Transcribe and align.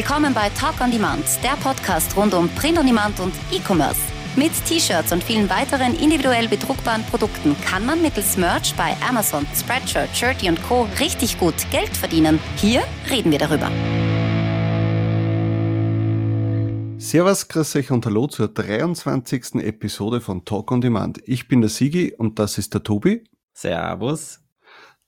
Willkommen 0.00 0.32
bei 0.32 0.48
Talk 0.58 0.80
on 0.80 0.90
Demand, 0.90 1.26
der 1.44 1.58
Podcast 1.62 2.16
rund 2.16 2.32
um 2.32 2.48
Print 2.54 2.78
on 2.78 2.86
Demand 2.86 3.20
und 3.20 3.34
E-Commerce. 3.52 4.00
Mit 4.34 4.50
T-Shirts 4.64 5.12
und 5.12 5.22
vielen 5.22 5.50
weiteren 5.50 5.94
individuell 5.94 6.48
bedruckbaren 6.48 7.04
Produkten 7.04 7.54
kann 7.60 7.84
man 7.84 8.00
mittels 8.00 8.38
Merch 8.38 8.74
bei 8.76 8.96
Amazon, 9.06 9.46
Spreadshirt, 9.54 10.08
Shirty 10.16 10.48
und 10.48 10.62
Co. 10.62 10.88
richtig 10.98 11.38
gut 11.38 11.54
Geld 11.70 11.94
verdienen. 11.94 12.38
Hier 12.56 12.82
reden 13.10 13.30
wir 13.30 13.38
darüber. 13.38 13.70
Servus, 16.98 17.48
grüß 17.48 17.76
euch 17.76 17.90
und 17.90 18.06
hallo 18.06 18.26
zur 18.26 18.48
23. 18.48 19.56
Episode 19.56 20.22
von 20.22 20.46
Talk 20.46 20.72
on 20.72 20.80
Demand. 20.80 21.20
Ich 21.26 21.46
bin 21.46 21.60
der 21.60 21.68
Sigi 21.68 22.14
und 22.16 22.38
das 22.38 22.56
ist 22.56 22.72
der 22.72 22.82
Tobi. 22.82 23.24
Servus. 23.52 24.40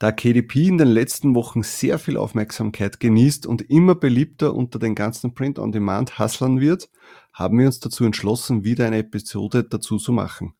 Da 0.03 0.11
KDP 0.11 0.67
in 0.67 0.79
den 0.79 0.89
letzten 0.89 1.37
Wochen 1.37 1.63
sehr 1.63 1.97
viel 1.97 2.17
Aufmerksamkeit 2.17 2.99
genießt 2.99 3.47
und 3.47 3.71
immer 3.71 3.95
beliebter 3.95 4.53
unter 4.53 4.81
den 4.81 4.97
ganzen 4.97 5.33
Print-on-Demand-Hustlern 5.33 6.59
wird, 6.59 6.91
haben 7.33 7.61
wir 7.61 7.67
uns 7.67 7.79
dazu 7.79 8.05
entschlossen, 8.05 8.65
wieder 8.65 8.85
eine 8.85 8.99
Episode 8.99 9.63
dazu 9.63 9.99
zu 9.99 10.11
machen. 10.11 10.55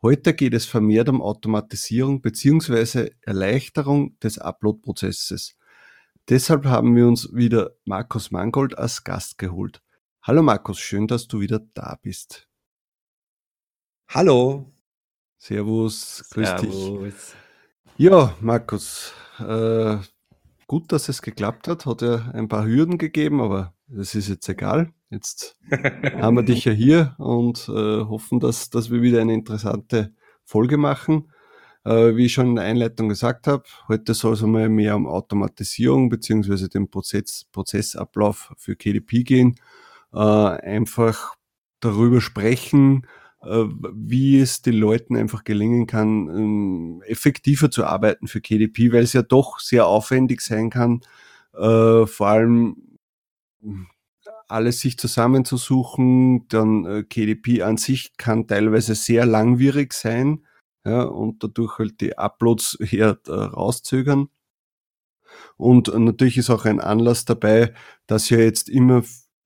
Heute 0.00 0.32
geht 0.32 0.54
es 0.54 0.64
vermehrt 0.64 1.10
um 1.10 1.20
Automatisierung 1.20 2.22
bzw. 2.22 3.10
Erleichterung 3.20 4.18
des 4.20 4.38
Upload-Prozesses. 4.38 5.58
Deshalb 6.30 6.64
haben 6.64 6.96
wir 6.96 7.06
uns 7.06 7.28
wieder 7.34 7.72
Markus 7.84 8.30
Mangold 8.30 8.78
als 8.78 9.04
Gast 9.04 9.36
geholt. 9.36 9.82
Hallo 10.22 10.42
Markus, 10.42 10.78
schön, 10.78 11.06
dass 11.06 11.28
du 11.28 11.40
wieder 11.40 11.60
da 11.74 11.98
bist. 12.00 12.48
Hallo. 14.08 14.72
Servus, 15.36 16.24
grüß 16.30 16.48
Servus. 16.48 16.62
dich. 16.62 17.36
Ja, 17.98 18.34
Markus, 18.42 19.14
äh, 19.38 19.96
gut, 20.66 20.92
dass 20.92 21.08
es 21.08 21.22
geklappt 21.22 21.66
hat. 21.66 21.86
Hat 21.86 22.02
ja 22.02 22.30
ein 22.34 22.46
paar 22.46 22.66
Hürden 22.66 22.98
gegeben, 22.98 23.40
aber 23.40 23.72
das 23.88 24.14
ist 24.14 24.28
jetzt 24.28 24.46
egal. 24.50 24.92
Jetzt 25.08 25.56
haben 25.70 26.36
wir 26.36 26.42
dich 26.42 26.66
ja 26.66 26.72
hier 26.72 27.14
und 27.16 27.70
äh, 27.70 28.04
hoffen, 28.04 28.38
dass, 28.38 28.68
dass 28.68 28.90
wir 28.90 29.00
wieder 29.00 29.22
eine 29.22 29.32
interessante 29.32 30.12
Folge 30.44 30.76
machen. 30.76 31.32
Äh, 31.86 32.16
wie 32.16 32.26
ich 32.26 32.34
schon 32.34 32.48
in 32.48 32.56
der 32.56 32.66
Einleitung 32.66 33.08
gesagt 33.08 33.46
habe, 33.46 33.64
heute 33.88 34.12
soll 34.12 34.34
es 34.34 34.42
einmal 34.42 34.68
mehr 34.68 34.94
um 34.94 35.06
Automatisierung 35.06 36.10
beziehungsweise 36.10 36.68
den 36.68 36.90
Prozess, 36.90 37.46
Prozessablauf 37.50 38.52
für 38.58 38.76
KDP 38.76 39.22
gehen. 39.22 39.54
Äh, 40.12 40.18
einfach 40.18 41.36
darüber 41.80 42.20
sprechen, 42.20 43.06
wie 43.46 44.40
es 44.40 44.62
den 44.62 44.74
Leuten 44.74 45.16
einfach 45.16 45.44
gelingen 45.44 45.86
kann, 45.86 46.28
ähm, 46.28 47.02
effektiver 47.06 47.70
zu 47.70 47.84
arbeiten 47.84 48.26
für 48.26 48.40
KDP, 48.40 48.92
weil 48.92 49.04
es 49.04 49.12
ja 49.12 49.22
doch 49.22 49.60
sehr 49.60 49.86
aufwendig 49.86 50.40
sein 50.40 50.70
kann, 50.70 51.00
äh, 51.54 52.06
vor 52.06 52.26
allem 52.26 52.98
hm, 53.62 53.86
alles 54.48 54.80
sich 54.80 54.98
zusammenzusuchen, 54.98 56.46
dann 56.48 56.84
äh, 56.84 57.02
KDP 57.04 57.62
an 57.62 57.76
sich 57.76 58.16
kann 58.16 58.46
teilweise 58.46 58.94
sehr 58.94 59.26
langwierig 59.26 59.92
sein 59.92 60.44
ja, 60.84 61.02
und 61.02 61.42
dadurch 61.42 61.78
halt 61.78 62.00
die 62.00 62.16
Uploads 62.18 62.74
eher 62.80 63.18
rauszögern. 63.26 64.28
Und 65.56 65.92
natürlich 65.92 66.38
ist 66.38 66.50
auch 66.50 66.64
ein 66.64 66.80
Anlass 66.80 67.24
dabei, 67.24 67.74
dass 68.06 68.30
ja 68.30 68.38
jetzt 68.38 68.68
immer 68.68 69.02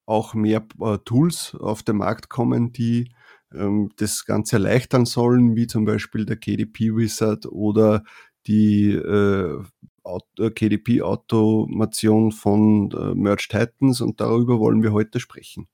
auch 0.06 0.34
mehr 0.34 0.66
Tools 1.04 1.54
auf 1.58 1.82
den 1.82 1.96
Markt 1.96 2.28
kommen, 2.28 2.72
die 2.72 3.10
ähm, 3.54 3.90
das 3.96 4.24
Ganze 4.24 4.56
erleichtern 4.56 5.06
sollen, 5.06 5.56
wie 5.56 5.66
zum 5.66 5.84
Beispiel 5.84 6.24
der 6.24 6.36
KDP 6.36 6.96
Wizard 6.96 7.46
oder 7.46 8.04
die 8.46 8.90
äh, 8.92 9.62
äh 10.04 10.50
KDP-Automation 10.50 12.32
von 12.32 12.90
äh, 12.92 13.14
Merge 13.14 13.46
Titans 13.48 14.00
und 14.00 14.20
darüber 14.20 14.58
wollen 14.58 14.82
wir 14.82 14.92
heute 14.92 15.20
sprechen. 15.20 15.68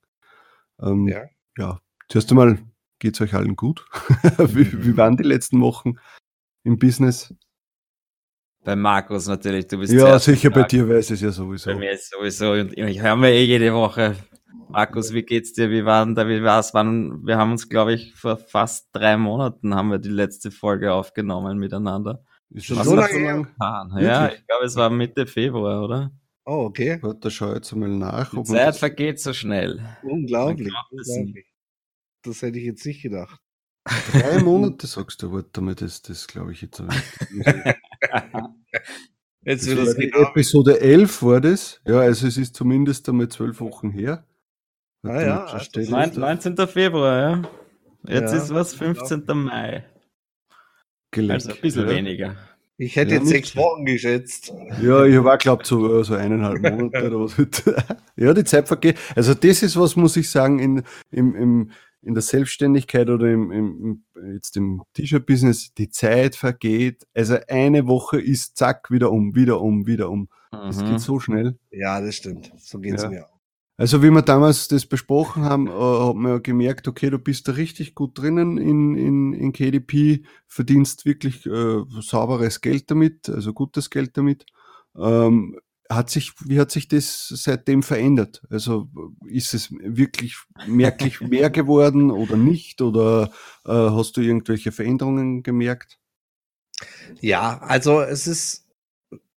Ähm, 0.81 1.09
ja. 1.09 1.25
ja, 1.57 1.81
zuerst 2.09 2.31
einmal 2.31 2.59
geht 2.99 3.15
es 3.15 3.21
euch 3.21 3.35
allen 3.35 3.57
gut. 3.57 3.87
wie, 4.39 4.85
wie 4.85 4.97
waren 4.97 5.17
die 5.17 5.23
letzten 5.23 5.61
Wochen 5.61 5.95
im 6.65 6.79
Business? 6.79 7.33
Bei 8.65 8.75
Markus 8.75 9.29
natürlich, 9.29 9.69
du 9.69 9.79
bist 9.79 9.93
Ja, 9.93 10.19
sicher 10.19 10.51
bei 10.51 10.65
dir 10.65 10.89
weiß 10.89 11.11
es 11.11 11.21
ja 11.21 11.31
sowieso. 11.31 11.71
Bei 11.71 11.77
mir 11.77 11.93
ist 11.93 12.11
sowieso, 12.11 12.51
und 12.51 12.77
ich 12.77 13.01
höre 13.01 13.15
mir 13.15 13.31
eh 13.31 13.45
jede 13.45 13.73
Woche 13.73 14.17
Markus, 14.69 15.13
wie 15.13 15.23
geht's 15.23 15.53
dir? 15.53 15.71
Wie 15.71 15.85
waren 15.85 16.15
da? 16.15 16.29
Wie 16.29 16.43
war's? 16.43 16.75
Wann, 16.75 17.27
wir 17.27 17.39
haben 17.39 17.53
uns, 17.53 17.69
glaube 17.69 17.95
ich, 17.95 18.15
vor 18.15 18.37
fast 18.37 18.89
drei 18.93 19.17
Monaten 19.17 19.75
haben 19.75 19.91
wir 19.91 19.99
die 19.99 20.09
letzte 20.09 20.51
Folge 20.51 20.93
aufgenommen 20.93 21.59
miteinander. 21.59 22.25
Ist 22.51 22.67
schon 22.67 22.83
so 22.83 22.95
lange 22.95 23.23
lang? 23.23 23.49
Ja, 24.01 24.29
ich 24.29 24.47
glaube, 24.47 24.65
es 24.65 24.77
war 24.77 24.91
Mitte 24.91 25.27
Februar, 25.27 25.83
oder? 25.83 26.13
Oh, 26.45 26.65
okay. 26.67 26.99
Warte, 27.03 27.31
schau 27.31 27.53
jetzt 27.55 27.75
mal 27.75 27.89
nach. 27.89 28.31
Die 28.31 28.43
Zeit 28.45 28.77
vergeht 28.77 29.21
so 29.21 29.33
schnell. 29.33 29.81
Unglaublich. 30.03 30.73
unglaublich. 30.91 31.47
Das 32.23 32.43
hätte 32.43 32.59
ich 32.59 32.65
jetzt 32.65 32.87
nicht 32.87 33.03
gedacht. 33.03 33.41
Drei 34.13 34.39
Monate 34.43 34.87
sagst 34.87 35.23
du, 35.23 35.33
warte 35.33 35.61
mal, 35.61 35.75
das, 35.75 36.03
das 36.03 36.27
glaube 36.27 36.53
ich 36.53 36.63
jetzt. 36.63 36.81
jetzt 39.43 39.69
das 39.69 39.77
das 39.77 39.97
genau 39.97 40.23
Episode 40.23 40.81
11 40.81 41.23
war 41.23 41.41
das. 41.41 41.81
Ja, 41.87 42.01
also 42.01 42.27
es 42.27 42.37
ist 42.37 42.55
zumindest 42.55 43.09
einmal 43.09 43.29
zwölf 43.29 43.61
Wochen 43.61 43.91
her. 43.91 44.25
Ah, 45.03 45.21
ja, 45.21 45.45
also 45.45 46.21
19. 46.21 46.57
Februar, 46.67 47.19
ja. 47.19 47.43
Jetzt 48.09 48.33
ja, 48.33 48.39
ist 48.39 48.55
was 48.55 48.75
15. 48.75 49.25
Mai. 49.27 49.85
Geleckt, 51.11 51.33
also 51.33 51.53
ein 51.53 51.61
bisschen 51.61 51.89
ja. 51.89 51.95
weniger. 51.95 52.37
Ich 52.79 52.97
hätte 52.97 53.15
ja, 53.15 53.21
jetzt 53.21 53.29
sechs 53.29 53.57
Wochen 53.57 53.87
geschätzt. 53.87 54.53
Ja, 54.83 55.05
ich 55.05 55.17
habe 55.17 55.33
auch 55.33 55.39
glaubt, 55.39 55.67
so, 55.67 56.03
so 56.03 56.15
eineinhalb 56.15 56.61
Monate 56.61 57.07
oder 57.07 57.21
was. 57.21 57.37
ja, 58.17 58.35
die 58.35 58.45
Zeit 58.45 58.69
vergeht. 58.69 58.99
Also 59.15 59.33
das 59.33 59.63
ist 59.63 59.79
was, 59.79 59.97
muss 59.97 60.17
ich 60.17 60.31
sagen, 60.31 60.59
in, 60.59 60.83
im, 61.11 61.35
im, 61.35 61.71
in 62.03 62.13
der 62.13 62.23
Selbstständigkeit 62.23 63.09
oder 63.09 63.31
im, 63.31 63.51
im, 63.51 64.05
jetzt 64.35 64.59
im 64.59 64.83
T-Shirt-Business, 64.93 65.73
die 65.73 65.89
Zeit 65.89 66.37
vergeht. 66.37 67.07
Also 67.15 67.39
eine 67.49 67.87
Woche 67.87 68.21
ist 68.21 68.59
zack, 68.59 68.91
wieder 68.91 69.11
um, 69.11 69.35
wieder 69.35 69.63
um, 69.63 69.87
wieder 69.87 70.11
um. 70.11 70.29
Mhm. 70.53 70.67
Das 70.67 70.85
geht 70.85 71.01
so 71.01 71.19
schnell. 71.19 71.59
Ja, 71.71 72.01
das 72.03 72.17
stimmt. 72.17 72.53
So 72.59 72.79
geht 72.79 72.97
es 72.97 73.05
ja. 73.05 73.09
mir 73.09 73.25
auch. 73.25 73.36
Also 73.79 74.03
wie 74.03 74.11
wir 74.11 74.23
damals 74.23 74.69
das 74.69 74.87
besprochen 74.87 75.45
haben, 75.45 75.67
äh, 75.67 75.71
hat 75.71 76.17
man 76.17 76.33
ja 76.33 76.39
gemerkt, 76.39 76.89
okay, 76.89 77.11
du 77.11 77.19
bist 77.19 77.47
da 77.47 77.53
richtig 77.53 77.95
gut 77.95 78.19
drinnen 78.19 78.57
in, 78.57 78.95
in, 78.95 79.33
in 79.35 79.53
KDP, 79.53 80.25
verdienst 80.47 81.05
wirklich 81.05 81.45
äh, 81.45 81.83
sauberes 82.01 82.63
Geld 82.63 82.91
damit, 82.91 83.29
also 83.29 83.53
gutes 83.53 83.91
Geld 83.91 84.17
damit. 84.17 84.47
Ähm, 84.97 85.59
hat 85.91 86.11
sich, 86.11 86.33
wie 86.45 86.59
hat 86.59 86.71
sich 86.71 86.89
das 86.89 87.29
seitdem 87.29 87.83
verändert? 87.83 88.43
Also 88.51 88.89
ist 89.27 89.55
es 89.55 89.71
wirklich 89.71 90.37
merklich 90.67 91.21
mehr 91.21 91.51
geworden 91.51 92.11
oder 92.11 92.37
nicht? 92.37 92.81
Oder 92.81 93.31
äh, 93.65 93.73
hast 93.73 94.17
du 94.17 94.23
irgendwelche 94.23 94.73
Veränderungen 94.73 95.43
gemerkt? 95.43 95.99
Ja, 97.21 97.59
also 97.59 98.01
es 98.01 98.27
ist 98.27 98.66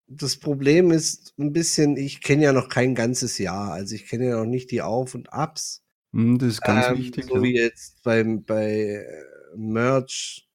das 0.09 0.37
Problem 0.37 0.91
ist 0.91 1.33
ein 1.37 1.53
bisschen, 1.53 1.95
ich 1.95 2.21
kenne 2.21 2.43
ja 2.43 2.53
noch 2.53 2.67
kein 2.67 2.95
ganzes 2.95 3.37
Jahr, 3.37 3.71
also 3.71 3.93
ich 3.93 4.07
kenne 4.07 4.25
ja 4.25 4.37
noch 4.37 4.45
nicht 4.45 4.71
die 4.71 4.81
Auf 4.81 5.13
und 5.13 5.31
Abs. 5.31 5.83
Hm, 6.13 6.39
das 6.39 6.49
ist 6.49 6.61
ganz 6.61 6.87
ähm, 6.87 6.97
wichtig. 6.97 7.25
So 7.25 7.35
ja. 7.35 7.43
wie 7.43 7.55
jetzt 7.55 8.01
beim, 8.03 8.43
bei 8.43 9.05
äh, 9.05 9.55
Merch 9.55 10.47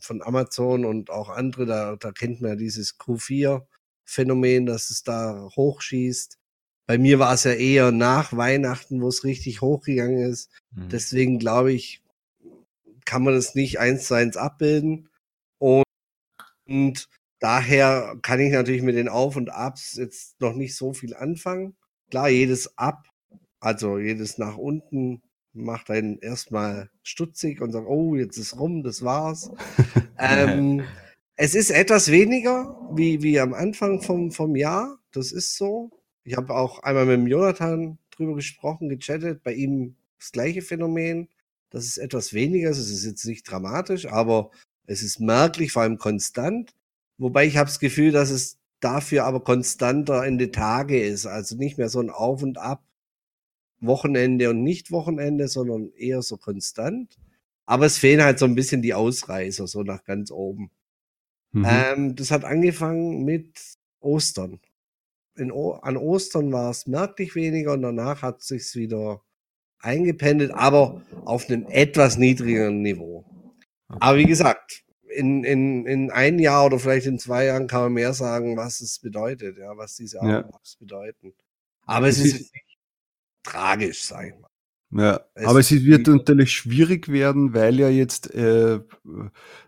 von 0.00 0.20
Amazon 0.22 0.84
und 0.84 1.10
auch 1.10 1.28
andere, 1.28 1.64
da, 1.64 1.96
da 1.96 2.10
kennt 2.10 2.40
man 2.40 2.50
ja 2.50 2.56
dieses 2.56 2.98
Q4-Phänomen, 2.98 4.66
dass 4.66 4.90
es 4.90 5.04
da 5.04 5.48
hochschießt. 5.54 6.36
Bei 6.86 6.98
mir 6.98 7.20
war 7.20 7.34
es 7.34 7.44
ja 7.44 7.52
eher 7.52 7.92
nach 7.92 8.36
Weihnachten, 8.36 9.00
wo 9.00 9.06
es 9.06 9.22
richtig 9.22 9.60
hochgegangen 9.60 10.28
ist. 10.28 10.50
Mhm. 10.72 10.88
Deswegen 10.88 11.38
glaube 11.38 11.72
ich, 11.72 12.02
kann 13.04 13.22
man 13.22 13.34
das 13.34 13.54
nicht 13.54 13.78
eins 13.78 14.08
zu 14.08 14.14
eins 14.14 14.36
abbilden. 14.36 15.08
Und, 15.58 15.84
und 16.66 17.08
Daher 17.40 18.16
kann 18.20 18.38
ich 18.38 18.52
natürlich 18.52 18.82
mit 18.82 18.96
den 18.96 19.08
Auf 19.08 19.34
und 19.34 19.50
Abs 19.50 19.96
jetzt 19.96 20.40
noch 20.40 20.54
nicht 20.54 20.76
so 20.76 20.92
viel 20.92 21.14
anfangen. 21.14 21.74
Klar, 22.10 22.28
jedes 22.28 22.76
Ab, 22.76 23.06
also 23.60 23.98
jedes 23.98 24.36
nach 24.36 24.58
unten, 24.58 25.22
macht 25.52 25.90
einen 25.90 26.18
erstmal 26.18 26.90
stutzig 27.02 27.60
und 27.60 27.72
sagt, 27.72 27.86
oh, 27.88 28.14
jetzt 28.14 28.36
ist 28.36 28.58
rum, 28.58 28.82
das 28.82 29.02
war's. 29.02 29.50
ähm, 30.18 30.84
es 31.34 31.54
ist 31.54 31.70
etwas 31.70 32.10
weniger 32.10 32.76
wie, 32.94 33.22
wie 33.22 33.40
am 33.40 33.54
Anfang 33.54 34.02
vom, 34.02 34.30
vom 34.30 34.54
Jahr. 34.54 34.98
Das 35.10 35.32
ist 35.32 35.56
so. 35.56 35.90
Ich 36.24 36.36
habe 36.36 36.54
auch 36.54 36.82
einmal 36.82 37.06
mit 37.06 37.14
dem 37.14 37.26
Jonathan 37.26 37.98
drüber 38.10 38.34
gesprochen, 38.34 38.90
gechattet. 38.90 39.42
Bei 39.42 39.54
ihm 39.54 39.96
das 40.18 40.32
gleiche 40.32 40.60
Phänomen. 40.60 41.28
Das 41.70 41.86
ist 41.86 41.96
etwas 41.96 42.34
weniger. 42.34 42.68
Es 42.68 42.78
ist 42.78 43.06
jetzt 43.06 43.24
nicht 43.24 43.50
dramatisch, 43.50 44.06
aber 44.06 44.50
es 44.86 45.02
ist 45.02 45.20
merklich, 45.20 45.72
vor 45.72 45.82
allem 45.82 45.96
konstant. 45.96 46.74
Wobei 47.20 47.46
ich 47.46 47.58
habe 47.58 47.68
das 47.68 47.78
Gefühl, 47.78 48.12
dass 48.12 48.30
es 48.30 48.58
dafür 48.80 49.26
aber 49.26 49.40
konstanter 49.40 50.26
in 50.26 50.38
die 50.38 50.50
Tage 50.50 50.98
ist. 50.98 51.26
Also 51.26 51.54
nicht 51.54 51.76
mehr 51.76 51.90
so 51.90 52.00
ein 52.00 52.08
Auf 52.08 52.42
und 52.42 52.56
Ab, 52.56 52.82
Wochenende 53.78 54.48
und 54.48 54.62
nicht 54.62 54.90
Wochenende, 54.90 55.46
sondern 55.46 55.92
eher 55.92 56.22
so 56.22 56.38
konstant. 56.38 57.18
Aber 57.66 57.84
es 57.84 57.98
fehlen 57.98 58.22
halt 58.22 58.38
so 58.38 58.46
ein 58.46 58.54
bisschen 58.54 58.80
die 58.80 58.94
Ausreißer, 58.94 59.66
so 59.66 59.82
nach 59.82 60.02
ganz 60.04 60.30
oben. 60.30 60.70
Mhm. 61.52 61.66
Ähm, 61.68 62.16
das 62.16 62.30
hat 62.30 62.44
angefangen 62.44 63.22
mit 63.24 63.60
Ostern. 64.00 64.58
o 65.52 65.72
an 65.72 65.98
Ostern 65.98 66.50
war 66.52 66.70
es 66.70 66.86
merklich 66.86 67.34
weniger 67.34 67.74
und 67.74 67.82
danach 67.82 68.22
hat 68.22 68.40
sich's 68.40 68.74
wieder 68.76 69.20
eingependelt, 69.78 70.52
aber 70.52 71.02
auf 71.26 71.50
einem 71.50 71.66
etwas 71.68 72.16
niedrigeren 72.16 72.80
Niveau. 72.80 73.26
Aber 73.88 74.16
wie 74.16 74.24
gesagt, 74.26 74.84
in, 75.14 75.44
in, 75.44 75.86
in 75.86 76.10
ein 76.10 76.38
Jahr 76.38 76.66
oder 76.66 76.78
vielleicht 76.78 77.06
in 77.06 77.18
zwei 77.18 77.46
Jahren 77.46 77.66
kann 77.66 77.82
man 77.82 77.92
mehr 77.92 78.14
sagen, 78.14 78.56
was 78.56 78.80
es 78.80 78.98
bedeutet, 78.98 79.58
ja, 79.58 79.76
was 79.76 79.96
diese 79.96 80.18
ja. 80.18 80.48
bedeuten. 80.78 81.34
Aber 81.86 82.08
es 82.08 82.18
ist, 82.18 82.40
ist 82.40 82.54
nicht 82.54 82.78
tragisch, 83.42 84.04
sag 84.04 84.28
ich 84.28 84.34
mal. 84.38 84.50
Ja, 84.92 85.20
es 85.34 85.46
aber 85.46 85.60
es 85.60 85.70
wird 85.70 86.08
natürlich 86.08 86.52
schwierig 86.52 87.08
werden, 87.08 87.54
weil 87.54 87.78
ja 87.78 87.88
jetzt 87.88 88.34
äh, 88.34 88.80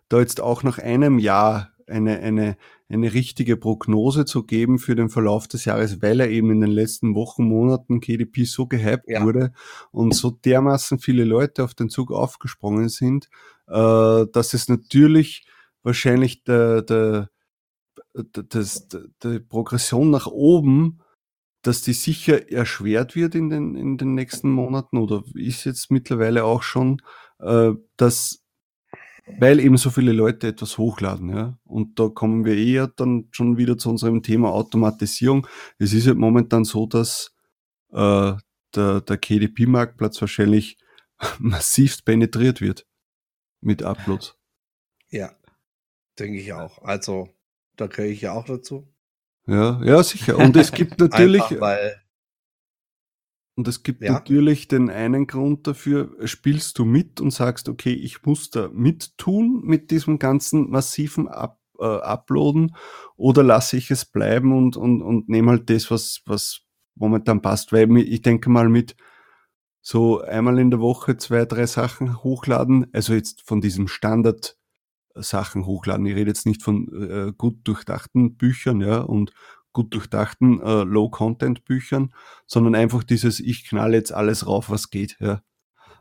da 0.09 0.19
jetzt 0.19 0.41
auch 0.41 0.63
nach 0.63 0.79
einem 0.79 1.19
Jahr 1.19 1.73
eine, 1.87 2.19
eine, 2.19 2.57
eine 2.89 3.13
richtige 3.13 3.57
Prognose 3.57 4.25
zu 4.25 4.45
geben 4.45 4.79
für 4.79 4.97
den 4.97 5.09
Verlauf 5.09 5.47
des 5.47 5.65
Jahres, 5.65 6.03
weil 6.03 6.21
er 6.21 6.29
eben 6.29 6.51
in 6.51 6.61
den 6.61 6.71
letzten 6.71 7.15
Wochen, 7.15 7.45
Monaten 7.45 8.01
KDP 8.01 8.45
so 8.45 8.67
gehypt 8.67 9.09
ja. 9.09 9.23
wurde 9.23 9.53
und 9.91 10.15
so 10.15 10.31
dermaßen 10.31 10.99
viele 10.99 11.25
Leute 11.25 11.63
auf 11.63 11.75
den 11.75 11.89
Zug 11.89 12.11
aufgesprungen 12.11 12.89
sind, 12.89 13.29
äh, 13.73 14.27
dass 14.33 14.55
es 14.55 14.69
natürlich 14.69 15.47
wahrscheinlich 15.83 16.45
der, 16.45 16.83
der, 16.83 17.31
das, 18.15 18.89
der, 18.89 19.39
Progression 19.41 20.11
nach 20.11 20.27
oben, 20.27 21.01
dass 21.63 21.83
die 21.83 21.95
sicher 21.95 22.51
erschwert 22.51 23.17
wird 23.17 23.35
in 23.35 23.49
den, 23.49 23.75
in 23.75 23.97
den 23.97 24.15
nächsten 24.15 24.51
Monaten 24.51 24.99
oder 24.99 25.25
ist 25.35 25.65
jetzt 25.65 25.91
mittlerweile 25.91 26.45
auch 26.45 26.63
schon, 26.63 27.01
äh, 27.39 27.73
dass 27.97 28.41
weil 29.39 29.61
eben 29.61 29.77
so 29.77 29.91
viele 29.91 30.13
Leute 30.13 30.49
etwas 30.49 30.79
hochladen, 30.79 31.31
ja. 31.31 31.57
Und 31.65 31.99
da 32.01 32.09
kommen 32.09 32.45
wir 32.45 32.57
eher 32.57 32.89
dann 32.89 33.29
schon 33.31 33.57
wieder 33.57 33.79
zu 33.79 33.89
unserem 33.89 34.23
Thema 34.23 34.51
Automatisierung. 34.51 35.47
Es 35.79 35.93
ist 35.93 36.09
halt 36.09 36.19
momentan 36.19 36.65
so, 36.65 36.87
dass 36.87 37.33
äh, 37.93 38.33
der, 38.75 39.01
der 39.01 39.17
KDP-Marktplatz 39.19 40.21
wahrscheinlich 40.21 40.77
massiv 41.39 42.05
penetriert 42.05 42.61
wird 42.61 42.85
mit 43.63 43.83
Uploads. 43.83 44.37
Ja, 45.09 45.33
denke 46.19 46.39
ich 46.39 46.53
auch. 46.53 46.83
Also, 46.83 47.29
da 47.77 47.87
gehöre 47.87 48.11
ich 48.11 48.21
ja 48.23 48.33
auch 48.33 48.45
dazu. 48.45 48.89
Ja, 49.47 49.83
ja, 49.83 50.03
sicher. 50.03 50.39
Und 50.39 50.57
es 50.57 50.73
gibt 50.73 50.99
natürlich, 51.01 51.43
Einfach, 51.43 51.79
und 53.55 53.69
es 53.69 53.83
gibt 53.83 54.03
ja. 54.03 54.13
natürlich 54.13 54.69
den 54.69 54.91
einen 54.91 55.27
Grund 55.27 55.67
dafür, 55.67 56.17
spielst 56.27 56.79
du 56.79 56.85
mit 56.85 57.21
und 57.21 57.31
sagst, 57.31 57.69
okay, 57.69 57.93
ich 57.93 58.25
muss 58.25 58.51
da 58.51 58.69
mittun 58.73 59.63
mit 59.65 59.91
diesem 59.91 60.19
ganzen 60.19 60.71
massiven 60.71 61.29
Up, 61.29 61.61
äh, 61.79 61.85
Uploaden 61.85 62.75
oder 63.17 63.43
lasse 63.43 63.77
ich 63.77 63.91
es 63.91 64.05
bleiben 64.05 64.57
und, 64.57 64.77
und, 64.77 65.03
und 65.03 65.29
nehme 65.29 65.53
halt 65.53 65.69
das, 65.69 65.91
was, 65.91 66.23
was 66.25 66.63
momentan 66.95 67.43
passt. 67.43 67.73
Weil 67.73 67.95
ich 67.99 68.23
denke 68.23 68.49
mal 68.49 68.69
mit 68.69 68.97
so 69.83 70.21
einmal 70.21 70.59
in 70.59 70.71
der 70.71 70.81
Woche 70.81 71.17
zwei, 71.17 71.45
drei 71.45 71.67
Sachen 71.67 72.23
hochladen, 72.23 72.87
also 72.93 73.15
jetzt 73.15 73.43
von 73.43 73.61
diesem 73.61 73.89
Standard 73.89 74.57
Sachen 75.15 75.67
hochladen. 75.67 76.07
Ich 76.07 76.15
rede 76.15 76.31
jetzt 76.31 76.47
nicht 76.47 76.63
von 76.63 76.89
äh, 76.95 77.33
gut 77.37 77.59
durchdachten 77.65 78.37
Büchern, 78.37 78.81
ja, 78.81 79.01
und 79.01 79.33
gut 79.73 79.93
durchdachten 79.95 80.61
äh, 80.61 80.85
Low-Content-Büchern, 80.85 82.15
sondern 82.47 82.75
einfach 82.75 83.03
dieses, 83.03 83.41
ich 83.41 83.69
knall 83.69 83.95
jetzt 83.95 84.13
alles 84.13 84.47
rauf, 84.47 84.71
was 84.71 84.91
geht. 84.91 85.17
Ja. 85.19 85.43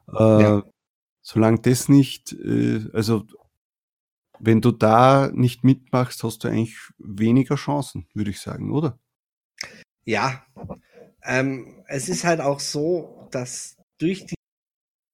Äh, 0.07 0.43
ja. 0.43 0.63
Solange 1.21 1.59
das 1.61 1.89
nicht, 1.89 2.33
äh, 2.33 2.87
also 2.93 3.25
wenn 4.39 4.61
du 4.61 4.71
da 4.71 5.29
nicht 5.33 5.63
mitmachst, 5.63 6.23
hast 6.23 6.43
du 6.43 6.47
eigentlich 6.47 6.77
weniger 6.97 7.55
Chancen, 7.55 8.07
würde 8.13 8.31
ich 8.31 8.39
sagen, 8.39 8.71
oder? 8.71 8.99
Ja, 10.03 10.43
ähm, 11.23 11.83
es 11.87 12.09
ist 12.09 12.23
halt 12.23 12.41
auch 12.41 12.59
so, 12.59 13.20
dass 13.31 13.77
durch 13.97 14.25
die, 14.25 14.35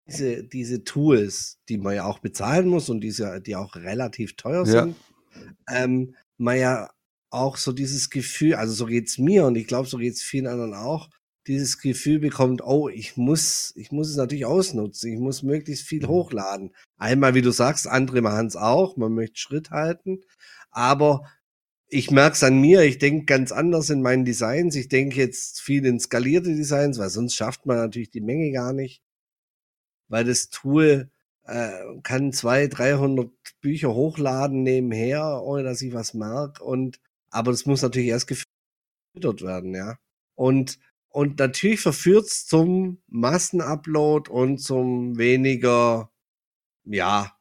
diese, 0.07 0.43
diese 0.43 0.83
Tools, 0.83 1.59
die 1.69 1.77
man 1.77 1.95
ja 1.95 2.05
auch 2.05 2.19
bezahlen 2.19 2.67
muss 2.67 2.89
und 2.89 3.01
diese, 3.01 3.41
die 3.41 3.55
auch 3.55 3.75
relativ 3.75 4.35
teuer 4.35 4.65
sind, 4.65 4.95
ja. 5.35 5.83
ähm, 5.83 6.15
man 6.37 6.57
ja 6.57 6.89
auch 7.29 7.57
so 7.57 7.71
dieses 7.71 8.09
Gefühl, 8.09 8.55
also 8.55 8.73
so 8.73 8.85
geht's 8.85 9.17
mir 9.17 9.45
und 9.45 9.55
ich 9.55 9.67
glaube, 9.67 9.87
so 9.87 9.97
geht's 9.97 10.21
vielen 10.21 10.47
anderen 10.47 10.73
auch, 10.73 11.09
dieses 11.47 11.79
Gefühl 11.79 12.19
bekommt, 12.19 12.61
oh, 12.61 12.89
ich 12.89 13.15
muss, 13.17 13.73
ich 13.75 13.91
muss 13.91 14.09
es 14.09 14.17
natürlich 14.17 14.45
ausnutzen, 14.45 15.13
ich 15.13 15.19
muss 15.19 15.43
möglichst 15.43 15.87
viel 15.87 16.03
mhm. 16.03 16.07
hochladen. 16.07 16.75
Einmal, 16.97 17.35
wie 17.35 17.41
du 17.41 17.51
sagst, 17.51 17.87
andere 17.87 18.21
machen 18.21 18.47
es 18.47 18.55
auch, 18.55 18.97
man 18.97 19.13
möchte 19.13 19.39
Schritt 19.39 19.71
halten, 19.71 20.21
aber 20.71 21.23
ich 21.89 22.11
merke 22.11 22.33
es 22.33 22.43
an 22.43 22.59
mir, 22.59 22.81
ich 22.81 22.97
denke 22.97 23.25
ganz 23.25 23.51
anders 23.51 23.89
in 23.89 24.01
meinen 24.01 24.25
Designs. 24.25 24.75
Ich 24.75 24.89
denke 24.89 25.17
jetzt 25.17 25.61
viel 25.61 25.85
in 25.85 25.99
skalierte 25.99 26.53
Designs, 26.53 26.99
weil 26.99 27.09
sonst 27.09 27.35
schafft 27.35 27.65
man 27.65 27.77
natürlich 27.77 28.09
die 28.09 28.21
Menge 28.21 28.51
gar 28.51 28.73
nicht. 28.73 29.01
Weil 30.09 30.25
das 30.25 30.49
Tool 30.49 31.09
äh, 31.43 31.71
kann 32.03 32.33
zwei, 32.33 32.67
300 32.67 33.31
Bücher 33.61 33.93
hochladen 33.93 34.63
nebenher, 34.63 35.41
ohne 35.43 35.63
dass 35.63 35.81
ich 35.81 35.93
was 35.93 36.13
merke. 36.13 36.63
Und 36.63 36.99
aber 37.29 37.51
das 37.51 37.65
muss 37.65 37.81
natürlich 37.81 38.09
erst 38.09 38.27
gefüttert 38.27 39.41
werden, 39.41 39.75
ja. 39.75 39.97
Und, 40.35 40.79
und 41.09 41.39
natürlich 41.39 41.81
verführt's 41.81 42.45
zum 42.47 43.01
Massenupload 43.07 44.29
und 44.29 44.59
zum 44.59 45.17
weniger, 45.17 46.11
ja, 46.85 47.33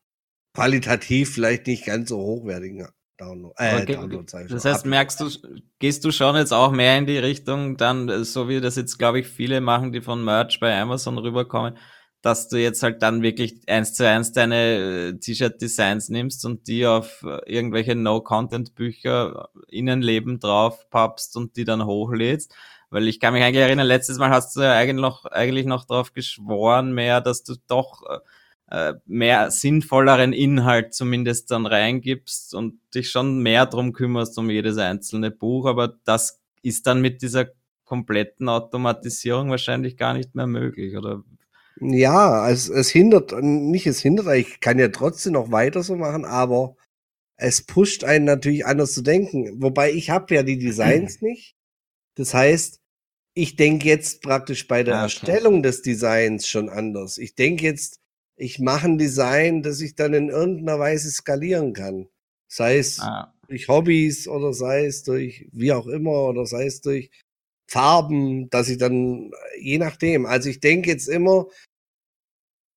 qualitativ 0.54 1.34
vielleicht 1.34 1.66
nicht 1.66 1.86
ganz 1.86 2.08
so 2.08 2.18
hochwertigen 2.18 2.78
Download. 3.18 3.54
Äh, 3.58 3.82
okay. 3.82 3.94
Download 3.94 4.24
das 4.48 4.64
heißt, 4.64 4.66
Upload. 4.66 4.88
merkst 4.88 5.20
du, 5.20 5.30
gehst 5.78 6.04
du 6.04 6.10
schon 6.10 6.36
jetzt 6.36 6.52
auch 6.52 6.72
mehr 6.72 6.98
in 6.98 7.06
die 7.06 7.18
Richtung, 7.18 7.76
dann, 7.76 8.24
so 8.24 8.48
wie 8.48 8.60
das 8.60 8.76
jetzt, 8.76 8.98
glaube 8.98 9.20
ich, 9.20 9.26
viele 9.26 9.60
machen, 9.60 9.92
die 9.92 10.00
von 10.00 10.24
Merch 10.24 10.60
bei 10.60 10.78
Amazon 10.78 11.18
rüberkommen, 11.18 11.76
dass 12.22 12.48
du 12.48 12.56
jetzt 12.56 12.82
halt 12.82 13.02
dann 13.02 13.22
wirklich 13.22 13.60
eins 13.68 13.94
zu 13.94 14.08
eins 14.08 14.32
deine 14.32 15.12
äh, 15.14 15.18
T-Shirt-Designs 15.18 16.08
nimmst 16.08 16.44
und 16.44 16.66
die 16.66 16.86
auf 16.86 17.22
äh, 17.22 17.38
irgendwelche 17.50 17.94
No-Content-Bücher 17.94 19.48
Innenleben 19.68 20.40
drauf 20.40 20.90
pappst 20.90 21.36
und 21.36 21.56
die 21.56 21.64
dann 21.64 21.86
hochlädst. 21.86 22.54
Weil 22.90 23.08
ich 23.08 23.20
kann 23.20 23.32
mich 23.32 23.42
eigentlich 23.42 23.62
erinnern, 23.62 23.86
letztes 23.86 24.18
Mal 24.18 24.30
hast 24.30 24.54
du 24.56 24.60
ja 24.60 24.72
eigentlich 24.72 25.00
noch, 25.00 25.24
eigentlich 25.26 25.66
noch 25.66 25.84
drauf 25.84 26.12
geschworen 26.12 26.92
mehr, 26.92 27.20
dass 27.20 27.42
du 27.42 27.54
doch 27.66 28.02
äh, 28.08 28.18
mehr 29.06 29.50
sinnvolleren 29.50 30.32
Inhalt 30.32 30.92
zumindest 30.92 31.50
dann 31.50 31.66
reingibst 31.66 32.54
und 32.54 32.80
dich 32.94 33.10
schon 33.10 33.40
mehr 33.40 33.66
drum 33.66 33.92
kümmerst 33.92 34.36
um 34.38 34.50
jedes 34.50 34.76
einzelne 34.78 35.30
Buch. 35.30 35.66
Aber 35.66 35.96
das 36.04 36.40
ist 36.62 36.86
dann 36.86 37.00
mit 37.00 37.22
dieser 37.22 37.46
kompletten 37.84 38.48
Automatisierung 38.48 39.50
wahrscheinlich 39.50 39.96
gar 39.96 40.14
nicht 40.14 40.34
mehr 40.34 40.48
möglich, 40.48 40.96
oder 40.96 41.22
ja, 41.80 42.48
es, 42.50 42.68
es 42.68 42.88
hindert, 42.88 43.32
nicht 43.42 43.86
es 43.86 44.00
hindert, 44.00 44.34
ich 44.34 44.60
kann 44.60 44.78
ja 44.78 44.88
trotzdem 44.88 45.34
noch 45.34 45.52
weiter 45.52 45.82
so 45.82 45.94
machen, 45.94 46.24
aber 46.24 46.74
es 47.36 47.62
pusht 47.62 48.02
einen 48.02 48.24
natürlich 48.24 48.64
anders 48.64 48.94
zu 48.94 49.02
denken. 49.02 49.62
Wobei 49.62 49.92
ich 49.92 50.10
habe 50.10 50.34
ja 50.34 50.42
die 50.42 50.58
Designs 50.58 51.20
nicht. 51.22 51.54
Das 52.14 52.32
heißt, 52.32 52.80
ich 53.34 53.56
denke 53.56 53.88
jetzt 53.88 54.22
praktisch 54.22 54.66
bei 54.66 54.82
der 54.82 54.96
ah, 54.96 55.02
Erstellung 55.02 55.62
des 55.62 55.82
Designs 55.82 56.48
schon 56.48 56.70
anders. 56.70 57.18
Ich 57.18 57.34
denke 57.34 57.64
jetzt, 57.64 58.00
ich 58.36 58.58
mache 58.58 58.86
ein 58.86 58.98
Design, 58.98 59.62
das 59.62 59.80
ich 59.80 59.94
dann 59.94 60.14
in 60.14 60.28
irgendeiner 60.28 60.78
Weise 60.78 61.10
skalieren 61.10 61.72
kann. 61.72 62.08
Sei 62.48 62.78
es 62.78 63.00
ah. 63.00 63.34
durch 63.48 63.68
Hobbys 63.68 64.28
oder 64.28 64.52
sei 64.52 64.86
es 64.86 65.02
durch 65.02 65.48
wie 65.52 65.72
auch 65.72 65.86
immer 65.86 66.28
oder 66.28 66.46
sei 66.46 66.66
es 66.66 66.80
durch 66.80 67.10
Farben, 67.68 68.48
dass 68.50 68.68
ich 68.68 68.78
dann, 68.78 69.32
je 69.58 69.78
nachdem, 69.78 70.26
also 70.26 70.48
ich 70.48 70.60
denke 70.60 70.90
jetzt 70.90 71.08
immer, 71.08 71.48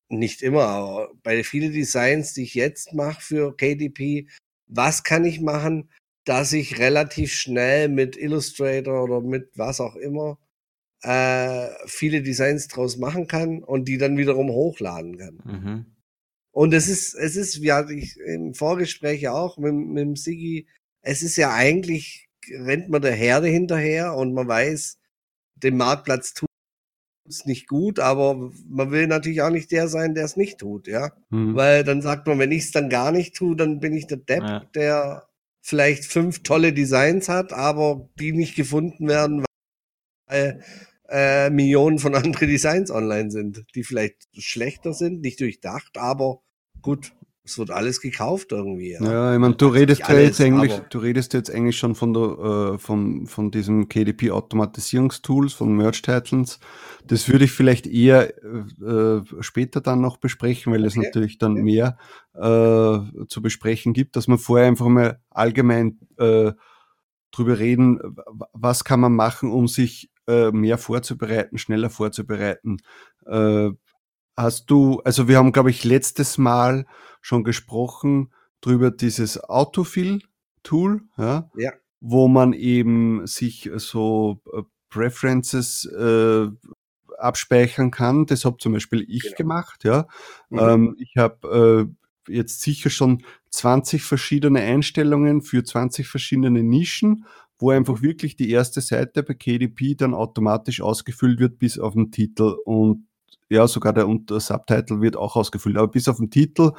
nicht 0.09 0.41
immer, 0.41 0.63
aber 0.63 1.11
bei 1.21 1.43
vielen 1.43 1.71
Designs, 1.71 2.33
die 2.33 2.43
ich 2.43 2.55
jetzt 2.55 2.93
mache 2.93 3.21
für 3.21 3.55
KDP, 3.55 4.27
was 4.65 5.03
kann 5.03 5.25
ich 5.25 5.39
machen, 5.39 5.91
dass 6.25 6.53
ich 6.53 6.79
relativ 6.79 7.33
schnell 7.33 7.89
mit 7.89 8.17
Illustrator 8.17 9.03
oder 9.03 9.21
mit 9.21 9.51
was 9.55 9.79
auch 9.79 9.95
immer 9.95 10.39
äh, 11.01 11.67
viele 11.85 12.21
Designs 12.21 12.67
draus 12.67 12.97
machen 12.97 13.27
kann 13.27 13.63
und 13.63 13.87
die 13.87 13.97
dann 13.97 14.17
wiederum 14.17 14.49
hochladen 14.49 15.17
kann. 15.17 15.39
Mhm. 15.43 15.85
Und 16.51 16.73
es 16.73 16.89
ist, 16.89 17.13
es 17.13 17.35
ist, 17.35 17.61
wie 17.61 17.71
hatte 17.71 17.93
ich 17.93 18.17
im 18.17 18.53
Vorgespräch 18.53 19.27
auch 19.29 19.57
mit, 19.57 19.73
mit 19.73 20.01
dem 20.01 20.15
Sigi, 20.15 20.67
es 21.01 21.21
ist 21.21 21.37
ja 21.37 21.53
eigentlich, 21.53 22.27
rennt 22.51 22.89
man 22.89 23.01
der 23.01 23.13
Herde 23.13 23.47
hinterher 23.47 24.15
und 24.15 24.33
man 24.33 24.47
weiß, 24.47 24.97
den 25.55 25.77
Marktplatz 25.77 26.33
tut 26.33 26.49
es 27.27 27.45
nicht 27.45 27.67
gut, 27.67 27.99
aber 27.99 28.51
man 28.67 28.91
will 28.91 29.07
natürlich 29.07 29.41
auch 29.41 29.51
nicht 29.51 29.71
der 29.71 29.87
sein, 29.87 30.15
der 30.15 30.25
es 30.25 30.35
nicht 30.35 30.59
tut, 30.59 30.87
ja. 30.87 31.11
Mhm. 31.29 31.55
Weil 31.55 31.83
dann 31.83 32.01
sagt 32.01 32.27
man, 32.27 32.39
wenn 32.39 32.51
ich 32.51 32.63
es 32.63 32.71
dann 32.71 32.89
gar 32.89 33.11
nicht 33.11 33.35
tue, 33.35 33.55
dann 33.55 33.79
bin 33.79 33.93
ich 33.93 34.07
der 34.07 34.17
Depp, 34.17 34.43
ja. 34.43 34.59
der 34.75 35.29
vielleicht 35.61 36.05
fünf 36.05 36.43
tolle 36.43 36.73
Designs 36.73 37.29
hat, 37.29 37.53
aber 37.53 38.09
die 38.19 38.31
nicht 38.31 38.55
gefunden 38.55 39.07
werden, 39.07 39.45
weil 40.27 40.63
äh, 41.09 41.49
Millionen 41.49 41.99
von 41.99 42.15
anderen 42.15 42.47
Designs 42.47 42.91
online 42.91 43.31
sind, 43.31 43.65
die 43.75 43.83
vielleicht 43.83 44.27
schlechter 44.37 44.93
sind, 44.93 45.21
nicht 45.21 45.39
durchdacht, 45.39 45.97
aber 45.97 46.41
gut, 46.81 47.11
es 47.49 47.57
wird 47.57 47.71
alles 47.71 47.99
gekauft 47.99 48.51
irgendwie. 48.51 48.91
Ja, 48.91 49.03
ja 49.03 49.33
ich 49.33 49.39
meine, 49.39 49.55
du 49.55 49.67
redest 49.67 50.01
ja 50.07 50.19
jetzt 50.19 50.39
eigentlich, 50.39 50.73
du 50.89 50.99
redest 50.99 51.33
jetzt 51.33 51.51
eigentlich 51.51 51.77
schon 51.77 51.95
von 51.95 52.13
der, 52.13 52.23
äh, 52.23 52.77
von, 52.77 53.25
von 53.25 53.51
diesem 53.51 53.89
KDP 53.89 54.31
Automatisierungstools, 54.31 55.53
von 55.53 55.75
Merge 55.75 56.01
Titles. 56.01 56.59
Das 57.05 57.27
würde 57.27 57.45
ich 57.45 57.51
vielleicht 57.51 57.87
eher 57.87 58.33
äh, 58.43 59.21
später 59.39 59.81
dann 59.81 60.01
noch 60.01 60.17
besprechen, 60.17 60.71
weil 60.71 60.81
okay. 60.81 60.87
es 60.87 60.95
natürlich 60.95 61.37
dann 61.39 61.53
mehr 61.53 61.97
äh, 62.35 62.99
zu 63.27 63.41
besprechen 63.41 63.93
gibt, 63.93 64.15
dass 64.15 64.27
man 64.27 64.37
vorher 64.37 64.67
einfach 64.67 64.87
mal 64.87 65.19
allgemein 65.31 65.97
äh, 66.17 66.51
drüber 67.31 67.59
reden, 67.59 67.99
was 68.53 68.83
kann 68.83 68.99
man 68.99 69.13
machen, 69.13 69.51
um 69.51 69.67
sich 69.67 70.11
äh, 70.29 70.51
mehr 70.51 70.77
vorzubereiten, 70.77 71.57
schneller 71.57 71.89
vorzubereiten. 71.89 72.77
Äh, 73.25 73.71
hast 74.37 74.69
du, 74.69 75.01
also 75.03 75.27
wir 75.27 75.37
haben, 75.37 75.51
glaube 75.51 75.71
ich, 75.71 75.83
letztes 75.83 76.37
Mal 76.37 76.85
schon 77.21 77.43
gesprochen 77.43 78.31
drüber 78.61 78.91
dieses 78.91 79.43
Autofill-Tool, 79.43 81.01
ja, 81.17 81.49
ja, 81.55 81.71
wo 81.99 82.27
man 82.27 82.53
eben 82.53 83.25
sich 83.25 83.69
so 83.75 84.41
äh, 84.53 84.61
Preferences 84.89 85.85
äh, 85.85 86.47
abspeichern 87.17 87.91
kann. 87.91 88.25
Das 88.25 88.45
habe 88.45 88.57
zum 88.57 88.73
Beispiel 88.73 89.05
ich 89.09 89.23
genau. 89.23 89.35
gemacht, 89.35 89.83
ja. 89.83 90.07
Mhm. 90.49 90.59
Ähm, 90.59 90.95
ich 90.99 91.17
habe 91.17 91.89
äh, 92.27 92.31
jetzt 92.33 92.61
sicher 92.61 92.89
schon 92.89 93.23
20 93.49 94.03
verschiedene 94.03 94.61
Einstellungen 94.61 95.41
für 95.41 95.63
20 95.63 96.07
verschiedene 96.07 96.63
Nischen, 96.63 97.25
wo 97.59 97.71
einfach 97.71 98.01
wirklich 98.01 98.35
die 98.35 98.49
erste 98.49 98.81
Seite 98.81 99.21
bei 99.21 99.33
KDP 99.35 99.95
dann 99.95 100.13
automatisch 100.13 100.81
ausgefüllt 100.81 101.39
wird 101.39 101.59
bis 101.59 101.77
auf 101.77 101.93
den 101.93 102.11
Titel 102.11 102.55
und 102.65 103.05
ja, 103.49 103.67
sogar 103.67 103.93
der 103.93 104.07
Unter 104.07 104.39
Subtitle 104.39 105.01
wird 105.01 105.17
auch 105.17 105.35
ausgefüllt. 105.35 105.77
Aber 105.77 105.87
bis 105.87 106.07
auf 106.07 106.17
den 106.17 106.29
Titel 106.29 106.71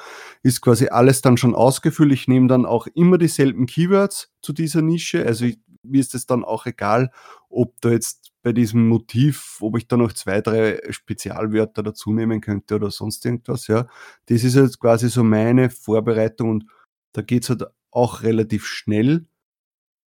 ist 0.42 0.60
quasi 0.60 0.86
alles 0.86 1.20
dann 1.20 1.36
schon 1.36 1.54
ausgefüllt. 1.54 2.12
Ich 2.12 2.28
nehme 2.28 2.46
dann 2.46 2.64
auch 2.64 2.86
immer 2.94 3.18
dieselben 3.18 3.66
Keywords 3.66 4.32
zu 4.40 4.52
dieser 4.52 4.80
Nische. 4.80 5.26
Also 5.26 5.46
ich, 5.46 5.58
mir 5.82 6.00
ist 6.00 6.14
es 6.14 6.26
dann 6.26 6.44
auch 6.44 6.66
egal, 6.66 7.10
ob 7.48 7.80
da 7.80 7.90
jetzt 7.90 8.30
bei 8.42 8.52
diesem 8.52 8.88
Motiv, 8.88 9.58
ob 9.60 9.76
ich 9.76 9.88
da 9.88 9.96
noch 9.96 10.12
zwei, 10.12 10.40
drei 10.40 10.80
Spezialwörter 10.90 11.82
dazu 11.82 12.12
nehmen 12.12 12.40
könnte 12.40 12.76
oder 12.76 12.90
sonst 12.90 13.24
irgendwas. 13.26 13.66
Ja, 13.66 13.86
das 14.26 14.44
ist 14.44 14.54
jetzt 14.54 14.78
quasi 14.78 15.10
so 15.10 15.24
meine 15.24 15.70
Vorbereitung 15.70 16.50
und 16.50 16.64
da 17.12 17.22
geht's 17.22 17.50
halt 17.50 17.64
auch 17.90 18.22
relativ 18.22 18.66
schnell. 18.66 19.26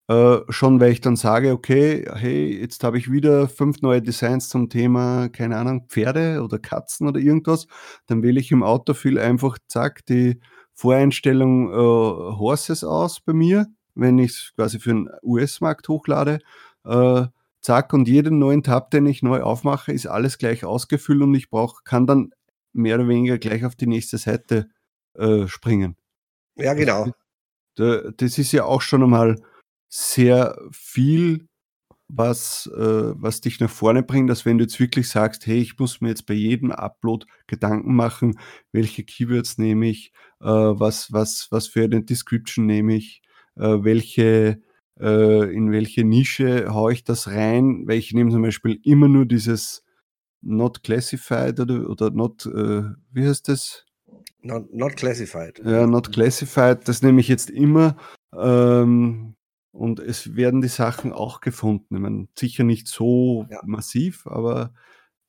Äh, 0.10 0.40
schon 0.50 0.82
weil 0.82 0.92
ich 0.92 1.00
dann 1.00 1.16
sage, 1.16 1.52
okay, 1.54 2.06
hey, 2.14 2.60
jetzt 2.60 2.84
habe 2.84 2.98
ich 2.98 3.10
wieder 3.10 3.48
fünf 3.48 3.82
neue 3.82 4.02
Designs 4.02 4.50
zum 4.50 4.70
Thema, 4.70 5.30
keine 5.30 5.58
Ahnung, 5.58 5.86
Pferde 5.88 6.42
oder 6.44 6.60
Katzen 6.60 7.08
oder 7.08 7.22
irgendwas, 7.22 7.68
dann 8.08 8.22
wähle 8.22 8.40
ich 8.40 8.52
im 8.52 8.64
Autofill 8.64 9.18
einfach, 9.18 9.58
zack, 9.68 10.06
die 10.06 10.42
Voreinstellung 10.74 11.72
äh, 11.72 11.76
Horses 11.76 12.84
aus 12.84 13.22
bei 13.22 13.32
mir, 13.32 13.68
wenn 13.96 14.20
ich 14.20 14.32
es 14.32 14.52
quasi 14.56 14.80
für 14.80 14.90
den 14.90 15.10
US-Markt 15.24 15.88
hochlade. 15.88 16.40
Äh, 16.84 17.28
zack, 17.62 17.94
und 17.94 18.10
jeden 18.10 18.40
neuen 18.40 18.64
Tab, 18.64 18.92
den 18.92 19.06
ich 19.06 19.24
neu 19.24 19.42
aufmache, 19.42 19.94
ist 19.94 20.08
alles 20.08 20.38
gleich 20.38 20.66
ausgefüllt 20.66 21.22
und 21.22 21.34
ich 21.34 21.50
brauche, 21.50 21.82
kann 21.86 22.08
dann 22.08 22.32
mehr 22.74 22.96
oder 22.96 23.08
weniger 23.08 23.38
gleich 23.38 23.64
auf 23.64 23.76
die 23.76 23.88
nächste 23.88 24.18
Seite 24.18 24.68
äh, 25.14 25.48
springen. 25.48 25.96
Ja, 26.56 26.74
genau. 26.74 27.08
Das, 27.76 28.14
das 28.18 28.38
ist 28.38 28.52
ja 28.52 28.66
auch 28.66 28.82
schon 28.82 29.04
einmal 29.04 29.42
sehr 29.94 30.58
viel, 30.72 31.48
was, 32.08 32.68
äh, 32.76 33.14
was 33.16 33.42
dich 33.42 33.60
nach 33.60 33.70
vorne 33.70 34.02
bringt, 34.02 34.28
dass 34.28 34.44
wenn 34.44 34.58
du 34.58 34.64
jetzt 34.64 34.80
wirklich 34.80 35.08
sagst, 35.08 35.46
hey, 35.46 35.60
ich 35.60 35.78
muss 35.78 36.02
mir 36.02 36.10
jetzt 36.10 36.26
bei 36.26 36.34
jedem 36.34 36.72
Upload 36.72 37.28
Gedanken 37.46 37.96
machen, 37.96 38.40
welche 38.72 39.04
Keywords 39.04 39.60
nehme 39.60 39.88
ich, 39.88 40.12
äh, 40.42 40.48
was, 40.48 41.14
was, 41.14 41.48
was 41.52 41.68
für 41.68 41.84
eine 41.84 42.04
Description 42.04 42.66
nehme 42.66 42.96
ich, 42.96 43.22
äh, 43.56 43.84
welche, 43.84 44.62
äh, 45.00 45.54
in 45.56 45.72
welche 45.72 46.04
Nische 46.04 46.74
haue 46.74 46.94
ich 46.94 47.04
das 47.04 47.28
rein, 47.28 47.84
weil 47.86 48.00
ich 48.00 48.14
nehme 48.14 48.32
zum 48.32 48.42
Beispiel 48.42 48.80
immer 48.84 49.08
nur 49.08 49.28
dieses 49.28 49.84
Not 50.42 50.84
Classified 50.84 51.60
oder, 51.60 51.88
oder 51.88 52.10
Not, 52.10 52.48
äh, 52.48 52.84
wie 53.12 53.28
heißt 53.28 53.48
das? 53.48 53.86
Not, 54.42 54.74
not 54.74 54.96
Classified. 54.96 55.62
Ja, 55.64 55.86
Not 55.86 56.12
Classified, 56.12 56.88
das 56.88 57.04
nehme 57.04 57.22
ich 57.22 57.28
jetzt 57.28 57.52
immer. 57.52 57.96
Ähm, 58.36 59.36
und 59.74 60.00
es 60.00 60.36
werden 60.36 60.62
die 60.62 60.68
Sachen 60.68 61.12
auch 61.12 61.42
gefunden. 61.42 61.96
Ich 61.96 62.02
meine, 62.02 62.28
sicher 62.38 62.64
nicht 62.64 62.88
so 62.88 63.48
ja. 63.50 63.60
massiv, 63.66 64.28
aber 64.28 64.74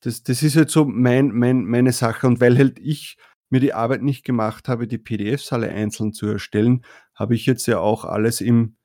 das, 0.01 0.21
das 0.21 0.43
ist 0.43 0.55
halt 0.55 0.69
so 0.69 0.85
mein, 0.85 1.31
mein, 1.31 1.65
meine 1.65 1.91
Sache. 1.91 2.27
Und 2.27 2.39
weil 2.39 2.57
halt 2.57 2.77
ich 2.79 3.17
mir 3.49 3.59
die 3.59 3.73
Arbeit 3.73 4.03
nicht 4.03 4.23
gemacht 4.23 4.67
habe, 4.67 4.87
die 4.87 4.99
PDFs 4.99 5.51
alle 5.51 5.69
einzeln 5.69 6.13
zu 6.13 6.27
erstellen, 6.27 6.85
habe 7.15 7.33
ich 7.33 7.47
jetzt 7.47 7.65
ja 7.65 7.79
auch 7.79 8.05
alles 8.05 8.39
im 8.39 8.77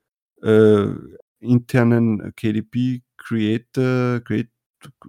äh, 0.42 0.86
internen 1.40 2.34
KDP 2.36 3.02
Creator, 3.18 4.20
Create, 4.20 4.50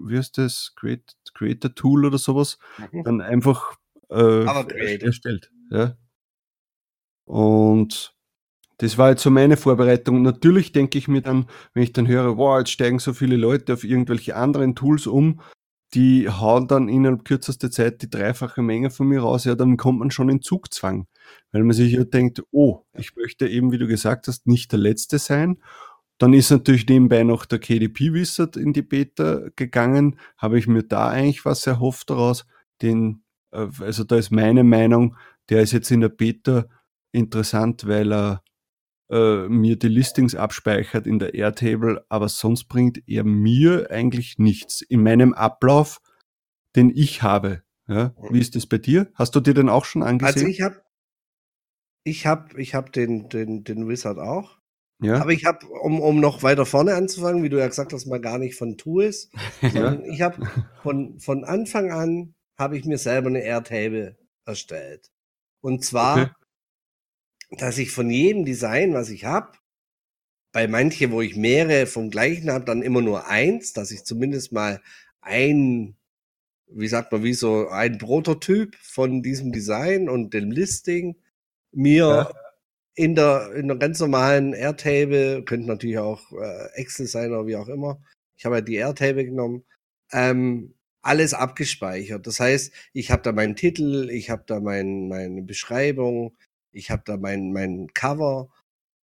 wie 0.01 0.17
heißt 0.17 0.37
das? 0.37 0.73
Create, 0.75 1.15
Creator 1.33 1.73
Tool 1.73 2.05
oder 2.05 2.17
sowas, 2.17 2.59
mhm. 2.91 3.03
dann 3.05 3.21
einfach 3.21 3.77
äh, 4.09 4.97
erstellt. 4.97 5.49
Ja. 5.69 5.95
Und 7.23 8.13
das 8.81 8.97
war 8.97 9.11
jetzt 9.11 9.21
so 9.21 9.29
meine 9.29 9.57
Vorbereitung. 9.57 10.23
Natürlich 10.23 10.71
denke 10.71 10.97
ich 10.97 11.07
mir 11.07 11.21
dann, 11.21 11.45
wenn 11.75 11.83
ich 11.83 11.93
dann 11.93 12.07
höre, 12.07 12.37
wow, 12.37 12.57
jetzt 12.57 12.71
steigen 12.71 12.97
so 12.97 13.13
viele 13.13 13.35
Leute 13.35 13.73
auf 13.73 13.83
irgendwelche 13.83 14.35
anderen 14.35 14.73
Tools 14.73 15.05
um, 15.05 15.39
die 15.93 16.27
hauen 16.27 16.67
dann 16.67 16.89
innerhalb 16.89 17.23
kürzester 17.23 17.69
Zeit 17.69 18.01
die 18.01 18.09
dreifache 18.09 18.63
Menge 18.63 18.89
von 18.89 19.07
mir 19.07 19.21
raus, 19.21 19.45
ja, 19.45 19.53
dann 19.53 19.77
kommt 19.77 19.99
man 19.99 20.09
schon 20.09 20.29
in 20.29 20.41
Zugzwang. 20.41 21.05
Weil 21.51 21.63
man 21.63 21.75
sich 21.75 21.93
ja 21.93 22.05
denkt, 22.05 22.41
oh, 22.49 22.83
ich 22.97 23.15
möchte 23.15 23.47
eben, 23.47 23.71
wie 23.71 23.77
du 23.77 23.85
gesagt 23.85 24.27
hast, 24.27 24.47
nicht 24.47 24.71
der 24.71 24.79
Letzte 24.79 25.19
sein. 25.19 25.57
Dann 26.17 26.33
ist 26.33 26.49
natürlich 26.49 26.87
nebenbei 26.87 27.21
noch 27.23 27.45
der 27.45 27.59
KDP 27.59 28.13
Wizard 28.13 28.57
in 28.57 28.73
die 28.73 28.81
Beta 28.81 29.49
gegangen. 29.55 30.17
Habe 30.37 30.57
ich 30.57 30.65
mir 30.65 30.81
da 30.81 31.09
eigentlich 31.09 31.45
was 31.45 31.67
erhofft 31.67 32.09
daraus? 32.09 32.47
Den, 32.81 33.21
äh, 33.51 33.67
also 33.79 34.03
da 34.05 34.15
ist 34.15 34.31
meine 34.31 34.63
Meinung, 34.63 35.17
der 35.49 35.61
ist 35.61 35.71
jetzt 35.71 35.91
in 35.91 36.01
der 36.01 36.09
Beta 36.09 36.65
interessant, 37.11 37.87
weil 37.87 38.11
er 38.11 38.41
äh, 39.11 39.49
mir 39.49 39.77
die 39.77 39.89
Listings 39.89 40.35
abspeichert 40.35 41.05
in 41.05 41.19
der 41.19 41.33
Airtable, 41.33 42.05
aber 42.07 42.29
sonst 42.29 42.65
bringt 42.65 43.03
er 43.07 43.23
mir 43.25 43.91
eigentlich 43.91 44.39
nichts 44.39 44.81
in 44.81 45.03
meinem 45.03 45.33
Ablauf, 45.33 45.99
den 46.75 46.89
ich 46.89 47.21
habe. 47.21 47.61
Ja, 47.87 48.15
wie 48.29 48.39
ist 48.39 48.55
das 48.55 48.67
bei 48.67 48.77
dir? 48.77 49.11
Hast 49.15 49.35
du 49.35 49.41
dir 49.41 49.53
den 49.53 49.67
auch 49.67 49.83
schon 49.83 50.01
angesehen? 50.01 50.33
Also 50.33 50.47
ich 50.47 50.61
habe 50.61 50.81
ich 52.05 52.25
habe 52.25 52.59
ich 52.59 52.73
hab 52.73 52.93
den, 52.93 53.27
den, 53.27 53.65
den 53.65 53.87
Wizard 53.89 54.17
auch. 54.17 54.59
Ja. 55.03 55.19
Aber 55.19 55.31
ich 55.31 55.45
habe, 55.45 55.65
um, 55.67 55.99
um 55.99 56.19
noch 56.19 56.41
weiter 56.43 56.65
vorne 56.65 56.93
anzufangen, 56.93 57.43
wie 57.43 57.49
du 57.49 57.59
ja 57.59 57.67
gesagt 57.67 57.91
hast, 57.91 58.05
mal 58.05 58.21
gar 58.21 58.37
nicht 58.37 58.55
von 58.55 58.77
Tools, 58.77 59.29
sondern 59.61 60.05
ich 60.05 60.21
habe 60.21 60.47
von, 60.83 61.19
von 61.19 61.43
Anfang 61.43 61.91
an 61.91 62.35
habe 62.57 62.77
ich 62.77 62.85
mir 62.85 62.97
selber 62.97 63.27
eine 63.27 63.41
Airtable 63.43 64.17
erstellt. 64.45 65.11
Und 65.59 65.83
zwar 65.83 66.17
okay 66.17 66.31
dass 67.51 67.77
ich 67.77 67.91
von 67.91 68.09
jedem 68.09 68.45
Design, 68.45 68.93
was 68.93 69.09
ich 69.09 69.25
habe, 69.25 69.51
bei 70.51 70.67
manche, 70.67 71.11
wo 71.11 71.21
ich 71.21 71.35
mehrere 71.35 71.85
vom 71.85 72.09
gleichen 72.09 72.51
habe, 72.51 72.65
dann 72.65 72.81
immer 72.81 73.01
nur 73.01 73.27
eins, 73.27 73.73
dass 73.73 73.91
ich 73.91 74.03
zumindest 74.03 74.51
mal 74.51 74.81
ein, 75.21 75.95
wie 76.67 76.87
sagt 76.87 77.11
man, 77.11 77.23
wie 77.23 77.33
so 77.33 77.69
ein 77.69 77.97
Prototyp 77.97 78.75
von 78.75 79.21
diesem 79.21 79.51
Design 79.51 80.09
und 80.09 80.33
dem 80.33 80.51
Listing 80.51 81.15
mir 81.71 82.05
ja. 82.05 82.31
in 82.95 83.15
der 83.15 83.53
in 83.53 83.67
der 83.67 83.77
ganz 83.77 83.99
normalen 83.99 84.53
Airtable, 84.53 85.43
könnte 85.43 85.67
natürlich 85.67 85.99
auch 85.99 86.31
äh, 86.33 86.69
Excel 86.73 87.07
sein 87.07 87.31
oder 87.31 87.47
wie 87.47 87.55
auch 87.55 87.69
immer. 87.69 88.01
Ich 88.35 88.45
habe 88.45 88.55
ja 88.55 88.61
die 88.61 88.75
Airtable 88.75 89.25
genommen. 89.25 89.63
Ähm, 90.11 90.73
alles 91.01 91.33
abgespeichert. 91.33 92.27
Das 92.27 92.39
heißt, 92.39 92.71
ich 92.93 93.11
habe 93.11 93.23
da 93.23 93.31
meinen 93.31 93.55
Titel, 93.55 94.09
ich 94.11 94.29
habe 94.29 94.43
da 94.45 94.59
mein, 94.59 95.07
meine 95.07 95.41
Beschreibung, 95.41 96.35
ich 96.71 96.91
habe 96.91 97.03
da 97.05 97.17
mein, 97.17 97.51
mein 97.53 97.87
Cover, 97.93 98.49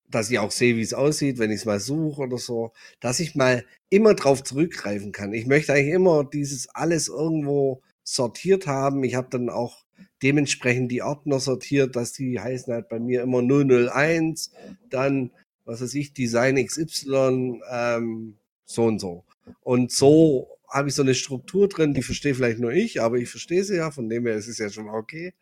dass 0.10 0.30
ich 0.30 0.40
auch 0.40 0.52
sehe, 0.52 0.76
wie 0.76 0.82
es 0.82 0.94
aussieht, 0.94 1.40
wenn 1.40 1.52
ich 1.52 1.62
es 1.62 1.66
mal 1.66 1.80
suche 1.80 2.22
oder 2.22 2.38
so, 2.38 2.72
dass 3.00 3.20
ich 3.20 3.36
mal 3.36 3.66
immer 3.90 4.14
drauf 4.14 4.44
zurückgreifen 4.44 5.12
kann. 5.12 5.34
Ich 5.34 5.48
möchte 5.48 5.74
eigentlich 5.74 5.94
immer 5.94 6.24
dieses 6.24 6.70
alles 6.70 7.08
irgendwo 7.08 7.82
sortiert 8.04 8.68
haben. 8.68 9.04
Ich 9.04 9.16
habe 9.16 9.30
dann 9.30 9.50
auch 9.50 9.84
dementsprechend 10.22 10.92
die 10.92 11.02
Ordner 11.02 11.40
sortiert, 11.40 11.96
dass 11.96 12.14
die 12.14 12.40
heißen 12.40 12.74
halt 12.74 12.90
bei 12.90 13.00
mir 13.00 13.24
immer 13.24 13.42
001, 13.42 14.52
dann, 14.90 15.32
was 15.66 15.82
weiß 15.82 15.94
ich, 15.96 16.14
Design 16.14 16.64
XY, 16.64 17.62
ähm, 17.72 18.38
so 18.66 18.86
und 18.86 19.00
so. 19.00 19.26
Und 19.62 19.92
so 19.92 20.50
habe 20.70 20.90
ich 20.90 20.96
so 20.96 21.04
eine 21.04 21.16
Struktur 21.16 21.68
drin, 21.68 21.94
die 21.94 22.04
verstehe 22.04 22.36
vielleicht 22.36 22.60
nur 22.60 22.72
ich, 22.72 23.02
aber 23.02 23.18
ich 23.18 23.30
verstehe 23.30 23.64
sie 23.64 23.78
ja, 23.78 23.92
von 23.92 24.10
dem 24.10 24.26
her 24.26 24.36
ist 24.36 24.48
es 24.48 24.58
ja 24.58 24.70
schon 24.70 24.90
okay. 24.90 25.34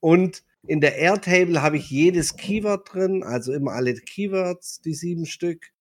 Und 0.00 0.44
in 0.68 0.80
der 0.80 0.96
Airtable 0.96 1.62
habe 1.62 1.76
ich 1.76 1.90
jedes 1.90 2.36
Keyword 2.36 2.92
drin, 2.92 3.22
also 3.22 3.52
immer 3.52 3.72
alle 3.72 3.94
Keywords, 3.94 4.80
die 4.80 4.94
sieben 4.94 5.26
Stück. 5.26 5.72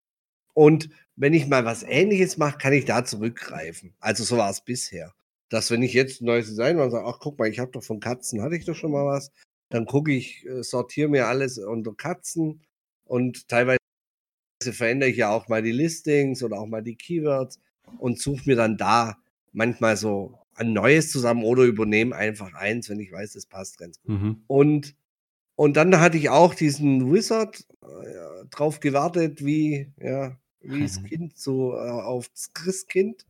Und 0.54 0.90
wenn 1.16 1.34
ich 1.34 1.48
mal 1.48 1.66
was 1.66 1.84
ähnliches 1.84 2.38
mache, 2.38 2.58
kann 2.58 2.74
ich 2.74 2.86
da 2.86 3.04
zurückgreifen. 3.04 3.94
Also 4.00 4.24
so 4.24 4.38
war 4.38 4.50
es 4.50 4.62
bisher. 4.62 5.14
Dass 5.50 5.72
wenn 5.72 5.84
ich 5.84 5.94
jetzt 5.94 6.22
ein 6.22 6.26
neues 6.26 6.48
Design 6.48 6.76
mache 6.76 6.86
und 6.86 6.92
sage, 6.92 7.08
ach 7.08 7.20
guck 7.20 7.40
mal, 7.40 7.50
ich 7.50 7.60
habe 7.60 7.72
doch 7.72 7.84
von 7.84 8.00
Katzen, 8.00 8.42
hatte 8.42 8.56
ich 8.56 8.66
doch 8.66 8.76
schon 8.76 8.92
mal 8.92 9.06
was, 9.06 9.32
Dann 9.70 9.86
gucke 9.86 10.12
ich, 10.14 10.46
äh, 10.46 10.64
sortiere 10.64 11.10
mir 11.10 11.28
alles 11.28 11.58
unter 11.58 11.94
Katzen 11.96 12.62
und 13.06 13.48
teilweise 13.48 13.80
verändere 14.62 15.10
ich 15.10 15.18
ja 15.18 15.30
auch 15.30 15.48
mal 15.48 15.62
die 15.62 15.72
Listings 15.72 16.44
oder 16.44 16.60
auch 16.60 16.68
mal 16.68 16.84
die 16.84 16.96
Keywords 16.96 17.60
und 18.00 18.20
suche 18.20 18.44
mir 18.46 18.56
dann 18.56 18.78
da 18.78 19.18
manchmal 19.54 19.98
so 19.98 20.40
ein 20.56 20.74
neues 20.74 21.12
zusammen 21.12 21.44
oder 21.44 21.64
übernehme 21.64 22.16
einfach 22.16 22.54
eins, 22.54 22.90
wenn 22.90 23.00
ich 23.00 23.12
weiß, 23.12 23.36
es 23.36 23.46
passt 23.46 23.78
ganz 23.78 24.02
gut. 24.02 24.22
Mhm. 24.22 24.44
Und, 24.48 24.96
und 25.56 25.78
dann 25.78 26.00
hatte 26.00 26.18
ich 26.18 26.30
auch 26.30 26.56
diesen 26.56 27.12
Wizard 27.12 27.66
äh, 27.82 28.46
drauf 28.50 28.80
gewartet, 28.80 29.46
wie, 29.46 29.92
ja, 30.00 30.38
wie 30.62 30.82
das 30.82 31.04
Kind 31.04 31.38
so 31.38 31.74
äh, 31.74 31.90
aufs 31.90 32.54
Christkind. 32.54 33.26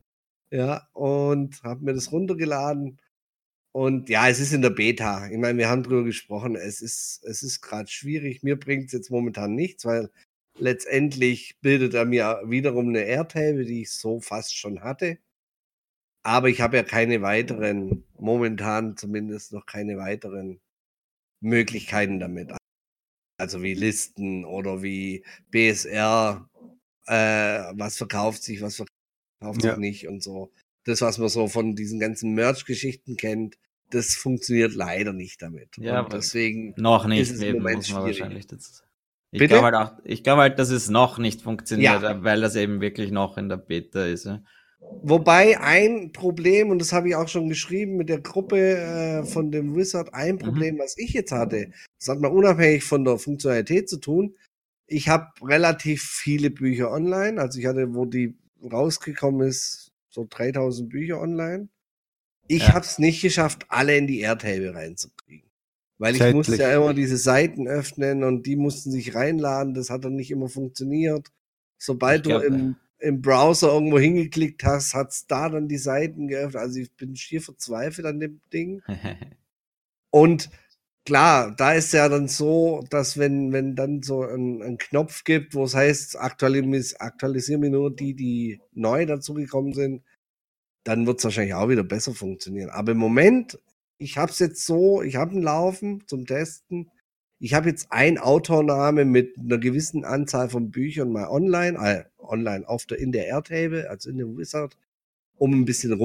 Ja, 0.50 0.88
und 0.92 1.62
habe 1.64 1.84
mir 1.84 1.94
das 1.94 2.12
runtergeladen. 2.12 2.98
Und 3.72 4.08
ja, 4.08 4.28
es 4.28 4.40
ist 4.40 4.52
in 4.52 4.62
der 4.62 4.70
Beta. 4.70 5.28
Ich 5.28 5.36
meine, 5.36 5.58
wir 5.58 5.68
haben 5.68 5.82
drüber 5.82 6.04
gesprochen. 6.04 6.54
Es 6.56 6.80
ist, 6.80 7.22
es 7.24 7.42
ist 7.42 7.60
gerade 7.60 7.90
schwierig. 7.90 8.42
Mir 8.42 8.58
bringt 8.58 8.86
es 8.86 8.92
jetzt 8.92 9.10
momentan 9.10 9.54
nichts, 9.54 9.84
weil 9.84 10.10
letztendlich 10.56 11.58
bildet 11.60 11.94
er 11.94 12.04
mir 12.04 12.42
wiederum 12.46 12.88
eine 12.88 13.02
Airtable, 13.02 13.64
die 13.64 13.82
ich 13.82 13.90
so 13.90 14.20
fast 14.20 14.56
schon 14.56 14.82
hatte. 14.82 15.18
Aber 16.26 16.48
ich 16.48 16.60
habe 16.60 16.76
ja 16.76 16.82
keine 16.82 17.22
weiteren, 17.22 18.02
momentan 18.18 18.96
zumindest 18.96 19.52
noch 19.52 19.64
keine 19.64 19.96
weiteren 19.96 20.60
Möglichkeiten 21.40 22.18
damit. 22.18 22.50
Also 23.38 23.62
wie 23.62 23.74
Listen 23.74 24.44
oder 24.44 24.82
wie 24.82 25.24
BSR, 25.52 26.50
äh, 27.06 27.14
was 27.74 27.96
verkauft 27.96 28.42
sich, 28.42 28.60
was 28.60 28.74
verkauft 28.74 29.62
ja. 29.62 29.70
sich 29.70 29.76
nicht 29.78 30.08
und 30.08 30.20
so. 30.20 30.50
Das, 30.84 31.00
was 31.00 31.18
man 31.18 31.28
so 31.28 31.46
von 31.46 31.76
diesen 31.76 32.00
ganzen 32.00 32.34
Merch-Geschichten 32.34 33.16
kennt, 33.16 33.56
das 33.90 34.16
funktioniert 34.16 34.74
leider 34.74 35.12
nicht 35.12 35.40
damit. 35.42 35.76
Ja, 35.78 36.00
und 36.00 36.12
deswegen 36.12 36.74
noch 36.76 37.06
nicht, 37.06 37.20
ist 37.20 37.36
es 37.36 37.42
im 37.42 37.58
Moment 37.58 37.86
schwierig. 37.86 38.18
wahrscheinlich 38.18 38.48
dazu 38.48 38.82
ich 39.30 39.48
glaube 39.48 39.64
halt, 39.64 39.74
auch, 39.74 39.92
ich 40.02 40.24
glaub 40.24 40.38
halt, 40.38 40.58
dass 40.58 40.70
es 40.70 40.88
noch 40.88 41.18
nicht 41.18 41.42
funktioniert, 41.42 42.02
ja. 42.02 42.24
weil 42.24 42.40
das 42.40 42.56
eben 42.56 42.80
wirklich 42.80 43.10
noch 43.10 43.36
in 43.36 43.48
der 43.48 43.58
Beta 43.58 44.04
ist. 44.04 44.24
Ja. 44.24 44.42
Wobei 44.80 45.58
ein 45.60 46.12
Problem, 46.12 46.70
und 46.70 46.80
das 46.80 46.92
habe 46.92 47.08
ich 47.08 47.16
auch 47.16 47.28
schon 47.28 47.48
geschrieben 47.48 47.96
mit 47.96 48.08
der 48.08 48.20
Gruppe 48.20 48.58
äh, 48.58 49.24
von 49.24 49.50
dem 49.50 49.74
Wizard, 49.74 50.12
ein 50.14 50.34
mhm. 50.34 50.38
Problem, 50.38 50.74
mhm. 50.76 50.78
was 50.80 50.98
ich 50.98 51.12
jetzt 51.12 51.32
hatte, 51.32 51.70
das 51.98 52.08
hat 52.08 52.20
mal 52.20 52.28
unabhängig 52.28 52.84
von 52.84 53.04
der 53.04 53.18
Funktionalität 53.18 53.88
zu 53.88 53.98
tun. 53.98 54.36
Ich 54.86 55.08
habe 55.08 55.26
relativ 55.42 56.02
viele 56.02 56.50
Bücher 56.50 56.92
online. 56.92 57.40
Also 57.40 57.58
ich 57.58 57.66
hatte, 57.66 57.94
wo 57.94 58.04
die 58.04 58.36
rausgekommen 58.62 59.46
ist, 59.46 59.92
so 60.08 60.26
3000 60.28 60.88
Bücher 60.88 61.20
online. 61.20 61.68
Ich 62.48 62.68
ja. 62.68 62.74
habe 62.74 62.84
es 62.84 62.98
nicht 62.98 63.22
geschafft, 63.22 63.66
alle 63.68 63.96
in 63.96 64.06
die 64.06 64.20
Airtable 64.20 64.74
reinzukriegen. 64.74 65.50
Weil 65.98 66.12
ich 66.12 66.18
Zeitlich. 66.18 66.36
musste 66.36 66.56
ja 66.56 66.76
immer 66.76 66.94
diese 66.94 67.16
Seiten 67.16 67.66
öffnen 67.66 68.22
und 68.22 68.46
die 68.46 68.56
mussten 68.56 68.90
sich 68.90 69.14
reinladen. 69.14 69.74
Das 69.74 69.90
hat 69.90 70.04
dann 70.04 70.14
nicht 70.14 70.30
immer 70.30 70.48
funktioniert. 70.48 71.32
Sobald 71.78 72.24
glaub, 72.24 72.42
du 72.42 72.46
im 72.48 72.76
im 72.98 73.20
Browser 73.20 73.72
irgendwo 73.72 73.98
hingeklickt 73.98 74.64
hast, 74.64 74.94
hat 74.94 75.10
es 75.10 75.26
da 75.26 75.48
dann 75.48 75.68
die 75.68 75.78
Seiten 75.78 76.28
geöffnet. 76.28 76.62
Also 76.62 76.80
ich 76.80 76.92
bin 76.94 77.16
schier 77.16 77.40
verzweifelt 77.40 78.06
an 78.06 78.20
dem 78.20 78.40
Ding. 78.52 78.82
Und 80.10 80.50
klar, 81.04 81.54
da 81.56 81.72
ist 81.72 81.92
ja 81.92 82.08
dann 82.08 82.28
so, 82.28 82.84
dass 82.90 83.18
wenn, 83.18 83.52
wenn 83.52 83.76
dann 83.76 84.02
so 84.02 84.22
ein, 84.22 84.62
ein 84.62 84.78
Knopf 84.78 85.24
gibt, 85.24 85.54
wo 85.54 85.64
es 85.64 85.74
heißt, 85.74 86.18
aktualis 86.18 86.94
aktualisieren 86.96 87.62
wir 87.62 87.70
nur 87.70 87.94
die, 87.94 88.14
die 88.14 88.60
neu 88.72 89.06
dazugekommen 89.06 89.72
sind, 89.72 90.02
dann 90.84 91.06
wird 91.06 91.18
es 91.18 91.24
wahrscheinlich 91.24 91.54
auch 91.54 91.68
wieder 91.68 91.84
besser 91.84 92.14
funktionieren. 92.14 92.70
Aber 92.70 92.92
im 92.92 92.98
Moment, 92.98 93.58
ich 93.98 94.18
habe 94.18 94.30
es 94.30 94.38
jetzt 94.38 94.64
so, 94.64 95.02
ich 95.02 95.16
habe 95.16 95.32
einen 95.32 95.42
Laufen 95.42 96.04
zum 96.06 96.26
Testen 96.26 96.90
ich 97.38 97.54
habe 97.54 97.68
jetzt 97.68 97.88
ein 97.90 98.18
Autorname 98.18 99.04
mit 99.04 99.36
einer 99.38 99.58
gewissen 99.58 100.04
Anzahl 100.04 100.48
von 100.48 100.70
Büchern 100.70 101.12
mal 101.12 101.28
online, 101.28 101.78
äh, 101.78 102.04
online 102.18 102.68
auf 102.68 102.86
der, 102.86 102.98
in 102.98 103.12
der 103.12 103.26
Airtable, 103.26 103.88
also 103.90 104.10
in 104.10 104.18
dem 104.18 104.38
Wizard, 104.38 104.76
um 105.36 105.52
ein 105.52 105.64
bisschen 105.64 106.02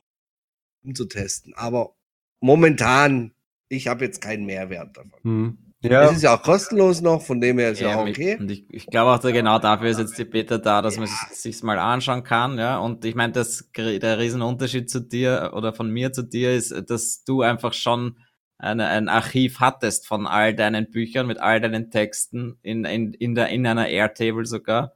rumzutesten. 0.83 1.53
Aber 1.55 1.95
momentan, 2.41 3.33
ich 3.69 3.87
habe 3.87 4.05
jetzt 4.05 4.21
keinen 4.21 4.45
Mehrwert 4.45 4.97
davon. 4.97 5.19
Hm. 5.23 5.57
Ja. 5.83 6.03
Es 6.03 6.17
ist 6.17 6.21
ja 6.21 6.35
auch 6.35 6.43
kostenlos 6.43 7.01
noch, 7.01 7.23
von 7.23 7.41
dem 7.41 7.57
her 7.57 7.71
ist 7.71 7.81
ja, 7.81 7.89
ja 7.89 7.95
auch 7.97 8.07
okay. 8.07 8.37
Und 8.39 8.51
ich, 8.51 8.65
ich 8.69 8.85
glaube 8.85 9.11
auch, 9.11 9.21
genau 9.33 9.57
dafür 9.57 9.89
ist 9.89 9.97
jetzt 9.97 10.15
die 10.15 10.25
Beta 10.25 10.59
da, 10.59 10.83
dass 10.83 10.95
ja. 10.95 11.01
man 11.01 11.09
sich 11.31 11.63
mal 11.63 11.79
anschauen 11.79 12.23
kann, 12.23 12.59
ja. 12.59 12.77
Und 12.77 13.03
ich 13.03 13.15
meine, 13.15 13.33
das, 13.33 13.67
der 13.75 14.19
Riesenunterschied 14.19 14.91
zu 14.91 14.99
dir 14.99 15.53
oder 15.55 15.73
von 15.73 15.89
mir 15.89 16.13
zu 16.13 16.21
dir 16.21 16.53
ist, 16.53 16.71
dass 16.87 17.23
du 17.23 17.41
einfach 17.41 17.73
schon 17.73 18.17
eine, 18.61 18.87
ein 18.87 19.09
Archiv 19.09 19.59
hattest 19.59 20.07
von 20.07 20.27
all 20.27 20.53
deinen 20.53 20.91
Büchern 20.91 21.25
mit 21.25 21.39
all 21.39 21.59
deinen 21.59 21.89
Texten 21.89 22.59
in, 22.61 22.85
in, 22.85 23.13
in, 23.13 23.33
der, 23.33 23.49
in 23.49 23.65
einer 23.65 23.87
Airtable 23.87 24.45
sogar. 24.45 24.93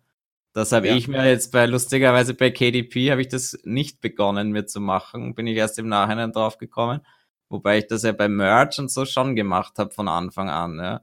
Das 0.53 0.71
habe 0.71 0.87
ja. 0.87 0.95
ich 0.95 1.07
mir 1.07 1.27
jetzt 1.27 1.51
bei, 1.51 1.65
lustigerweise 1.65 2.35
bei 2.35 2.51
KDP 2.51 3.11
habe 3.11 3.21
ich 3.21 3.27
das 3.27 3.57
nicht 3.63 4.01
begonnen 4.01 4.51
mir 4.51 4.67
zu 4.67 4.79
machen, 4.79 5.33
bin 5.33 5.47
ich 5.47 5.57
erst 5.57 5.79
im 5.79 5.87
Nachhinein 5.87 6.31
drauf 6.31 6.57
gekommen. 6.59 7.01
Wobei 7.49 7.79
ich 7.79 7.87
das 7.87 8.03
ja 8.03 8.11
bei 8.11 8.29
Merch 8.29 8.79
und 8.79 8.91
so 8.91 9.03
schon 9.05 9.35
gemacht 9.35 9.79
habe 9.79 9.91
von 9.91 10.07
Anfang 10.07 10.49
an, 10.49 10.77
ja. 10.77 11.01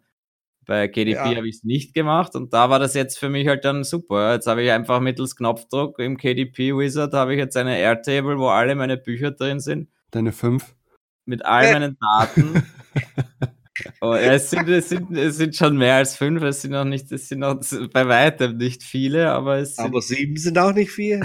Bei 0.65 0.87
KDP 0.87 1.17
ja. 1.17 1.37
habe 1.37 1.49
ich 1.49 1.57
es 1.57 1.65
nicht 1.65 1.93
gemacht 1.93 2.37
und 2.37 2.53
da 2.53 2.71
war 2.71 2.79
das 2.79 2.95
jetzt 2.95 3.19
für 3.19 3.29
mich 3.29 3.49
halt 3.49 3.65
dann 3.65 3.83
super. 3.83 4.35
Jetzt 4.35 4.47
habe 4.47 4.63
ich 4.63 4.71
einfach 4.71 5.01
mittels 5.01 5.35
Knopfdruck 5.35 5.99
im 5.99 6.17
KDP 6.17 6.77
Wizard 6.77 7.13
habe 7.13 7.33
ich 7.33 7.39
jetzt 7.39 7.57
eine 7.57 7.77
Airtable, 7.77 8.39
wo 8.39 8.47
alle 8.47 8.77
meine 8.77 8.97
Bücher 8.97 9.33
drin 9.33 9.59
sind. 9.59 9.89
Deine 10.13 10.31
fünf? 10.31 10.77
Mit 11.25 11.45
all 11.45 11.73
meinen 11.73 11.99
Daten. 11.99 12.63
oh, 14.01 14.13
es, 14.15 14.51
sind, 14.51 14.69
es, 14.69 14.89
sind, 14.89 15.17
es 15.17 15.37
sind 15.37 15.57
schon 15.57 15.77
mehr 15.77 15.97
als 15.97 16.17
fünf, 16.17 16.43
es 16.43 16.63
sind 16.63 16.73
noch 16.73 16.85
nicht, 16.85 17.11
es 17.13 17.29
sind 17.29 17.41
noch 17.41 17.61
bei 17.93 18.07
weitem 18.09 18.57
nicht 18.57 18.83
viele, 18.83 19.31
aber 19.31 19.59
es 19.59 19.77
sind, 19.77 19.85
Aber 19.87 20.01
sieben 20.01 20.37
sind 20.37 20.59
auch 20.59 20.73
nicht 20.73 20.91
viel. 20.91 21.21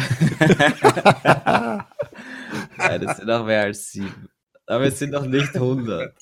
Nein, 2.78 3.02
das 3.02 3.18
sind 3.18 3.30
auch 3.30 3.46
mehr 3.46 3.64
als 3.64 3.92
sieben. 3.92 4.30
Aber 4.66 4.86
es 4.86 5.00
sind 5.00 5.12
noch 5.12 5.26
nicht 5.26 5.54
hundert. 5.56 6.16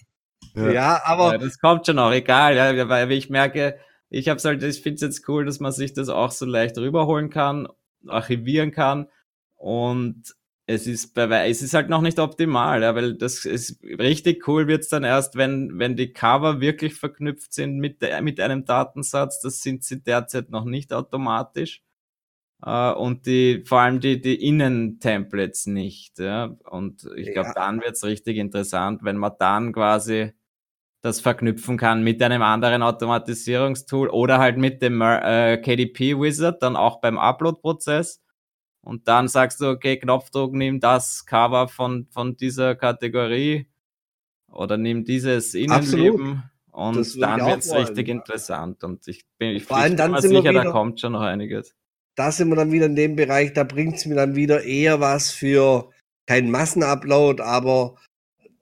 Ja, 0.55 0.71
ja, 0.71 1.01
aber. 1.05 1.33
Ja, 1.33 1.37
das 1.37 1.59
kommt 1.59 1.85
schon 1.85 1.99
auch, 1.99 2.11
egal, 2.11 2.55
ja, 2.55 2.89
weil 2.89 3.11
ich 3.11 3.29
merke, 3.29 3.77
ich 4.09 4.29
hab's 4.29 4.45
halt, 4.45 4.63
ich 4.63 4.81
finde 4.81 4.95
es 4.95 5.01
jetzt 5.01 5.27
cool, 5.27 5.45
dass 5.45 5.59
man 5.59 5.71
sich 5.71 5.93
das 5.93 6.09
auch 6.09 6.31
so 6.31 6.45
leicht 6.45 6.77
rüberholen 6.77 7.29
kann, 7.29 7.67
archivieren 8.07 8.71
kann. 8.71 9.07
Und 9.55 10.35
es 10.67 10.87
ist 10.87 11.13
bei 11.13 11.49
es 11.49 11.61
ist 11.61 11.73
halt 11.73 11.89
noch 11.89 12.01
nicht 12.01 12.19
optimal, 12.19 12.81
ja, 12.81 12.95
weil 12.95 13.15
das 13.15 13.45
ist 13.45 13.83
richtig 13.83 14.47
cool 14.47 14.67
wird's 14.67 14.89
dann 14.89 15.03
erst, 15.03 15.35
wenn 15.35 15.77
wenn 15.77 15.95
die 15.95 16.11
Cover 16.11 16.59
wirklich 16.59 16.95
verknüpft 16.95 17.53
sind 17.53 17.77
mit 17.77 18.01
der, 18.01 18.21
mit 18.21 18.39
einem 18.39 18.65
Datensatz. 18.65 19.41
Das 19.41 19.61
sind 19.61 19.83
sie 19.83 20.01
derzeit 20.01 20.49
noch 20.49 20.65
nicht 20.65 20.91
automatisch 20.91 21.83
äh, 22.65 22.91
und 22.93 23.27
die 23.27 23.63
vor 23.65 23.81
allem 23.81 23.99
die 23.99 24.21
die 24.21 24.43
Innen-Templates 24.47 25.67
nicht. 25.67 26.19
Ja. 26.19 26.55
Und 26.69 27.07
ich 27.15 27.31
glaube, 27.33 27.49
ja. 27.49 27.53
dann 27.53 27.81
wird's 27.81 28.03
richtig 28.03 28.37
interessant, 28.37 29.03
wenn 29.03 29.17
man 29.17 29.33
dann 29.39 29.73
quasi 29.73 30.33
das 31.01 31.21
verknüpfen 31.21 31.77
kann 31.77 32.03
mit 32.03 32.21
einem 32.23 32.41
anderen 32.41 32.81
Automatisierungstool 32.81 34.09
oder 34.09 34.39
halt 34.39 34.57
mit 34.57 34.81
dem 34.81 35.01
äh, 35.01 35.57
KDP 35.57 36.19
Wizard 36.19 36.63
dann 36.63 36.75
auch 36.75 36.99
beim 37.01 37.19
Upload-Prozess 37.19 38.24
und 38.85 39.07
dann 39.07 39.27
sagst 39.27 39.61
du, 39.61 39.65
okay, 39.65 39.97
Knopfdruck, 39.97 40.53
nimm 40.53 40.79
das 40.79 41.25
Cover 41.25 41.67
von, 41.67 42.05
von 42.11 42.37
dieser 42.37 42.75
Kategorie 42.75 43.67
oder 44.47 44.77
nimm 44.77 45.03
dieses 45.03 45.55
Innenleben. 45.55 46.43
Absolut. 46.71 47.15
Und 47.15 47.21
dann 47.21 47.45
wird 47.47 47.59
es 47.59 47.73
richtig 47.73 48.09
interessant. 48.09 48.83
Und 48.83 49.07
ich 49.07 49.25
bin, 49.39 49.55
ich, 49.55 49.67
bin 49.67 49.95
mir 49.95 50.21
sicher, 50.21 50.53
da 50.53 50.71
kommt 50.71 51.01
schon 51.01 51.13
noch 51.13 51.21
einiges. 51.21 51.73
Da 52.15 52.31
sind 52.31 52.49
wir 52.49 52.55
dann 52.55 52.71
wieder 52.71 52.85
in 52.85 52.95
dem 52.95 53.15
Bereich, 53.15 53.53
da 53.53 53.63
bringt 53.63 53.95
es 53.95 54.05
mir 54.05 54.15
dann 54.15 54.35
wieder 54.35 54.63
eher 54.63 54.99
was 54.99 55.31
für 55.31 55.89
kein 56.27 56.51
Massenupload, 56.51 57.41
aber 57.41 57.95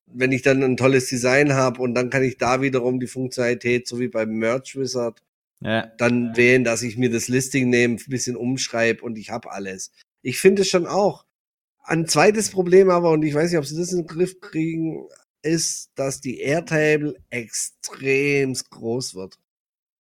wenn 0.06 0.32
ich 0.32 0.42
dann 0.42 0.64
ein 0.64 0.78
tolles 0.78 1.08
Design 1.08 1.54
habe 1.54 1.82
und 1.82 1.96
dann 1.96 2.10
kann 2.10 2.24
ich 2.24 2.38
da 2.38 2.62
wiederum 2.62 3.00
die 3.02 3.08
Funktionalität, 3.08 3.88
so 3.88 4.00
wie 4.00 4.08
beim 4.08 4.30
Merch 4.30 4.78
Wizard, 4.78 5.22
ja. 5.60 5.88
dann 5.98 6.36
wählen, 6.38 6.64
dass 6.64 6.82
ich 6.82 6.98
mir 6.98 7.10
das 7.10 7.28
Listing 7.28 7.70
nehme, 7.70 7.96
ein 7.96 8.10
bisschen 8.10 8.38
umschreibe 8.38 9.04
und 9.04 9.18
ich 9.18 9.30
habe 9.30 9.52
alles. 9.52 9.92
Ich 10.24 10.40
finde 10.40 10.64
es 10.64 10.70
schon 10.70 10.88
auch. 10.88 11.26
Ein 11.84 12.08
zweites 12.08 12.50
Problem 12.50 12.90
aber, 12.90 13.12
und 13.12 13.24
ich 13.24 13.34
weiß 13.34 13.52
nicht, 13.52 13.60
ob 13.60 13.66
sie 13.66 13.78
das 13.78 13.92
in 13.92 14.00
den 14.00 14.08
Griff 14.08 14.40
kriegen, 14.40 15.08
ist, 15.44 15.92
dass 15.96 16.22
die 16.22 16.40
Airtable 16.40 17.16
extrem 17.30 18.54
groß 18.54 19.16
wird. 19.16 19.38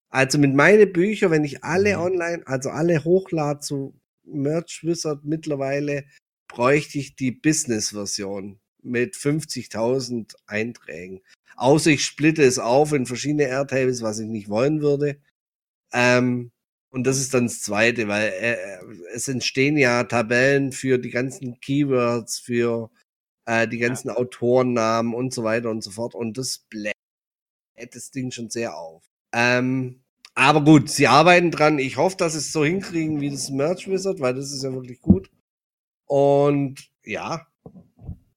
Also 0.09 0.37
mit 0.37 0.55
meinen 0.55 0.93
Büchern, 0.93 1.31
wenn 1.31 1.43
ich 1.43 1.63
alle 1.63 1.97
mhm. 1.97 2.03
online, 2.03 2.47
also 2.47 2.69
alle 2.69 3.03
hochlade 3.03 3.59
zu 3.59 3.99
Merch 4.23 4.81
Wizard 4.83 5.25
mittlerweile, 5.25 6.05
bräuchte 6.47 6.99
ich 6.99 7.15
die 7.15 7.31
Business-Version 7.31 8.59
mit 8.81 9.15
50.000 9.15 10.35
Einträgen. 10.45 11.21
Außer 11.57 11.91
ich 11.91 12.05
splitte 12.05 12.43
es 12.43 12.59
auf 12.59 12.93
in 12.93 13.05
verschiedene 13.05 13.43
Airtables, 13.47 14.01
was 14.01 14.19
ich 14.19 14.27
nicht 14.27 14.49
wollen 14.49 14.81
würde. 14.81 15.19
Ähm, 15.91 16.51
und 16.93 17.07
das 17.07 17.17
ist 17.17 17.33
dann 17.33 17.45
das 17.45 17.59
Zweite, 17.61 18.07
weil 18.07 18.31
äh, 18.39 18.55
es 19.15 19.27
entstehen 19.27 19.77
ja 19.77 20.03
Tabellen 20.03 20.71
für 20.71 20.99
die 20.99 21.09
ganzen 21.09 21.59
Keywords, 21.59 22.37
für 22.37 22.91
äh, 23.47 23.67
die 23.67 23.79
ganzen 23.79 24.09
ja. 24.09 24.15
Autorennamen 24.15 25.15
und 25.15 25.33
so 25.33 25.43
weiter 25.43 25.71
und 25.71 25.83
so 25.83 25.89
fort. 25.89 26.13
Und 26.13 26.37
das 26.37 26.59
bläht 26.69 26.93
das 27.91 28.11
Ding 28.11 28.29
schon 28.29 28.51
sehr 28.51 28.77
auf. 28.77 29.03
Ähm, 29.33 30.03
aber 30.35 30.63
gut, 30.63 30.87
sie 30.87 31.07
arbeiten 31.07 31.49
dran. 31.49 31.79
Ich 31.79 31.97
hoffe, 31.97 32.15
dass 32.17 32.33
sie 32.33 32.39
es 32.39 32.51
so 32.51 32.63
hinkriegen 32.63 33.21
wie 33.21 33.31
das 33.31 33.49
Merch 33.49 33.87
Wizard, 33.89 34.19
weil 34.19 34.35
das 34.35 34.51
ist 34.51 34.63
ja 34.63 34.71
wirklich 34.71 35.01
gut. 35.01 35.31
Und 36.05 36.91
ja. 37.03 37.47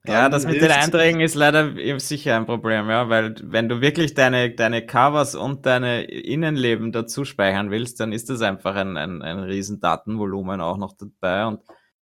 Ja, 0.09 0.29
das 0.29 0.47
mit 0.47 0.61
den 0.61 0.71
Einträgen 0.71 1.21
ist 1.21 1.35
leider 1.35 1.75
sicher 1.99 2.37
ein 2.37 2.47
Problem, 2.47 2.89
ja, 2.89 3.09
weil 3.09 3.35
wenn 3.43 3.69
du 3.69 3.81
wirklich 3.81 4.15
deine, 4.15 4.51
deine 4.55 4.85
Covers 4.85 5.35
und 5.35 5.67
deine 5.67 6.05
Innenleben 6.05 6.93
dazu 6.93 7.25
speichern 7.25 7.71
willst, 7.71 8.01
dann 8.01 8.13
ist 8.13 8.31
das 8.31 8.43
einfach 8.43 8.75
ein, 8.75 8.97
ein, 8.97 9.23
ein 9.23 9.39
riesen 9.41 9.81
Datenvolumen 9.81 10.61
auch 10.61 10.77
noch 10.77 10.95
dabei 10.97 11.47
und 11.47 11.61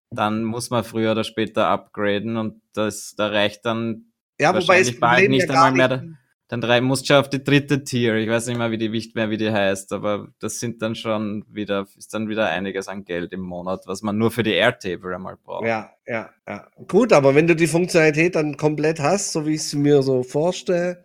dann 0.10 0.44
muss 0.44 0.70
man 0.70 0.84
früher 0.84 1.12
oder 1.14 1.24
später 1.24 1.68
upgraden 1.68 2.38
und 2.38 2.62
das, 2.74 3.16
da 3.16 3.28
reicht 3.28 3.66
dann 3.66 4.14
ja, 4.40 4.54
wobei 4.54 4.80
es 4.80 5.00
bald 5.00 5.30
nicht 5.30 5.48
ja 5.48 5.64
einmal 5.64 5.88
mehr. 5.88 6.18
Da, 6.54 6.58
dann 6.58 6.62
drei, 6.62 6.82
musst 6.82 7.10
du 7.10 7.20
auf 7.20 7.30
die 7.30 7.44
dritte 7.44 7.84
Tier. 7.84 8.16
Ich 8.16 8.30
weiß 8.30 8.48
nicht 8.48 8.58
mehr, 8.60 8.70
wie 8.70 8.78
die 8.78 8.92
Wicht 8.92 9.16
mehr, 9.16 9.32
wie 9.32 9.38
die 9.38 9.52
heißt, 9.52 9.92
aber 9.92 10.28
das 10.40 10.60
sind 10.60 10.84
dann 10.84 10.94
schon 10.94 11.44
wieder, 11.50 11.88
ist 11.98 12.14
dann 12.14 12.30
wieder 12.30 12.48
einiges 12.48 12.88
an 12.88 13.06
Geld 13.06 13.34
im 13.34 13.42
Monat, 13.42 13.88
was 13.88 14.04
man 14.04 14.18
nur 14.18 14.30
für 14.30 14.44
die 14.44 14.54
Airtable 14.54 15.16
einmal 15.16 15.36
braucht. 15.38 15.66
Ja, 15.66 15.92
ja, 16.06 16.30
ja. 16.48 16.68
Gut, 16.88 17.12
aber 17.12 17.34
wenn 17.34 17.48
du 17.48 17.56
die 17.56 17.68
Funktionalität 17.68 18.36
dann 18.36 18.58
komplett 18.58 19.00
hast, 19.00 19.32
so 19.32 19.48
wie 19.48 19.56
ich 19.56 19.62
es 19.62 19.74
mir 19.74 20.04
so 20.04 20.22
vorstelle, 20.22 21.04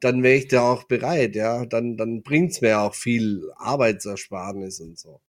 dann 0.00 0.22
wäre 0.22 0.36
ich 0.36 0.48
da 0.48 0.62
auch 0.62 0.84
bereit, 0.84 1.34
ja. 1.34 1.64
Dann, 1.64 1.96
dann 1.96 2.22
bringt's 2.22 2.60
mir 2.60 2.80
auch 2.80 2.94
viel 2.94 3.50
Arbeitsersparnis 3.56 4.80
und 4.80 4.98
so. 4.98 5.22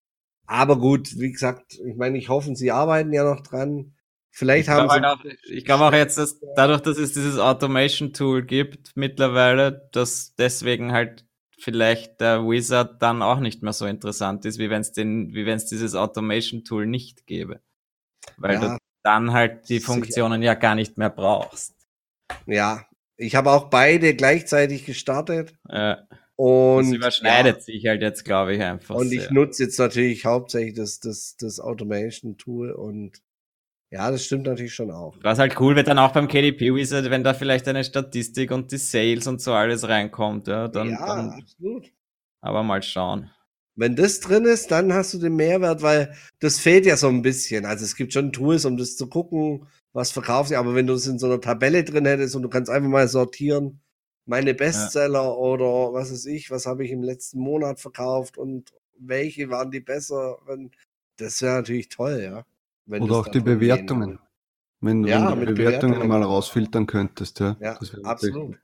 Aber 0.47 0.79
gut, 0.79 1.19
wie 1.19 1.31
gesagt, 1.31 1.79
ich 1.85 1.97
meine, 1.97 2.17
ich 2.17 2.31
hoffe, 2.31 2.57
sie 2.57 2.71
arbeiten 2.71 3.13
ja 3.13 3.23
noch 3.23 3.43
dran. 3.43 3.93
Vielleicht 4.39 4.69
ich 4.69 4.73
haben 4.73 4.89
sie. 4.89 5.05
Auch, 5.05 5.25
ich 5.51 5.65
glaube 5.65 5.85
auch 5.87 5.93
jetzt, 5.93 6.17
dass 6.17 6.39
dadurch, 6.55 6.81
dass 6.81 6.97
es 6.97 7.13
dieses 7.13 7.41
Automation-Tool 7.41 8.45
gibt 8.45 8.93
mittlerweile, 8.95 9.89
dass 9.91 10.37
deswegen 10.37 10.93
halt 10.93 11.27
vielleicht 11.59 12.21
der 12.21 12.45
Wizard 12.45 13.03
dann 13.03 13.21
auch 13.21 13.41
nicht 13.41 13.65
mehr 13.65 13.73
so 13.73 13.85
interessant 13.87 14.45
ist, 14.45 14.61
wie 14.61 14.71
wenn 14.71 14.81
es 14.81 14.93
den, 14.93 15.35
wie 15.35 15.45
wenn 15.45 15.57
es 15.57 15.67
dieses 15.67 15.97
Automation-Tool 15.97 16.87
nicht 16.87 17.27
gäbe. 17.27 17.61
Weil 18.37 18.55
ja, 18.55 18.61
du 18.61 18.79
dann 19.03 19.33
halt 19.33 19.69
die 19.69 19.81
Funktionen 19.81 20.41
sicher. 20.41 20.53
ja 20.53 20.55
gar 20.55 20.77
nicht 20.77 20.99
mehr 20.99 21.11
brauchst. 21.11 21.75
Ja, 22.47 22.87
ich 23.17 23.35
habe 23.35 23.51
auch 23.51 23.71
beide 23.71 24.15
gleichzeitig 24.15 24.87
gestartet. 24.87 25.59
Ja. 25.69 26.07
Und 26.37 26.91
das 26.91 26.95
überschneidet 26.95 27.57
ja. 27.57 27.63
sich 27.63 27.87
halt 27.89 28.03
jetzt, 28.03 28.25
glaube 28.25 28.55
ich, 28.55 28.63
einfach. 28.63 28.95
Und 28.95 29.11
ich 29.11 29.33
nutze 29.33 29.65
jetzt 29.65 29.81
natürlich 29.81 30.25
hauptsächlich 30.27 30.75
das, 30.75 31.01
das, 31.01 31.35
das 31.41 31.59
Automation-Tool 31.59 32.71
und 32.71 33.21
ja, 33.91 34.11
das 34.11 34.25
stimmt 34.25 34.47
natürlich 34.47 34.75
schon 34.75 34.91
auch. 34.91 35.17
Was 35.23 35.39
halt 35.39 35.59
cool 35.61 35.75
wird 35.75 35.89
dann 35.89 35.99
auch 35.99 36.13
beim 36.13 36.29
KDP 36.29 36.75
Wizard, 36.75 37.11
wenn 37.11 37.25
da 37.25 37.33
vielleicht 37.33 37.67
eine 37.69 37.85
Statistik 37.85 38.51
und 38.51 38.71
die 38.71 38.77
Sales 38.77 39.27
und 39.27 39.41
so 39.41 39.55
alles 39.55 39.89
reinkommt, 39.89 40.47
ja, 40.49 40.69
dann, 40.69 40.91
ja, 40.91 41.07
dann 41.07 41.31
absolut. 41.31 41.91
Aber 42.41 42.63
mal 42.63 42.83
schauen. 42.83 43.31
Wenn 43.77 43.97
das 43.97 44.21
drin 44.21 44.45
ist, 44.45 44.71
dann 44.71 44.93
hast 44.93 45.15
du 45.15 45.19
den 45.19 45.37
Mehrwert, 45.37 45.83
weil 45.83 46.15
das 46.41 46.59
fehlt 46.59 46.85
ja 46.85 46.97
so 46.97 47.09
ein 47.09 47.23
bisschen. 47.23 47.65
Also 47.65 47.85
es 47.85 47.97
gibt 47.97 48.13
schon 48.13 48.33
Tools, 48.33 48.65
um 48.65 48.77
das 48.77 48.97
zu 48.97 49.09
gucken, 49.09 49.67
was 49.93 50.11
verkauft 50.11 50.49
sich, 50.49 50.59
aber 50.59 50.75
wenn 50.75 50.87
du 50.87 50.95
es 50.95 51.07
in 51.07 51.19
so 51.19 51.27
einer 51.27 51.41
Tabelle 51.41 51.85
drin 51.85 52.05
hättest 52.05 52.37
und 52.37 52.43
du 52.43 52.49
kannst 52.49 52.71
einfach 52.71 52.89
mal 52.89 53.09
sortieren, 53.09 53.81
meine 54.27 54.53
Bestseller 54.53 55.23
ja. 55.23 55.33
oder 55.33 55.95
was 55.95 56.13
weiß 56.13 56.27
ich, 56.27 56.51
was 56.51 56.67
habe 56.67 56.85
ich 56.85 56.91
im 56.91 57.03
letzten 57.03 57.41
Monat 57.41 57.81
verkauft 57.81 58.37
und 58.37 58.73
welche 58.99 59.49
waren 59.49 59.71
die 59.71 59.81
besseren, 59.81 60.73
das 61.17 61.41
wäre 61.41 61.55
natürlich 61.55 61.89
toll, 61.89 62.21
ja. 62.23 62.45
Oder 62.89 63.17
auch 63.17 63.29
die 63.29 63.41
Bewertungen. 63.41 64.19
Wenn, 64.81 65.05
ja, 65.05 65.31
wenn 65.31 65.41
du 65.41 65.47
die 65.47 65.53
Bewertungen, 65.53 65.95
Bewertungen 65.95 66.09
mal 66.09 66.23
rausfiltern 66.23 66.87
könntest, 66.87 67.41
ja. 67.41 67.57
Ja, 67.61 67.79
absolut. 68.05 68.57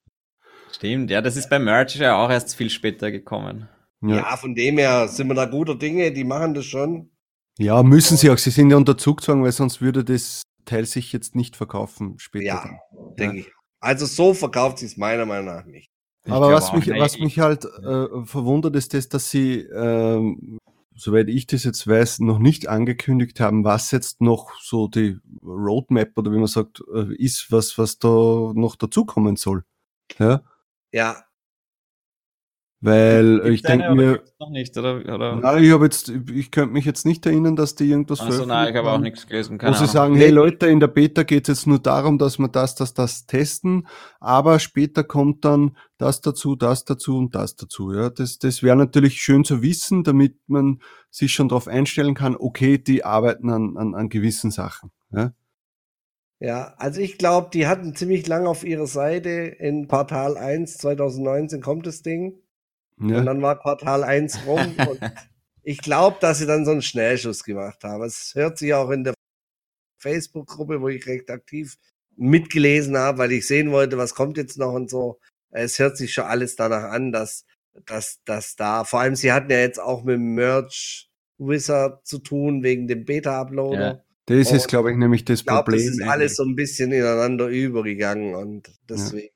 Stimmt, 0.73 1.11
ja, 1.11 1.21
das 1.21 1.37
ist 1.37 1.51
bei 1.51 1.59
Merch 1.59 1.97
ja 1.97 2.17
auch 2.17 2.31
erst 2.31 2.57
viel 2.57 2.71
später 2.71 3.11
gekommen. 3.11 3.69
Ja. 4.01 4.17
ja. 4.17 4.37
von 4.37 4.55
dem 4.55 4.79
her 4.79 5.09
sind 5.09 5.29
wir 5.29 5.35
da 5.35 5.47
guter 5.47 5.77
Dinge, 5.77 6.13
die 6.13 6.25
machen 6.25 6.55
das 6.55 6.65
schon. 6.67 7.11
Ja, 7.59 7.83
müssen 7.83 8.17
sie 8.17 8.31
auch. 8.31 8.39
Sie 8.39 8.51
sind 8.51 8.71
ja 8.71 8.77
unter 8.77 8.99
Zugzwang, 8.99 9.43
weil 9.43 9.53
sonst 9.53 9.81
würde 9.81 10.05
das 10.05 10.43
Teil 10.65 10.85
sich 10.87 11.13
jetzt 11.13 11.37
nicht 11.37 11.57
verkaufen 11.57 12.19
später. 12.19 12.45
Ja, 12.45 12.81
denke 13.19 13.39
ich. 13.41 13.53
Also 13.81 14.07
so 14.07 14.35
verkauft 14.35 14.79
sie 14.79 14.87
es 14.87 14.97
meiner 14.97 15.27
Meinung 15.27 15.55
nach 15.55 15.65
nicht. 15.65 15.91
Ich 16.25 16.33
Aber 16.33 16.53
was 16.53 16.73
mich, 16.73 16.89
was 16.89 17.19
mich 17.19 17.39
halt 17.39 17.65
äh, 17.65 18.25
verwundert, 18.25 18.75
ist 18.77 18.95
das, 18.95 19.09
dass 19.09 19.31
sie 19.31 19.61
ähm, 19.61 20.59
soweit 20.97 21.29
ich 21.29 21.47
das 21.47 21.65
jetzt 21.65 21.87
weiß, 21.87 22.21
noch 22.21 22.39
nicht 22.39 22.69
angekündigt 22.69 23.41
haben, 23.41 23.65
was 23.65 23.91
jetzt 23.91 24.21
noch 24.21 24.53
so 24.61 24.89
die 24.89 25.19
Roadmap 25.43 26.17
oder 26.17 26.33
wie 26.33 26.39
man 26.39 26.47
sagt, 26.47 26.83
äh, 26.95 27.15
ist, 27.15 27.51
was, 27.51 27.77
was 27.79 27.99
da 27.99 28.09
noch 28.55 28.77
dazukommen 28.77 29.37
soll. 29.37 29.65
Ja. 30.19 30.43
Ja, 30.93 31.25
weil 32.85 33.41
ich 33.47 33.63
denke 33.63 33.95
mir. 33.95 34.23
Noch 34.39 34.51
nicht, 34.51 34.77
oder? 34.77 34.97
oder? 34.97 35.37
Nein, 35.37 35.65
ich 35.65 35.73
habe 35.73 35.85
jetzt, 35.85 36.13
ich 36.35 36.51
könnte 36.51 36.75
mich 36.75 36.85
jetzt 36.85 37.07
nicht 37.07 37.25
erinnern, 37.25 37.57
dass 37.57 37.75
die 37.75 37.89
irgendwas 37.89 38.21
also, 38.21 38.45
nein, 38.45 38.69
ich 38.71 38.77
habe 38.77 38.91
auch 38.91 38.99
nichts 38.99 39.27
gelesen. 39.27 39.57
Keine 39.57 39.75
wo 39.75 39.79
sie 39.79 39.87
sagen, 39.87 40.17
hey 40.17 40.29
Leute, 40.29 40.67
in 40.67 40.81
der 40.81 40.89
Beta 40.89 41.23
geht 41.23 41.49
es 41.49 41.59
jetzt 41.61 41.67
nur 41.67 41.79
darum, 41.79 42.19
dass 42.19 42.39
wir 42.39 42.49
das, 42.49 42.75
das, 42.75 42.93
das 42.93 43.25
testen, 43.25 43.87
aber 44.21 44.59
später 44.59 45.03
kommt 45.03 45.47
dann 45.47 45.79
das 45.97 46.21
dazu, 46.21 46.57
das 46.57 46.85
dazu 46.85 47.17
und 47.17 47.35
das 47.35 47.57
dazu. 47.57 47.91
Ja, 47.93 48.11
das, 48.11 48.39
das 48.39 48.63
wäre 48.63 48.77
natürlich 48.77 49.15
schön 49.15 49.45
zu 49.45 49.63
wissen, 49.63 50.05
damit 50.05 50.37
man 50.47 50.81
sich 51.11 51.33
schon 51.33 51.49
darauf 51.49 51.69
einstellen 51.69 52.15
kann, 52.15 52.37
okay, 52.37 52.77
die 52.77 53.03
arbeiten 53.03 53.49
an, 53.49 53.79
an, 53.79 53.95
an 53.95 54.11
gewissen 54.11 54.51
Sachen. 54.51 54.91
Ja. 55.11 55.33
Ja, 56.41 56.75
also 56.77 57.01
ich 57.01 57.17
glaube, 57.17 57.49
die 57.55 57.67
hatten 57.67 57.95
ziemlich 57.95 58.27
lang 58.27 58.47
auf 58.47 58.65
ihrer 58.65 58.87
Seite. 58.87 59.31
In 59.31 59.89
Quartal 59.89 60.37
1 60.37 60.77
2019 60.77 61.63
kommt 61.63 61.87
das 61.87 62.03
Ding. 62.03 62.35
Ja. 63.01 63.19
Und 63.19 63.27
dann 63.27 63.43
war 63.43 63.59
Quartal 63.59 64.05
1 64.05 64.47
rum 64.47 64.75
und 64.89 65.01
ich 65.63 65.79
glaube, 65.79 66.19
dass 66.21 66.39
sie 66.39 66.47
dann 66.47 66.65
so 66.65 66.71
einen 66.71 66.83
Schnellschuss 66.83 67.43
gemacht 67.43 67.83
haben. 67.85 68.05
Es 68.05 68.33
hört 68.35 68.59
sich 68.59 68.75
auch 68.75 68.91
in 68.91 69.05
der 69.05 69.15
Facebook-Gruppe, 69.99 70.81
wo 70.81 70.89
ich 70.89 71.07
recht 71.07 71.31
aktiv 71.31 71.77
mitgelesen 72.17 72.97
habe, 72.97 73.19
weil 73.19 73.33
ich 73.33 73.47
sehen 73.47 73.73
wollte, 73.73 73.99
was 73.99 74.15
kommt 74.15 74.37
jetzt 74.37 74.59
noch 74.59 74.73
und 74.73 74.91
so. 74.91 75.19
Es 75.51 75.79
hört 75.79 75.97
sich 75.97 76.13
schon 76.13 76.25
alles 76.25 76.57
danach 76.57 76.91
an, 76.91 77.13
dass, 77.13 77.47
dass, 77.87 78.23
dass 78.25 78.57
da, 78.57 78.85
vor 78.85 79.01
allem 79.01 79.17
sie 79.17 79.33
hatten 79.33 79.51
ja 79.51 79.59
jetzt 79.59 79.81
auch 79.81 80.05
mit 80.05 80.17
dem 80.17 80.35
Merch 80.35 81.11
Wizard 81.39 82.07
zu 82.07 82.19
tun, 82.19 82.63
wegen 82.63 82.87
dem 82.87 83.05
Beta-Uploader. 83.05 83.81
Ja. 83.81 84.05
Das 84.27 84.53
ist, 84.53 84.69
glaube 84.69 84.91
ich, 84.91 84.97
nämlich 84.97 85.25
das 85.25 85.41
ich 85.41 85.47
glaub, 85.47 85.65
Problem. 85.65 85.87
Das 85.87 85.97
ist 85.97 86.03
alles 86.03 86.37
so 86.37 86.45
ein 86.45 86.57
bisschen 86.57 86.93
ineinander 86.93 87.49
übergegangen 87.49 88.35
und 88.35 88.71
deswegen. 88.89 89.34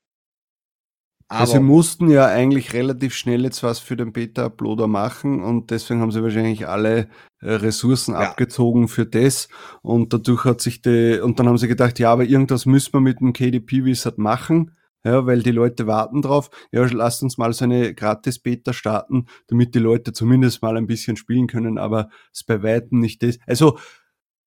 Aber 1.30 1.46
sie 1.46 1.60
mussten 1.60 2.08
ja 2.08 2.26
eigentlich 2.26 2.72
relativ 2.72 3.14
schnell 3.14 3.44
jetzt 3.44 3.62
was 3.62 3.78
für 3.78 3.96
den 3.96 4.14
Beta-Uploader 4.14 4.86
machen 4.86 5.42
und 5.42 5.70
deswegen 5.70 6.00
haben 6.00 6.10
sie 6.10 6.22
wahrscheinlich 6.22 6.66
alle 6.66 7.08
äh, 7.40 7.52
Ressourcen 7.52 8.14
ja. 8.14 8.20
abgezogen 8.20 8.88
für 8.88 9.04
das 9.04 9.48
und 9.82 10.14
dadurch 10.14 10.46
hat 10.46 10.62
sich 10.62 10.80
die, 10.80 11.20
und 11.22 11.38
dann 11.38 11.46
haben 11.46 11.58
sie 11.58 11.68
gedacht, 11.68 11.98
ja, 11.98 12.10
aber 12.10 12.24
irgendwas 12.24 12.64
müssen 12.64 12.94
wir 12.94 13.00
mit 13.00 13.20
dem 13.20 13.34
KDP-Wizard 13.34 14.16
machen, 14.16 14.74
ja, 15.04 15.26
weil 15.26 15.42
die 15.42 15.52
Leute 15.52 15.86
warten 15.86 16.22
drauf. 16.22 16.50
Ja, 16.72 16.86
lasst 16.90 17.22
uns 17.22 17.36
mal 17.36 17.52
so 17.52 17.64
eine 17.64 17.94
Gratis-Beta 17.94 18.72
starten, 18.72 19.26
damit 19.48 19.74
die 19.74 19.80
Leute 19.80 20.14
zumindest 20.14 20.62
mal 20.62 20.78
ein 20.78 20.86
bisschen 20.86 21.16
spielen 21.16 21.46
können, 21.46 21.76
aber 21.76 22.08
es 22.32 22.42
bei 22.42 22.62
Weitem 22.62 23.00
nicht 23.00 23.22
das. 23.22 23.38
Also, 23.46 23.78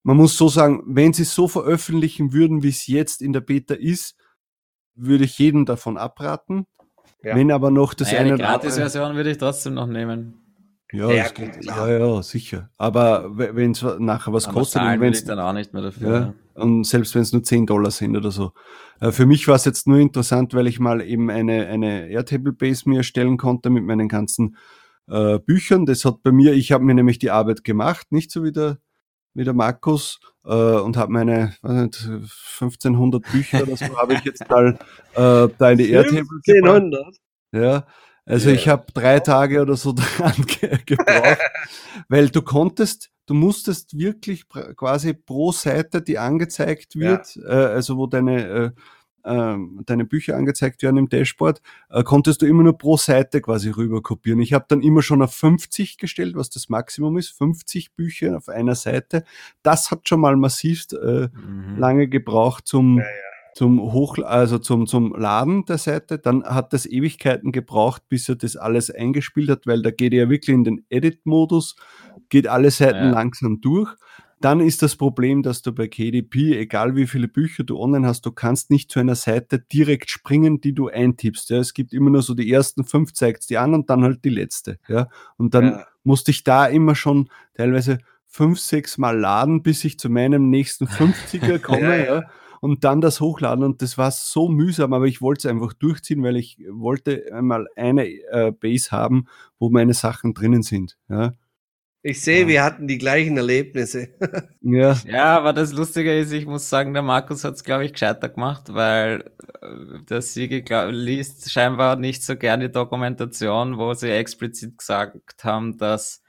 man 0.02 0.16
muss 0.16 0.36
so 0.36 0.48
sagen, 0.48 0.82
wenn 0.86 1.12
sie 1.12 1.22
es 1.22 1.34
so 1.34 1.46
veröffentlichen 1.46 2.32
würden, 2.32 2.64
wie 2.64 2.70
es 2.70 2.88
jetzt 2.88 3.22
in 3.22 3.32
der 3.32 3.40
Beta 3.40 3.74
ist, 3.74 4.16
würde 4.94 5.24
ich 5.24 5.38
jeden 5.38 5.66
davon 5.66 5.96
abraten. 5.96 6.66
Ja. 7.22 7.36
Wenn 7.36 7.52
aber 7.52 7.70
noch 7.70 7.94
das 7.94 8.08
naja, 8.08 8.20
eine. 8.20 8.36
Die 8.36 8.42
Gratis-Version 8.42 9.14
würde 9.14 9.30
ich 9.30 9.38
trotzdem 9.38 9.74
noch 9.74 9.86
nehmen. 9.86 10.38
Ja, 10.92 11.10
ja, 11.10 11.28
geht, 11.28 11.64
ja, 11.64 11.88
ja, 11.88 12.22
sicher. 12.22 12.68
Aber 12.76 13.30
wenn 13.34 13.70
es 13.70 13.82
nachher 13.98 14.32
was 14.32 14.46
aber 14.46 14.60
kostet, 14.60 14.82
wenn 14.82 15.12
es 15.12 15.24
dann 15.24 15.38
auch 15.38 15.54
nicht 15.54 15.72
mehr 15.72 15.82
dafür. 15.82 16.34
Ja, 16.54 16.62
und 16.62 16.84
selbst 16.84 17.14
wenn 17.14 17.22
es 17.22 17.32
nur 17.32 17.42
10 17.42 17.64
Dollar 17.64 17.90
sind 17.90 18.14
oder 18.14 18.30
so. 18.30 18.52
Äh, 19.00 19.10
für 19.10 19.24
mich 19.24 19.48
war 19.48 19.54
es 19.54 19.64
jetzt 19.64 19.86
nur 19.86 19.98
interessant, 19.98 20.52
weil 20.52 20.66
ich 20.66 20.80
mal 20.80 21.00
eben 21.00 21.30
eine, 21.30 21.66
eine 21.66 22.08
Airtable-Base 22.08 22.88
mir 22.90 22.98
erstellen 22.98 23.38
konnte 23.38 23.70
mit 23.70 23.84
meinen 23.84 24.08
ganzen 24.08 24.56
äh, 25.08 25.38
Büchern. 25.38 25.86
Das 25.86 26.04
hat 26.04 26.22
bei 26.22 26.30
mir, 26.30 26.52
ich 26.52 26.72
habe 26.72 26.84
mir 26.84 26.94
nämlich 26.94 27.18
die 27.18 27.30
Arbeit 27.30 27.64
gemacht, 27.64 28.12
nicht 28.12 28.30
so 28.30 28.44
wie 28.44 28.52
der 28.52 28.76
wie 29.34 29.44
der 29.44 29.54
Markus 29.54 30.20
äh, 30.44 30.50
und 30.50 30.96
habe 30.96 31.12
meine 31.12 31.54
nicht, 31.62 32.08
1500 32.60 33.22
Bücher 33.30 33.62
oder 33.62 33.76
so 33.76 33.96
habe 33.96 34.14
ich 34.14 34.24
jetzt 34.24 34.48
mal 34.48 34.78
äh, 35.14 35.48
da 35.58 35.70
in 35.70 35.78
die 35.78 35.90
Airtable 35.90 36.40
1500? 36.46 37.16
Ja, 37.52 37.86
also 38.24 38.48
yeah. 38.48 38.58
ich 38.58 38.68
habe 38.68 38.84
drei 38.92 39.20
Tage 39.20 39.60
oder 39.60 39.76
so 39.76 39.92
dran 39.96 40.34
ge 40.46 40.78
gebraucht, 40.86 41.38
weil 42.08 42.28
du 42.30 42.42
konntest, 42.42 43.10
du 43.26 43.34
musstest 43.34 43.96
wirklich 43.98 44.48
quasi 44.48 45.12
pro 45.12 45.52
Seite, 45.52 46.02
die 46.02 46.18
angezeigt 46.18 46.96
wird, 46.96 47.34
ja. 47.36 47.42
äh, 47.42 47.72
also 47.72 47.96
wo 47.96 48.06
deine 48.06 48.46
äh, 48.46 48.70
deine 49.86 50.04
Bücher 50.04 50.36
angezeigt 50.36 50.82
werden 50.82 50.96
im 50.96 51.08
Dashboard, 51.08 51.62
äh, 51.90 52.02
konntest 52.02 52.42
du 52.42 52.46
immer 52.46 52.62
nur 52.62 52.76
pro 52.76 52.96
Seite 52.96 53.40
quasi 53.40 53.70
rüber 53.70 54.02
kopieren. 54.02 54.40
Ich 54.40 54.52
habe 54.52 54.64
dann 54.68 54.82
immer 54.82 55.02
schon 55.02 55.22
auf 55.22 55.34
50 55.34 55.98
gestellt, 55.98 56.34
was 56.34 56.50
das 56.50 56.68
Maximum 56.68 57.16
ist, 57.18 57.30
50 57.30 57.94
Bücher 57.94 58.36
auf 58.36 58.48
einer 58.48 58.74
Seite. 58.74 59.24
Das 59.62 59.90
hat 59.90 60.08
schon 60.08 60.20
mal 60.20 60.36
massivst 60.36 60.94
äh, 60.94 61.28
mhm. 61.32 61.78
lange 61.78 62.08
gebraucht 62.08 62.66
zum, 62.66 62.98
ja, 62.98 63.04
ja. 63.04 63.10
zum 63.54 63.80
Hoch, 63.92 64.18
also 64.18 64.58
zum, 64.58 64.86
zum 64.86 65.14
Laden 65.14 65.64
der 65.66 65.78
Seite. 65.78 66.18
Dann 66.18 66.44
hat 66.44 66.72
das 66.72 66.86
Ewigkeiten 66.86 67.52
gebraucht, 67.52 68.02
bis 68.08 68.28
er 68.28 68.36
das 68.36 68.56
alles 68.56 68.90
eingespielt 68.90 69.50
hat, 69.50 69.66
weil 69.66 69.82
da 69.82 69.90
geht 69.90 70.12
er 70.12 70.24
ja 70.24 70.30
wirklich 70.30 70.54
in 70.54 70.64
den 70.64 70.84
Edit-Modus, 70.88 71.76
geht 72.28 72.48
alle 72.48 72.70
Seiten 72.70 73.04
ja. 73.04 73.10
langsam 73.10 73.60
durch. 73.60 73.94
Dann 74.42 74.60
ist 74.60 74.82
das 74.82 74.96
Problem, 74.96 75.42
dass 75.42 75.62
du 75.62 75.72
bei 75.72 75.88
KDP, 75.88 76.58
egal 76.58 76.96
wie 76.96 77.06
viele 77.06 77.28
Bücher 77.28 77.64
du 77.64 77.78
online 77.78 78.06
hast, 78.06 78.26
du 78.26 78.32
kannst 78.32 78.70
nicht 78.70 78.90
zu 78.90 79.00
einer 79.00 79.14
Seite 79.14 79.58
direkt 79.58 80.10
springen, 80.10 80.60
die 80.60 80.74
du 80.74 80.88
eintippst. 80.88 81.50
Ja. 81.50 81.58
Es 81.58 81.74
gibt 81.74 81.92
immer 81.92 82.10
nur 82.10 82.22
so 82.22 82.34
die 82.34 82.50
ersten 82.50 82.84
fünf, 82.84 83.12
zeigst 83.12 83.50
die 83.50 83.58
an 83.58 83.72
und 83.72 83.88
dann 83.88 84.02
halt 84.02 84.24
die 84.24 84.30
letzte. 84.30 84.78
Ja. 84.88 85.08
Und 85.36 85.54
dann 85.54 85.64
ja. 85.64 85.86
musste 86.04 86.30
ich 86.32 86.44
da 86.44 86.66
immer 86.66 86.94
schon 86.94 87.28
teilweise 87.54 87.98
fünf, 88.26 88.58
sechs 88.58 88.98
Mal 88.98 89.18
laden, 89.18 89.62
bis 89.62 89.84
ich 89.84 89.98
zu 89.98 90.10
meinem 90.10 90.50
nächsten 90.50 90.86
50er 90.86 91.58
komme. 91.60 91.80
ja, 91.80 92.04
ja 92.04 92.22
und 92.62 92.84
dann 92.84 93.00
das 93.00 93.20
hochladen. 93.20 93.64
Und 93.64 93.82
das 93.82 93.98
war 93.98 94.12
so 94.12 94.48
mühsam, 94.48 94.92
aber 94.92 95.06
ich 95.06 95.20
wollte 95.20 95.48
es 95.48 95.52
einfach 95.52 95.72
durchziehen, 95.72 96.22
weil 96.22 96.36
ich 96.36 96.58
wollte 96.70 97.24
einmal 97.32 97.66
eine 97.74 98.06
äh, 98.06 98.52
Base 98.52 98.92
haben, 98.92 99.24
wo 99.58 99.68
meine 99.68 99.94
Sachen 99.94 100.32
drinnen 100.32 100.62
sind. 100.62 100.96
Ja. 101.08 101.34
Ich 102.04 102.20
sehe, 102.20 102.42
ja. 102.42 102.48
wir 102.48 102.64
hatten 102.64 102.88
die 102.88 102.98
gleichen 102.98 103.36
Erlebnisse. 103.36 104.08
ja. 104.60 104.96
ja, 105.06 105.36
aber 105.36 105.52
das 105.52 105.72
Lustige 105.72 106.18
ist, 106.18 106.32
ich 106.32 106.46
muss 106.46 106.68
sagen, 106.68 106.94
der 106.94 107.02
Markus 107.02 107.44
hat 107.44 107.54
es, 107.54 107.62
glaube 107.62 107.84
ich, 107.84 107.92
gescheiter 107.92 108.28
gemacht, 108.28 108.74
weil 108.74 109.30
äh, 109.60 110.02
der 110.08 110.20
Siege 110.20 110.62
glaub, 110.62 110.90
liest 110.90 111.50
scheinbar 111.52 111.96
nicht 111.96 112.24
so 112.24 112.36
gerne 112.36 112.68
die 112.68 112.72
Dokumentation, 112.72 113.78
wo 113.78 113.94
sie 113.94 114.10
explizit 114.10 114.78
gesagt 114.78 115.44
haben, 115.44 115.78
dass 115.78 116.22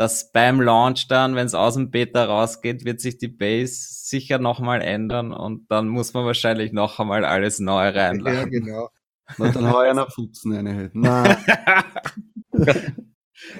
dass 0.00 0.32
beim 0.32 0.62
Launch 0.62 1.08
dann, 1.08 1.34
wenn 1.34 1.44
es 1.44 1.54
aus 1.54 1.74
dem 1.74 1.90
Beta 1.90 2.24
rausgeht, 2.24 2.86
wird 2.86 3.02
sich 3.02 3.18
die 3.18 3.28
Base 3.28 3.74
sicher 4.06 4.38
nochmal 4.38 4.80
ändern 4.80 5.30
und 5.30 5.70
dann 5.70 5.88
muss 5.88 6.14
man 6.14 6.24
wahrscheinlich 6.24 6.72
noch 6.72 6.98
einmal 6.98 7.22
alles 7.26 7.58
neu 7.58 7.90
reinladen. 7.90 8.34
Ja, 8.34 8.44
genau. 8.46 8.88
Und 9.36 9.54
dann 9.54 9.70
hau 9.70 9.82
ich 9.82 9.90
einer 9.90 10.10
Futzen 10.10 10.56
eine 10.56 10.74
halt. 10.74 10.94
Nein. 10.94 11.36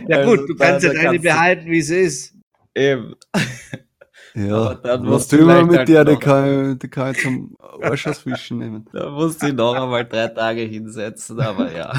Ja 0.08 0.18
also, 0.18 0.36
gut, 0.36 0.48
du 0.48 0.56
kannst 0.56 0.86
ja 0.86 0.92
deine 0.92 1.18
behalten, 1.18 1.70
wie 1.70 1.78
es 1.78 1.90
ist. 1.90 2.34
Eben. 2.74 3.14
Ja, 4.34 4.78
was 4.82 5.26
tun 5.26 5.48
wir 5.48 5.64
mit 5.64 5.78
halt 5.78 5.88
dir? 5.88 6.04
Die 6.04 6.16
kann, 6.16 6.78
die 6.78 6.88
kann 6.88 7.12
ich 7.12 7.22
zum 7.22 7.56
Arschasfischen 7.82 8.58
nehmen. 8.58 8.86
Da 8.92 9.10
musst 9.10 9.42
du 9.42 9.52
noch 9.52 9.74
einmal 9.74 10.04
drei 10.04 10.28
Tage 10.28 10.62
hinsetzen, 10.62 11.40
aber 11.40 11.72
ja. 11.72 11.92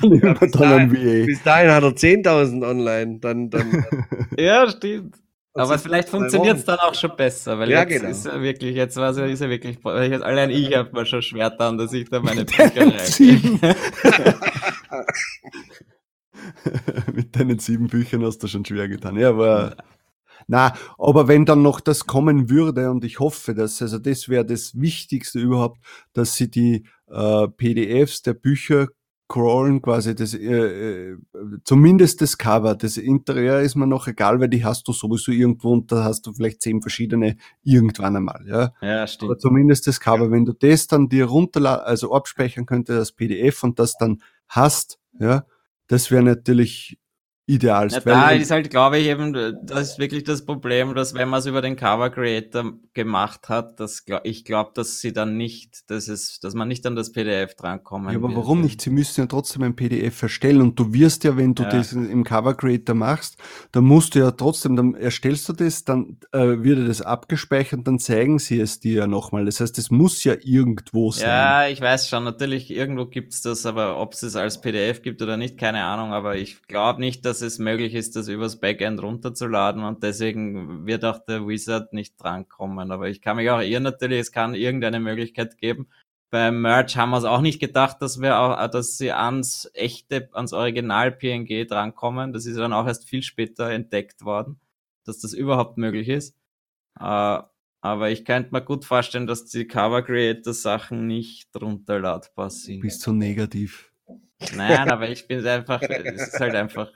dann 0.00 0.14
ja 0.14 0.32
bis, 0.32 0.52
dahin, 0.52 1.26
bis 1.26 1.42
dahin 1.42 1.70
hat 1.70 1.82
er 1.82 1.90
10.000 1.90 2.66
online. 2.66 3.18
Dann, 3.20 3.50
dann, 3.50 3.84
ja, 4.38 4.66
stimmt. 4.68 5.16
Aber 5.54 5.78
vielleicht 5.78 6.08
funktioniert 6.08 6.56
es 6.56 6.64
dann 6.64 6.78
auch 6.78 6.94
schon 6.94 7.14
besser, 7.14 7.58
weil 7.58 7.70
ja, 7.70 7.80
jetzt 7.80 7.90
genau. 7.90 8.08
ist 8.08 8.24
er 8.24 8.40
wirklich, 8.40 8.74
jetzt 8.74 8.96
war 8.96 9.14
er, 9.14 9.26
ist 9.26 9.42
er 9.42 9.50
wirklich, 9.50 9.76
jetzt, 9.84 10.24
allein 10.24 10.48
ich 10.48 10.74
habe 10.74 10.90
mir 10.92 11.04
schon 11.04 11.20
schwer 11.20 11.50
dann, 11.50 11.76
dass 11.76 11.92
ich 11.92 12.08
da 12.08 12.20
meine 12.20 12.44
Bücher 12.46 12.70
reiche. 12.74 13.60
Mit 17.14 17.36
deinen 17.36 17.58
sieben 17.58 17.88
Büchern 17.88 18.24
hast 18.24 18.38
du 18.38 18.48
schon 18.48 18.64
schwer 18.64 18.88
getan. 18.88 19.16
Ja, 19.16 19.30
aber 19.30 19.76
na, 20.46 20.74
aber 20.98 21.28
wenn 21.28 21.44
dann 21.44 21.62
noch 21.62 21.80
das 21.80 22.06
kommen 22.06 22.50
würde, 22.50 22.90
und 22.90 23.04
ich 23.04 23.20
hoffe, 23.20 23.54
dass, 23.54 23.80
also 23.82 23.98
das 23.98 24.28
wäre 24.28 24.44
das 24.44 24.80
Wichtigste 24.80 25.38
überhaupt, 25.38 25.80
dass 26.12 26.34
sie 26.34 26.50
die 26.50 26.86
äh, 27.08 27.48
PDFs 27.48 28.22
der 28.22 28.34
Bücher 28.34 28.88
crawlen, 29.28 29.80
quasi 29.80 30.14
das, 30.14 30.34
äh, 30.34 31.12
äh, 31.12 31.16
zumindest 31.64 32.20
das 32.20 32.36
Cover. 32.36 32.74
Das 32.74 32.98
Interieur 32.98 33.60
ist 33.60 33.76
mir 33.76 33.86
noch 33.86 34.06
egal, 34.06 34.40
weil 34.40 34.48
die 34.48 34.62
hast 34.62 34.86
du 34.88 34.92
sowieso 34.92 35.32
irgendwo 35.32 35.72
und 35.72 35.90
da 35.90 36.04
hast 36.04 36.26
du 36.26 36.34
vielleicht 36.34 36.60
zehn 36.60 36.82
verschiedene 36.82 37.36
irgendwann 37.62 38.16
einmal, 38.16 38.44
ja. 38.46 38.74
Ja, 38.82 39.06
stimmt. 39.06 39.30
Aber 39.30 39.38
zumindest 39.38 39.86
das 39.86 40.00
Cover. 40.00 40.30
Wenn 40.30 40.44
du 40.44 40.52
das 40.52 40.86
dann 40.86 41.08
dir 41.08 41.26
runterladen, 41.26 41.84
also 41.86 42.12
abspeichern 42.12 42.66
könntest 42.66 42.98
als 42.98 43.12
PDF 43.12 43.62
und 43.64 43.78
das 43.78 43.96
dann 43.96 44.20
hast, 44.48 44.98
ja, 45.18 45.46
das 45.86 46.10
wäre 46.10 46.22
natürlich 46.22 46.98
idealst. 47.46 47.96
Ja, 47.96 48.02
da 48.02 48.30
ist 48.30 48.52
halt, 48.52 48.70
glaube 48.70 48.98
ich, 48.98 49.08
eben, 49.08 49.32
das 49.64 49.92
ist 49.92 49.98
wirklich 49.98 50.22
das 50.22 50.44
Problem, 50.44 50.94
dass 50.94 51.12
wenn 51.14 51.28
man 51.28 51.40
es 51.40 51.46
über 51.46 51.60
den 51.60 51.74
Cover 51.74 52.08
Creator 52.10 52.74
gemacht 52.94 53.48
hat, 53.48 53.80
dass 53.80 54.04
ich 54.22 54.44
glaube, 54.44 54.70
dass 54.74 55.00
sie 55.00 55.12
dann 55.12 55.36
nicht, 55.36 55.90
dass 55.90 56.06
es, 56.06 56.38
dass 56.38 56.54
man 56.54 56.68
nicht 56.68 56.86
an 56.86 56.94
das 56.94 57.10
PDF 57.10 57.56
drankommen 57.56 58.10
Ja, 58.12 58.18
aber 58.18 58.28
wird. 58.28 58.38
warum 58.38 58.60
nicht? 58.60 58.80
Sie 58.80 58.90
müssen 58.90 59.22
ja 59.22 59.26
trotzdem 59.26 59.64
ein 59.64 59.74
PDF 59.74 60.22
erstellen 60.22 60.60
und 60.60 60.78
du 60.78 60.92
wirst 60.92 61.24
ja, 61.24 61.36
wenn 61.36 61.54
du 61.54 61.64
ja. 61.64 61.70
das 61.70 61.92
im 61.92 62.22
Cover 62.22 62.54
Creator 62.54 62.94
machst, 62.94 63.36
dann 63.72 63.84
musst 63.84 64.14
du 64.14 64.20
ja 64.20 64.30
trotzdem, 64.30 64.76
dann 64.76 64.94
erstellst 64.94 65.48
du 65.48 65.52
das, 65.52 65.84
dann 65.84 66.18
äh, 66.30 66.62
wird 66.62 66.88
das 66.88 67.02
abgespeichert, 67.02 67.80
dann 67.84 67.98
zeigen 67.98 68.38
sie 68.38 68.60
es 68.60 68.78
dir 68.78 68.92
ja 68.94 69.06
nochmal. 69.08 69.46
Das 69.46 69.58
heißt, 69.58 69.76
es 69.78 69.90
muss 69.90 70.22
ja 70.22 70.34
irgendwo 70.42 71.10
sein. 71.10 71.28
Ja, 71.28 71.68
ich 71.68 71.80
weiß 71.80 72.08
schon, 72.08 72.22
natürlich, 72.22 72.70
irgendwo 72.70 73.06
gibt's 73.06 73.42
das, 73.42 73.66
aber 73.66 73.98
ob 73.98 74.12
es 74.12 74.22
es 74.22 74.36
als 74.36 74.60
PDF 74.60 75.02
gibt 75.02 75.22
oder 75.22 75.36
nicht, 75.36 75.58
keine 75.58 75.82
Ahnung, 75.82 76.12
aber 76.12 76.36
ich 76.36 76.62
glaube 76.68 77.00
nicht, 77.00 77.24
dass 77.24 77.31
es 77.40 77.58
möglich 77.58 77.94
ist, 77.94 78.16
das 78.16 78.28
übers 78.28 78.60
Backend 78.60 79.02
runterzuladen 79.02 79.82
und 79.84 80.02
deswegen 80.02 80.86
wird 80.86 81.04
auch 81.04 81.24
der 81.24 81.46
Wizard 81.46 81.92
nicht 81.92 82.22
drankommen. 82.22 82.90
Aber 82.90 83.08
ich 83.08 83.22
kann 83.22 83.36
mich 83.36 83.50
auch 83.50 83.60
irren 83.60 83.84
natürlich, 83.84 84.20
es 84.20 84.32
kann 84.32 84.54
irgendeine 84.54 85.00
Möglichkeit 85.00 85.56
geben. 85.58 85.88
Beim 86.30 86.62
Merch 86.62 86.96
haben 86.96 87.10
wir 87.10 87.18
es 87.18 87.24
auch 87.24 87.40
nicht 87.40 87.60
gedacht, 87.60 88.00
dass 88.00 88.20
wir 88.20 88.38
auch, 88.38 88.66
dass 88.68 88.96
sie 88.98 89.12
ans 89.12 89.70
echte, 89.74 90.28
ans 90.32 90.52
Original 90.52 91.12
PNG 91.12 91.66
drankommen. 91.66 92.32
Das 92.32 92.46
ist 92.46 92.58
dann 92.58 92.72
auch 92.72 92.86
erst 92.86 93.08
viel 93.08 93.22
später 93.22 93.70
entdeckt 93.70 94.24
worden, 94.24 94.60
dass 95.04 95.18
das 95.18 95.34
überhaupt 95.34 95.78
möglich 95.78 96.08
ist. 96.08 96.34
Äh, 96.98 97.38
aber 97.84 98.10
ich 98.10 98.24
könnte 98.24 98.50
mir 98.52 98.62
gut 98.62 98.84
vorstellen, 98.84 99.26
dass 99.26 99.44
die 99.46 99.66
Cover 99.66 100.02
Creator 100.02 100.54
Sachen 100.54 101.06
nicht 101.06 101.48
runterladbar 101.60 102.48
sind. 102.48 102.80
Bist 102.80 103.06
du 103.06 103.12
negativ? 103.12 103.91
Nein, 104.54 104.90
aber 104.90 105.08
ich 105.08 105.26
bin 105.26 105.46
einfach, 105.46 105.82
es 105.82 106.28
ist 106.28 106.40
halt 106.40 106.54
einfach, 106.54 106.90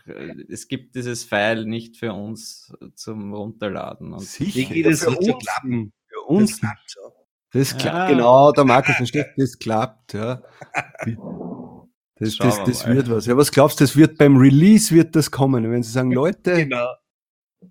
es 0.49 0.69
gibt 0.69 0.95
dieses 0.95 1.25
File 1.25 1.67
nicht 1.67 1.97
für 1.97 2.13
uns 2.13 2.73
zum 2.95 3.35
Runterladen. 3.35 4.13
Und 4.13 4.23
Sicher, 4.23 4.57
wie 4.57 4.67
geht 4.67 4.87
es 4.87 5.05
für 5.05 5.11
uns 5.11 5.45
klappen? 5.45 5.93
Für 6.07 6.21
uns 6.29 6.51
das 6.53 6.61
klappt 6.61 6.91
schon. 6.91 7.13
Das 7.53 7.77
klappt, 7.77 7.97
ja. 7.97 8.09
genau, 8.09 8.53
der 8.53 8.65
Markus 8.65 8.97
versteht, 8.97 9.29
das 9.37 9.59
klappt, 9.59 10.15
ja. 10.15 10.43
Das, 12.19 12.35
das, 12.39 12.65
das 12.65 12.87
wird 12.87 13.11
was. 13.11 13.27
Ja, 13.27 13.37
was 13.37 13.53
glaubst 13.53 13.79
du, 13.79 13.85
das 13.85 13.95
wird 13.95 14.17
beim 14.17 14.39
Release 14.39 14.95
wird 14.95 15.15
das 15.15 15.31
kommen, 15.31 15.71
wenn 15.71 15.83
sie 15.83 15.93
sagen, 15.93 16.13
Leute, 16.13 16.55
genau. 16.55 16.87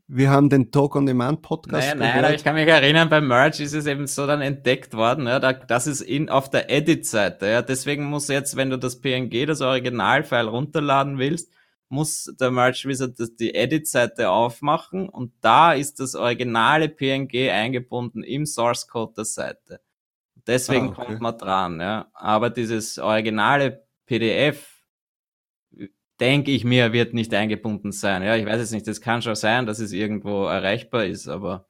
Wir 0.07 0.29
haben 0.29 0.49
den 0.49 0.71
Talk 0.71 0.95
on 0.95 1.05
Demand 1.05 1.41
Podcast. 1.41 1.95
Nein, 1.95 2.21
nein, 2.21 2.33
ich 2.33 2.43
kann 2.43 2.55
mich 2.55 2.67
erinnern, 2.67 3.09
beim 3.09 3.27
Merch 3.27 3.59
ist 3.59 3.73
es 3.73 3.85
eben 3.85 4.07
so 4.07 4.27
dann 4.27 4.41
entdeckt 4.41 4.93
worden. 4.93 5.27
Ja, 5.27 5.39
da, 5.39 5.53
das 5.53 5.87
ist 5.87 6.01
in, 6.01 6.29
auf 6.29 6.49
der 6.49 6.69
Edit-Seite. 6.69 7.47
Ja, 7.47 7.61
deswegen 7.61 8.05
muss 8.05 8.27
jetzt, 8.27 8.55
wenn 8.55 8.69
du 8.69 8.77
das 8.77 9.01
PNG, 9.01 9.45
das 9.45 9.61
Originalfile 9.61 10.47
runterladen 10.47 11.17
willst, 11.17 11.53
muss 11.89 12.33
der 12.39 12.51
Merch 12.51 12.85
Wizard 12.85 13.17
die 13.39 13.53
Edit-Seite 13.53 14.29
aufmachen 14.29 15.07
und 15.07 15.33
da 15.41 15.73
ist 15.73 15.99
das 15.99 16.15
originale 16.15 16.89
PNG 16.89 17.51
eingebunden 17.51 18.23
im 18.23 18.45
Source 18.45 18.87
Code 18.87 19.13
der 19.17 19.25
Seite. 19.25 19.79
Deswegen 20.47 20.89
ah, 20.89 20.91
okay. 20.91 21.05
kommt 21.05 21.21
man 21.21 21.37
dran. 21.37 21.79
Ja. 21.79 22.07
Aber 22.13 22.49
dieses 22.49 22.99
originale 22.99 23.83
PDF 24.05 24.74
denke 26.19 26.51
ich 26.51 26.63
mir, 26.63 26.93
wird 26.93 27.13
nicht 27.13 27.33
eingebunden 27.33 27.91
sein. 27.91 28.23
Ja, 28.23 28.35
ich 28.35 28.45
weiß 28.45 28.61
es 28.61 28.71
nicht. 28.71 28.87
Es 28.87 29.01
kann 29.01 29.21
schon 29.21 29.35
sein, 29.35 29.65
dass 29.65 29.79
es 29.79 29.91
irgendwo 29.91 30.45
erreichbar 30.45 31.05
ist, 31.05 31.27
aber, 31.27 31.67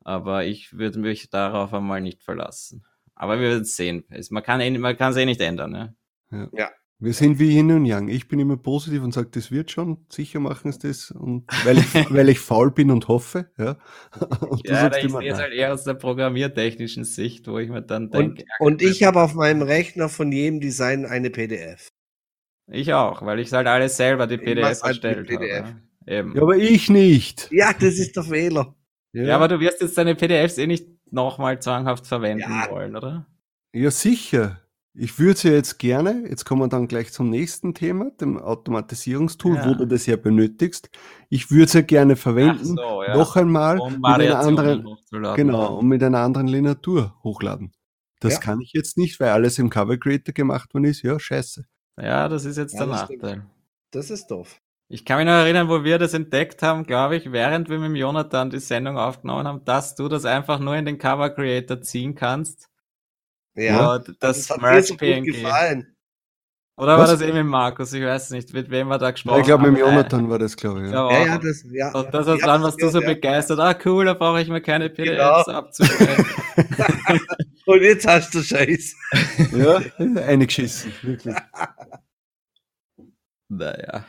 aber 0.00 0.44
ich 0.44 0.76
würde 0.76 0.98
mich 0.98 1.30
darauf 1.30 1.72
einmal 1.72 2.00
nicht 2.00 2.22
verlassen. 2.22 2.84
Aber 3.14 3.38
wir 3.40 3.48
werden 3.48 3.64
sehen. 3.64 4.04
Es, 4.10 4.30
man 4.30 4.42
kann 4.42 4.60
es 4.60 4.78
man 4.78 5.16
eh 5.16 5.24
nicht 5.24 5.40
ändern. 5.40 5.74
Ja. 5.74 6.38
ja. 6.38 6.48
ja. 6.52 6.70
Wir 7.00 7.12
sind 7.12 7.38
wie 7.38 7.56
Yin 7.56 7.70
und 7.72 7.86
Yang. 7.86 8.08
Ich 8.08 8.28
bin 8.28 8.38
immer 8.38 8.56
positiv 8.56 9.02
und 9.02 9.12
sage, 9.12 9.28
das 9.32 9.50
wird 9.50 9.70
schon. 9.70 10.06
Sicher 10.08 10.40
machen 10.40 10.70
es 10.70 10.78
das. 10.78 11.10
Und 11.10 11.44
weil 11.64 11.78
ich, 11.78 11.92
weil 12.10 12.28
ich 12.28 12.38
faul 12.38 12.70
bin 12.70 12.90
und 12.90 13.08
hoffe. 13.08 13.50
Ja, 13.58 13.76
und 14.40 14.66
ja 14.66 14.86
ich 14.96 15.12
sehe 15.12 15.28
es 15.30 15.38
halt 15.38 15.52
eher 15.52 15.74
aus 15.74 15.84
der 15.84 15.94
programmiertechnischen 15.94 17.04
Sicht, 17.04 17.46
wo 17.48 17.58
ich 17.58 17.68
mir 17.68 17.82
dann 17.82 18.10
denke. 18.10 18.44
Und, 18.58 18.74
und 18.74 18.82
ich 18.82 19.02
habe 19.02 19.20
auf 19.20 19.34
meinem 19.34 19.62
Rechner 19.62 20.08
von 20.08 20.32
jedem 20.32 20.60
Design 20.60 21.04
eine 21.04 21.30
PDF. 21.30 21.90
Ich 22.70 22.92
auch, 22.94 23.22
weil 23.22 23.40
ich 23.40 23.52
halt 23.52 23.66
alles 23.66 23.96
selber 23.96 24.26
die 24.26 24.38
PDF 24.38 24.82
halt 24.82 25.04
erstellt 25.04 25.26
PDF. 25.26 25.64
habe. 25.64 25.76
Eben. 26.06 26.34
Ja, 26.34 26.42
aber 26.42 26.56
ich 26.56 26.90
nicht. 26.90 27.48
Ja, 27.50 27.72
das 27.72 27.94
ist 27.94 28.16
der 28.16 28.24
Fehler. 28.24 28.74
Ja. 29.12 29.22
ja, 29.24 29.36
aber 29.36 29.48
du 29.48 29.60
wirst 29.60 29.80
jetzt 29.80 29.96
deine 29.96 30.14
PDFs 30.14 30.58
eh 30.58 30.66
nicht 30.66 30.88
nochmal 31.10 31.60
zwanghaft 31.60 32.06
verwenden 32.06 32.50
ja. 32.50 32.70
wollen, 32.70 32.96
oder? 32.96 33.26
Ja, 33.72 33.90
sicher. 33.90 34.60
Ich 34.96 35.18
würde 35.18 35.38
sie 35.38 35.50
jetzt 35.50 35.80
gerne, 35.80 36.24
jetzt 36.28 36.44
kommen 36.44 36.62
wir 36.62 36.68
dann 36.68 36.86
gleich 36.86 37.12
zum 37.12 37.28
nächsten 37.28 37.74
Thema, 37.74 38.10
dem 38.12 38.38
Automatisierungstool, 38.38 39.56
ja. 39.56 39.68
wo 39.68 39.74
du 39.74 39.86
das 39.86 40.06
ja 40.06 40.16
benötigst. 40.16 40.88
Ich 41.28 41.50
würde 41.50 41.70
sie 41.70 41.82
gerne 41.82 42.14
verwenden, 42.14 42.76
so, 42.76 43.02
ja. 43.02 43.16
noch 43.16 43.34
einmal 43.34 43.80
um 43.80 43.94
mit 43.94 44.04
einer 44.04 44.38
anderen, 44.38 44.86
genau, 45.34 45.78
und 45.78 45.88
mit 45.88 46.00
einer 46.00 46.20
anderen 46.20 46.46
Linatur 46.46 47.16
hochladen. 47.24 47.72
Das 48.20 48.34
ja. 48.34 48.40
kann 48.40 48.60
ich 48.60 48.72
jetzt 48.72 48.96
nicht, 48.96 49.18
weil 49.18 49.30
alles 49.30 49.58
im 49.58 49.68
Cover 49.68 49.96
Creator 49.96 50.32
gemacht 50.32 50.72
worden 50.74 50.84
ist. 50.84 51.02
Ja, 51.02 51.18
scheiße. 51.18 51.64
Ja, 51.96 52.28
das 52.28 52.44
ist 52.44 52.56
jetzt 52.56 52.74
ja, 52.74 52.80
der 52.80 52.88
Nachteil. 52.88 53.46
Das 53.90 54.10
ist 54.10 54.30
doof. 54.30 54.60
Ich 54.88 55.04
kann 55.04 55.18
mich 55.18 55.26
noch 55.26 55.32
erinnern, 55.32 55.68
wo 55.68 55.82
wir 55.84 55.98
das 55.98 56.14
entdeckt 56.14 56.62
haben, 56.62 56.84
glaube 56.84 57.16
ich, 57.16 57.32
während 57.32 57.68
wir 57.68 57.78
mit 57.78 57.96
Jonathan 57.96 58.50
die 58.50 58.58
Sendung 58.60 58.98
aufgenommen 58.98 59.46
haben, 59.46 59.64
dass 59.64 59.94
du 59.94 60.08
das 60.08 60.24
einfach 60.24 60.58
nur 60.58 60.76
in 60.76 60.84
den 60.84 60.98
Cover 60.98 61.30
Creator 61.30 61.80
ziehen 61.80 62.14
kannst 62.14 62.68
Ja, 63.54 63.98
das, 63.98 64.18
das 64.20 64.50
hat 64.50 64.60
Merch 64.60 64.76
mir 64.76 64.84
so 64.84 64.96
PNG. 64.96 65.24
gefallen. 65.24 65.93
Oder 66.76 66.98
Was? 66.98 67.08
war 67.08 67.16
das 67.16 67.20
eben 67.20 67.38
mit 67.38 67.46
Markus? 67.46 67.92
Ich 67.92 68.02
weiß 68.02 68.30
nicht, 68.30 68.52
mit 68.52 68.68
wem 68.68 68.88
wir 68.88 68.98
da 68.98 69.12
gesprochen 69.12 69.36
ja, 69.36 69.40
Ich 69.40 69.46
glaube, 69.46 69.70
mit 69.70 69.80
Jonathan 69.80 70.28
war 70.28 70.40
das, 70.40 70.56
glaube 70.56 70.86
ich. 70.86 70.90
Ja. 70.90 71.10
Ja, 71.10 71.26
ja, 71.26 71.38
das, 71.38 71.64
ja. 71.70 71.92
Und 71.92 72.12
das 72.12 72.26
war 72.26 72.36
dann, 72.36 72.62
was 72.64 72.76
du 72.76 72.88
so 72.88 73.00
begeistert. 73.00 73.60
Ah, 73.60 73.76
cool, 73.84 74.04
da 74.04 74.14
brauche 74.14 74.40
ich 74.40 74.48
mir 74.48 74.60
keine 74.60 74.90
PDFs 74.90 75.44
genau. 75.46 75.58
abzuschreiben. 75.58 76.26
Und 77.66 77.80
jetzt 77.80 78.06
hast 78.06 78.34
du 78.34 78.42
Scheiß. 78.42 78.94
ja, 79.52 79.80
eingeschissen, 80.26 80.92
wirklich. 81.02 81.36
Naja. 83.48 84.04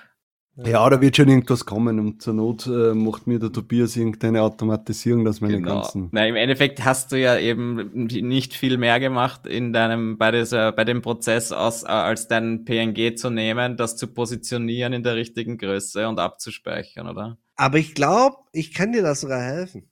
Ja, 0.57 0.89
da 0.89 1.01
wird 1.01 1.17
schon 1.17 1.27
irgendwas 1.27 1.65
kommen 1.65 1.99
und 1.99 2.21
zur 2.21 2.33
Not 2.33 2.65
äh, 2.65 2.93
macht 2.93 3.27
mir 3.27 3.39
der 3.39 3.51
Tobias 3.51 3.97
irgendeine 3.97 4.41
Automatisierung, 4.41 5.25
dass 5.25 5.41
meine 5.41 5.57
genau. 5.57 5.81
ganzen. 5.81 6.07
Na, 6.13 6.25
im 6.25 6.37
Endeffekt 6.37 6.85
hast 6.85 7.11
du 7.11 7.19
ja 7.19 7.37
eben 7.37 7.91
nicht 7.93 8.53
viel 8.53 8.77
mehr 8.77 9.01
gemacht 9.01 9.47
in 9.47 9.73
deinem, 9.73 10.17
bei 10.17 10.31
dieser, 10.31 10.71
bei 10.71 10.85
dem 10.85 11.01
Prozess 11.01 11.51
aus, 11.51 11.83
äh, 11.83 11.87
als 11.87 12.29
dein 12.29 12.63
PNG 12.63 13.17
zu 13.17 13.29
nehmen, 13.29 13.75
das 13.75 13.97
zu 13.97 14.07
positionieren 14.07 14.93
in 14.93 15.03
der 15.03 15.15
richtigen 15.15 15.57
Größe 15.57 16.07
und 16.07 16.19
abzuspeichern, 16.19 17.09
oder? 17.09 17.37
Aber 17.57 17.77
ich 17.77 17.93
glaube, 17.93 18.37
ich 18.53 18.73
kann 18.73 18.93
dir 18.93 19.01
das 19.01 19.21
sogar 19.21 19.41
helfen. 19.41 19.89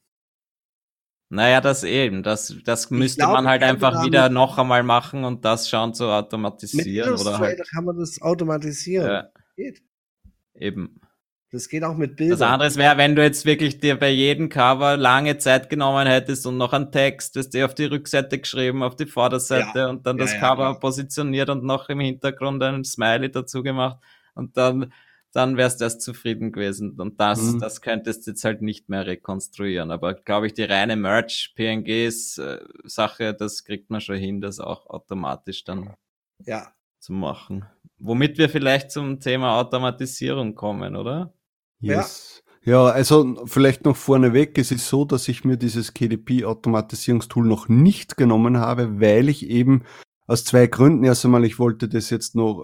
Naja, 1.28 1.60
das 1.60 1.84
eben. 1.84 2.23
Das, 2.23 2.56
das 2.63 2.89
müsste 2.89 3.23
glaub, 3.23 3.34
man 3.34 3.47
halt 3.47 3.63
einfach 3.63 4.06
wieder 4.06 4.30
noch 4.30 4.58
einmal 4.58 4.84
machen 4.84 5.26
und 5.26 5.43
das 5.43 5.67
schauen 5.67 5.93
zu 5.93 6.06
automatisieren. 6.06 7.12
Mit 7.12 7.19
oder 7.19 7.39
halt. 7.39 7.67
kann 7.69 7.84
man 7.84 7.97
das 7.97 8.21
automatisieren. 8.21 9.08
Ja. 9.08 9.30
Geht. 9.58 9.82
Eben. 10.56 11.00
Das 11.54 11.70
geht 11.70 11.84
auch 11.84 11.96
mit 11.96 12.16
Bildern. 12.16 12.39
Das 12.39 12.50
andere 12.50 12.76
wäre, 12.78 12.98
wenn 12.98 13.16
du 13.16 13.22
jetzt 13.22 13.46
wirklich 13.46 13.80
dir 13.80 13.96
bei 13.96 14.10
jedem 14.10 14.50
Cover 14.50 14.98
lange 14.98 15.38
Zeit 15.38 15.70
genommen 15.70 16.08
hättest 16.08 16.48
und 16.48 16.58
noch 16.58 16.74
einen 16.74 16.92
Text, 16.92 17.36
das 17.36 17.52
dir 17.52 17.66
auf 17.66 17.76
die 17.76 17.86
Rückseite 17.86 18.39
geschrieben, 18.39 18.82
auf 18.82 18.96
die 18.96 19.06
Vorderseite 19.06 19.80
ja. 19.80 19.88
und 19.88 20.08
dann 20.08 20.18
ja, 20.18 20.24
das 20.24 20.34
ja, 20.34 20.39
Cover 20.39 20.56
klar. 20.56 20.80
positioniert 20.80 21.52
und 21.52 21.63
noch 21.63 21.89
im 21.89 22.00
Hintergrund 22.00 22.63
einen 22.63 22.84
Smiley 22.84 23.30
dazu 23.30 23.62
gemacht 23.62 24.00
und 24.34 24.58
dann, 24.58 24.92
dann 25.32 25.56
wärst 25.56 25.80
du 25.80 25.84
erst 25.84 26.02
zufrieden 26.02 26.52
gewesen. 26.52 27.00
Und 27.00 27.20
das, 27.20 27.39
mhm. 27.39 27.60
das 27.60 27.82
könntest 27.82 28.26
du 28.26 28.32
jetzt 28.32 28.44
halt 28.44 28.63
nicht 28.63 28.89
mehr 28.89 29.06
rekonstruieren. 29.06 29.92
Aber 29.92 30.16
glaube 30.16 30.48
ich, 30.48 30.56
die 30.56 30.63
reine 30.63 30.96
Merch-PNGs-Sache, 30.96 33.26
äh, 33.26 33.38
das 33.38 33.63
kriegt 33.63 33.92
man 33.92 34.02
schon 34.02 34.18
hin, 34.18 34.42
das 34.42 34.60
auch 34.60 34.88
automatisch 34.88 35.66
dann 35.66 35.94
ja. 36.39 36.74
zu 37.00 37.13
machen. 37.13 37.68
Womit 38.06 38.38
wir 38.38 38.50
vielleicht 38.50 38.92
zum 38.92 39.22
Thema 39.22 39.58
Automatisierung 39.60 40.56
kommen, 40.56 40.98
oder? 40.98 41.34
Yes. 41.80 42.44
Ja. 42.66 42.74
ja, 42.74 42.92
also 42.92 43.46
vielleicht 43.46 43.86
noch 43.86 43.96
vorneweg, 43.96 44.58
es 44.58 44.72
ist 44.74 44.89
so, 44.89 45.06
dass 45.06 45.30
ich 45.30 45.46
mir 45.46 45.56
dieses 45.56 45.94
KDP-Automatisierungstool 45.94 47.46
noch 47.46 47.70
nicht 47.70 48.18
genommen 48.18 48.58
habe, 48.58 49.00
weil 49.00 49.30
ich 49.30 49.50
eben 49.50 49.84
aus 50.28 50.46
zwei 50.46 50.68
Gründen. 50.68 51.04
Erst 51.04 51.26
einmal, 51.26 51.46
ich 51.46 51.60
wollte 51.60 51.88
das 51.88 52.10
jetzt 52.10 52.36
noch 52.36 52.64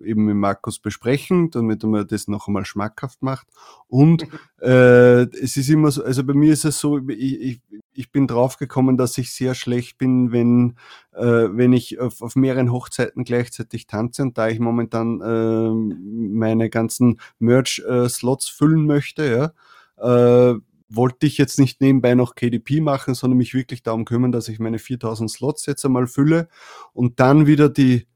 äh, 0.00 0.08
eben 0.08 0.24
mit 0.24 0.36
Markus 0.36 0.78
besprechen, 0.78 1.50
damit 1.50 1.82
er 1.82 1.88
mir 1.88 2.04
das 2.04 2.28
noch 2.28 2.48
einmal 2.48 2.64
schmackhaft 2.64 3.22
macht. 3.22 3.46
Und 3.88 4.26
äh, 4.60 5.22
es 5.22 5.56
ist 5.56 5.68
immer 5.68 5.90
so, 5.90 6.02
also 6.02 6.24
bei 6.24 6.34
mir 6.34 6.52
ist 6.52 6.64
es 6.64 6.78
so, 6.78 6.98
ich, 7.08 7.40
ich, 7.40 7.60
ich 7.92 8.12
bin 8.12 8.26
draufgekommen, 8.26 8.96
dass 8.96 9.18
ich 9.18 9.32
sehr 9.32 9.54
schlecht 9.54 9.98
bin, 9.98 10.32
wenn, 10.32 10.76
äh, 11.12 11.48
wenn 11.50 11.72
ich 11.72 12.00
auf, 12.00 12.22
auf 12.22 12.36
mehreren 12.36 12.72
Hochzeiten 12.72 13.24
gleichzeitig 13.24 13.86
tanze 13.86 14.22
und 14.22 14.38
da 14.38 14.48
ich 14.48 14.60
momentan 14.60 15.20
äh, 15.20 15.70
meine 15.70 16.70
ganzen 16.70 17.20
Merch-Slots 17.38 18.48
äh, 18.48 18.52
füllen 18.52 18.86
möchte, 18.86 19.52
ja, 19.98 20.52
äh, 20.52 20.58
wollte 20.88 21.26
ich 21.26 21.38
jetzt 21.38 21.58
nicht 21.58 21.80
nebenbei 21.80 22.14
noch 22.14 22.34
KDP 22.34 22.80
machen, 22.80 23.14
sondern 23.14 23.38
mich 23.38 23.54
wirklich 23.54 23.82
darum 23.82 24.04
kümmern, 24.04 24.32
dass 24.32 24.48
ich 24.48 24.58
meine 24.58 24.78
4000 24.78 25.30
Slots 25.30 25.66
jetzt 25.66 25.84
einmal 25.84 26.06
fülle 26.06 26.48
und 26.92 27.20
dann 27.20 27.46
wieder 27.46 27.68
die, 27.68 28.06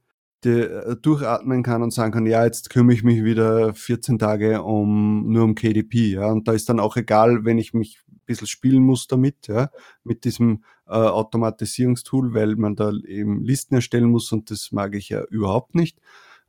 die 0.43 0.61
äh, 0.61 0.95
durchatmen 1.01 1.63
kann 1.63 1.83
und 1.83 1.91
sagen 1.91 2.11
kann, 2.11 2.25
ja, 2.25 2.45
jetzt 2.45 2.69
kümmere 2.69 2.95
ich 2.95 3.03
mich 3.03 3.23
wieder 3.23 3.73
14 3.73 4.19
Tage 4.19 4.61
um, 4.63 5.31
nur 5.31 5.43
um 5.43 5.55
KDP, 5.55 6.13
ja, 6.13 6.27
und 6.27 6.47
da 6.47 6.53
ist 6.53 6.69
dann 6.69 6.79
auch 6.79 6.95
egal, 6.95 7.43
wenn 7.45 7.57
ich 7.57 7.73
mich 7.73 7.99
ein 8.07 8.21
bisschen 8.25 8.47
spielen 8.47 8.83
muss 8.83 9.07
damit, 9.07 9.47
ja, 9.47 9.69
mit 10.03 10.23
diesem 10.23 10.63
äh, 10.87 10.93
Automatisierungstool, 10.93 12.33
weil 12.33 12.55
man 12.55 12.75
da 12.75 12.91
eben 13.05 13.43
Listen 13.43 13.75
erstellen 13.75 14.09
muss 14.09 14.31
und 14.31 14.51
das 14.51 14.71
mag 14.71 14.95
ich 14.95 15.09
ja 15.09 15.23
überhaupt 15.25 15.75
nicht. 15.75 15.99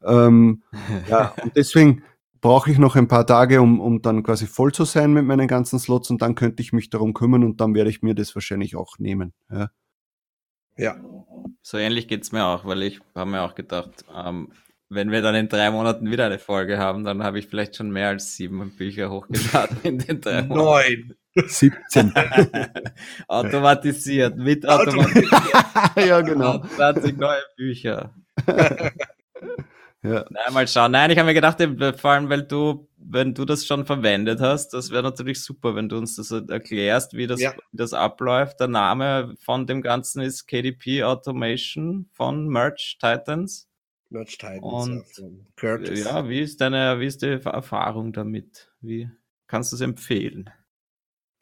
Ähm, 0.03 0.63
ja, 1.09 1.35
und 1.43 1.57
deswegen, 1.57 2.03
brauche 2.41 2.71
ich 2.71 2.79
noch 2.79 2.97
ein 2.97 3.09
paar 3.09 3.27
Tage, 3.27 3.61
um, 3.61 3.81
um 3.81 4.03
dann 4.03 4.23
quasi 4.23 4.47
voll 4.47 4.73
zu 4.73 4.85
sein 4.85 5.13
mit 5.13 5.25
meinen 5.25 5.49
ganzen 5.49 5.79
Slots 5.79 6.11
und 6.11 6.23
dann 6.23 6.35
könnte 6.35 6.63
ich 6.63 6.73
mich 6.73 6.91
darum 6.91 7.15
kümmern 7.15 7.45
und 7.45 7.61
dann 7.61 7.75
werde 7.75 7.91
ich 7.91 8.03
mir 8.03 8.15
das 8.15 8.35
wahrscheinlich 8.35 8.77
auch 8.77 8.99
nehmen. 8.99 9.33
Ja. 9.51 9.71
ja. 10.77 10.97
So 11.63 11.79
ähnlich 11.79 12.09
geht's 12.09 12.33
mir 12.33 12.47
auch, 12.47 12.65
weil 12.65 12.83
ich 12.83 13.01
habe 13.15 13.31
mir 13.31 13.43
auch 13.43 13.55
gedacht, 13.55 14.05
ähm, 14.15 14.53
wenn 14.89 15.11
wir 15.11 15.23
dann 15.23 15.37
in 15.37 15.49
drei 15.49 15.71
Monaten 15.71 16.11
wieder 16.11 16.27
eine 16.27 16.39
Folge 16.39 16.79
haben, 16.79 17.05
dann 17.05 17.23
habe 17.23 17.39
ich 17.39 17.47
vielleicht 17.47 17.77
schon 17.77 17.91
mehr 17.91 18.09
als 18.09 18.35
sieben 18.37 18.77
Bücher 18.77 19.11
hochgeladen 19.11 19.79
in 19.83 19.99
den 19.99 20.21
drei 20.21 20.43
Monaten. 20.43 21.05
Neun. 21.05 21.15
17. 21.37 22.13
Automatisiert, 23.29 24.37
mit 24.37 24.69
automatisiert. 24.69 25.31
ja, 25.97 26.21
genau. 26.23 26.59
20 26.77 27.17
neue 27.17 27.43
Bücher. 27.57 28.13
Ja. 30.03 30.25
Nein, 30.31 30.53
mal 30.53 30.67
schauen. 30.67 30.93
Nein, 30.93 31.11
ich 31.11 31.19
habe 31.19 31.27
mir 31.27 31.35
gedacht, 31.35 31.59
vor 32.01 32.11
allem, 32.11 32.31
weil 32.31 32.43
du, 32.43 32.89
wenn 32.97 33.35
du 33.35 33.45
das 33.45 33.67
schon 33.67 33.85
verwendet 33.85 34.41
hast, 34.41 34.71
das 34.71 34.91
wäre 34.91 35.03
natürlich 35.03 35.43
super, 35.43 35.75
wenn 35.75 35.91
du 35.91 35.99
uns 35.99 36.17
das 36.17 36.31
erklärst, 36.31 37.13
wie 37.13 37.27
das, 37.27 37.41
ja. 37.41 37.55
wie 37.71 37.77
das 37.77 37.93
abläuft. 37.93 38.61
Der 38.61 38.69
Name 38.69 39.35
von 39.41 39.67
dem 39.67 39.83
Ganzen 39.83 40.23
ist 40.23 40.47
KDP 40.47 41.05
Automation 41.05 42.09
von 42.13 42.49
Merch 42.49 42.97
Titans. 42.99 43.69
Merch 44.09 44.39
Titans. 44.39 45.19
Und 45.19 45.47
Curtis. 45.57 46.05
ja, 46.05 46.27
wie 46.29 46.41
ist 46.41 46.63
deine, 46.63 46.99
wie 46.99 47.07
ist 47.07 47.21
die 47.21 47.39
Erfahrung 47.45 48.15
damit? 48.15 48.73
Wie 48.81 49.11
kannst 49.49 49.73
du 49.73 49.77
es 49.77 49.83
empfehlen? 49.83 50.49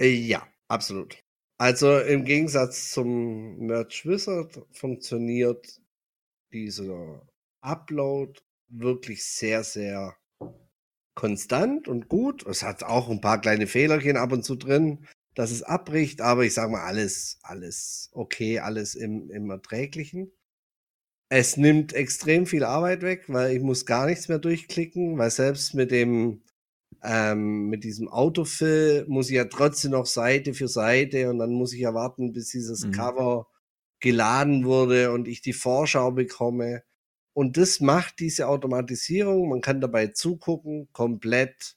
Äh, 0.01 0.09
ja, 0.09 0.45
absolut. 0.67 1.17
Also 1.59 1.99
im 2.01 2.25
Gegensatz 2.25 2.91
zum 2.91 3.59
Merch 3.59 4.05
Wizard 4.05 4.61
funktioniert 4.73 5.81
dieser 6.53 7.23
Upload 7.61 8.41
wirklich 8.69 9.25
sehr, 9.25 9.65
sehr 9.65 10.17
konstant 11.15 11.89
und 11.89 12.09
gut. 12.09 12.47
Es 12.47 12.63
hat 12.63 12.85
auch 12.85 13.11
ein 13.11 13.21
paar 13.21 13.41
kleine 13.41 13.67
Fehlerchen 13.67 14.17
ab 14.17 14.33
und 14.33 14.45
zu 14.45 14.55
drin, 14.55 15.07
dass 15.35 15.51
es 15.51 15.63
abbricht, 15.63 16.21
aber 16.21 16.45
ich 16.45 16.55
sage 16.55 16.73
mal, 16.73 16.85
alles, 16.85 17.39
alles 17.43 18.11
okay, 18.13 18.61
alles 18.61 18.95
im, 18.95 19.31
im 19.31 19.51
Erträglichen. 19.51 20.33
Es 21.31 21.57
nimmt 21.57 21.93
extrem 21.93 22.47
viel 22.47 22.65
Arbeit 22.65 23.03
weg, 23.03 23.25
weil 23.29 23.55
ich 23.55 23.63
muss 23.63 23.85
gar 23.85 24.07
nichts 24.07 24.29
mehr 24.29 24.39
durchklicken, 24.39 25.19
weil 25.19 25.31
selbst 25.31 25.75
mit 25.75 25.91
dem 25.91 26.43
ähm, 27.03 27.69
mit 27.69 27.85
diesem 27.85 28.09
Autofill 28.09 29.05
muss 29.09 29.29
ich 29.29 29.37
ja 29.37 29.45
trotzdem 29.45 29.93
noch 29.93 30.07
Seite 30.07 30.55
für 30.55 30.69
Seite 30.69 31.31
und 31.31 31.39
dann 31.39 31.53
muss 31.53 31.73
ich 31.73 31.81
ja 31.81 31.95
warten, 31.95 32.33
bis 32.33 32.49
dieses 32.49 32.87
mhm. 32.87 32.93
Cover 32.93 33.47
geladen 34.01 34.65
wurde 34.65 35.13
und 35.13 35.29
ich 35.29 35.43
die 35.43 35.53
Vorschau 35.53 36.13
bekomme. 36.13 36.83
Und 37.39 37.57
das 37.57 37.79
macht 37.79 38.19
diese 38.19 38.49
Automatisierung, 38.49 39.49
man 39.49 39.61
kann 39.61 39.81
dabei 39.81 40.09
zugucken, 40.09 40.89
komplett 40.91 41.77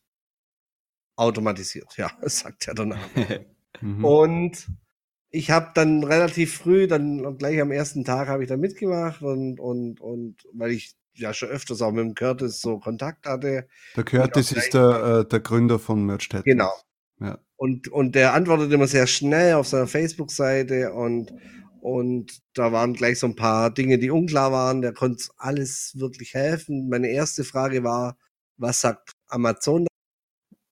automatisiert. 1.16 1.96
Ja, 1.98 2.10
das 2.24 2.40
sagt 2.40 2.66
ja 2.66 2.74
der 2.74 2.86
Name. 2.88 3.46
mhm. 3.82 4.04
Und 4.04 4.68
ich 5.30 5.52
habe 5.52 5.70
dann 5.76 6.04
relativ 6.04 6.58
früh, 6.58 6.88
dann 6.88 7.38
gleich 7.38 7.62
am 7.62 7.70
ersten 7.70 8.04
Tag 8.04 8.28
habe 8.28 8.42
ich 8.42 8.50
da 8.50 8.58
mitgemacht 8.58 9.22
und, 9.22 9.60
und, 9.60 10.02
und 10.02 10.38
weil 10.52 10.72
ich 10.72 10.96
ja 11.14 11.32
schon 11.32 11.50
öfters 11.50 11.84
auch 11.84 11.92
mit 11.92 12.06
dem 12.06 12.16
Curtis 12.16 12.60
so 12.60 12.80
Kontakt 12.80 13.28
hatte. 13.28 13.68
Der 13.96 14.04
Curtis 14.04 14.52
ist 14.54 14.74
der, 14.74 15.20
äh, 15.20 15.30
der 15.30 15.42
Gründer 15.42 15.78
von 15.78 16.04
Merch 16.04 16.28
Genau. 16.44 16.74
Ja. 17.20 17.38
Und, 17.56 17.88
und 17.88 18.16
der 18.16 18.34
antwortet 18.34 18.72
immer 18.72 18.88
sehr 18.88 19.06
schnell 19.06 19.54
auf 19.54 19.68
seiner 19.68 19.86
Facebook-Seite 19.86 20.92
und 20.92 21.32
und 21.82 22.42
da 22.54 22.72
waren 22.72 22.94
gleich 22.94 23.18
so 23.20 23.26
ein 23.28 23.36
paar 23.36 23.74
Dinge, 23.74 23.98
die 23.98 24.12
unklar 24.12 24.52
waren. 24.52 24.82
Der 24.82 24.94
konnte 24.94 25.26
alles 25.38 25.94
wirklich 25.98 26.36
helfen. 26.36 26.90
Meine 26.90 27.10
erste 27.10 27.44
Frage 27.44 27.84
war, 27.84 28.18
was 28.58 28.82
sagt 28.82 29.14
Amazon 29.28 29.88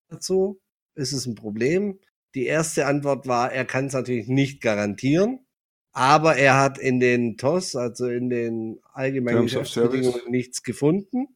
dazu? 0.09 0.61
Ist 0.93 1.13
es 1.13 1.25
ein 1.25 1.33
Problem? 1.33 1.99
Die 2.35 2.45
erste 2.45 2.85
Antwort 2.85 3.27
war, 3.27 3.51
er 3.51 3.65
kann 3.65 3.87
es 3.87 3.93
natürlich 3.93 4.27
nicht 4.27 4.61
garantieren, 4.61 5.47
aber 5.91 6.35
er 6.35 6.59
hat 6.59 6.77
in 6.77 6.99
den 6.99 7.37
TOS, 7.37 7.75
also 7.75 8.07
in 8.07 8.29
den 8.29 8.79
allgemeinen 8.93 9.43
Geschäftsbedingungen, 9.43 10.29
nichts 10.29 10.61
gefunden. 10.61 11.35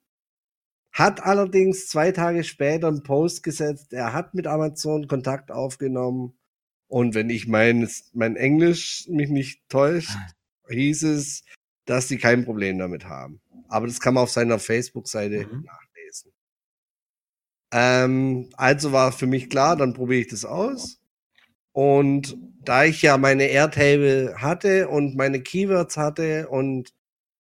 Hat 0.91 1.23
allerdings 1.23 1.87
zwei 1.87 2.11
Tage 2.11 2.43
später 2.43 2.89
einen 2.89 3.01
Post 3.01 3.41
gesetzt, 3.41 3.91
er 3.91 4.13
hat 4.13 4.35
mit 4.35 4.45
Amazon 4.45 5.07
Kontakt 5.07 5.51
aufgenommen 5.51 6.37
und 6.93 7.15
wenn 7.15 7.31
ich 7.31 7.47
mein, 7.47 7.89
mein 8.13 8.35
Englisch 8.35 9.07
mich 9.09 9.31
nicht 9.31 9.67
täuscht, 9.67 10.11
ah. 10.15 10.69
hieß 10.69 11.01
es, 11.01 11.43
dass 11.85 12.07
sie 12.07 12.19
kein 12.19 12.45
Problem 12.45 12.77
damit 12.77 13.05
haben. 13.05 13.41
Aber 13.67 13.87
das 13.87 13.99
kann 13.99 14.13
man 14.13 14.21
auf 14.21 14.29
seiner 14.29 14.59
Facebook-Seite 14.59 15.47
mhm. 15.47 15.63
nachlesen. 15.63 16.31
Ähm, 17.71 18.49
also 18.57 18.91
war 18.91 19.11
für 19.11 19.25
mich 19.25 19.49
klar, 19.49 19.75
dann 19.75 19.95
probiere 19.95 20.21
ich 20.21 20.27
das 20.27 20.45
aus. 20.45 20.99
Und 21.71 22.37
da 22.63 22.85
ich 22.85 23.01
ja 23.01 23.17
meine 23.17 23.45
Airtable 23.45 24.35
hatte 24.37 24.87
und 24.87 25.15
meine 25.15 25.41
Keywords 25.41 25.97
hatte 25.97 26.47
und, 26.47 26.93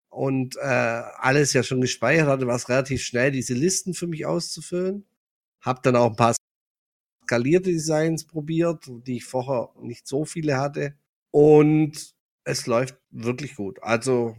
und 0.08 0.56
äh, 0.56 0.62
alles 0.62 1.52
ja 1.52 1.64
schon 1.64 1.82
gespeichert 1.82 2.28
hatte, 2.28 2.48
war 2.48 2.56
es 2.56 2.70
relativ 2.70 3.04
schnell, 3.04 3.32
diese 3.32 3.54
Listen 3.54 3.94
für 3.96 4.08
mich 4.08 4.26
auszufüllen. 4.26 5.06
Hab 5.60 5.84
dann 5.84 5.98
auch 5.98 6.12
ein 6.12 6.16
paar 6.16 6.38
skalierte 7.32 7.72
Designs 7.72 8.26
probiert, 8.26 8.92
die 9.08 9.18
ich 9.18 9.26
vorher 9.26 9.70
nicht 9.82 10.06
so 10.06 10.26
viele 10.26 10.58
hatte. 10.58 10.96
Und 11.32 12.14
es 12.44 12.68
läuft 12.68 12.98
wirklich 13.10 13.56
gut. 13.56 13.82
Also 13.82 14.36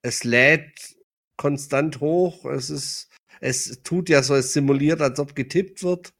es 0.00 0.24
lädt 0.24 0.96
konstant 1.36 2.00
hoch. 2.00 2.46
Es 2.46 2.70
ist, 2.70 3.10
es 3.40 3.82
tut 3.82 4.08
ja 4.08 4.22
so, 4.22 4.34
es 4.34 4.54
simuliert, 4.54 5.02
als 5.02 5.20
ob 5.20 5.34
getippt 5.34 5.82
wird. 5.82 6.14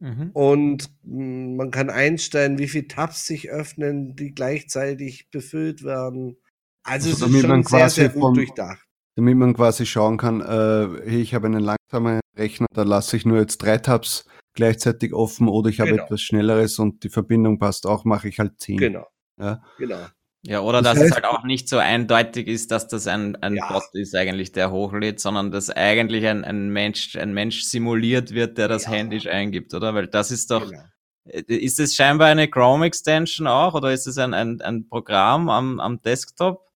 Mhm. 0.00 0.30
Und 0.32 0.90
hm, 1.04 1.56
man 1.56 1.70
kann 1.70 1.90
einstellen, 1.90 2.58
wie 2.58 2.68
viele 2.68 2.88
Tabs 2.88 3.26
sich 3.26 3.50
öffnen, 3.50 4.16
die 4.16 4.34
gleichzeitig 4.34 5.30
befüllt 5.30 5.84
werden. 5.84 6.38
Also, 6.84 7.10
also 7.10 7.26
es 7.26 7.34
ist 7.34 7.40
schon 7.42 7.64
sehr, 7.64 7.90
sehr 7.90 8.08
gut 8.08 8.22
vom, 8.22 8.34
durchdacht. 8.34 8.82
Damit 9.16 9.36
man 9.36 9.52
quasi 9.52 9.84
schauen 9.84 10.16
kann, 10.16 10.40
äh, 10.40 11.04
ich 11.04 11.34
habe 11.34 11.48
einen 11.48 11.60
langsamen 11.62 12.20
Rechner, 12.34 12.66
da 12.72 12.82
lasse 12.82 13.14
ich 13.18 13.26
nur 13.26 13.38
jetzt 13.38 13.58
drei 13.58 13.76
Tabs 13.76 14.24
gleichzeitig 14.54 15.14
offen 15.14 15.48
oder 15.48 15.70
ich 15.70 15.80
habe 15.80 15.90
genau. 15.90 16.04
etwas 16.04 16.20
Schnelleres 16.20 16.78
und 16.78 17.04
die 17.04 17.08
Verbindung 17.08 17.58
passt 17.58 17.86
auch, 17.86 18.04
mache 18.04 18.28
ich 18.28 18.38
halt 18.38 18.60
zehn. 18.60 18.76
Genau. 18.76 19.06
Ja. 19.38 19.62
genau. 19.78 20.06
Ja, 20.44 20.60
oder 20.60 20.82
das 20.82 20.94
dass 20.94 21.02
heißt, 21.02 21.10
es 21.10 21.14
halt 21.14 21.24
auch 21.24 21.44
nicht 21.44 21.68
so 21.68 21.78
eindeutig 21.78 22.48
ist, 22.48 22.72
dass 22.72 22.88
das 22.88 23.06
ein, 23.06 23.36
ein 23.36 23.54
ja. 23.54 23.72
Bot 23.72 23.84
ist 23.92 24.14
eigentlich, 24.16 24.50
der 24.50 24.72
hochlädt, 24.72 25.20
sondern 25.20 25.52
dass 25.52 25.70
eigentlich 25.70 26.26
ein, 26.26 26.44
ein 26.44 26.70
Mensch, 26.70 27.14
ein 27.14 27.32
Mensch 27.32 27.62
simuliert 27.62 28.32
wird, 28.32 28.58
der 28.58 28.66
das 28.66 28.86
ja. 28.86 28.90
händisch 28.90 29.28
eingibt, 29.28 29.72
oder? 29.72 29.94
Weil 29.94 30.08
das 30.08 30.32
ist 30.32 30.50
doch, 30.50 30.68
genau. 30.68 30.82
Äh, 31.24 31.42
ist 31.46 31.78
es 31.78 31.94
scheinbar 31.94 32.28
eine 32.28 32.48
Chrome 32.48 32.86
Extension 32.86 33.46
auch 33.46 33.74
oder 33.74 33.92
ist 33.92 34.06
es 34.06 34.18
ein, 34.18 34.34
ein, 34.34 34.60
ein 34.60 34.88
Programm 34.88 35.48
am, 35.48 35.80
am 35.80 36.02
Desktop? 36.02 36.68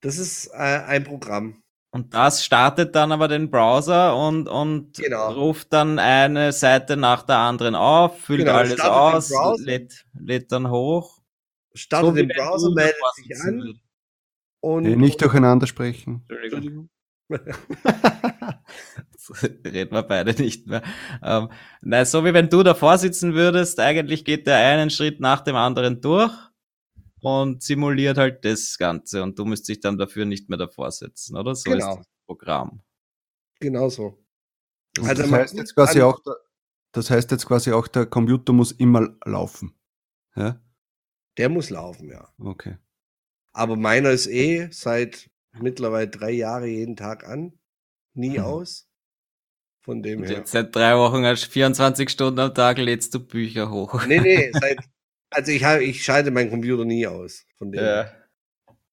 Das 0.00 0.18
ist 0.18 0.46
äh, 0.52 0.82
ein 0.86 1.04
Programm. 1.04 1.62
Und 1.92 2.14
das 2.14 2.44
startet 2.44 2.94
dann 2.94 3.10
aber 3.10 3.26
den 3.26 3.50
Browser 3.50 4.16
und, 4.16 4.48
und 4.48 4.96
genau. 4.96 5.32
ruft 5.32 5.72
dann 5.72 5.98
eine 5.98 6.52
Seite 6.52 6.96
nach 6.96 7.24
der 7.24 7.38
anderen 7.38 7.74
auf, 7.74 8.20
füllt 8.20 8.40
genau, 8.40 8.52
alles 8.52 8.80
aus, 8.80 9.32
lädt, 9.58 10.06
lädt 10.14 10.52
dann 10.52 10.70
hoch 10.70 11.20
startet 11.74 12.10
so 12.10 12.14
den 12.14 12.28
Browser, 12.28 12.70
meldet 12.70 12.96
sich 13.14 13.40
an. 13.40 13.80
Und, 14.60 14.82
nee, 14.82 14.96
nicht 14.96 15.20
durcheinander 15.22 15.66
sprechen. 15.66 16.24
Entschuldigung. 16.28 16.90
Reden 19.64 19.94
wir 19.94 20.02
beide 20.02 20.34
nicht 20.34 20.66
mehr. 20.66 20.82
Ähm, 21.22 21.50
nein, 21.80 22.04
so 22.04 22.24
wie 22.24 22.34
wenn 22.34 22.48
du 22.48 22.64
davor 22.64 22.98
sitzen 22.98 23.34
würdest, 23.34 23.78
eigentlich 23.78 24.24
geht 24.24 24.46
der 24.46 24.56
einen 24.58 24.90
Schritt 24.90 25.20
nach 25.20 25.40
dem 25.40 25.54
anderen 25.56 26.00
durch 26.00 26.32
und 27.22 27.62
simuliert 27.62 28.18
halt 28.18 28.44
das 28.44 28.76
Ganze 28.78 29.22
und 29.22 29.38
du 29.38 29.44
müsstest 29.44 29.68
dich 29.68 29.80
dann 29.80 29.98
dafür 29.98 30.24
nicht 30.24 30.48
mehr 30.48 30.58
davor 30.58 30.90
sitzen, 30.90 31.36
oder? 31.36 31.54
So 31.54 31.70
genau. 31.70 31.92
ist 31.92 31.98
das 31.98 32.06
Programm. 32.26 32.82
Genau 33.60 33.88
so. 33.88 34.18
Also 34.98 35.22
das 35.22 35.30
heißt 35.30 35.54
jetzt 35.54 35.74
quasi 35.74 36.00
auch, 36.02 36.18
das 36.92 37.10
heißt 37.10 37.30
jetzt 37.30 37.46
quasi 37.46 37.72
auch, 37.72 37.86
der 37.88 38.06
Computer 38.06 38.52
muss 38.52 38.72
immer 38.72 39.16
laufen. 39.24 39.74
Ja? 40.34 40.60
Der 41.36 41.48
muss 41.48 41.70
laufen, 41.70 42.10
ja. 42.10 42.28
Okay. 42.38 42.76
Aber 43.52 43.76
meiner 43.76 44.10
ist 44.10 44.26
eh 44.26 44.68
seit 44.70 45.30
mittlerweile 45.52 46.08
drei 46.08 46.30
Jahren 46.30 46.68
jeden 46.68 46.96
Tag 46.96 47.26
an. 47.26 47.58
Nie 48.14 48.38
hm. 48.38 48.44
aus. 48.44 48.88
Von 49.82 50.02
dem 50.02 50.22
her. 50.22 50.38
Jetzt 50.38 50.52
seit 50.52 50.74
drei 50.74 50.96
Wochen 50.96 51.24
hast 51.24 51.46
24 51.46 52.10
Stunden 52.10 52.38
am 52.40 52.54
Tag 52.54 52.78
lädst 52.78 53.14
du 53.14 53.20
Bücher 53.20 53.70
hoch. 53.70 54.04
Nee, 54.06 54.20
nee, 54.20 54.52
seit, 54.60 54.78
also 55.30 55.52
ich, 55.52 55.64
habe, 55.64 55.84
ich 55.84 56.04
schalte 56.04 56.30
meinen 56.30 56.50
Computer 56.50 56.84
nie 56.84 57.06
aus. 57.06 57.46
Von 57.56 57.72
dem 57.72 57.84
ja. 57.84 58.12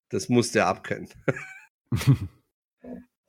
Das 0.09 0.29
muss 0.29 0.51
der 0.51 0.67
abkennen. 0.67 1.09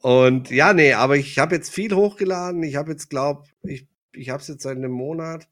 Und 0.00 0.50
ja, 0.50 0.72
nee, 0.72 0.92
aber 0.92 1.16
ich 1.16 1.38
habe 1.38 1.56
jetzt 1.56 1.70
viel 1.70 1.94
hochgeladen. 1.94 2.62
Ich 2.62 2.76
habe 2.76 2.92
jetzt, 2.92 3.10
glaub, 3.10 3.48
ich, 3.62 3.88
ich 4.12 4.30
habe 4.30 4.40
es 4.40 4.48
jetzt 4.48 4.62
seit 4.62 4.76
einem 4.76 4.92
Monat. 4.92 5.48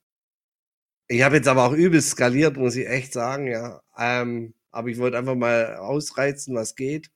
Ich 1.08 1.22
habe 1.22 1.36
jetzt 1.36 1.48
aber 1.48 1.64
auch 1.64 1.72
übelst 1.72 2.10
skaliert, 2.10 2.56
muss 2.56 2.76
ich 2.76 2.88
echt 2.88 3.12
sagen, 3.12 3.48
ja. 3.48 3.82
Ähm, 3.96 4.54
aber 4.70 4.88
ich 4.88 4.98
wollte 4.98 5.18
einfach 5.18 5.34
mal 5.34 5.76
ausreizen, 5.76 6.54
was 6.54 6.76
geht. 6.76 7.10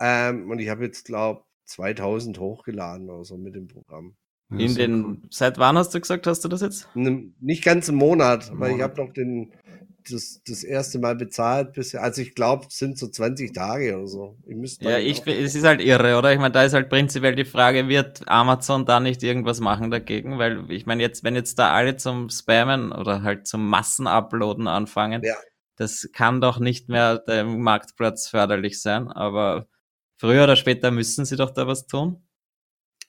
Ähm, 0.00 0.50
und 0.50 0.58
ich 0.58 0.68
habe 0.68 0.84
jetzt, 0.84 1.04
glaube 1.04 1.44
2000 1.66 2.38
hochgeladen 2.38 3.10
oder 3.10 3.24
so 3.24 3.36
mit 3.36 3.54
dem 3.54 3.68
Programm. 3.68 4.16
In 4.58 4.74
den, 4.74 5.22
seit 5.30 5.58
wann 5.58 5.76
hast 5.78 5.94
du 5.94 6.00
gesagt, 6.00 6.26
hast 6.26 6.44
du 6.44 6.48
das 6.48 6.60
jetzt? 6.60 6.88
Nicht 6.94 7.64
ganz 7.64 7.88
einen 7.88 7.98
Monat, 7.98 8.50
weil 8.54 8.76
ich 8.76 8.82
habe 8.82 9.02
noch 9.02 9.12
den, 9.12 9.52
das, 10.10 10.42
das 10.46 10.64
erste 10.64 10.98
Mal 10.98 11.16
bezahlt 11.16 11.72
bisher. 11.72 12.02
Also 12.02 12.20
ich 12.20 12.34
glaube, 12.34 12.66
es 12.68 12.78
sind 12.78 12.98
so 12.98 13.08
20 13.08 13.52
Tage 13.52 13.96
oder 13.96 14.06
so. 14.06 14.36
Ich 14.46 14.80
ja, 14.80 14.98
ich, 14.98 15.26
es 15.26 15.54
ist 15.54 15.64
halt 15.64 15.80
irre, 15.80 16.18
oder? 16.18 16.32
Ich 16.32 16.38
meine, 16.38 16.52
da 16.52 16.62
ist 16.62 16.74
halt 16.74 16.88
prinzipiell 16.88 17.34
die 17.34 17.44
Frage, 17.44 17.88
wird 17.88 18.26
Amazon 18.28 18.84
da 18.84 19.00
nicht 19.00 19.22
irgendwas 19.22 19.60
machen 19.60 19.90
dagegen? 19.90 20.38
Weil 20.38 20.70
ich 20.70 20.86
meine, 20.86 21.02
jetzt, 21.02 21.24
wenn 21.24 21.34
jetzt 21.34 21.58
da 21.58 21.72
alle 21.72 21.96
zum 21.96 22.28
Spammen 22.28 22.92
oder 22.92 23.22
halt 23.22 23.46
zum 23.46 23.68
Massenuploaden 23.68 24.68
anfangen, 24.68 25.22
ja. 25.24 25.36
das 25.76 26.08
kann 26.12 26.40
doch 26.40 26.58
nicht 26.58 26.88
mehr 26.88 27.18
dem 27.18 27.62
Marktplatz 27.62 28.28
förderlich 28.28 28.80
sein. 28.80 29.08
Aber 29.08 29.66
früher 30.16 30.44
oder 30.44 30.56
später 30.56 30.90
müssen 30.90 31.24
sie 31.24 31.36
doch 31.36 31.50
da 31.50 31.66
was 31.66 31.86
tun. 31.86 32.20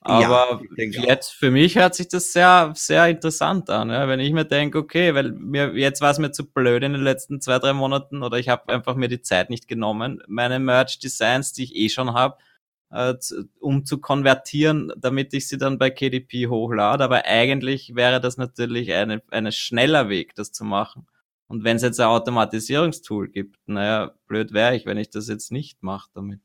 Aber 0.08 0.62
ja, 0.78 1.04
jetzt 1.04 1.34
für 1.34 1.50
mich 1.50 1.78
hört 1.78 1.96
sich 1.96 2.08
das 2.08 2.32
sehr, 2.32 2.72
sehr 2.76 3.08
interessant 3.08 3.72
an, 3.72 3.90
ja? 3.90 4.08
wenn 4.08 4.20
ich 4.20 4.32
mir 4.34 4.46
denke, 4.46 4.78
okay, 4.78 5.16
weil 5.16 5.32
mir 5.32 5.76
jetzt 5.76 6.00
war 6.00 6.12
es 6.12 6.20
mir 6.20 6.32
zu 6.32 6.46
blöd 6.46 6.84
in 6.84 6.94
den 6.94 7.02
letzten 7.02 7.42
zwei, 7.42 7.58
drei 7.58 7.74
Monaten 7.74 8.22
oder 8.22 8.38
ich 8.38 8.48
habe 8.50 8.72
einfach 8.72 8.96
mir 8.96 9.08
die 9.08 9.22
Zeit 9.22 9.50
nicht 9.50 9.68
genommen, 9.68 10.22
meine 10.28 10.60
Merch-Designs, 10.60 11.54
die 11.54 11.64
ich 11.64 11.76
eh 11.76 11.90
schon 11.90 12.14
habe, 12.14 12.38
äh, 12.92 13.16
um 13.60 13.84
zu 13.86 14.00
konvertieren, 14.00 14.94
damit 14.96 15.34
ich 15.34 15.48
sie 15.48 15.58
dann 15.58 15.80
bei 15.80 15.90
KDP 15.90 16.48
hochlade. 16.48 17.04
Aber 17.04 17.26
eigentlich 17.26 17.96
wäre 17.96 18.22
das 18.22 18.38
natürlich 18.38 18.94
eine, 18.94 19.24
eine 19.32 19.52
schneller 19.52 20.08
Weg, 20.10 20.36
das 20.36 20.52
zu 20.52 20.64
machen. 20.64 21.08
Und 21.48 21.64
wenn 21.64 21.78
es 21.78 21.84
jetzt 21.84 22.00
ein 22.00 22.08
Automatisierungstool 22.08 23.30
gibt, 23.30 23.58
naja, 23.68 24.14
blöd 24.28 24.54
wäre 24.54 24.76
ich, 24.76 24.86
wenn 24.86 24.98
ich 24.98 25.10
das 25.10 25.28
jetzt 25.28 25.52
nicht 25.52 25.84
mache 25.84 26.10
damit. 26.14 26.42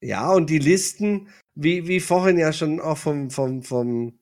Ja, 0.00 0.32
und 0.32 0.48
die 0.48 0.58
Listen, 0.58 1.28
wie, 1.54 1.86
wie 1.86 2.00
vorhin 2.00 2.38
ja 2.38 2.52
schon 2.52 2.80
auch 2.80 2.96
vom, 2.96 3.30
vom, 3.30 3.62
vom, 3.62 4.18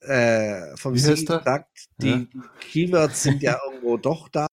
äh, 0.00 0.76
vom 0.76 0.96
Sieg 0.96 1.26
gesagt, 1.26 1.86
die 1.98 2.28
ja. 2.32 2.42
Keywords 2.60 3.22
sind 3.22 3.42
ja 3.42 3.58
irgendwo 3.66 3.96
doch 3.96 4.28
da. 4.28 4.46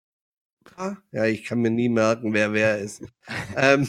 Ja, 1.11 1.25
ich 1.25 1.43
kann 1.43 1.59
mir 1.59 1.71
nie 1.71 1.89
merken, 1.89 2.33
wer 2.33 2.53
wer 2.53 2.77
ist. 2.79 3.03
ähm, 3.57 3.87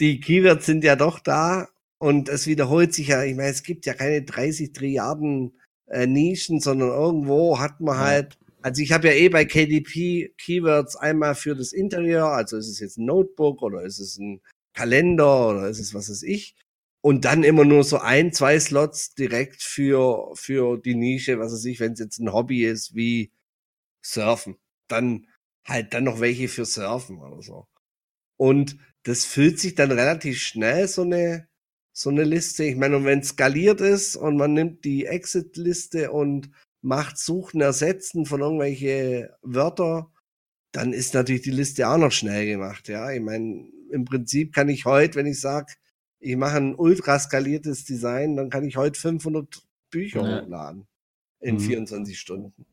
die 0.00 0.18
Keywords 0.20 0.66
sind 0.66 0.82
ja 0.82 0.96
doch 0.96 1.20
da 1.20 1.68
und 1.98 2.28
es 2.28 2.46
wiederholt 2.46 2.94
sich 2.94 3.08
ja. 3.08 3.22
Ich 3.22 3.36
meine, 3.36 3.50
es 3.50 3.62
gibt 3.62 3.86
ja 3.86 3.94
keine 3.94 4.22
30 4.22 4.72
Trilliarden 4.72 5.52
äh, 5.86 6.06
Nischen, 6.06 6.60
sondern 6.60 6.90
irgendwo 6.90 7.60
hat 7.60 7.80
man 7.80 7.98
halt. 7.98 8.38
Also 8.62 8.82
ich 8.82 8.90
habe 8.90 9.08
ja 9.08 9.14
eh 9.14 9.28
bei 9.28 9.44
KDP 9.44 10.34
Keywords 10.38 10.96
einmal 10.96 11.36
für 11.36 11.54
das 11.54 11.72
Interieur, 11.72 12.32
also 12.32 12.56
ist 12.56 12.68
es 12.68 12.80
jetzt 12.80 12.98
ein 12.98 13.04
Notebook 13.04 13.62
oder 13.62 13.82
ist 13.82 14.00
es 14.00 14.18
ein 14.18 14.40
Kalender 14.76 15.48
oder 15.48 15.68
ist 15.68 15.80
es 15.80 15.94
was 15.94 16.10
weiß 16.10 16.22
ich. 16.22 16.54
Und 17.00 17.24
dann 17.24 17.44
immer 17.44 17.64
nur 17.64 17.84
so 17.84 17.98
ein, 17.98 18.32
zwei 18.32 18.58
Slots 18.60 19.14
direkt 19.14 19.62
für, 19.62 20.32
für 20.34 20.76
die 20.78 20.94
Nische, 20.94 21.38
was 21.38 21.52
weiß 21.52 21.64
ich, 21.66 21.80
wenn 21.80 21.92
es 21.92 22.00
jetzt 22.00 22.18
ein 22.18 22.32
Hobby 22.32 22.64
ist 22.64 22.94
wie 22.94 23.32
Surfen. 24.04 24.56
Dann 24.88 25.26
halt 25.64 25.94
dann 25.94 26.04
noch 26.04 26.20
welche 26.20 26.48
für 26.48 26.64
Surfen 26.64 27.18
oder 27.18 27.42
so. 27.42 27.66
Und 28.36 28.76
das 29.04 29.24
füllt 29.24 29.60
sich 29.60 29.74
dann 29.74 29.92
relativ 29.92 30.40
schnell, 30.40 30.88
so 30.88 31.02
eine, 31.02 31.48
so 31.92 32.10
eine 32.10 32.24
Liste. 32.24 32.64
Ich 32.64 32.76
meine, 32.76 32.96
und 32.96 33.04
wenn 33.04 33.20
es 33.20 33.28
skaliert 33.28 33.80
ist 33.80 34.16
und 34.16 34.36
man 34.36 34.52
nimmt 34.52 34.84
die 34.84 35.06
Exit-Liste 35.06 36.10
und 36.12 36.50
macht 36.82 37.18
Suchen, 37.18 37.60
Ersetzen 37.60 38.26
von 38.26 38.40
irgendwelche 38.40 39.36
Wörter, 39.42 40.10
dann 40.72 40.92
ist 40.92 41.14
natürlich 41.14 41.42
die 41.42 41.50
Liste 41.50 41.88
auch 41.88 41.98
noch 41.98 42.12
schnell 42.12 42.46
gemacht. 42.46 42.88
Ja, 42.88 43.10
ich 43.10 43.22
meine, 43.22 43.70
im 43.90 44.04
Prinzip 44.04 44.54
kann 44.54 44.68
ich 44.68 44.84
heute, 44.84 45.16
wenn 45.16 45.26
ich 45.26 45.40
sage, 45.40 45.72
ich 46.18 46.36
mache 46.36 46.56
ein 46.56 46.74
ultra 46.74 47.18
skaliertes 47.18 47.84
Design, 47.84 48.36
dann 48.36 48.50
kann 48.50 48.64
ich 48.64 48.76
heute 48.76 48.98
500 48.98 49.62
Bücher 49.90 50.22
ja. 50.22 50.42
hochladen 50.42 50.86
in 51.40 51.56
mhm. 51.56 51.60
24 51.60 52.18
Stunden. 52.18 52.66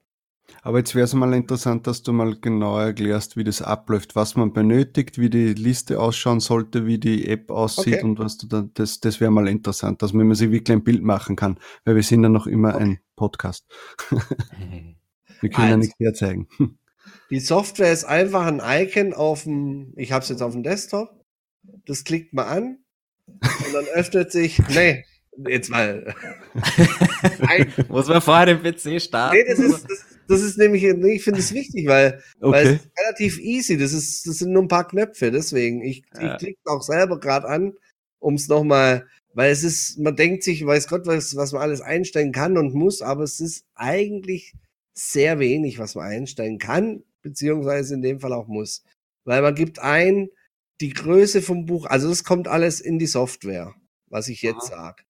Aber 0.61 0.79
jetzt 0.79 0.93
wäre 0.93 1.05
es 1.05 1.13
mal 1.13 1.33
interessant, 1.33 1.87
dass 1.87 2.03
du 2.03 2.11
mal 2.11 2.35
genau 2.39 2.77
erklärst, 2.77 3.37
wie 3.37 3.43
das 3.43 3.61
abläuft, 3.61 4.15
was 4.15 4.35
man 4.35 4.53
benötigt, 4.53 5.17
wie 5.17 5.29
die 5.29 5.53
Liste 5.53 5.99
ausschauen 5.99 6.39
sollte, 6.39 6.85
wie 6.85 6.99
die 6.99 7.27
App 7.27 7.49
aussieht 7.49 7.95
okay. 7.95 8.03
und 8.03 8.19
was 8.19 8.37
du 8.37 8.47
dann, 8.47 8.71
das, 8.73 8.99
das 8.99 9.21
wäre 9.21 9.31
mal 9.31 9.47
interessant, 9.47 10.01
dass 10.01 10.13
man 10.13 10.33
sich 10.35 10.51
wirklich 10.51 10.75
ein 10.75 10.83
Bild 10.83 11.01
machen 11.01 11.35
kann, 11.35 11.57
weil 11.85 11.95
wir 11.95 12.03
sind 12.03 12.23
ja 12.23 12.29
noch 12.29 12.47
immer 12.47 12.75
okay. 12.75 12.83
ein 12.83 12.99
Podcast. 13.15 13.65
wir 14.09 15.49
können 15.49 15.55
also, 15.55 15.69
ja 15.69 15.77
nichts 15.77 15.99
herzeigen. 15.99 16.47
Die 17.29 17.39
Software 17.39 17.91
ist 17.91 18.05
einfach 18.05 18.45
ein 18.45 18.61
Icon 18.63 19.13
auf 19.13 19.43
dem, 19.43 19.93
ich 19.95 20.11
habe 20.11 20.23
es 20.23 20.29
jetzt 20.29 20.41
auf 20.41 20.53
dem 20.53 20.63
Desktop. 20.63 21.09
Das 21.85 22.03
klickt 22.03 22.33
man 22.33 22.45
an 22.45 22.77
und 23.27 23.73
dann 23.73 23.85
öffnet 23.93 24.31
sich, 24.31 24.59
nee, 24.69 25.05
jetzt 25.47 25.69
mal. 25.69 26.13
Muss 27.87 28.07
man 28.07 28.21
vorher 28.21 28.57
den 28.57 28.61
PC 28.61 29.01
starten? 29.01 29.37
Nee, 29.37 29.45
das 29.47 29.59
ist, 29.59 29.83
das, 29.89 30.05
das 30.27 30.41
ist 30.41 30.57
nämlich, 30.57 30.83
ich 30.83 31.23
finde 31.23 31.39
es 31.39 31.53
wichtig, 31.53 31.87
weil, 31.87 32.21
okay. 32.39 32.51
weil 32.51 32.67
es 32.67 32.73
ist 32.73 32.91
relativ 32.99 33.39
easy. 33.39 33.77
Das, 33.77 33.93
ist, 33.93 34.27
das 34.27 34.37
sind 34.37 34.51
nur 34.51 34.63
ein 34.63 34.67
paar 34.67 34.87
Knöpfe, 34.87 35.31
deswegen. 35.31 35.81
Ich, 35.81 36.03
ja. 36.15 36.33
ich 36.33 36.39
klicke 36.39 36.59
auch 36.65 36.81
selber 36.81 37.19
gerade 37.19 37.47
an, 37.47 37.73
um 38.19 38.35
es 38.35 38.47
nochmal, 38.47 39.07
weil 39.33 39.51
es 39.51 39.63
ist, 39.63 39.97
man 39.99 40.15
denkt 40.15 40.43
sich, 40.43 40.65
weiß 40.65 40.87
Gott, 40.87 41.05
was, 41.05 41.35
was 41.35 41.51
man 41.51 41.61
alles 41.61 41.81
einstellen 41.81 42.31
kann 42.31 42.57
und 42.57 42.73
muss, 42.73 43.01
aber 43.01 43.23
es 43.23 43.39
ist 43.39 43.65
eigentlich 43.75 44.53
sehr 44.93 45.39
wenig, 45.39 45.79
was 45.79 45.95
man 45.95 46.05
einstellen 46.05 46.57
kann, 46.59 47.03
beziehungsweise 47.21 47.95
in 47.95 48.01
dem 48.01 48.19
Fall 48.19 48.33
auch 48.33 48.47
muss. 48.47 48.83
Weil 49.25 49.41
man 49.41 49.55
gibt 49.55 49.79
ein, 49.79 50.29
die 50.81 50.93
Größe 50.93 51.41
vom 51.41 51.65
Buch, 51.65 51.85
also 51.85 52.09
das 52.09 52.23
kommt 52.23 52.47
alles 52.47 52.81
in 52.81 52.99
die 52.99 53.07
Software, 53.07 53.73
was 54.07 54.27
ich 54.27 54.41
jetzt 54.41 54.67
sage. 54.67 55.03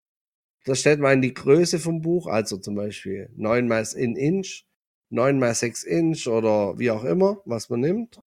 Da 0.65 0.75
stellt 0.75 0.99
man 0.99 1.21
die 1.21 1.34
Größe 1.34 1.79
vom 1.79 2.01
Buch, 2.01 2.27
also 2.27 2.57
zum 2.57 2.75
Beispiel 2.75 3.29
9 3.36 3.67
mal 3.67 3.86
in 3.95 4.15
Inch, 4.15 4.63
9 5.09 5.38
mal 5.38 5.53
6 5.53 5.84
Inch 5.84 6.27
oder 6.27 6.79
wie 6.79 6.91
auch 6.91 7.03
immer, 7.03 7.41
was 7.45 7.69
man 7.69 7.81
nimmt. 7.81 8.21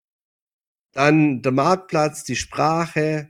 Dann 0.93 1.43
der 1.43 1.53
Marktplatz, 1.53 2.25
die 2.25 2.37
Sprache. 2.37 3.29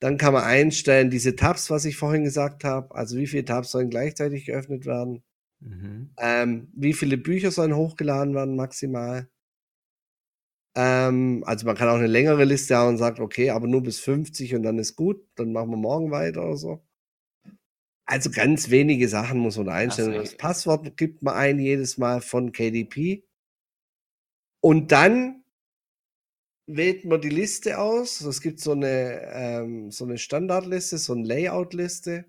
Dann 0.00 0.16
kann 0.16 0.32
man 0.32 0.44
einstellen, 0.44 1.10
diese 1.10 1.36
Tabs, 1.36 1.70
was 1.70 1.84
ich 1.84 1.96
vorhin 1.96 2.24
gesagt 2.24 2.64
habe. 2.64 2.94
Also 2.94 3.16
wie 3.16 3.26
viele 3.26 3.44
Tabs 3.44 3.70
sollen 3.70 3.90
gleichzeitig 3.90 4.46
geöffnet 4.46 4.86
werden? 4.86 5.22
Mhm. 5.60 6.10
Ähm, 6.18 6.68
wie 6.74 6.92
viele 6.92 7.16
Bücher 7.18 7.50
sollen 7.50 7.76
hochgeladen 7.76 8.34
werden 8.34 8.56
maximal? 8.56 9.28
Ähm, 10.74 11.42
also 11.46 11.66
man 11.66 11.76
kann 11.76 11.88
auch 11.88 11.94
eine 11.94 12.06
längere 12.06 12.44
Liste 12.44 12.76
haben 12.76 12.90
und 12.90 12.98
sagt, 12.98 13.20
okay, 13.20 13.50
aber 13.50 13.66
nur 13.66 13.82
bis 13.82 14.00
50 14.00 14.54
und 14.54 14.62
dann 14.62 14.78
ist 14.78 14.96
gut, 14.96 15.26
dann 15.34 15.52
machen 15.52 15.70
wir 15.70 15.76
morgen 15.76 16.10
weiter 16.10 16.44
oder 16.44 16.56
so. 16.56 16.84
Also 18.06 18.30
ganz 18.30 18.70
wenige 18.70 19.08
Sachen 19.08 19.38
muss 19.38 19.56
man 19.56 19.68
einstellen. 19.68 20.14
Das 20.14 20.36
Passwort 20.36 20.96
gibt 20.96 21.22
man 21.22 21.34
ein 21.34 21.60
jedes 21.60 21.96
Mal 21.96 22.20
von 22.20 22.50
KDP. 22.50 23.24
Und 24.60 24.90
dann 24.90 25.44
wählt 26.66 27.04
man 27.04 27.20
die 27.20 27.28
Liste 27.28 27.78
aus. 27.78 28.20
Es 28.20 28.40
gibt 28.40 28.60
so 28.60 28.72
eine, 28.72 29.22
ähm, 29.32 29.90
so 29.90 30.04
eine 30.04 30.18
Standardliste, 30.18 30.98
so 30.98 31.12
eine 31.12 31.24
Layout-Liste. 31.24 32.24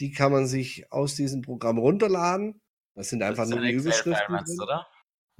Die 0.00 0.12
kann 0.12 0.32
man 0.32 0.46
sich 0.46 0.92
aus 0.92 1.14
diesem 1.14 1.42
Programm 1.42 1.78
runterladen. 1.78 2.60
Das 2.94 3.10
sind 3.10 3.22
einfach 3.22 3.44
das 3.44 3.50
nur 3.50 3.60
die 3.60 3.72
Überschriften. 3.72 4.38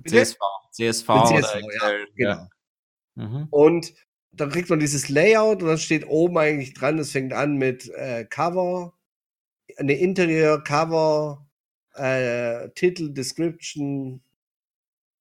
CSV. 0.07 0.39
CSV, 0.73 1.07
CSV. 1.25 1.55
Ja, 1.81 1.93
genau. 2.15 2.49
Mhm. 3.15 3.49
Und 3.51 3.95
dann 4.33 4.51
kriegt 4.51 4.71
man 4.71 4.79
dieses 4.79 5.09
Layout 5.09 5.63
und 5.63 5.69
dann 5.69 5.79
steht 5.79 6.07
oben 6.07 6.39
eigentlich 6.39 6.75
dran, 6.75 6.99
es 6.99 7.13
fängt 7.13 7.33
an 7.33 7.57
mit 7.57 7.89
äh, 7.91 8.25
Cover, 8.25 8.95
eine 9.77 9.95
Interior 9.95 10.63
Cover, 10.63 11.47
äh, 11.95 12.69
Titel, 12.71 13.13
Description, 13.13 14.23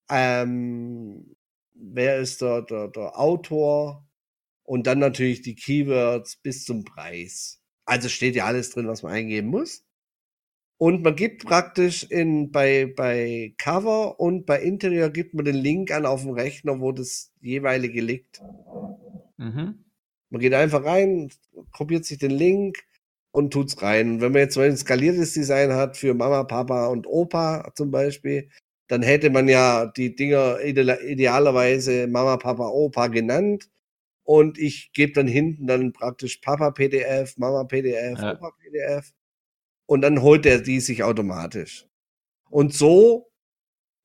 ähm, 0.09 1.35
wer 1.73 2.17
ist 2.17 2.41
der, 2.41 2.61
der, 2.61 2.87
der 2.89 3.19
Autor 3.19 4.05
und 4.63 4.87
dann 4.87 4.99
natürlich 4.99 5.41
die 5.41 5.55
Keywords 5.55 6.37
bis 6.37 6.65
zum 6.65 6.83
Preis. 6.83 7.61
Also 7.87 8.09
steht 8.09 8.35
ja 8.35 8.45
alles 8.45 8.69
drin, 8.69 8.87
was 8.87 9.01
man 9.01 9.13
eingeben 9.13 9.47
muss. 9.49 9.83
Und 10.79 11.03
man 11.03 11.15
gibt 11.15 11.45
praktisch 11.45 12.03
in, 12.03 12.51
bei, 12.51 12.93
bei 12.95 13.55
Cover 13.57 14.19
und 14.19 14.45
bei 14.45 14.61
Interior 14.61 15.09
gibt 15.09 15.33
man 15.33 15.45
den 15.45 15.55
Link 15.55 15.91
an 15.91 16.05
auf 16.05 16.21
dem 16.21 16.31
Rechner, 16.31 16.79
wo 16.79 16.91
das 16.91 17.31
jeweilige 17.41 18.01
liegt. 18.01 18.43
Mhm. 19.37 19.85
Man 20.29 20.41
geht 20.41 20.53
einfach 20.53 20.83
rein, 20.83 21.31
kopiert 21.71 22.05
sich 22.05 22.19
den 22.19 22.31
Link, 22.31 22.77
und 23.37 23.51
tut's 23.51 23.81
rein. 23.83 24.19
wenn 24.19 24.31
man 24.31 24.41
jetzt 24.41 24.57
ein 24.57 24.75
skaliertes 24.75 25.33
Design 25.33 25.71
hat 25.73 25.95
für 25.95 26.15
Mama, 26.15 26.43
Papa 26.43 26.87
und 26.87 27.05
Opa 27.05 27.71
zum 27.75 27.91
Beispiel, 27.91 28.49
dann 28.87 29.03
hätte 29.03 29.29
man 29.29 29.47
ja 29.47 29.85
die 29.85 30.15
Dinger 30.15 30.59
idealerweise 30.61 32.07
Mama, 32.07 32.37
Papa, 32.37 32.67
Opa 32.69 33.07
genannt. 33.07 33.69
Und 34.27 34.57
ich 34.57 34.91
gebe 34.91 35.13
dann 35.13 35.25
hinten 35.25 35.67
dann 35.67 35.93
praktisch 35.93 36.39
Papa 36.39 36.71
PDF, 36.71 37.37
Mama 37.37 37.63
PDF, 37.63 38.19
ja. 38.19 38.33
Opa 38.33 38.51
PDF. 38.61 39.13
Und 39.85 40.01
dann 40.01 40.21
holt 40.21 40.45
er 40.45 40.59
die 40.59 40.81
sich 40.81 41.01
automatisch. 41.03 41.87
Und 42.49 42.73
so 42.73 43.31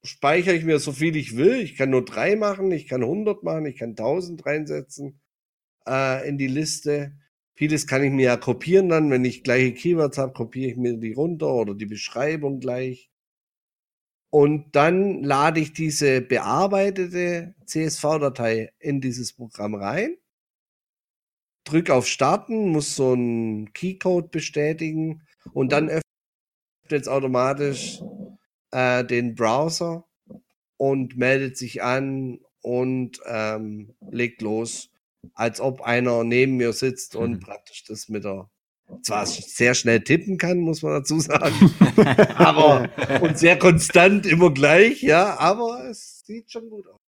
speichere 0.05 0.55
ich 0.55 0.65
mir 0.65 0.79
so 0.79 0.93
viel 0.93 1.17
ich 1.17 1.37
will. 1.37 1.61
Ich 1.61 1.77
kann 1.77 1.91
nur 1.91 2.05
drei 2.05 2.37
machen, 2.37 2.71
ich 2.71 2.87
kann 2.87 3.03
100 3.03 3.43
machen, 3.43 3.67
ich 3.67 3.79
kann 3.79 3.91
1000 3.91 4.47
reinsetzen 4.47 5.21
äh, 5.89 6.29
in 6.29 6.39
die 6.39 6.47
Liste. 6.47 7.19
Vieles 7.55 7.89
kann 7.89 8.05
ich 8.05 8.13
mir 8.13 8.27
ja 8.27 8.37
kopieren 8.37 8.91
dann, 8.91 9.11
wenn 9.11 9.25
ich 9.25 9.43
gleiche 9.43 9.75
Keywords 9.75 10.19
habe, 10.19 10.35
kopiere 10.35 10.71
ich 10.71 10.77
mir 10.77 10.99
die 10.99 11.15
runter 11.15 11.53
oder 11.53 11.75
die 11.75 11.87
Beschreibung 11.87 12.61
gleich. 12.61 13.11
Und 14.35 14.75
dann 14.75 15.23
lade 15.23 15.61
ich 15.61 15.75
diese 15.75 16.23
bearbeitete 16.23 17.55
CSV-Datei 17.67 18.73
in 18.79 19.03
dieses 19.03 19.35
Programm 19.35 19.75
rein, 19.75 20.17
drücke 21.65 21.93
auf 21.93 22.07
Starten, 22.07 22.71
muss 22.71 22.97
so 22.97 23.13
einen 23.13 23.75
Keycode 23.75 24.31
bestätigen 24.31 25.21
und 25.53 25.71
dann 25.73 25.91
öffnet 25.91 26.03
es 26.89 27.09
automatisch 27.09 28.01
äh, 28.71 29.05
den 29.05 29.35
Browser 29.35 30.09
und 30.79 31.19
meldet 31.19 31.59
sich 31.59 31.83
an 31.83 32.41
und 32.63 33.21
ähm, 33.27 33.95
legt 34.11 34.41
los 34.41 34.91
als 35.35 35.61
ob 35.61 35.83
einer 35.83 36.25
neben 36.25 36.57
mir 36.57 36.73
sitzt 36.73 37.17
und 37.17 37.33
mhm. 37.33 37.41
praktisch 37.41 37.85
das 37.85 38.09
mit 38.09 38.25
der 38.25 38.51
zwar 39.03 39.27
sehr 39.27 39.75
schnell 39.75 40.03
tippen 40.03 40.39
kann, 40.39 40.59
muss 40.59 40.83
man 40.83 40.93
dazu 40.93 41.21
sagen, 41.21 41.75
aber 42.37 42.89
und 43.21 43.39
sehr 43.39 43.59
konstant 43.59 44.27
immer 44.27 44.53
gleich, 44.53 45.03
ja, 45.03 45.39
aber 45.39 45.89
es 45.89 46.23
sieht 46.25 46.51
schon 46.51 46.69
gut 46.71 46.87
aus. 46.87 47.01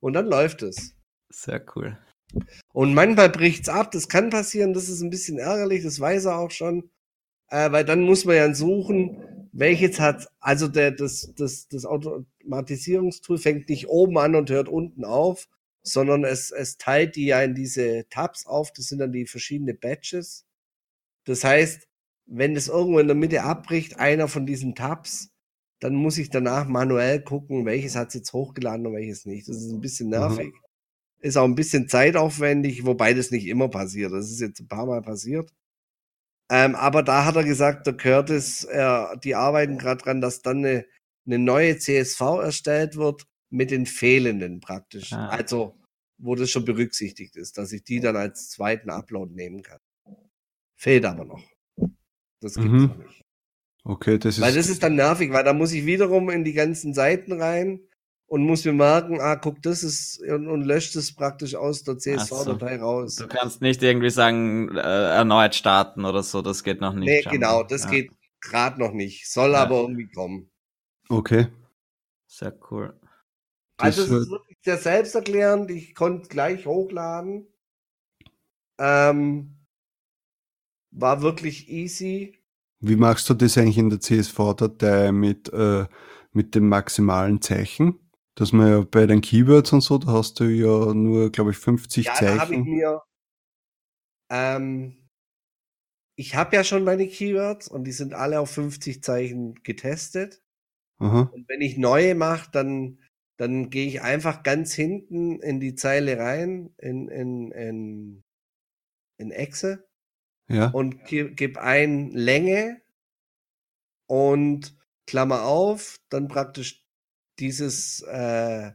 Und 0.00 0.14
dann 0.14 0.26
läuft 0.26 0.62
es. 0.62 0.94
Sehr 1.30 1.64
cool. 1.74 1.98
Und 2.72 2.94
manchmal 2.94 3.30
bricht 3.30 3.64
es 3.64 3.68
ab, 3.68 3.90
das 3.90 4.08
kann 4.08 4.30
passieren, 4.30 4.74
das 4.74 4.88
ist 4.88 5.02
ein 5.02 5.10
bisschen 5.10 5.38
ärgerlich, 5.38 5.82
das 5.82 6.00
weiß 6.00 6.26
er 6.26 6.38
auch 6.38 6.50
schon, 6.50 6.90
äh, 7.48 7.70
weil 7.70 7.84
dann 7.84 8.02
muss 8.02 8.24
man 8.24 8.36
ja 8.36 8.54
suchen, 8.54 9.48
welches 9.52 10.00
hat, 10.00 10.28
also 10.40 10.68
der, 10.68 10.90
das, 10.90 11.32
das, 11.36 11.68
das 11.68 11.84
Automatisierungstool 11.84 13.38
fängt 13.38 13.68
nicht 13.68 13.88
oben 13.88 14.18
an 14.18 14.34
und 14.34 14.50
hört 14.50 14.68
unten 14.68 15.04
auf, 15.04 15.48
sondern 15.82 16.24
es, 16.24 16.50
es 16.50 16.78
teilt 16.78 17.16
die 17.16 17.26
ja 17.26 17.42
in 17.42 17.54
diese 17.54 18.06
Tabs 18.10 18.46
auf. 18.46 18.72
Das 18.72 18.86
sind 18.86 18.98
dann 18.98 19.12
die 19.12 19.26
verschiedenen 19.26 19.78
Batches. 19.78 20.45
Das 21.26 21.44
heißt, 21.44 21.86
wenn 22.26 22.56
es 22.56 22.68
irgendwo 22.68 22.98
in 22.98 23.06
der 23.06 23.16
Mitte 23.16 23.42
abbricht, 23.42 23.98
einer 24.00 24.28
von 24.28 24.46
diesen 24.46 24.74
Tabs, 24.74 25.30
dann 25.80 25.94
muss 25.94 26.18
ich 26.18 26.30
danach 26.30 26.66
manuell 26.66 27.22
gucken, 27.22 27.66
welches 27.66 27.96
hat 27.96 28.08
es 28.08 28.14
jetzt 28.14 28.32
hochgeladen 28.32 28.86
und 28.86 28.94
welches 28.94 29.26
nicht. 29.26 29.48
Das 29.48 29.56
ist 29.56 29.70
ein 29.70 29.80
bisschen 29.80 30.06
mhm. 30.06 30.12
nervig. 30.12 30.46
Mhm. 30.46 30.60
Ist 31.20 31.36
auch 31.36 31.44
ein 31.44 31.54
bisschen 31.54 31.88
zeitaufwendig, 31.88 32.86
wobei 32.86 33.14
das 33.14 33.30
nicht 33.30 33.46
immer 33.46 33.68
passiert. 33.68 34.12
Das 34.12 34.30
ist 34.30 34.40
jetzt 34.40 34.60
ein 34.60 34.68
paar 34.68 34.86
Mal 34.86 35.02
passiert. 35.02 35.52
Ähm, 36.50 36.74
aber 36.76 37.02
da 37.02 37.24
hat 37.24 37.36
er 37.36 37.44
gesagt, 37.44 37.86
der 37.86 37.96
Curtis, 37.96 38.64
äh, 38.64 39.18
die 39.24 39.34
arbeiten 39.34 39.78
gerade 39.78 40.02
dran, 40.02 40.20
dass 40.20 40.42
dann 40.42 40.58
eine, 40.58 40.86
eine 41.26 41.38
neue 41.38 41.78
CSV 41.78 42.20
erstellt 42.20 42.96
wird, 42.96 43.26
mit 43.50 43.70
den 43.70 43.86
fehlenden 43.86 44.60
praktisch. 44.60 45.12
Ah. 45.12 45.28
Also, 45.28 45.76
wo 46.18 46.34
das 46.34 46.50
schon 46.50 46.64
berücksichtigt 46.64 47.36
ist, 47.36 47.58
dass 47.58 47.72
ich 47.72 47.84
die 47.84 48.00
dann 48.00 48.16
als 48.16 48.48
zweiten 48.50 48.90
Upload 48.90 49.34
nehmen 49.34 49.62
kann. 49.62 49.80
Fehlt 50.76 51.04
aber 51.04 51.24
noch. 51.24 51.42
Das 52.40 52.54
gibt 52.54 52.68
mhm. 52.68 52.86
noch 52.86 52.96
nicht. 52.98 53.24
Okay, 53.84 54.18
das 54.18 54.36
ist. 54.36 54.40
Weil 54.40 54.54
das 54.54 54.68
ist 54.68 54.82
dann 54.82 54.96
nervig, 54.96 55.32
weil 55.32 55.44
da 55.44 55.52
muss 55.52 55.72
ich 55.72 55.86
wiederum 55.86 56.28
in 56.30 56.44
die 56.44 56.52
ganzen 56.52 56.92
Seiten 56.92 57.40
rein 57.40 57.80
und 58.26 58.44
muss 58.44 58.64
mir 58.64 58.72
merken, 58.72 59.20
ah, 59.20 59.36
guck, 59.36 59.62
das 59.62 59.82
ist 59.82 60.20
und, 60.22 60.48
und 60.48 60.62
löscht 60.62 60.96
es 60.96 61.14
praktisch 61.14 61.54
aus 61.54 61.84
der 61.84 61.96
CSV-Datei 61.96 62.78
so. 62.78 62.84
raus. 62.84 63.16
Du 63.16 63.28
kannst 63.28 63.62
nicht 63.62 63.82
irgendwie 63.82 64.10
sagen, 64.10 64.76
äh, 64.76 64.80
erneut 64.80 65.54
starten 65.54 66.04
oder 66.04 66.22
so, 66.22 66.42
das 66.42 66.64
geht 66.64 66.80
noch 66.80 66.94
nicht. 66.94 67.26
Nee, 67.26 67.30
genau, 67.30 67.62
das 67.62 67.84
ja. 67.84 67.90
geht 67.90 68.10
gerade 68.40 68.80
noch 68.80 68.92
nicht, 68.92 69.30
soll 69.30 69.52
ja. 69.52 69.62
aber 69.62 69.80
irgendwie 69.80 70.08
kommen. 70.08 70.50
Okay. 71.08 71.46
Sehr 72.26 72.54
cool. 72.70 72.98
Also 73.78 74.02
es 74.02 74.10
ist 74.10 74.30
wirklich 74.30 74.58
sehr 74.62 74.78
selbsterklärend. 74.78 75.70
Ich 75.70 75.94
konnte 75.94 76.28
gleich 76.28 76.66
hochladen. 76.66 77.46
Ähm, 78.78 79.55
war 81.00 81.22
wirklich 81.22 81.68
easy. 81.68 82.38
Wie 82.80 82.96
machst 82.96 83.28
du 83.30 83.34
das 83.34 83.56
eigentlich 83.56 83.78
in 83.78 83.90
der 83.90 84.00
CSV-Datei 84.00 85.12
mit, 85.12 85.52
äh, 85.52 85.86
mit 86.32 86.54
dem 86.54 86.68
maximalen 86.68 87.40
Zeichen? 87.40 87.98
Dass 88.34 88.52
man 88.52 88.68
ja 88.68 88.80
bei 88.82 89.06
den 89.06 89.22
Keywords 89.22 89.72
und 89.72 89.80
so, 89.80 89.96
da 89.98 90.08
hast 90.08 90.40
du 90.40 90.44
ja 90.44 90.92
nur, 90.92 91.30
glaube 91.30 91.52
ich, 91.52 91.56
50 91.56 92.06
ja, 92.06 92.14
Zeichen. 92.14 92.36
Da 92.36 92.42
habe 92.42 92.54
ich 92.54 92.64
mir. 92.64 93.02
Ähm, 94.30 95.08
ich 96.16 96.34
habe 96.34 96.56
ja 96.56 96.64
schon 96.64 96.84
meine 96.84 97.06
Keywords 97.06 97.68
und 97.68 97.84
die 97.84 97.92
sind 97.92 98.12
alle 98.12 98.40
auf 98.40 98.50
50 98.50 99.02
Zeichen 99.02 99.54
getestet. 99.62 100.42
Aha. 100.98 101.30
Und 101.32 101.48
wenn 101.48 101.60
ich 101.60 101.78
neue 101.78 102.14
mache, 102.14 102.50
dann 102.50 102.98
dann 103.36 103.68
gehe 103.70 103.86
ich 103.86 104.02
einfach 104.02 104.42
ganz 104.42 104.72
hinten 104.72 105.40
in 105.40 105.60
die 105.60 105.74
Zeile 105.74 106.18
rein, 106.18 106.74
in, 106.78 107.08
in, 107.08 107.52
in, 107.52 108.24
in 109.18 109.30
Exe 109.30 109.86
ja. 110.48 110.68
und 110.68 111.04
gebe 111.04 111.34
geb 111.34 111.58
ein 111.58 112.10
Länge 112.10 112.80
und 114.06 114.76
Klammer 115.06 115.44
auf, 115.44 115.98
dann 116.08 116.28
praktisch 116.28 116.84
dieses 117.38 118.00
äh, 118.02 118.72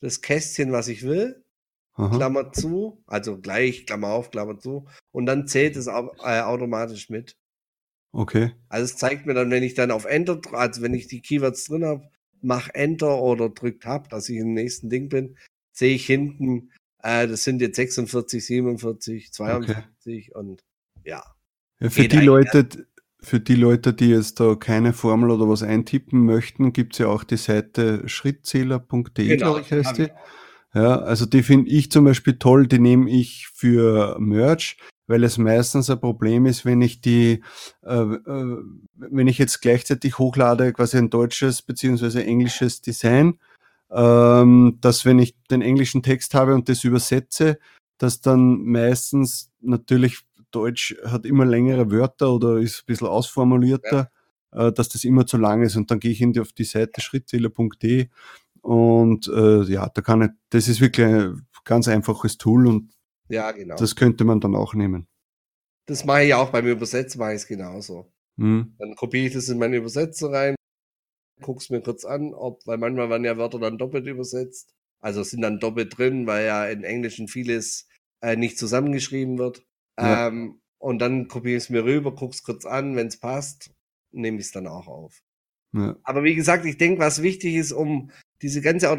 das 0.00 0.20
Kästchen, 0.20 0.72
was 0.72 0.88
ich 0.88 1.02
will, 1.02 1.44
Aha. 1.94 2.14
Klammer 2.14 2.52
zu, 2.52 3.02
also 3.06 3.38
gleich, 3.38 3.86
Klammer 3.86 4.08
auf, 4.08 4.30
Klammer 4.30 4.58
zu, 4.58 4.86
und 5.12 5.26
dann 5.26 5.46
zählt 5.46 5.76
es 5.76 5.88
auch, 5.88 6.14
äh, 6.22 6.40
automatisch 6.40 7.08
mit. 7.08 7.36
Okay. 8.12 8.52
Also 8.68 8.84
es 8.84 8.96
zeigt 8.96 9.26
mir 9.26 9.34
dann, 9.34 9.50
wenn 9.50 9.62
ich 9.62 9.74
dann 9.74 9.90
auf 9.90 10.04
Enter, 10.04 10.40
also 10.52 10.82
wenn 10.82 10.94
ich 10.94 11.06
die 11.08 11.20
Keywords 11.20 11.64
drin 11.64 11.84
habe, 11.84 12.08
mach 12.40 12.68
Enter 12.72 13.20
oder 13.20 13.48
drückt 13.48 13.82
Tab, 13.82 14.08
dass 14.10 14.28
ich 14.28 14.36
im 14.36 14.52
nächsten 14.52 14.88
Ding 14.88 15.08
bin, 15.08 15.36
sehe 15.72 15.94
ich 15.94 16.06
hinten, 16.06 16.70
äh, 17.02 17.26
das 17.26 17.44
sind 17.44 17.60
jetzt 17.60 17.76
46, 17.76 18.44
47, 18.44 19.32
52 19.32 20.28
okay. 20.30 20.38
und 20.38 20.62
ja. 21.06 21.22
ja 21.80 21.90
für 21.90 22.08
die 22.08 22.20
Leute, 22.20 22.68
für 23.20 23.40
die 23.40 23.54
Leute, 23.54 23.92
die 23.92 24.10
jetzt 24.10 24.40
da 24.40 24.54
keine 24.54 24.92
Formel 24.92 25.30
oder 25.30 25.48
was 25.48 25.62
eintippen 25.62 26.24
möchten, 26.24 26.72
gibt 26.72 26.94
es 26.94 26.98
ja 26.98 27.08
auch 27.08 27.24
die 27.24 27.36
Seite 27.36 28.08
schrittzähler.de, 28.08 29.26
genau, 29.26 29.54
glaube 29.54 29.60
ich, 29.62 29.72
heißt 29.72 29.98
die. 29.98 30.08
Ja, 30.74 30.98
also 30.98 31.24
die 31.24 31.42
finde 31.42 31.70
ich 31.70 31.90
zum 31.90 32.04
Beispiel 32.04 32.38
toll, 32.38 32.66
die 32.66 32.78
nehme 32.78 33.10
ich 33.10 33.48
für 33.54 34.18
Merch, 34.18 34.76
weil 35.06 35.24
es 35.24 35.38
meistens 35.38 35.88
ein 35.88 36.00
Problem 36.00 36.44
ist, 36.44 36.66
wenn 36.66 36.82
ich 36.82 37.00
die, 37.00 37.42
äh, 37.82 37.94
äh, 37.94 38.58
wenn 38.94 39.26
ich 39.26 39.38
jetzt 39.38 39.62
gleichzeitig 39.62 40.18
hochlade, 40.18 40.72
quasi 40.74 40.98
ein 40.98 41.08
deutsches 41.08 41.62
beziehungsweise 41.62 42.24
englisches 42.24 42.82
Design, 42.82 43.38
ähm, 43.90 44.78
dass 44.80 45.04
wenn 45.04 45.18
ich 45.18 45.36
den 45.50 45.62
englischen 45.62 46.02
Text 46.02 46.34
habe 46.34 46.54
und 46.54 46.68
das 46.68 46.84
übersetze, 46.84 47.58
dass 47.98 48.20
dann 48.20 48.62
meistens 48.64 49.50
natürlich 49.60 50.20
Deutsch 50.50 50.96
hat 51.04 51.26
immer 51.26 51.44
längere 51.44 51.90
Wörter 51.90 52.32
oder 52.32 52.58
ist 52.58 52.82
ein 52.82 52.86
bisschen 52.86 53.08
ausformulierter, 53.08 54.10
ja. 54.52 54.68
äh, 54.68 54.72
dass 54.72 54.88
das 54.88 55.04
immer 55.04 55.26
zu 55.26 55.36
lang 55.36 55.62
ist. 55.62 55.76
Und 55.76 55.90
dann 55.90 56.00
gehe 56.00 56.10
ich 56.10 56.20
in 56.20 56.32
die, 56.32 56.40
auf 56.40 56.52
die 56.52 56.64
Seite 56.64 57.00
schrittzähler.de 57.00 58.08
und 58.66 59.28
äh, 59.28 59.62
ja, 59.62 59.88
da 59.88 60.02
kann 60.02 60.22
ich, 60.22 60.30
das 60.50 60.66
ist 60.66 60.80
wirklich 60.80 61.06
ein 61.06 61.46
ganz 61.64 61.86
einfaches 61.86 62.36
Tool 62.36 62.66
und 62.66 62.92
ja, 63.28 63.52
genau. 63.52 63.76
das 63.76 63.94
könnte 63.94 64.24
man 64.24 64.40
dann 64.40 64.56
auch 64.56 64.74
nehmen. 64.74 65.06
Das 65.86 66.04
mache 66.04 66.24
ich 66.24 66.34
auch 66.34 66.50
beim 66.50 66.66
Übersetzen, 66.66 67.20
mache 67.20 67.34
ich 67.34 67.42
es 67.42 67.46
genauso. 67.46 68.10
Hm. 68.38 68.74
Dann 68.78 68.96
kopiere 68.96 69.26
ich 69.26 69.34
das 69.34 69.48
in 69.48 69.58
meine 69.58 69.76
Übersetzer 69.76 70.32
rein, 70.32 70.56
gucke 71.40 71.60
es 71.60 71.70
mir 71.70 71.80
kurz 71.80 72.04
an, 72.04 72.34
ob, 72.34 72.66
weil 72.66 72.78
manchmal 72.78 73.08
werden 73.08 73.24
ja 73.24 73.36
Wörter 73.36 73.60
dann 73.60 73.78
doppelt 73.78 74.06
übersetzt. 74.06 74.74
Also 74.98 75.22
sind 75.22 75.42
dann 75.42 75.60
doppelt 75.60 75.96
drin, 75.96 76.26
weil 76.26 76.46
ja 76.46 76.66
in 76.66 76.82
Englischen 76.82 77.28
vieles 77.28 77.86
äh, 78.20 78.34
nicht 78.34 78.58
zusammengeschrieben 78.58 79.38
wird. 79.38 79.64
Ja. 79.98 80.28
Ähm, 80.28 80.60
und 80.78 80.98
dann 80.98 81.28
kopiere 81.28 81.56
ich 81.56 81.64
es 81.64 81.70
mir 81.70 81.84
rüber, 81.84 82.14
gucke 82.14 82.34
es 82.34 82.42
kurz 82.42 82.64
an, 82.64 82.96
wenn 82.96 83.06
es 83.06 83.18
passt, 83.18 83.70
nehme 84.12 84.38
ich 84.38 84.46
es 84.46 84.52
dann 84.52 84.66
auch 84.66 84.86
auf. 84.86 85.22
Ja. 85.72 85.96
Aber 86.02 86.24
wie 86.24 86.34
gesagt, 86.34 86.64
ich 86.64 86.78
denke, 86.78 87.00
was 87.00 87.22
wichtig 87.22 87.54
ist, 87.54 87.72
um 87.72 88.10
diese 88.42 88.60
ganze 88.60 88.90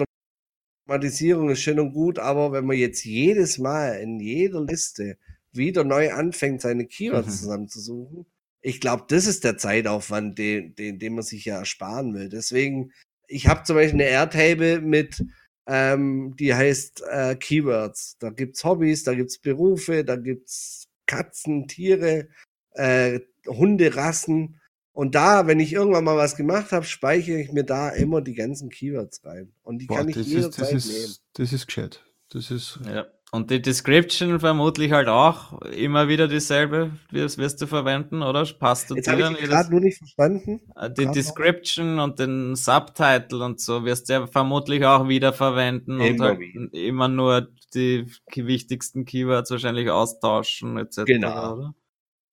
Automatisierung 0.87 1.49
ist 1.49 1.61
schön 1.61 1.79
und 1.79 1.93
gut, 1.93 2.19
aber 2.19 2.51
wenn 2.51 2.65
man 2.65 2.77
jetzt 2.77 3.03
jedes 3.05 3.57
Mal 3.57 3.99
in 3.99 4.19
jeder 4.19 4.61
Liste 4.61 5.17
wieder 5.51 5.83
neu 5.83 6.11
anfängt, 6.13 6.61
seine 6.61 6.85
Keywords 6.85 7.27
mhm. 7.27 7.31
zusammenzusuchen, 7.31 8.25
ich 8.61 8.81
glaube, 8.81 9.05
das 9.07 9.27
ist 9.27 9.43
der 9.43 9.57
Zeitaufwand, 9.57 10.37
den, 10.37 10.75
den, 10.75 10.99
den 10.99 11.15
man 11.15 11.23
sich 11.23 11.45
ja 11.45 11.59
ersparen 11.59 12.13
will. 12.13 12.29
Deswegen, 12.29 12.91
ich 13.27 13.47
habe 13.47 13.63
zum 13.63 13.75
Beispiel 13.75 14.01
eine 14.01 14.09
Airtable 14.09 14.81
mit, 14.81 15.23
ähm, 15.67 16.35
die 16.37 16.53
heißt 16.53 17.03
äh, 17.09 17.35
Keywords. 17.35 18.17
Da 18.19 18.29
gibt's 18.29 18.63
Hobbys, 18.63 19.03
da 19.03 19.13
gibt's 19.13 19.39
Berufe, 19.39 20.03
da 20.03 20.15
gibt's 20.15 20.86
Katzen, 21.07 21.67
Tiere, 21.67 22.27
äh, 22.73 23.19
Hunderassen. 23.47 24.59
Und 24.93 25.15
da, 25.15 25.47
wenn 25.47 25.59
ich 25.59 25.73
irgendwann 25.73 26.03
mal 26.03 26.17
was 26.17 26.35
gemacht 26.35 26.71
habe, 26.71 26.85
speichere 26.85 27.39
ich 27.39 27.51
mir 27.51 27.63
da 27.63 27.89
immer 27.89 28.21
die 28.21 28.33
ganzen 28.33 28.69
Keywords 28.69 29.23
rein. 29.25 29.51
Und 29.63 29.79
die 29.79 29.85
Boah, 29.87 29.97
kann 29.97 30.09
ich 30.09 30.15
jederzeit 30.15 30.73
ist, 30.73 30.89
das 30.89 30.97
nehmen. 30.97 31.15
das 31.33 31.53
ist 31.53 31.67
gescheit. 31.67 32.03
Das 32.29 32.51
ist. 32.51 32.79
Ja. 32.85 33.07
Und 33.31 33.51
die 33.51 33.61
Description 33.61 34.39
vermutlich 34.39 34.93
halt 34.93 35.09
auch 35.09 35.61
immer 35.63 36.07
wieder 36.07 36.29
dieselbe, 36.29 36.91
wirst, 37.11 37.37
wirst 37.37 37.61
du 37.61 37.67
verwenden, 37.67 38.21
oder? 38.21 38.45
Passt 38.57 38.89
du 38.89 38.95
Jetzt 38.95 39.07
dir 39.07 39.31
ich 39.31 39.37
gerade 39.39 39.69
nur 39.69 39.81
nicht 39.81 39.97
verstanden. 39.97 40.61
Äh, 40.77 40.89
die 40.91 41.03
grad 41.03 41.15
Description 41.15 41.95
noch. 41.97 42.05
und 42.05 42.19
den 42.19 42.55
Subtitle 42.55 43.43
und 43.43 43.59
so 43.59 43.83
wirst 43.83 44.07
du 44.07 44.13
ja 44.13 44.27
vermutlich 44.27 44.85
auch 44.85 45.09
wieder 45.09 45.33
verwenden 45.33 45.99
immer 45.99 46.31
und 46.31 46.39
halt 46.39 46.73
immer 46.73 47.09
nur 47.09 47.49
die 47.73 48.05
wichtigsten 48.33 49.03
Keywords 49.03 49.51
wahrscheinlich 49.51 49.89
austauschen 49.89 50.77
etc. 50.77 51.03
Genau. 51.05 51.53
Oder? 51.53 51.75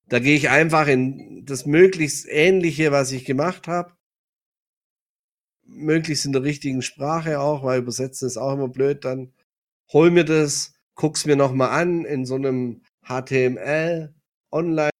Da 0.08 0.20
gehe 0.20 0.36
ich 0.36 0.48
einfach 0.48 0.86
in 0.86 1.44
das 1.44 1.66
möglichst 1.66 2.26
ähnliche, 2.28 2.92
was 2.92 3.10
ich 3.10 3.24
gemacht 3.24 3.66
habe. 3.66 3.92
Möglichst 5.66 6.24
in 6.24 6.32
der 6.32 6.44
richtigen 6.44 6.82
Sprache 6.82 7.40
auch, 7.40 7.64
weil 7.64 7.80
übersetzen 7.80 8.28
ist 8.28 8.36
auch 8.36 8.52
immer 8.52 8.68
blöd 8.68 9.04
dann. 9.04 9.32
Hol 9.92 10.10
mir 10.10 10.24
das, 10.24 10.73
guck's 10.94 11.26
mir 11.26 11.36
nochmal 11.36 11.70
an 11.70 12.04
in 12.04 12.24
so 12.24 12.34
einem 12.34 12.82
HTML 13.02 14.14
Online 14.50 14.90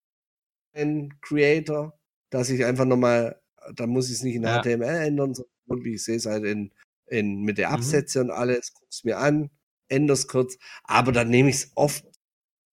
Creator, 1.20 1.98
dass 2.30 2.50
ich 2.50 2.64
einfach 2.64 2.84
nochmal, 2.84 3.40
da 3.74 3.86
muss 3.86 4.08
ich 4.08 4.16
es 4.16 4.22
nicht 4.22 4.34
in 4.34 4.42
ja. 4.42 4.60
HTML 4.60 5.06
ändern, 5.06 5.34
sondern 5.34 5.86
ich 5.86 6.04
sehe 6.04 6.16
es 6.16 6.26
halt 6.26 6.44
in, 6.44 6.72
in, 7.06 7.42
mit 7.42 7.58
der 7.58 7.68
mhm. 7.68 7.74
Absätze 7.74 8.22
mhm. 8.22 8.30
und 8.30 8.36
alles, 8.36 8.74
guck's 8.74 9.04
mir 9.04 9.18
an, 9.18 9.50
änder's 9.88 10.26
kurz, 10.26 10.58
aber 10.82 11.12
dann 11.12 11.30
nehme 11.30 11.50
ich 11.50 11.56
es 11.56 11.72
oft 11.74 12.04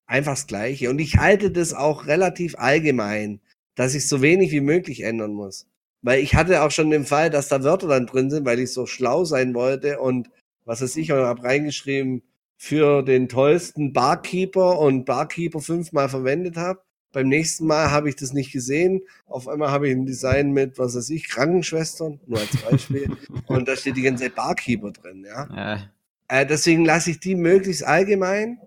einfach 0.07 0.33
das 0.33 0.47
Gleiche. 0.47 0.89
Und 0.89 0.99
ich 0.99 1.17
halte 1.17 1.51
das 1.51 1.73
auch 1.73 2.07
relativ 2.07 2.55
allgemein, 2.57 3.39
dass 3.75 3.95
ich 3.95 4.07
so 4.07 4.21
wenig 4.21 4.51
wie 4.51 4.61
möglich 4.61 5.01
ändern 5.01 5.33
muss. 5.33 5.67
Weil 6.01 6.19
ich 6.21 6.35
hatte 6.35 6.63
auch 6.63 6.71
schon 6.71 6.89
den 6.89 7.05
Fall, 7.05 7.29
dass 7.29 7.47
da 7.47 7.63
Wörter 7.63 7.87
dann 7.87 8.07
drin 8.07 8.29
sind, 8.29 8.45
weil 8.45 8.59
ich 8.59 8.73
so 8.73 8.87
schlau 8.87 9.23
sein 9.23 9.53
wollte 9.53 9.99
und 9.99 10.29
was 10.65 10.81
weiß 10.81 10.95
ich, 10.97 11.11
und 11.11 11.19
habe 11.19 11.43
reingeschrieben, 11.43 12.23
für 12.61 13.01
den 13.01 13.27
tollsten 13.27 13.91
Barkeeper 13.91 14.77
und 14.77 15.05
Barkeeper 15.05 15.61
fünfmal 15.61 16.09
verwendet 16.09 16.57
habe. 16.57 16.79
Beim 17.11 17.27
nächsten 17.27 17.65
Mal 17.65 17.89
habe 17.89 18.07
ich 18.07 18.15
das 18.15 18.33
nicht 18.33 18.51
gesehen. 18.51 19.01
Auf 19.25 19.47
einmal 19.47 19.71
habe 19.71 19.89
ich 19.89 19.95
ein 19.95 20.05
Design 20.05 20.51
mit, 20.51 20.77
was 20.77 20.95
weiß 20.95 21.09
ich, 21.09 21.27
Krankenschwestern, 21.27 22.19
nur 22.27 22.39
als 22.39 22.55
Beispiel. 22.57 23.17
und 23.47 23.67
da 23.67 23.75
steht 23.75 23.97
die 23.97 24.03
ganze 24.03 24.29
Barkeeper 24.29 24.91
drin, 24.91 25.25
ja. 25.25 25.49
ja. 25.49 25.89
Äh, 26.27 26.45
deswegen 26.45 26.85
lasse 26.85 27.09
ich 27.09 27.19
die 27.19 27.35
möglichst 27.35 27.83
allgemein 27.83 28.59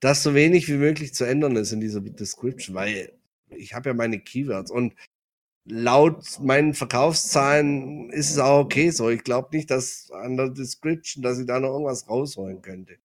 dass 0.00 0.22
so 0.22 0.34
wenig 0.34 0.68
wie 0.68 0.76
möglich 0.76 1.14
zu 1.14 1.24
ändern 1.24 1.56
ist 1.56 1.72
in 1.72 1.80
dieser 1.80 2.00
Description, 2.00 2.74
weil 2.74 3.12
ich 3.48 3.74
habe 3.74 3.88
ja 3.88 3.94
meine 3.94 4.20
Keywords 4.20 4.70
und 4.70 4.94
laut 5.66 6.38
meinen 6.40 6.74
Verkaufszahlen 6.74 8.10
ist 8.10 8.30
es 8.30 8.38
auch 8.38 8.60
okay 8.60 8.90
so. 8.90 9.10
Ich 9.10 9.24
glaube 9.24 9.48
nicht, 9.52 9.70
dass 9.70 10.10
an 10.12 10.36
der 10.36 10.50
Description, 10.50 11.22
dass 11.22 11.38
ich 11.38 11.46
da 11.46 11.60
noch 11.60 11.72
irgendwas 11.72 12.08
rausholen 12.08 12.62
könnte. 12.62 12.96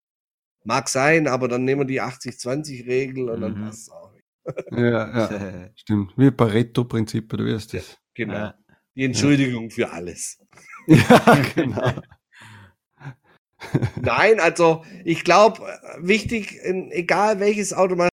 Mag 0.64 0.90
sein, 0.90 1.28
aber 1.28 1.48
dann 1.48 1.66
nehmen 1.66 1.82
wir 1.82 1.86
die 1.86 2.02
80-20-Regel 2.02 3.30
und 3.30 3.38
mhm. 3.38 3.42
dann 3.42 3.66
passt 3.66 3.82
es 3.84 3.90
auch 3.90 4.12
nicht. 4.12 4.22
Ja, 4.72 5.30
ja, 5.30 5.70
stimmt. 5.76 6.14
Wie 6.18 6.32
Pareto-Prinzip, 6.32 7.30
du 7.30 7.46
wirst 7.46 7.74
das. 7.74 7.98
genau. 8.14 8.34
Ja. 8.34 8.56
Die 8.96 9.06
Entschuldigung 9.06 9.70
ja. 9.70 9.70
für 9.70 9.92
alles. 9.92 10.40
Ja, 10.88 11.38
genau. 11.56 12.02
Nein, 14.02 14.40
also 14.40 14.84
ich 15.06 15.24
glaube, 15.24 15.62
wichtig, 16.00 16.60
egal 16.64 17.40
welches 17.40 17.72
Automatisierung, 17.72 18.10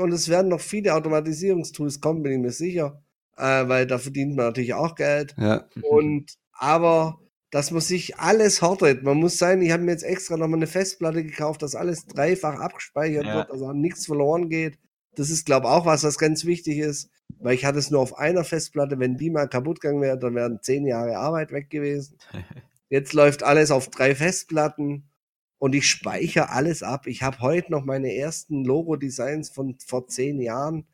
und 0.00 0.12
es 0.12 0.28
werden 0.28 0.48
noch 0.48 0.60
viele 0.60 0.94
Automatisierungstools 0.94 2.00
kommen, 2.00 2.24
bin 2.24 2.32
ich 2.32 2.38
mir 2.38 2.50
sicher, 2.50 3.00
äh, 3.40 3.68
weil 3.68 3.86
da 3.86 3.98
verdient 3.98 4.36
man 4.36 4.46
natürlich 4.46 4.74
auch 4.74 4.94
Geld. 4.94 5.34
Ja. 5.38 5.66
Und 5.82 6.34
aber 6.52 7.18
dass 7.50 7.70
man 7.72 7.80
sich 7.80 8.16
alles 8.18 8.62
hortet. 8.62 9.02
Man 9.02 9.18
muss 9.18 9.38
sein, 9.38 9.60
ich 9.60 9.72
habe 9.72 9.82
mir 9.82 9.90
jetzt 9.90 10.04
extra 10.04 10.36
nochmal 10.36 10.58
eine 10.58 10.66
Festplatte 10.66 11.24
gekauft, 11.24 11.62
dass 11.62 11.74
alles 11.74 12.06
dreifach 12.06 12.60
abgespeichert 12.60 13.26
ja. 13.26 13.34
wird, 13.36 13.50
also 13.50 13.72
nichts 13.72 14.06
verloren 14.06 14.48
geht. 14.48 14.78
Das 15.16 15.30
ist, 15.30 15.46
glaube 15.46 15.66
ich, 15.66 15.72
auch 15.72 15.86
was, 15.86 16.04
was 16.04 16.18
ganz 16.18 16.44
wichtig 16.44 16.78
ist, 16.78 17.10
weil 17.40 17.54
ich 17.54 17.64
hatte 17.64 17.80
es 17.80 17.90
nur 17.90 18.00
auf 18.00 18.16
einer 18.16 18.44
Festplatte. 18.44 19.00
Wenn 19.00 19.16
die 19.16 19.30
mal 19.30 19.48
kaputt 19.48 19.80
gegangen 19.80 20.00
wäre, 20.00 20.18
dann 20.18 20.36
wären 20.36 20.62
zehn 20.62 20.86
Jahre 20.86 21.16
Arbeit 21.16 21.50
weg 21.50 21.70
gewesen. 21.70 22.16
Jetzt 22.88 23.12
läuft 23.12 23.42
alles 23.42 23.72
auf 23.72 23.88
drei 23.88 24.14
Festplatten 24.14 25.10
und 25.58 25.74
ich 25.74 25.86
speichere 25.88 26.50
alles 26.50 26.84
ab. 26.84 27.08
Ich 27.08 27.22
habe 27.22 27.40
heute 27.40 27.72
noch 27.72 27.84
meine 27.84 28.14
ersten 28.14 28.64
Logo-Designs 28.64 29.50
von 29.50 29.76
vor 29.84 30.06
zehn 30.06 30.40
Jahren 30.40 30.86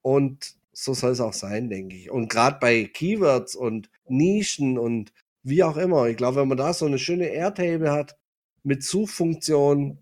und 0.00 0.57
so 0.80 0.94
soll 0.94 1.10
es 1.10 1.20
auch 1.20 1.32
sein, 1.32 1.68
denke 1.68 1.96
ich. 1.96 2.10
Und 2.10 2.28
gerade 2.28 2.58
bei 2.60 2.84
Keywords 2.84 3.56
und 3.56 3.90
Nischen 4.06 4.78
und 4.78 5.12
wie 5.42 5.64
auch 5.64 5.76
immer, 5.76 6.06
ich 6.06 6.16
glaube, 6.16 6.40
wenn 6.40 6.48
man 6.48 6.56
da 6.56 6.72
so 6.72 6.86
eine 6.86 7.00
schöne 7.00 7.26
Airtable 7.26 7.90
hat 7.90 8.16
mit 8.62 8.84
Suchfunktion, 8.84 9.98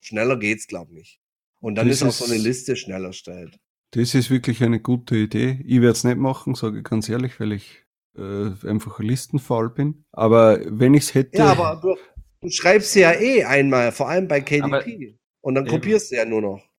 schneller 0.00 0.38
geht's, 0.38 0.66
glaube 0.66 0.98
ich. 0.98 1.20
Und 1.60 1.76
dann 1.76 1.86
das 1.86 1.98
ist 1.98 2.02
auch 2.02 2.12
so 2.12 2.24
eine 2.24 2.42
Liste 2.42 2.74
schneller 2.74 3.08
erstellt. 3.08 3.60
Das 3.92 4.14
ist 4.14 4.30
wirklich 4.30 4.62
eine 4.64 4.80
gute 4.80 5.16
Idee. 5.16 5.60
Ich 5.64 5.80
werde 5.80 5.92
es 5.92 6.02
nicht 6.02 6.18
machen, 6.18 6.56
sage 6.56 6.78
ich 6.78 6.84
ganz 6.84 7.08
ehrlich, 7.08 7.38
weil 7.38 7.52
ich 7.52 7.84
äh, 8.16 8.50
einfach 8.66 8.98
listenfaul 8.98 9.70
bin. 9.70 10.04
Aber 10.10 10.60
wenn 10.66 10.94
ich 10.94 11.04
es 11.04 11.14
hätte. 11.14 11.38
Ja, 11.38 11.52
aber 11.52 11.80
du, 11.80 11.96
du 12.40 12.50
schreibst 12.50 12.96
ja 12.96 13.12
eh 13.12 13.44
einmal, 13.44 13.92
vor 13.92 14.08
allem 14.08 14.26
bei 14.26 14.40
KDP. 14.40 14.64
Aber 14.64 14.84
und 15.42 15.54
dann 15.54 15.66
kopierst 15.66 16.10
du 16.10 16.16
ja 16.16 16.24
nur 16.24 16.42
noch. 16.42 16.71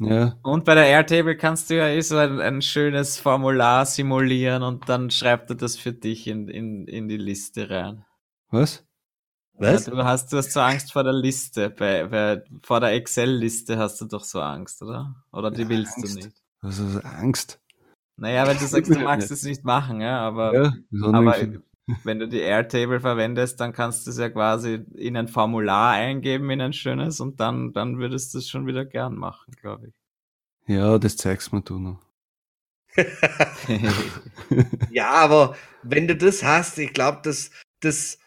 Ja. 0.00 0.38
Und 0.42 0.64
bei 0.64 0.74
der 0.74 0.86
Airtable 0.86 1.36
kannst 1.36 1.70
du 1.70 1.76
ja 1.76 1.88
eh 1.88 2.00
so 2.00 2.16
ein, 2.16 2.40
ein, 2.40 2.62
schönes 2.62 3.18
Formular 3.18 3.84
simulieren 3.84 4.62
und 4.62 4.88
dann 4.88 5.10
schreibt 5.10 5.50
er 5.50 5.56
das 5.56 5.76
für 5.76 5.92
dich 5.92 6.28
in, 6.28 6.48
in, 6.48 6.86
in 6.86 7.08
die 7.08 7.16
Liste 7.16 7.68
rein. 7.68 8.04
Was? 8.50 8.86
Was? 9.54 9.86
Ja, 9.86 9.92
du 9.92 10.04
hast, 10.04 10.32
du 10.32 10.36
hast 10.36 10.52
so 10.52 10.60
Angst 10.60 10.92
vor 10.92 11.02
der 11.02 11.12
Liste. 11.12 11.70
Bei, 11.70 12.06
bei, 12.06 12.44
vor 12.62 12.78
der 12.78 12.92
Excel-Liste 12.92 13.76
hast 13.76 14.00
du 14.00 14.04
doch 14.04 14.22
so 14.22 14.40
Angst, 14.40 14.82
oder? 14.82 15.16
Oder 15.32 15.50
die 15.50 15.62
ja, 15.62 15.68
willst 15.68 15.96
Angst. 15.96 16.14
du 16.14 16.16
nicht? 16.16 16.42
Was 16.60 16.78
ist 16.78 17.04
Angst? 17.04 17.60
Naja, 18.16 18.46
weil 18.46 18.56
du 18.56 18.66
sagst, 18.66 18.92
du 18.92 18.98
magst 19.00 19.30
es 19.30 19.42
nicht 19.42 19.64
machen, 19.64 20.00
ja, 20.00 20.20
aber, 20.20 20.54
ja, 20.54 20.72
aber 21.12 21.36
wenn 22.04 22.18
du 22.18 22.28
die 22.28 22.40
Airtable 22.40 23.00
verwendest, 23.00 23.60
dann 23.60 23.72
kannst 23.72 24.06
du 24.06 24.10
es 24.10 24.18
ja 24.18 24.28
quasi 24.28 24.84
in 24.94 25.16
ein 25.16 25.28
Formular 25.28 25.92
eingeben, 25.92 26.50
in 26.50 26.60
ein 26.60 26.72
schönes, 26.72 27.20
und 27.20 27.40
dann, 27.40 27.72
dann 27.72 27.98
würdest 27.98 28.34
du 28.34 28.38
es 28.38 28.48
schon 28.48 28.66
wieder 28.66 28.84
gern 28.84 29.14
machen, 29.14 29.54
glaube 29.60 29.88
ich. 29.88 29.94
Ja, 30.74 30.98
das 30.98 31.16
zeigst 31.16 31.52
mir 31.52 31.62
du 31.62 31.78
noch. 31.78 32.00
ja, 34.90 35.10
aber 35.10 35.56
wenn 35.82 36.08
du 36.08 36.16
das 36.16 36.42
hast, 36.42 36.78
ich 36.78 36.92
glaube, 36.92 37.20
das, 37.22 37.50
das, 37.80 38.18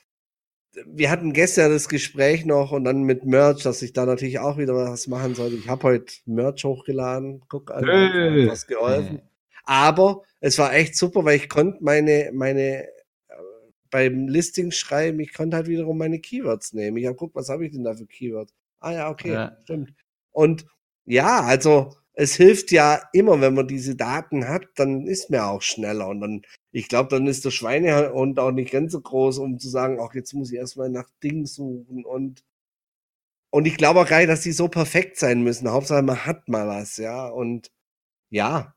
wir 0.86 1.12
hatten 1.12 1.34
gestern 1.34 1.72
das 1.72 1.90
Gespräch 1.90 2.46
noch 2.46 2.72
und 2.72 2.86
dann 2.86 3.04
mit 3.04 3.26
Merch, 3.26 3.64
dass 3.64 3.82
ich 3.82 3.94
da 3.94 4.06
natürlich 4.06 4.40
auch 4.40 4.58
wieder 4.58 4.74
was 4.74 5.08
machen 5.08 5.36
sollte. 5.36 5.56
Ich 5.56 5.68
habe 5.68 5.84
heute 5.84 6.14
Merch 6.26 6.64
hochgeladen, 6.64 7.44
guck, 7.50 7.72
also 7.72 7.88
was 7.88 8.66
geholfen. 8.66 9.22
Aber 9.66 10.24
es 10.40 10.58
war 10.58 10.74
echt 10.74 10.96
super, 10.96 11.24
weil 11.26 11.38
ich 11.38 11.50
konnte 11.50 11.84
meine, 11.84 12.32
meine 12.34 12.88
beim 13.92 14.28
Listing 14.28 14.72
schreiben, 14.72 15.20
ich 15.20 15.34
konnte 15.34 15.58
halt 15.58 15.68
wiederum 15.68 15.98
meine 15.98 16.20
Keywords 16.20 16.74
nehmen. 16.74 16.98
Ich 16.98 17.06
habe 17.06 17.16
guckt, 17.16 17.36
was 17.36 17.50
habe 17.50 17.66
ich 17.66 17.72
denn 17.72 17.84
da 17.84 17.94
für 17.94 18.08
Keywords? 18.08 18.54
Ah 18.80 18.94
ja, 18.94 19.10
okay, 19.10 19.34
ja. 19.34 19.58
stimmt. 19.64 19.94
Und 20.32 20.66
ja, 21.06 21.42
also 21.42 21.94
es 22.14 22.36
hilft 22.36 22.72
ja 22.72 23.02
immer, 23.14 23.42
wenn 23.42 23.54
man 23.54 23.68
diese 23.68 23.96
Daten 23.96 24.48
hat, 24.48 24.68
dann 24.76 25.08
ist 25.08 25.30
man 25.30 25.42
auch 25.42 25.62
schneller. 25.62 26.08
Und 26.08 26.22
dann, 26.22 26.42
ich 26.72 26.88
glaube, 26.88 27.10
dann 27.10 27.28
ist 27.28 27.46
der 27.46 27.52
Schweinehund 27.52 28.40
auch 28.40 28.52
nicht 28.52 28.72
ganz 28.72 28.92
so 28.92 29.02
groß, 29.02 29.38
um 29.40 29.60
zu 29.60 29.70
sagen, 29.70 30.00
ach, 30.02 30.14
jetzt 30.14 30.34
muss 30.34 30.52
ich 30.52 30.58
erstmal 30.58 30.90
nach 30.90 31.10
Dingen 31.24 31.46
suchen. 31.46 32.06
Und, 32.06 32.44
und 33.50 33.66
ich 33.66 33.78
glaube 33.78 34.02
auch 34.02 34.08
gar 34.08 34.20
nicht, 34.20 34.30
dass 34.30 34.42
die 34.42 34.52
so 34.52 34.68
perfekt 34.68 35.18
sein 35.18 35.42
müssen. 35.44 35.70
Hauptsache, 35.70 36.02
man 36.02 36.26
hat 36.26 36.48
mal 36.50 36.68
was, 36.68 36.98
ja. 36.98 37.28
Und 37.28 37.72
ja, 38.30 38.76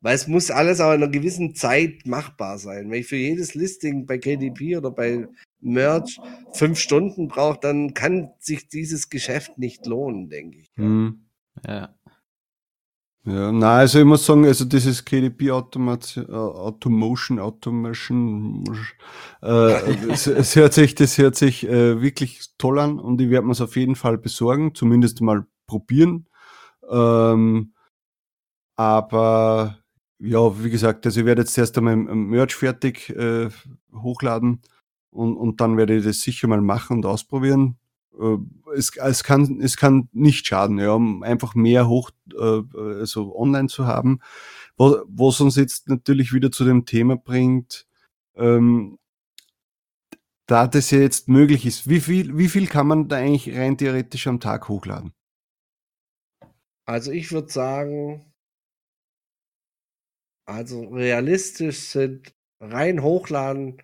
weil 0.00 0.14
es 0.14 0.26
muss 0.26 0.50
alles 0.50 0.80
auch 0.80 0.92
in 0.92 1.02
einer 1.02 1.08
gewissen 1.08 1.54
Zeit 1.54 2.06
machbar 2.06 2.58
sein. 2.58 2.90
Wenn 2.90 3.00
ich 3.00 3.06
für 3.06 3.16
jedes 3.16 3.54
Listing 3.54 4.06
bei 4.06 4.18
KDP 4.18 4.76
oder 4.76 4.90
bei 4.90 5.28
Merch 5.60 6.18
fünf 6.52 6.78
Stunden 6.78 7.28
brauche, 7.28 7.58
dann 7.60 7.94
kann 7.94 8.30
sich 8.38 8.68
dieses 8.68 9.10
Geschäft 9.10 9.58
nicht 9.58 9.86
lohnen, 9.86 10.28
denke 10.28 10.58
ich. 10.58 10.70
Mhm. 10.76 11.26
Ja. 11.66 11.94
Ja, 13.24 13.52
na, 13.52 13.76
also 13.76 13.98
ich 13.98 14.06
muss 14.06 14.24
sagen, 14.24 14.46
also 14.46 14.64
dieses 14.64 15.04
KDP 15.04 15.50
Automation, 15.50 16.26
äh, 16.26 16.32
Automotion, 16.32 17.38
Automation, 17.38 18.64
äh, 19.42 20.08
es, 20.08 20.26
es, 20.26 20.56
hört 20.56 20.72
sich, 20.72 20.94
das 20.94 21.18
hört 21.18 21.36
sich 21.36 21.68
äh, 21.68 22.00
wirklich 22.00 22.40
toll 22.56 22.78
an 22.78 22.98
und 22.98 23.20
ich 23.20 23.28
werde 23.28 23.46
mir 23.46 23.52
es 23.52 23.60
auf 23.60 23.76
jeden 23.76 23.94
Fall 23.94 24.16
besorgen, 24.16 24.74
zumindest 24.74 25.20
mal 25.20 25.44
probieren. 25.66 26.28
Ähm, 26.90 27.74
aber 28.74 29.79
ja, 30.20 30.62
wie 30.62 30.70
gesagt, 30.70 31.06
also 31.06 31.20
ich 31.20 31.26
werde 31.26 31.42
jetzt 31.42 31.56
erst 31.56 31.76
einmal 31.78 31.96
Merch 31.96 32.54
fertig 32.54 33.08
äh, 33.10 33.48
hochladen 33.92 34.60
und, 35.10 35.36
und 35.36 35.60
dann 35.60 35.76
werde 35.76 35.96
ich 35.96 36.04
das 36.04 36.20
sicher 36.20 36.46
mal 36.46 36.60
machen 36.60 36.98
und 36.98 37.06
ausprobieren. 37.06 37.78
Äh, 38.20 38.36
es, 38.76 38.94
es, 38.96 39.24
kann, 39.24 39.60
es 39.60 39.76
kann 39.76 40.08
nicht 40.12 40.46
schaden, 40.46 40.78
ja, 40.78 40.92
um 40.92 41.22
einfach 41.22 41.54
mehr 41.54 41.88
hoch, 41.88 42.10
äh, 42.38 42.62
also 42.76 43.34
online 43.34 43.68
zu 43.68 43.86
haben. 43.86 44.20
Was, 44.76 44.96
was 45.06 45.40
uns 45.40 45.56
jetzt 45.56 45.88
natürlich 45.88 46.32
wieder 46.34 46.50
zu 46.50 46.64
dem 46.64 46.84
Thema 46.84 47.16
bringt, 47.16 47.86
ähm, 48.36 48.98
da 50.46 50.66
das 50.66 50.90
ja 50.90 50.98
jetzt 50.98 51.28
möglich 51.28 51.64
ist, 51.64 51.88
wie 51.88 52.00
viel, 52.00 52.36
wie 52.36 52.48
viel 52.48 52.66
kann 52.66 52.88
man 52.88 53.08
da 53.08 53.16
eigentlich 53.16 53.56
rein 53.56 53.78
theoretisch 53.78 54.26
am 54.26 54.40
Tag 54.40 54.68
hochladen? 54.68 55.12
Also 56.84 57.12
ich 57.12 57.30
würde 57.30 57.50
sagen, 57.50 58.29
also 60.50 60.88
realistisch 60.88 61.78
sind 61.78 62.34
rein 62.60 63.02
hochladen 63.02 63.82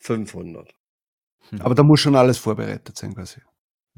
500. 0.00 0.74
Hm. 1.50 1.60
Aber 1.60 1.74
da 1.74 1.82
muss 1.82 2.00
schon 2.00 2.16
alles 2.16 2.38
vorbereitet 2.38 2.96
sein, 2.96 3.14
quasi. 3.14 3.40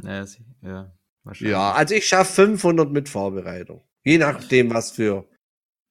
Ja, 0.02 0.24
ja, 0.62 0.92
ja 1.40 1.72
also 1.72 1.94
ich 1.94 2.06
schaffe 2.06 2.46
500 2.46 2.90
mit 2.90 3.08
Vorbereitung. 3.08 3.82
Je 4.02 4.18
nachdem, 4.18 4.72
was 4.72 4.92
für. 4.92 5.28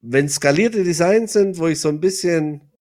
Wenn 0.01 0.28
skalierte 0.28 0.84
Designs 0.84 1.34
sind, 1.34 1.57
wo 1.57 1.67
ich 1.67 1.80
so 1.80 1.89
ein 1.89 1.99
bisschen, 1.99 2.74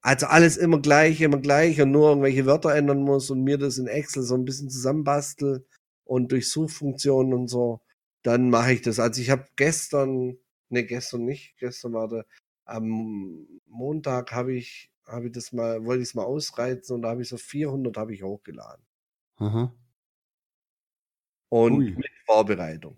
also 0.00 0.26
alles 0.26 0.56
immer 0.56 0.80
gleich, 0.80 1.20
immer 1.20 1.38
gleich 1.38 1.80
und 1.80 1.90
nur 1.90 2.08
irgendwelche 2.08 2.46
Wörter 2.46 2.74
ändern 2.74 3.02
muss 3.02 3.30
und 3.30 3.42
mir 3.42 3.58
das 3.58 3.78
in 3.78 3.86
Excel 3.86 4.22
so 4.22 4.34
ein 4.34 4.44
bisschen 4.44 4.70
zusammenbastel 4.70 5.66
und 6.04 6.32
durch 6.32 6.50
Suchfunktionen 6.50 7.34
und 7.34 7.48
so, 7.48 7.82
dann 8.22 8.48
mache 8.48 8.72
ich 8.72 8.82
das. 8.82 8.98
Also 8.98 9.20
ich 9.20 9.30
habe 9.30 9.46
gestern 9.56 10.38
Ne, 10.72 10.84
gestern 10.84 11.26
nicht. 11.26 11.54
Gestern 11.58 11.92
war 11.92 12.08
der, 12.08 12.24
am 12.64 13.46
Montag 13.66 14.32
habe 14.32 14.54
ich, 14.54 14.90
habe 15.06 15.26
ich 15.26 15.32
das 15.32 15.52
mal, 15.52 15.84
wollte 15.84 16.02
ich 16.02 16.08
es 16.08 16.14
mal 16.14 16.24
ausreizen 16.24 16.96
und 16.96 17.02
da 17.02 17.10
habe 17.10 17.20
ich 17.20 17.28
so 17.28 17.36
400 17.36 17.94
habe 17.98 18.14
ich 18.14 18.22
hochgeladen. 18.22 18.82
Mhm. 19.38 19.70
Und 21.50 21.74
Ui. 21.74 21.90
mit 21.90 22.10
Vorbereitung. 22.24 22.96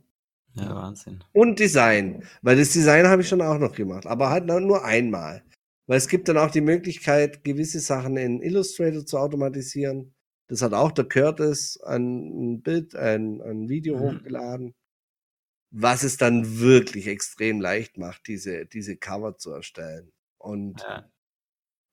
Ja, 0.55 0.73
Wahnsinn. 0.73 1.25
Und 1.33 1.59
Design. 1.59 2.23
Weil 2.43 2.59
das 2.59 2.73
Design 2.73 3.09
habe 3.09 3.23
ich 3.23 3.29
schon 3.29 3.43
auch 3.43 3.59
noch 3.59 3.75
gemacht, 3.75 4.07
aber 4.07 4.31
halt 4.31 4.47
nur 4.47 4.85
einmal. 4.85 5.43
Weil 5.89 5.99
es 5.99 6.07
gibt 6.07 6.29
dann 6.29 6.39
auch 6.39 6.53
die 6.53 6.61
Möglichkeit, 6.61 7.43
gewisse 7.43 7.81
Sachen 7.81 8.17
in 8.17 8.41
Illustrator 8.41 9.05
zu 9.05 9.19
automatisieren. 9.19 10.15
Das 10.47 10.63
hat 10.63 10.75
auch 10.75 10.93
der 10.93 11.07
Curtis 11.07 11.81
ein 11.83 12.63
Bild, 12.63 12.95
ein, 12.95 13.43
ein 13.43 13.69
Video 13.69 13.97
mhm. 13.97 14.01
hochgeladen 14.03 14.75
was 15.77 16.05
es 16.05 16.17
dann 16.17 16.61
wirklich 16.61 17.09
extrem 17.09 17.61
leicht 17.61 17.99
macht, 17.99 18.29
diese, 18.29 18.65
diese 18.65 18.97
Cover 18.97 19.37
zu 19.37 19.51
erstellen. 19.51 20.13
Und 20.39 20.83
ja. 20.83 21.05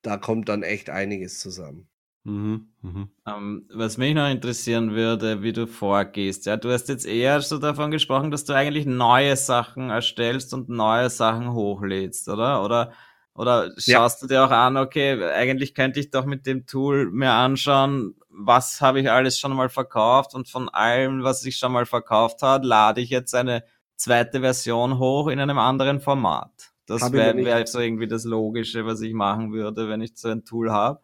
da 0.02 0.16
kommt 0.18 0.48
dann 0.48 0.62
echt 0.62 0.88
einiges 0.88 1.40
zusammen. 1.40 1.88
Mhm, 2.22 2.68
mhm. 2.82 3.08
Um, 3.24 3.32
ähm, 3.34 3.68
was 3.74 3.98
mich 3.98 4.14
noch 4.14 4.30
interessieren 4.30 4.92
würde, 4.92 5.42
wie 5.42 5.52
du 5.52 5.66
vorgehst. 5.66 6.46
Ja, 6.46 6.56
du 6.56 6.70
hast 6.70 6.88
jetzt 6.88 7.04
eher 7.04 7.40
so 7.40 7.58
davon 7.58 7.90
gesprochen, 7.90 8.30
dass 8.30 8.44
du 8.44 8.52
eigentlich 8.52 8.86
neue 8.86 9.34
Sachen 9.36 9.90
erstellst 9.90 10.54
und 10.54 10.68
neue 10.68 11.10
Sachen 11.10 11.52
hochlädst, 11.52 12.28
oder? 12.28 12.62
Oder, 12.64 12.92
oder 13.34 13.72
schaust 13.78 14.22
ja. 14.22 14.28
du 14.28 14.32
dir 14.32 14.44
auch 14.44 14.52
an, 14.52 14.76
okay, 14.76 15.24
eigentlich 15.24 15.74
könnte 15.74 15.98
ich 15.98 16.10
doch 16.10 16.24
mit 16.24 16.46
dem 16.46 16.66
Tool 16.66 17.10
mir 17.10 17.32
anschauen, 17.32 18.14
was 18.28 18.80
habe 18.80 19.00
ich 19.00 19.10
alles 19.10 19.40
schon 19.40 19.56
mal 19.56 19.68
verkauft 19.68 20.36
und 20.36 20.48
von 20.48 20.68
allem, 20.68 21.24
was 21.24 21.44
ich 21.44 21.56
schon 21.56 21.72
mal 21.72 21.86
verkauft 21.86 22.42
habe, 22.42 22.64
lade 22.64 23.00
ich 23.00 23.10
jetzt 23.10 23.34
eine 23.34 23.64
zweite 23.96 24.40
Version 24.40 24.98
hoch 24.98 25.28
in 25.28 25.40
einem 25.40 25.58
anderen 25.58 26.00
Format. 26.00 26.72
Das 26.86 27.12
wäre 27.12 27.36
wär 27.36 27.66
so 27.66 27.80
irgendwie 27.80 28.08
das 28.08 28.24
Logische, 28.24 28.84
was 28.84 29.00
ich 29.00 29.14
machen 29.14 29.52
würde, 29.52 29.88
wenn 29.88 30.00
ich 30.00 30.12
so 30.16 30.28
ein 30.28 30.44
Tool 30.44 30.70
habe. 30.70 31.00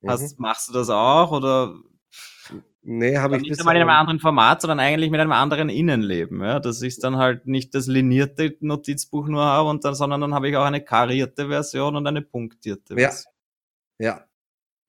Mhm. 0.00 0.18
machst 0.38 0.68
du 0.68 0.72
das 0.72 0.90
auch 0.90 1.30
oder? 1.30 1.74
Nee, 2.84 3.16
habe 3.16 3.36
ich 3.36 3.42
nicht 3.42 3.60
einmal 3.60 3.76
in 3.76 3.82
einem 3.82 3.90
anderen 3.90 4.18
Format, 4.18 4.60
sondern 4.60 4.80
eigentlich 4.80 5.12
mit 5.12 5.20
einem 5.20 5.30
anderen 5.30 5.68
Innenleben. 5.68 6.42
Ja? 6.42 6.58
Dass 6.58 6.82
ich 6.82 6.98
dann 6.98 7.16
halt 7.16 7.46
nicht 7.46 7.76
das 7.76 7.86
linierte 7.86 8.56
Notizbuch 8.58 9.28
nur 9.28 9.44
habe 9.44 9.68
und 9.68 9.84
dann, 9.84 9.94
sondern 9.94 10.20
dann 10.20 10.34
habe 10.34 10.48
ich 10.48 10.56
auch 10.56 10.64
eine 10.64 10.82
karierte 10.82 11.46
Version 11.46 11.94
und 11.94 12.06
eine 12.08 12.22
punktierte 12.22 12.96
Version. 12.96 13.32
Ja. 14.00 14.08
Ja. 14.08 14.24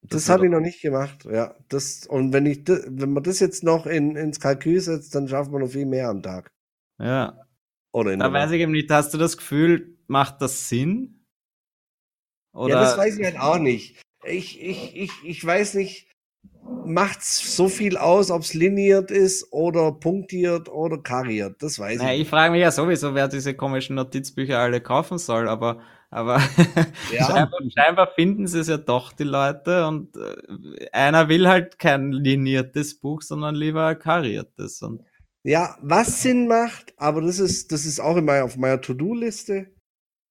Das, 0.02 0.26
das 0.26 0.30
habe 0.30 0.46
ich 0.46 0.52
noch 0.52 0.60
nicht 0.60 0.82
gemacht. 0.82 1.26
Ja, 1.32 1.56
das 1.70 2.06
und 2.08 2.34
wenn 2.34 2.46
ich 2.46 2.68
wenn 2.68 3.14
man 3.14 3.24
das 3.24 3.39
jetzt 3.39 3.64
noch 3.64 3.86
in, 3.86 4.18
ins 4.18 4.39
Kalkül 4.39 4.82
setzt, 4.82 5.16
dann 5.16 5.30
schafft 5.30 5.52
man 5.52 5.62
noch 5.62 5.70
viel 5.70 5.86
mehr 5.86 6.10
am 6.10 6.22
Tag. 6.22 6.52
Ja. 7.04 7.38
Oder 7.91 8.18
da 8.18 8.34
weiß 8.34 8.51
ich 8.51 8.62
eben 8.62 8.72
nicht, 8.72 8.89
hast 8.89 9.14
du 9.14 9.18
das 9.18 9.38
Gefühl, 9.38 9.97
macht 10.08 10.41
das 10.41 10.70
Sinn? 10.70 11.26
Oder? 12.54 12.76
Ja, 12.76 12.82
das 12.82 12.97
weiß 12.97 13.20
ich 13.20 13.26
halt 13.26 13.39
auch 13.39 13.60
nicht. 13.60 14.01
Ich, 14.26 14.62
ich, 14.62 14.95
ich, 14.95 15.12
ich 15.24 15.45
weiß 15.45 15.76
nicht, 15.76 16.08
macht 16.86 17.20
es 17.20 17.56
so 17.56 17.68
viel 17.68 17.97
aus, 17.97 18.32
ob 18.32 18.41
es 18.41 18.54
liniert 18.54 19.12
ist 19.12 19.51
oder 19.51 19.91
punktiert 19.91 20.70
oder 20.70 20.97
kariert. 20.97 21.62
Das 21.62 21.78
weiß 21.78 21.99
naja, 21.99 22.14
ich. 22.14 22.22
Ich 22.22 22.30
frage 22.30 22.51
mich 22.51 22.62
ja 22.62 22.72
sowieso, 22.72 23.14
wer 23.16 23.28
diese 23.28 23.54
komischen 23.54 23.95
Notizbücher 23.95 24.60
alle 24.60 24.82
kaufen 24.82 25.18
soll, 25.18 25.47
aber, 25.47 25.82
aber 26.10 26.39
ja. 27.12 27.26
scheinbar, 27.28 27.60
scheinbar, 27.76 28.08
finden 28.16 28.47
sie 28.47 28.60
es 28.60 28.68
ja 28.68 28.78
doch, 28.78 29.14
die 29.14 29.24
Leute. 29.24 29.88
Und 29.88 30.16
äh, 30.16 30.89
einer 30.91 31.28
will 31.30 31.47
halt 31.47 31.80
kein 31.80 32.12
liniertes 32.12 32.99
Buch, 32.99 33.22
sondern 33.22 33.56
lieber 33.56 33.88
ein 33.88 33.99
kariertes. 33.99 34.82
Und 34.82 35.04
ja, 35.44 35.78
was 35.82 36.22
Sinn 36.22 36.48
macht, 36.48 36.94
aber 36.98 37.22
das 37.22 37.39
ist, 37.39 37.72
das 37.72 37.86
ist 37.86 38.00
auch 38.00 38.16
immer 38.16 38.44
auf 38.44 38.58
meiner 38.58 38.82
To-Do-Liste. 38.82 39.68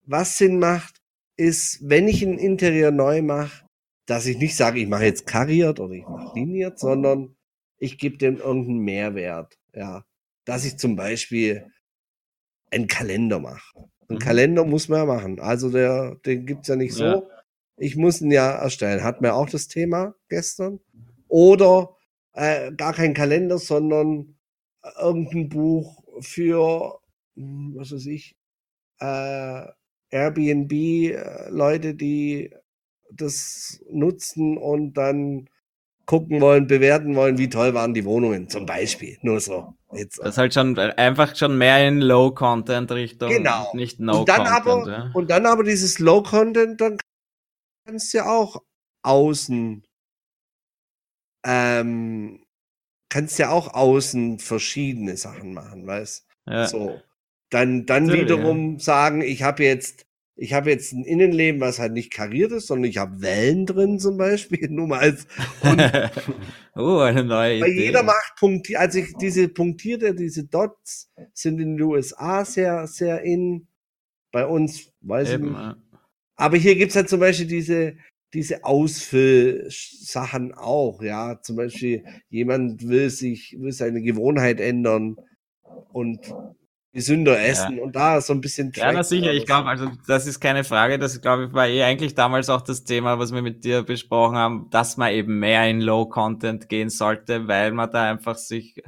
Was 0.05 0.39
Sinn 0.39 0.59
macht, 0.59 1.03
ist, 1.37 1.79
wenn 1.83 2.09
ich 2.09 2.23
ein 2.23 2.39
Interieur 2.39 2.91
neu 2.91 3.23
mache, 3.23 3.67
dass 4.07 4.27
ich 4.27 4.39
nicht 4.39 4.57
sage, 4.57 4.81
ich 4.81 4.89
mache 4.89 5.05
jetzt 5.05 5.27
kariert 5.27 5.81
oder 5.81 5.95
ich 5.95 6.07
mache 6.07 6.39
liniert, 6.39 6.79
sondern 6.79 7.37
ich 7.79 7.99
gebe 7.99 8.17
dem 8.17 8.39
irgendeinen 8.39 8.79
Mehrwert. 8.81 9.59
Ja. 9.75 10.05
dass 10.45 10.67
ich 10.67 10.77
zum 10.77 10.97
Beispiel 10.97 11.67
einen 12.71 12.89
Kalender 12.89 13.39
mache. 13.39 13.75
Einen 14.09 14.19
mhm. 14.19 14.23
Kalender 14.23 14.65
muss 14.65 14.89
man 14.89 14.99
ja 14.99 15.07
machen. 15.07 15.41
Also 15.41 15.71
der, 15.71 16.17
den 16.27 16.47
gibt 16.47 16.63
es 16.63 16.69
ja 16.69 16.77
nicht 16.77 16.93
so. 16.95 17.05
Ja. 17.05 17.23
Ich 17.77 17.97
muss 17.97 18.21
ihn 18.21 18.31
ja 18.31 18.51
erstellen. 18.51 19.03
Hat 19.03 19.23
mir 19.23 19.35
auch 19.35 19.49
das 19.49 19.69
Thema 19.69 20.15
gestern. 20.29 20.81
Oder 21.29 21.97
äh, 22.35 22.73
gar 22.73 22.93
kein 22.93 23.15
Kalender, 23.15 23.59
sondern 23.59 24.37
irgendein 25.01 25.49
Buch 25.49 26.03
für, 26.21 26.99
hm, 27.37 27.75
was 27.77 27.93
weiß 27.93 28.07
ich, 28.07 28.37
äh, 29.01 29.67
Airbnb-Leute, 30.11 31.89
äh, 31.89 31.95
die 31.95 32.55
das 33.11 33.81
nutzen 33.91 34.59
und 34.59 34.95
dann 34.95 35.49
gucken 36.07 36.41
wollen, 36.41 36.67
bewerten 36.67 37.15
wollen, 37.15 37.39
wie 37.39 37.49
toll 37.49 37.75
waren 37.75 37.95
die 37.95 38.05
Wohnungen, 38.05 38.49
zum 38.49 38.67
Beispiel. 38.67 39.19
Nur 39.23 39.41
so. 39.41 39.75
Jetzt. 39.93 40.19
Das 40.19 40.31
ist 40.31 40.39
halt 40.39 40.55
schon 40.55 40.79
einfach 40.79 41.37
schon 41.37 41.57
mehr 41.57 41.87
in 41.87 42.01
Low-Content-Richtung. 42.01 43.31
Genau. 43.31 43.71
Nicht 43.75 44.01
No-Content. 44.01 44.87
Ja. 44.89 45.11
Und 45.15 45.31
dann 45.31 45.47
aber 45.47 45.65
dieses 45.65 45.99
Low-Content, 45.99 46.81
dann 46.81 46.99
kannst 47.87 48.13
du 48.13 48.19
ja 48.19 48.27
auch 48.27 48.63
außen, 49.03 49.85
ähm, 51.45 52.42
kannst 53.13 53.39
ja 53.39 53.51
auch 53.51 53.75
außen 53.75 54.39
verschiedene 54.39 55.19
Sachen 55.19 55.53
machen, 55.53 55.87
weißt 55.87 56.27
ja. 56.47 56.67
So. 56.67 56.99
Dann, 57.51 57.85
dann 57.85 58.11
wiederum 58.11 58.75
ja. 58.75 58.79
sagen, 58.79 59.21
ich 59.21 59.43
habe 59.43 59.63
jetzt 59.65 60.07
ich 60.35 60.55
habe 60.55 60.71
jetzt 60.71 60.95
ein 60.95 61.05
Innenleben, 61.05 61.61
was 61.61 61.79
halt 61.79 61.93
nicht 61.93 62.11
kariert 62.11 62.53
ist, 62.53 62.69
sondern 62.69 62.91
ich 62.91 62.97
habe 62.97 63.21
Wellen 63.21 63.67
drin 63.67 63.99
zum 63.99 64.17
Beispiel, 64.17 64.67
nur 64.71 64.87
mal 64.89 65.01
als. 65.01 65.27
oh, 66.75 66.99
eine 67.01 67.23
neue 67.23 67.57
Idee. 67.57 67.65
Weil 67.65 67.73
jeder 67.73 68.03
macht 68.03 68.37
punktiert, 68.39 68.81
also 68.81 68.99
ich, 68.99 69.13
diese 69.21 69.49
punktierte, 69.49 70.15
diese 70.15 70.45
Dots 70.45 71.13
sind 71.35 71.61
in 71.61 71.77
den 71.77 71.83
USA 71.83 72.47
sehr, 72.47 72.87
sehr 72.87 73.21
in. 73.23 73.69
Bei 74.33 74.47
uns, 74.47 74.91
weiß 75.03 75.33
Eben, 75.33 75.49
ich 75.49 75.53
nicht. 75.53 75.77
Aber 76.37 76.57
hier 76.57 76.77
gibt's 76.77 76.97
halt 76.97 77.11
zum 77.11 77.21
Beispiel 77.21 77.47
diese, 77.47 77.99
diese 78.35 78.65
Ausfüllsachen 78.65 80.55
auch, 80.55 81.03
ja. 81.03 81.41
Zum 81.43 81.57
Beispiel, 81.57 82.05
jemand 82.29 82.89
will 82.89 83.11
sich, 83.11 83.57
will 83.59 83.73
seine 83.73 84.03
Gewohnheit 84.03 84.61
ändern 84.61 85.17
und 85.93 86.35
gesünder 86.93 87.43
essen 87.43 87.77
ja. 87.79 87.83
und 87.83 87.97
da 87.97 88.21
so 88.21 88.33
ein 88.35 88.41
bisschen. 88.41 88.71
Ja, 88.75 88.93
na 88.93 89.03
sicher, 89.03 89.33
ich 89.33 89.47
glaube, 89.47 89.69
also 89.69 89.91
das 90.07 90.27
ist 90.27 90.41
keine 90.41 90.63
Frage. 90.63 90.99
Das 90.99 91.21
glaube 91.21 91.47
ich 91.47 91.53
war 91.53 91.67
eh 91.67 91.83
eigentlich 91.83 92.15
damals 92.15 92.51
auch 92.51 92.61
das 92.61 92.85
Thema, 92.85 93.19
was 93.19 93.33
wir 93.33 93.43
mit 93.43 93.65
dir 93.65 93.83
besprochen 93.83 94.37
haben, 94.37 94.69
dass 94.71 94.97
man 94.97 95.13
eben 95.13 95.39
mehr 95.39 95.69
in 95.69 95.81
Low 95.81 96.07
Content 96.07 96.69
gehen 96.69 96.91
sollte, 96.91 97.49
weil 97.49 97.73
man 97.73 97.91
da 97.91 98.11
einfach 98.11 98.37
sich 98.37 98.83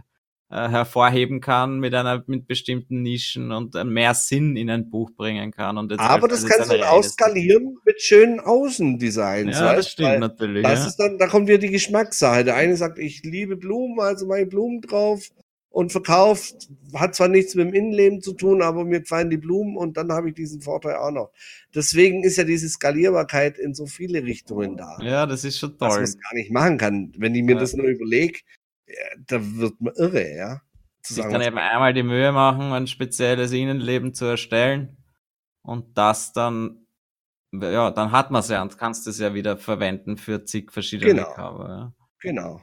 äh, 0.55 0.69
hervorheben 0.69 1.41
kann 1.41 1.81
mit 1.81 1.95
einer 1.95 2.23
mit 2.29 2.47
bestimmten 2.47 3.03
Nischen 3.03 3.51
und 3.51 3.75
mehr 3.85 4.15
Sinn 4.15 4.57
in 4.57 4.71
ein 4.71 4.89
Buch 4.89 5.11
bringen 5.11 5.51
kann. 5.51 5.77
Und 5.79 5.99
Aber 5.99 6.29
das 6.29 6.47
kannst 6.47 6.71
du 6.71 6.89
auch 6.89 7.03
skalieren 7.03 7.77
mit 7.85 8.01
schönen 8.01 8.39
Außendesigns. 8.39 9.59
Ja, 9.59 9.75
das 9.75 9.91
stimmt 9.91 10.21
natürlich. 10.21 10.63
Das 10.63 10.81
ja. 10.81 10.87
ist 10.87 10.97
dann, 10.97 11.19
da 11.19 11.27
kommt 11.27 11.49
wieder 11.49 11.59
die 11.59 11.71
Geschmackssache. 11.71 12.45
Der 12.45 12.55
eine 12.55 12.77
sagt, 12.77 13.01
ich 13.01 13.25
liebe 13.25 13.57
Blumen, 13.57 13.99
also 13.99 14.33
ich 14.33 14.49
Blumen 14.49 14.81
drauf 14.81 15.29
und 15.71 15.91
verkauft. 15.91 16.69
Hat 16.95 17.17
zwar 17.17 17.27
nichts 17.27 17.57
mit 17.57 17.67
dem 17.67 17.75
Innenleben 17.75 18.21
zu 18.21 18.33
tun, 18.33 18.63
aber 18.63 18.85
mir 18.85 19.01
gefallen 19.01 19.31
die 19.31 19.39
Blumen 19.39 19.77
und 19.77 19.97
dann 19.97 20.13
habe 20.13 20.29
ich 20.29 20.37
diesen 20.37 20.61
Vorteil 20.61 20.95
auch 20.95 21.11
noch. 21.11 21.33
Deswegen 21.75 22.23
ist 22.23 22.37
ja 22.37 22.45
diese 22.45 22.69
Skalierbarkeit 22.69 23.59
in 23.59 23.75
so 23.75 23.87
viele 23.87 24.23
Richtungen 24.23 24.77
da. 24.77 24.99
Ja, 25.03 25.27
das 25.27 25.43
ist 25.43 25.59
schon 25.59 25.77
toll. 25.77 25.89
Dass 25.89 25.97
man 25.97 26.05
es 26.05 26.21
gar 26.21 26.35
nicht 26.35 26.53
machen 26.53 26.79
kann. 26.79 27.13
Wenn 27.19 27.35
ich 27.35 27.43
mir 27.43 27.55
ja. 27.55 27.61
das 27.61 27.75
nur 27.75 27.87
überlege, 27.87 28.39
da 29.27 29.41
wird 29.41 29.81
man 29.81 29.95
irre, 29.95 30.35
ja. 30.35 30.61
Zu 31.03 31.15
Sich 31.15 31.25
dann 31.25 31.43
eben 31.43 31.59
einmal 31.59 31.93
die 31.93 32.03
Mühe 32.03 32.33
machen, 32.33 32.73
ein 32.73 32.87
spezielles 32.87 33.53
Innenleben 33.53 34.15
zu 34.15 34.25
erstellen 34.25 34.97
und 35.63 35.99
das 35.99 36.33
dann, 36.33 36.87
ja, 37.53 37.91
dann 37.91 38.11
hat 38.11 38.31
man 38.31 38.41
es 38.41 38.49
ja 38.49 38.63
und 38.63 38.79
kannst 38.79 39.07
es 39.07 39.19
ja 39.19 39.35
wieder 39.35 39.59
verwenden 39.59 40.17
für 40.17 40.45
zig 40.45 40.73
verschiedene 40.73 41.15
genau. 41.15 41.35
Cover. 41.35 41.69
Ja. 41.69 41.93
Genau. 42.21 42.61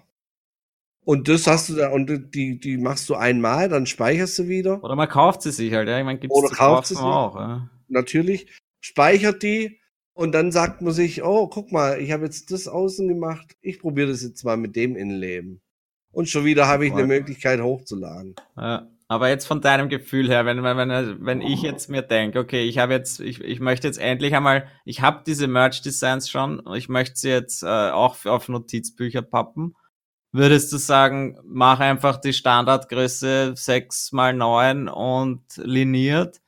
Und 1.03 1.27
das 1.27 1.47
hast 1.47 1.69
du 1.69 1.75
da, 1.75 1.89
und 1.89 2.33
die, 2.33 2.59
die 2.59 2.77
machst 2.77 3.09
du 3.09 3.15
einmal, 3.15 3.69
dann 3.69 3.85
speicherst 3.85 4.39
du 4.39 4.47
wieder. 4.47 4.83
Oder 4.83 4.95
man 4.95 5.09
kauft 5.09 5.41
sie 5.41 5.51
sich 5.51 5.73
halt, 5.73 5.87
ja. 5.87 5.97
Ich 5.99 6.05
meine, 6.05 6.19
gibt's 6.19 6.35
Oder 6.35 6.49
kauft 6.49 6.87
sie 6.87 6.95
sich 6.95 7.03
auch, 7.03 7.35
ja. 7.35 7.69
Natürlich. 7.87 8.59
Speichert 8.79 9.43
die 9.43 9.79
und 10.13 10.31
dann 10.33 10.51
sagt 10.51 10.81
man 10.81 10.93
sich, 10.93 11.23
oh, 11.23 11.47
guck 11.47 11.71
mal, 11.71 11.99
ich 11.99 12.11
habe 12.11 12.25
jetzt 12.25 12.51
das 12.51 12.67
außen 12.67 13.07
gemacht, 13.07 13.55
ich 13.61 13.79
probiere 13.79 14.09
das 14.09 14.23
jetzt 14.23 14.43
mal 14.43 14.57
mit 14.57 14.75
dem 14.75 14.95
Innenleben. 14.95 15.61
Und 16.11 16.29
schon 16.29 16.45
wieder 16.45 16.67
habe 16.67 16.85
ich 16.85 16.93
eine 16.93 17.05
Möglichkeit 17.05 17.61
hochzuladen. 17.61 18.35
Ja. 18.57 18.87
Aber 19.07 19.27
jetzt 19.27 19.45
von 19.45 19.59
deinem 19.59 19.89
Gefühl 19.89 20.29
her, 20.29 20.45
wenn, 20.45 20.63
wenn, 20.63 21.25
wenn 21.25 21.41
ich 21.41 21.61
jetzt 21.61 21.89
mir 21.89 22.01
denke, 22.01 22.39
okay, 22.39 22.63
ich 22.63 22.77
habe 22.77 22.93
jetzt, 22.93 23.19
ich, 23.19 23.41
ich 23.41 23.59
möchte 23.59 23.87
jetzt 23.87 23.99
endlich 23.99 24.33
einmal, 24.35 24.67
ich 24.85 25.01
habe 25.01 25.23
diese 25.25 25.47
Merch-Designs 25.47 26.29
schon, 26.29 26.61
ich 26.75 26.87
möchte 26.87 27.17
sie 27.17 27.29
jetzt 27.29 27.61
äh, 27.63 27.67
auch 27.67 28.25
auf 28.25 28.47
Notizbücher 28.47 29.21
pappen 29.21 29.75
Würdest 30.33 30.71
du 30.71 30.77
sagen, 30.77 31.37
mach 31.43 31.81
einfach 31.81 32.15
die 32.17 32.31
Standardgröße 32.31 33.53
6 33.53 34.13
mal 34.13 34.33
9 34.33 34.87
und 34.87 35.43
liniert 35.57 36.39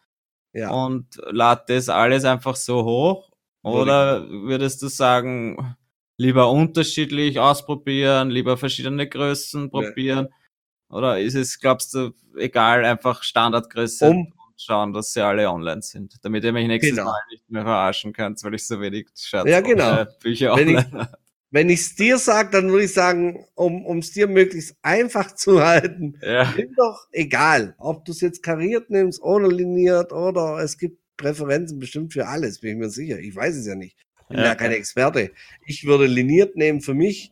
ja. 0.54 0.72
und 0.72 1.20
lad 1.30 1.70
das 1.70 1.90
alles 1.90 2.24
einfach 2.24 2.56
so 2.56 2.86
hoch? 2.86 3.30
Oder 3.62 4.30
würdest 4.30 4.82
du 4.82 4.88
sagen, 4.88 5.76
lieber 6.24 6.50
unterschiedlich 6.50 7.40
ausprobieren, 7.40 8.30
lieber 8.30 8.58
verschiedene 8.58 9.08
Größen 9.08 9.70
probieren? 9.70 10.30
Ja. 10.30 10.98
Oder 10.98 11.20
ist 11.20 11.36
es, 11.36 11.60
glaubst 11.60 11.94
du, 11.94 12.12
egal, 12.38 12.86
einfach 12.86 13.24
Standardgröße 13.24 14.10
um, 14.10 14.18
und 14.18 14.34
schauen, 14.58 14.94
dass 14.94 15.12
sie 15.14 15.22
alle 15.22 15.50
online 15.50 15.82
sind, 15.82 16.16
damit 16.22 16.44
ihr 16.44 16.54
mich 16.54 16.68
nächstes 16.68 16.96
genau. 16.96 17.06
Mal 17.06 17.20
nicht 17.32 17.50
mehr 17.50 17.64
verarschen 17.64 18.14
könnt, 18.14 18.42
weil 18.44 18.54
ich 18.54 18.66
so 18.66 18.80
wenig 18.80 19.08
Shirts 19.16 19.50
ja, 19.50 19.62
genau. 19.62 20.06
Bücher 20.22 20.56
Wenn 20.56 20.70
online 20.70 20.88
ich, 21.02 21.08
wenn 21.52 21.70
ich 21.70 21.82
es 21.82 21.96
dir 21.96 22.18
sage, 22.18 22.50
dann 22.52 22.72
würde 22.72 22.86
ich 22.86 22.94
sagen, 22.94 23.46
um 23.56 24.00
es 24.00 24.12
dir 24.12 24.28
möglichst 24.28 24.76
einfach 24.82 25.36
zu 25.36 25.62
halten, 25.66 26.18
ja. 26.22 26.52
nimm 26.56 26.74
doch 26.76 27.08
egal, 27.12 27.76
ob 27.78 28.06
du 28.06 28.12
es 28.12 28.22
jetzt 28.22 28.42
kariert 28.42 28.90
nimmst 28.90 29.22
oder 29.22 29.48
liniert 29.50 30.14
oder 30.14 30.60
es 30.60 30.78
gibt 30.78 31.00
Präferenzen 31.18 31.80
bestimmt 31.80 32.14
für 32.14 32.28
alles, 32.28 32.60
bin 32.60 32.72
ich 32.72 32.78
mir 32.78 32.90
sicher. 32.90 33.20
Ich 33.20 33.36
weiß 33.36 33.56
es 33.56 33.68
ja 33.68 33.76
nicht. 33.76 33.98
Bin 34.34 34.42
ja, 34.42 34.50
ja 34.50 34.56
keine 34.56 34.76
Experte. 34.76 35.32
Ich 35.66 35.86
würde 35.86 36.06
liniert 36.06 36.56
nehmen 36.56 36.82
für 36.82 36.94
mich, 36.94 37.32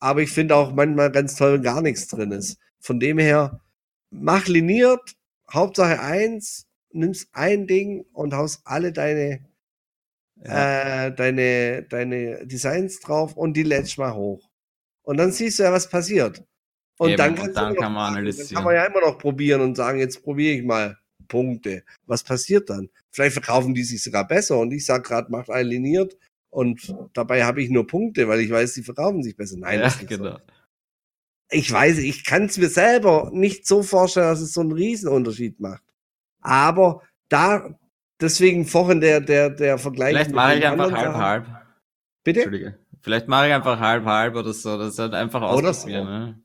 aber 0.00 0.22
ich 0.22 0.30
finde 0.30 0.56
auch 0.56 0.72
manchmal 0.72 1.10
ganz 1.10 1.36
toll, 1.36 1.54
wenn 1.54 1.62
gar 1.62 1.82
nichts 1.82 2.08
drin 2.08 2.32
ist. 2.32 2.58
Von 2.80 3.00
dem 3.00 3.18
her, 3.18 3.60
mach 4.10 4.46
liniert, 4.46 5.16
Hauptsache 5.50 6.00
eins, 6.00 6.66
nimmst 6.92 7.28
ein 7.32 7.66
Ding 7.66 8.04
und 8.12 8.34
haust 8.34 8.60
alle 8.64 8.92
deine 8.92 9.40
ja. 10.44 11.06
äh, 11.06 11.14
deine, 11.14 11.82
deine 11.84 12.46
Designs 12.46 13.00
drauf 13.00 13.36
und 13.36 13.56
die 13.56 13.62
lädst 13.62 13.98
mal 13.98 14.14
hoch. 14.14 14.48
Und 15.02 15.16
dann 15.16 15.32
siehst 15.32 15.58
du 15.58 15.64
ja, 15.64 15.72
was 15.72 15.88
passiert. 15.88 16.42
Und 16.98 17.10
Eben, 17.10 17.18
dann, 17.18 17.38
und 17.38 17.54
dann 17.54 17.74
kann 17.74 17.92
man 17.92 18.12
analysieren. 18.14 18.48
Dann 18.48 18.54
kann 18.56 18.64
man 18.64 18.74
ja 18.74 18.84
immer 18.84 19.00
noch 19.00 19.18
probieren 19.18 19.60
und 19.60 19.76
sagen, 19.76 19.98
jetzt 19.98 20.22
probiere 20.22 20.56
ich 20.56 20.64
mal 20.64 20.98
Punkte. 21.26 21.82
Was 22.06 22.22
passiert 22.22 22.70
dann? 22.70 22.88
Vielleicht 23.10 23.34
verkaufen 23.34 23.74
die 23.74 23.84
sich 23.84 24.02
sogar 24.02 24.26
besser 24.26 24.58
und 24.58 24.72
ich 24.72 24.84
sage 24.84 25.02
gerade, 25.02 25.30
macht 25.30 25.50
ein 25.50 25.66
liniert 25.66 26.16
und 26.52 26.94
dabei 27.14 27.44
habe 27.44 27.62
ich 27.62 27.70
nur 27.70 27.86
Punkte, 27.86 28.28
weil 28.28 28.40
ich 28.40 28.50
weiß, 28.50 28.74
die 28.74 28.82
verkaufen 28.82 29.22
sich 29.22 29.36
besser. 29.36 29.56
Nein, 29.58 29.80
ja, 29.80 29.90
genau. 30.06 30.32
So. 30.32 30.38
Ich 31.50 31.72
weiß, 31.72 31.96
ich 31.98 32.26
kann 32.26 32.44
es 32.44 32.58
mir 32.58 32.68
selber 32.68 33.30
nicht 33.32 33.66
so 33.66 33.82
vorstellen, 33.82 34.26
dass 34.26 34.42
es 34.42 34.52
so 34.52 34.60
einen 34.60 34.72
Riesenunterschied 34.72 35.60
macht. 35.60 35.82
Aber 36.42 37.00
da, 37.30 37.74
deswegen 38.20 38.66
vorhin 38.66 39.00
der, 39.00 39.22
der, 39.22 39.48
der 39.48 39.78
Vergleich. 39.78 40.12
Vielleicht 40.12 40.32
mache 40.32 40.58
ich 40.58 40.66
einfach 40.66 40.92
halb, 40.92 41.14
halb. 41.14 41.46
Bitte? 42.22 42.40
Entschuldige. 42.40 42.78
Vielleicht 43.00 43.28
mache 43.28 43.48
ich 43.48 43.54
einfach 43.54 43.80
halb, 43.80 44.04
halb 44.04 44.36
oder 44.36 44.52
so. 44.52 44.76
Das 44.76 44.92
ist 44.92 44.98
halt 44.98 45.14
einfach 45.14 45.40
ausprobieren. 45.40 46.04
So. 46.04 46.12
Ne? 46.12 46.42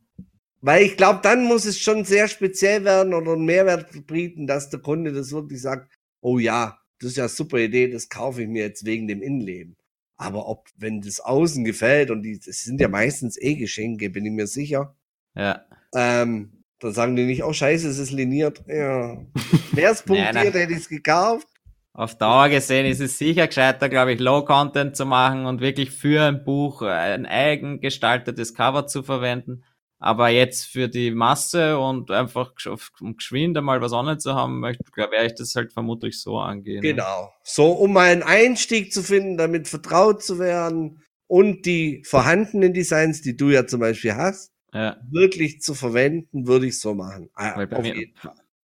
Weil 0.62 0.86
ich 0.86 0.96
glaube, 0.96 1.20
dann 1.22 1.44
muss 1.44 1.66
es 1.66 1.80
schon 1.80 2.06
sehr 2.06 2.30
speziell 2.30 2.86
werden 2.86 3.14
oder 3.14 3.34
einen 3.34 3.44
Mehrwert 3.44 4.08
bieten, 4.08 4.48
dass 4.48 4.70
der 4.70 4.80
Kunde 4.80 5.12
das 5.12 5.34
wirklich 5.34 5.62
sagt, 5.62 5.94
oh 6.22 6.40
ja, 6.40 6.80
das 7.00 7.12
ist 7.12 7.18
ja 7.18 7.26
eine 7.26 7.30
super 7.30 7.58
Idee, 7.58 7.90
das 7.90 8.08
kaufe 8.08 8.44
ich 8.44 8.48
mir 8.48 8.64
jetzt 8.64 8.86
wegen 8.86 9.10
dem 9.10 9.22
Innenleben. 9.22 9.76
Aber 10.18 10.48
ob, 10.48 10.68
wenn 10.78 11.02
das 11.02 11.20
Außen 11.20 11.64
gefällt 11.64 12.10
und 12.12 12.24
die, 12.24 12.40
das 12.40 12.64
sind 12.64 12.82
ja 12.82 12.88
meistens 12.88 13.40
eh 13.40 13.56
Geschenke, 13.56 14.10
bin 14.10 14.26
ich 14.26 14.32
mir 14.32 14.48
sicher. 14.48 14.96
Ja. 15.36 15.66
Ähm, 15.94 16.64
dann 16.80 16.94
sagen 16.94 17.16
die 17.16 17.26
nicht, 17.26 17.44
oh 17.44 17.54
scheiße, 17.54 17.88
es 17.88 18.00
ist 18.00 18.12
liniert. 18.12 18.64
Ja. 18.68 19.18
Wäre 19.72 19.92
es 19.92 20.02
punktiert, 20.04 20.54
hätte 20.54 20.74
ich 20.74 20.80
es 20.80 20.90
gekauft 20.90 21.48
auf 21.98 22.16
Dauer 22.16 22.50
gesehen 22.50 22.86
ist 22.86 23.02
es 23.02 23.18
sicher 23.18 23.48
gescheiter, 23.48 23.90
glaube 23.90 24.14
ich, 24.14 24.20
Low-Content 24.20 24.96
zu 24.96 25.08
machen 25.08 25.48
und 25.48 25.62
wirklich 25.62 25.90
für 25.90 26.22
ein 26.26 26.44
Buch 26.44 26.84
ein 26.84 27.26
eigen 27.26 27.82
gestaltetes 27.82 28.54
Cover 28.54 28.86
zu 28.86 29.02
verwenden. 29.02 29.64
Aber 30.00 30.30
jetzt 30.30 30.66
für 30.66 30.88
die 30.88 31.10
Masse 31.10 31.80
und 31.80 32.12
einfach 32.12 32.54
um 33.00 33.18
geschwind 33.18 33.58
einmal 33.58 33.82
was 33.82 33.94
online 33.94 34.20
zu 34.20 34.36
haben, 34.36 34.60
möchte, 34.60 34.84
werde 34.96 35.26
ich 35.26 35.34
das 35.34 35.56
halt 35.56 35.74
vermutlich 35.74 36.22
so 36.22 36.38
angehen. 36.38 36.82
Genau. 36.82 37.34
So, 37.44 37.72
um 37.72 37.94
mal 37.94 38.12
einen 38.12 38.24
Einstieg 38.24 38.94
zu 38.94 39.02
finden, 39.02 39.38
damit 39.38 39.68
vertraut 39.68 40.22
zu 40.22 40.38
werden 40.38 41.02
und 41.26 41.66
die 41.66 42.04
vorhandenen 42.06 42.74
Designs, 42.74 43.22
die 43.22 43.36
du 43.36 43.50
ja 43.50 43.66
zum 43.66 43.80
Beispiel 43.80 44.14
hast, 44.14 44.52
ja. 44.72 44.98
wirklich 45.10 45.62
zu 45.62 45.74
verwenden, 45.74 46.46
würde 46.46 46.68
ich 46.68 46.80
so 46.80 46.94
machen. 46.94 47.30
Ah, 47.34 47.58
Weil 47.58 47.68
bei, 47.68 47.82
mir, 47.82 48.08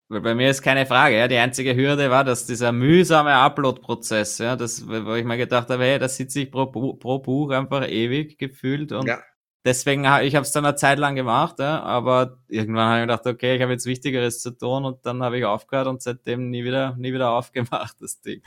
weil 0.08 0.20
bei 0.20 0.34
mir 0.34 0.50
ist 0.50 0.60
keine 0.60 0.84
Frage, 0.84 1.16
ja. 1.16 1.28
Die 1.28 1.38
einzige 1.38 1.74
Hürde 1.74 2.10
war, 2.10 2.24
dass 2.24 2.44
dieser 2.44 2.72
mühsame 2.72 3.32
Upload-Prozess, 3.32 4.36
ja, 4.38 4.56
das, 4.56 4.86
wo 4.86 5.14
ich 5.14 5.24
mir 5.24 5.38
gedacht 5.38 5.70
habe, 5.70 5.82
hey, 5.84 5.98
da 5.98 6.08
sitze 6.08 6.40
ich 6.40 6.50
pro, 6.50 6.66
pro 6.66 7.18
Buch 7.20 7.50
einfach 7.50 7.88
ewig 7.88 8.36
gefühlt 8.36 8.92
und 8.92 9.06
ja. 9.06 9.22
Deswegen, 9.64 10.04
ich 10.22 10.34
habe 10.34 10.42
es 10.44 10.52
dann 10.52 10.64
eine 10.64 10.74
Zeit 10.76 10.98
lang 10.98 11.14
gemacht, 11.14 11.58
ja, 11.58 11.82
aber 11.82 12.38
irgendwann 12.48 12.86
habe 12.86 12.98
ich 12.98 13.02
gedacht, 13.02 13.26
okay, 13.26 13.56
ich 13.56 13.62
habe 13.62 13.72
jetzt 13.72 13.86
Wichtigeres 13.86 14.40
zu 14.40 14.50
tun 14.56 14.84
und 14.84 15.04
dann 15.06 15.22
habe 15.22 15.38
ich 15.38 15.44
aufgehört 15.44 15.86
und 15.86 16.02
seitdem 16.02 16.50
nie 16.50 16.64
wieder, 16.64 16.96
nie 16.96 17.12
wieder 17.12 17.30
aufgemacht, 17.32 17.96
das 18.00 18.20
Ding. 18.20 18.42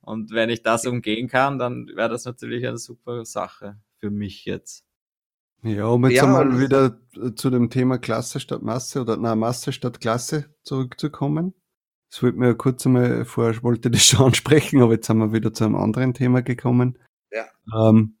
Und 0.00 0.30
wenn 0.30 0.48
ich 0.48 0.62
das 0.62 0.86
umgehen 0.86 1.28
kann, 1.28 1.58
dann 1.58 1.88
wäre 1.88 2.08
das 2.08 2.24
natürlich 2.24 2.66
eine 2.66 2.78
super 2.78 3.24
Sache 3.24 3.78
für 3.98 4.10
mich 4.10 4.44
jetzt. 4.44 4.84
Ja, 5.62 5.86
um 5.86 6.04
jetzt 6.06 6.16
ja, 6.16 6.24
einmal 6.24 6.60
wieder 6.60 6.98
zu 7.34 7.50
dem 7.50 7.68
Thema 7.68 7.98
Klasse 7.98 8.38
statt 8.38 8.62
Masse 8.62 9.00
oder 9.00 9.16
na, 9.16 9.34
Masse 9.34 9.72
statt 9.72 10.00
Klasse 10.00 10.54
zurückzukommen. 10.62 11.52
Das 12.10 12.22
wollte 12.22 12.38
mir 12.38 12.54
kurz 12.54 12.86
einmal 12.86 13.24
vorher, 13.24 13.62
wollte 13.62 13.90
das 13.90 14.04
schon 14.06 14.26
ansprechen, 14.26 14.80
aber 14.80 14.92
jetzt 14.94 15.08
sind 15.08 15.18
wir 15.18 15.32
wieder 15.32 15.52
zu 15.52 15.64
einem 15.64 15.74
anderen 15.74 16.14
Thema 16.14 16.42
gekommen. 16.42 16.98
Ja. 17.32 17.44
Ähm, 17.76 18.17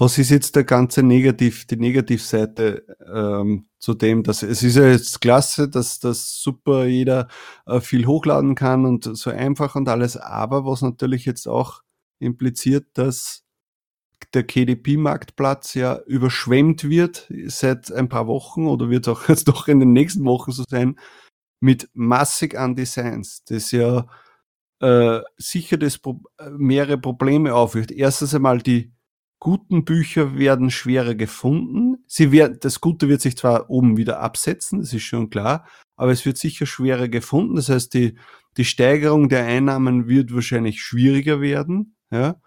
was 0.00 0.16
ist 0.16 0.30
jetzt 0.30 0.56
der 0.56 0.64
ganze 0.64 1.02
Negativ, 1.02 1.66
die 1.66 1.76
Negativseite 1.76 2.86
ähm, 3.06 3.68
zu 3.78 3.92
dem, 3.92 4.22
dass 4.22 4.42
es 4.42 4.62
ist 4.62 4.76
ja 4.76 4.88
jetzt 4.88 5.20
klasse, 5.20 5.68
dass 5.68 6.00
das 6.00 6.40
super 6.42 6.86
jeder 6.86 7.28
äh, 7.66 7.80
viel 7.80 8.06
hochladen 8.06 8.54
kann 8.54 8.86
und 8.86 9.04
so 9.04 9.28
einfach 9.28 9.74
und 9.74 9.88
alles, 9.90 10.16
aber 10.16 10.64
was 10.64 10.80
natürlich 10.80 11.26
jetzt 11.26 11.46
auch 11.46 11.82
impliziert, 12.18 12.86
dass 12.94 13.44
der 14.32 14.44
KDP-Marktplatz 14.44 15.74
ja 15.74 15.98
überschwemmt 16.06 16.88
wird 16.88 17.30
seit 17.46 17.92
ein 17.92 18.08
paar 18.08 18.26
Wochen 18.26 18.68
oder 18.68 18.88
wird 18.88 19.06
auch 19.06 19.28
jetzt 19.28 19.48
doch 19.48 19.68
in 19.68 19.80
den 19.80 19.92
nächsten 19.92 20.24
Wochen 20.24 20.52
so 20.52 20.64
sein, 20.66 20.98
mit 21.60 21.90
massig 21.92 22.58
an 22.58 22.74
Designs, 22.74 23.44
das 23.44 23.70
ja 23.70 24.06
äh, 24.80 25.20
sicher 25.36 25.76
das 25.76 25.98
Pro 25.98 26.22
mehrere 26.56 26.96
Probleme 26.96 27.54
aufwirft. 27.54 27.90
Erstens 27.90 28.34
einmal 28.34 28.60
die 28.62 28.94
guten 29.40 29.84
Bücher 29.84 30.38
werden 30.38 30.70
schwerer 30.70 31.14
gefunden. 31.14 32.04
Sie 32.06 32.30
werden, 32.30 32.58
das 32.60 32.80
Gute 32.80 33.08
wird 33.08 33.22
sich 33.22 33.36
zwar 33.36 33.70
oben 33.70 33.96
wieder 33.96 34.20
absetzen, 34.20 34.80
das 34.80 34.92
ist 34.92 35.02
schon 35.02 35.30
klar, 35.30 35.66
aber 35.96 36.12
es 36.12 36.24
wird 36.24 36.36
sicher 36.36 36.66
schwerer 36.66 37.08
gefunden. 37.08 37.56
Das 37.56 37.70
heißt, 37.70 37.92
die, 37.94 38.16
die 38.58 38.64
Steigerung 38.64 39.28
der 39.28 39.46
Einnahmen 39.46 40.06
wird 40.06 40.32
wahrscheinlich 40.34 40.82
schwieriger 40.82 41.40
werden. 41.40 41.96
Ja? 42.10 42.40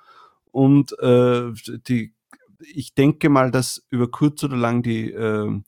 Und 0.51 0.97
äh, 0.99 1.51
die, 1.87 2.13
ich 2.59 2.93
denke 2.93 3.29
mal, 3.29 3.51
dass 3.51 3.85
über 3.89 4.09
kurz 4.09 4.43
oder 4.43 4.55
lang 4.55 4.83
die 4.83 5.11
äh, 5.11 5.61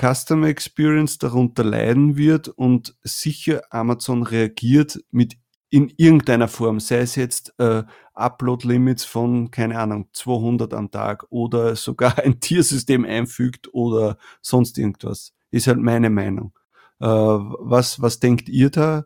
Customer 0.00 0.48
Experience 0.48 1.18
darunter 1.18 1.64
leiden 1.64 2.16
wird 2.16 2.48
und 2.48 2.96
sicher 3.02 3.62
Amazon 3.70 4.22
reagiert 4.22 5.00
mit 5.10 5.36
in 5.70 5.92
irgendeiner 5.96 6.48
Form, 6.48 6.80
sei 6.80 6.98
es 6.98 7.14
jetzt 7.16 7.54
äh, 7.58 7.84
Upload-Limits 8.14 9.04
von, 9.04 9.50
keine 9.50 9.78
Ahnung, 9.78 10.08
200 10.12 10.72
am 10.74 10.90
Tag 10.90 11.26
oder 11.30 11.76
sogar 11.76 12.18
ein 12.18 12.40
Tiersystem 12.40 13.04
einfügt 13.04 13.72
oder 13.74 14.18
sonst 14.40 14.78
irgendwas. 14.78 15.34
Ist 15.50 15.66
halt 15.66 15.78
meine 15.78 16.10
Meinung. 16.10 16.52
Äh, 17.00 17.06
was, 17.06 18.00
was 18.00 18.20
denkt 18.20 18.48
ihr 18.48 18.70
da? 18.70 19.04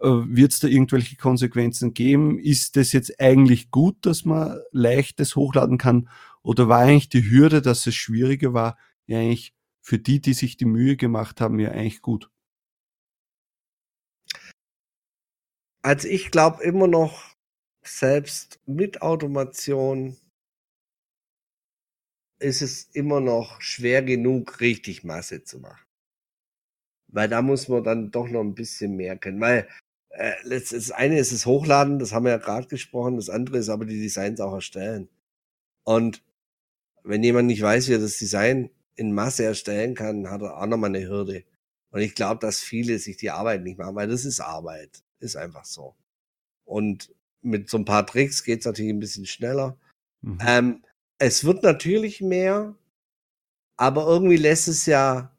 Äh, 0.00 0.08
Wird 0.08 0.52
es 0.52 0.60
da 0.60 0.68
irgendwelche 0.68 1.16
Konsequenzen 1.16 1.94
geben? 1.94 2.38
Ist 2.38 2.76
das 2.76 2.92
jetzt 2.92 3.20
eigentlich 3.20 3.70
gut, 3.70 3.96
dass 4.02 4.24
man 4.24 4.58
leichtes 4.72 5.36
hochladen 5.36 5.78
kann? 5.78 6.08
Oder 6.42 6.68
war 6.68 6.80
eigentlich 6.80 7.08
die 7.08 7.30
Hürde, 7.30 7.62
dass 7.62 7.86
es 7.86 7.94
schwieriger 7.94 8.52
war, 8.54 8.76
eigentlich 9.08 9.54
für 9.80 9.98
die, 9.98 10.20
die 10.20 10.32
sich 10.34 10.56
die 10.56 10.64
Mühe 10.64 10.96
gemacht 10.96 11.40
haben, 11.40 11.58
ja 11.58 11.70
eigentlich 11.70 12.02
gut? 12.02 12.30
Also 15.82 16.08
ich 16.08 16.30
glaube 16.30 16.62
immer 16.62 16.86
noch, 16.86 17.34
selbst 17.84 18.60
mit 18.66 19.02
Automation 19.02 20.16
ist 22.38 22.62
es 22.62 22.84
immer 22.92 23.20
noch 23.20 23.60
schwer 23.60 24.02
genug, 24.02 24.60
richtig 24.60 25.04
Masse 25.04 25.44
zu 25.44 25.58
machen. 25.58 25.84
Weil 27.08 27.28
da 27.28 27.42
muss 27.42 27.68
man 27.68 27.84
dann 27.84 28.10
doch 28.10 28.28
noch 28.28 28.40
ein 28.40 28.54
bisschen 28.54 28.96
mehr 28.96 29.16
können. 29.18 29.40
Weil 29.40 29.68
äh, 30.10 30.32
das 30.48 30.90
eine 30.92 31.18
ist 31.18 31.32
das 31.32 31.46
Hochladen, 31.46 31.98
das 31.98 32.12
haben 32.12 32.24
wir 32.24 32.32
ja 32.32 32.38
gerade 32.38 32.68
gesprochen, 32.68 33.16
das 33.16 33.28
andere 33.28 33.58
ist 33.58 33.68
aber 33.68 33.84
die 33.84 34.00
Designs 34.00 34.40
auch 34.40 34.54
erstellen. 34.54 35.08
Und 35.84 36.22
wenn 37.04 37.24
jemand 37.24 37.48
nicht 37.48 37.62
weiß, 37.62 37.88
wie 37.88 37.94
er 37.94 37.98
das 37.98 38.18
Design 38.18 38.70
in 38.96 39.12
Masse 39.12 39.44
erstellen 39.44 39.94
kann, 39.94 40.30
hat 40.30 40.42
er 40.42 40.58
auch 40.58 40.66
nochmal 40.66 40.90
eine 40.90 41.06
Hürde. 41.08 41.44
Und 41.90 42.00
ich 42.00 42.14
glaube, 42.14 42.40
dass 42.40 42.60
viele 42.60 42.98
sich 42.98 43.16
die 43.16 43.30
Arbeit 43.30 43.62
nicht 43.62 43.78
machen, 43.78 43.96
weil 43.96 44.08
das 44.08 44.24
ist 44.24 44.40
Arbeit. 44.40 45.02
Ist 45.22 45.36
einfach 45.36 45.64
so. 45.64 45.94
Und 46.64 47.14
mit 47.42 47.70
so 47.70 47.78
ein 47.78 47.84
paar 47.84 48.04
Tricks 48.04 48.42
geht 48.42 48.60
es 48.60 48.66
natürlich 48.66 48.92
ein 48.92 48.98
bisschen 48.98 49.26
schneller. 49.26 49.76
Mhm. 50.22 50.38
Ähm, 50.44 50.84
es 51.18 51.44
wird 51.44 51.62
natürlich 51.62 52.20
mehr, 52.20 52.74
aber 53.76 54.06
irgendwie 54.08 54.36
lässt 54.36 54.66
es 54.66 54.86
ja 54.86 55.30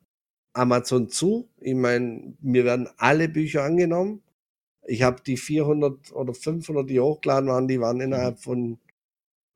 Amazon 0.54 1.10
zu. 1.10 1.50
Ich 1.60 1.76
meine, 1.76 2.34
mir 2.40 2.64
werden 2.64 2.88
alle 2.96 3.28
Bücher 3.28 3.64
angenommen. 3.64 4.22
Ich 4.86 5.02
habe 5.02 5.22
die 5.22 5.36
400 5.36 6.14
oder 6.14 6.34
500, 6.34 6.90
die 6.90 7.02
hochgeladen 7.02 7.50
waren, 7.50 7.68
die 7.68 7.82
waren 7.82 8.00
innerhalb 8.00 8.40
von, 8.40 8.80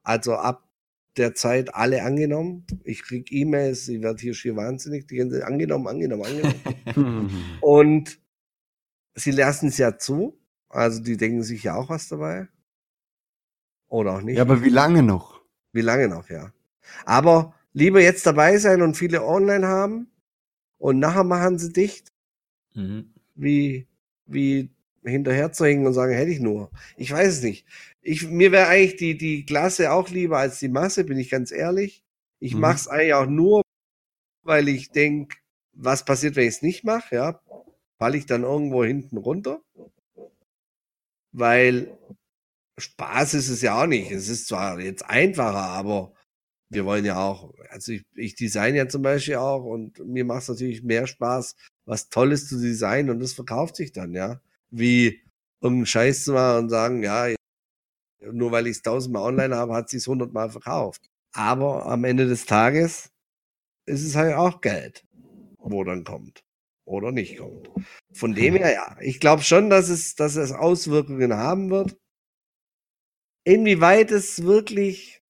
also 0.03 0.33
ab 0.33 0.67
der 1.15 1.35
Zeit 1.35 1.73
alle 1.73 2.03
angenommen. 2.03 2.65
Ich 2.83 3.03
krieg 3.03 3.31
E-Mails, 3.31 3.87
ich 3.87 4.01
werde 4.01 4.21
hier 4.21 4.33
schier 4.33 4.57
wahnsinnig, 4.57 5.07
die 5.07 5.15
ganze 5.15 5.45
angenommen, 5.45 5.87
angenommen, 5.87 6.25
angenommen. 6.25 7.57
Und 7.61 8.19
sie 9.17 9.31
lassen 9.31 9.67
es 9.67 9.77
ja 9.77 9.97
zu. 9.97 10.39
Also 10.69 11.01
die 11.01 11.17
denken 11.17 11.43
sich 11.43 11.63
ja 11.63 11.75
auch 11.75 11.89
was 11.89 12.07
dabei. 12.07 12.47
Oder 13.89 14.13
auch 14.17 14.21
nicht. 14.21 14.37
Ja, 14.37 14.43
aber 14.43 14.63
wie 14.63 14.69
lange 14.69 15.03
noch? 15.03 15.41
Wie 15.73 15.81
lange 15.81 16.07
noch, 16.07 16.29
ja. 16.29 16.53
Aber 17.05 17.53
lieber 17.73 18.01
jetzt 18.01 18.25
dabei 18.25 18.57
sein 18.57 18.81
und 18.81 18.95
viele 18.95 19.23
online 19.23 19.67
haben 19.67 20.09
und 20.77 20.99
nachher 20.99 21.23
machen 21.23 21.57
sie 21.57 21.71
dicht, 21.71 22.11
mhm. 22.73 23.13
wie, 23.35 23.87
wie 24.25 24.69
hinterher 25.03 25.51
zu 25.51 25.65
hängen 25.65 25.87
und 25.87 25.93
sagen, 25.93 26.13
hätte 26.13 26.31
ich 26.31 26.39
nur. 26.39 26.69
Ich 26.97 27.11
weiß 27.11 27.37
es 27.37 27.43
nicht. 27.43 27.65
Ich, 28.01 28.27
mir 28.27 28.51
wäre 28.51 28.67
eigentlich 28.67 28.97
die, 28.97 29.17
die 29.17 29.45
Klasse 29.45 29.91
auch 29.91 30.09
lieber 30.09 30.37
als 30.37 30.59
die 30.59 30.69
Masse, 30.69 31.05
bin 31.05 31.17
ich 31.17 31.29
ganz 31.29 31.51
ehrlich. 31.51 32.03
Ich 32.39 32.55
mhm. 32.55 32.61
mache 32.61 32.75
es 32.75 32.87
eigentlich 32.87 33.13
auch 33.13 33.25
nur, 33.25 33.61
weil 34.43 34.67
ich 34.67 34.91
denke, 34.91 35.37
was 35.73 36.03
passiert, 36.03 36.35
wenn 36.35 36.47
ich 36.47 36.55
es 36.55 36.61
nicht 36.61 36.83
mache, 36.83 37.15
ja? 37.15 37.41
Falle 37.99 38.17
ich 38.17 38.25
dann 38.25 38.43
irgendwo 38.43 38.83
hinten 38.83 39.17
runter? 39.17 39.61
Weil 41.31 41.97
Spaß 42.77 43.33
ist 43.35 43.49
es 43.49 43.61
ja 43.61 43.81
auch 43.81 43.87
nicht. 43.87 44.11
Es 44.11 44.29
ist 44.29 44.47
zwar 44.47 44.79
jetzt 44.79 45.05
einfacher, 45.05 45.57
aber 45.57 46.13
wir 46.69 46.85
wollen 46.85 47.05
ja 47.05 47.17
auch, 47.17 47.53
also 47.69 47.93
ich, 47.93 48.03
ich 48.15 48.35
design 48.35 48.75
ja 48.75 48.87
zum 48.87 49.01
Beispiel 49.01 49.35
auch 49.37 49.63
und 49.63 49.99
mir 50.05 50.25
macht 50.25 50.43
es 50.43 50.49
natürlich 50.49 50.83
mehr 50.83 51.07
Spaß, 51.07 51.55
was 51.85 52.09
Tolles 52.09 52.47
zu 52.47 52.59
designen 52.59 53.09
und 53.11 53.19
das 53.19 53.33
verkauft 53.33 53.75
sich 53.77 53.91
dann, 53.93 54.13
ja. 54.13 54.41
Wie 54.69 55.21
irgendeinen 55.61 55.85
Scheiß 55.87 56.25
zu 56.25 56.33
machen 56.33 56.65
und 56.65 56.69
sagen, 56.69 57.03
ja, 57.03 57.33
nur 58.31 58.51
weil 58.51 58.67
ich 58.67 58.77
es 58.77 58.81
tausendmal 58.83 59.23
online 59.23 59.55
habe, 59.55 59.73
hat 59.73 59.89
sie 59.89 59.97
es 59.97 60.07
hundertmal 60.07 60.49
verkauft. 60.49 61.09
Aber 61.33 61.85
am 61.87 62.03
Ende 62.03 62.27
des 62.27 62.45
Tages 62.45 63.11
ist 63.85 64.03
es 64.03 64.15
halt 64.15 64.35
auch 64.35 64.61
Geld, 64.61 65.05
wo 65.59 65.83
dann 65.83 66.03
kommt 66.03 66.46
oder 66.87 67.11
nicht 67.11 67.37
kommt. 67.37 67.69
Von 68.13 68.33
dem 68.33 68.55
her, 68.55 68.73
ja, 68.73 68.97
ich 69.01 69.19
glaube 69.19 69.43
schon, 69.43 69.69
dass 69.69 69.89
es, 69.89 70.15
dass 70.15 70.35
es 70.35 70.51
Auswirkungen 70.51 71.33
haben 71.33 71.69
wird. 71.69 71.97
Inwieweit 73.43 74.11
es 74.11 74.43
wirklich, 74.43 75.21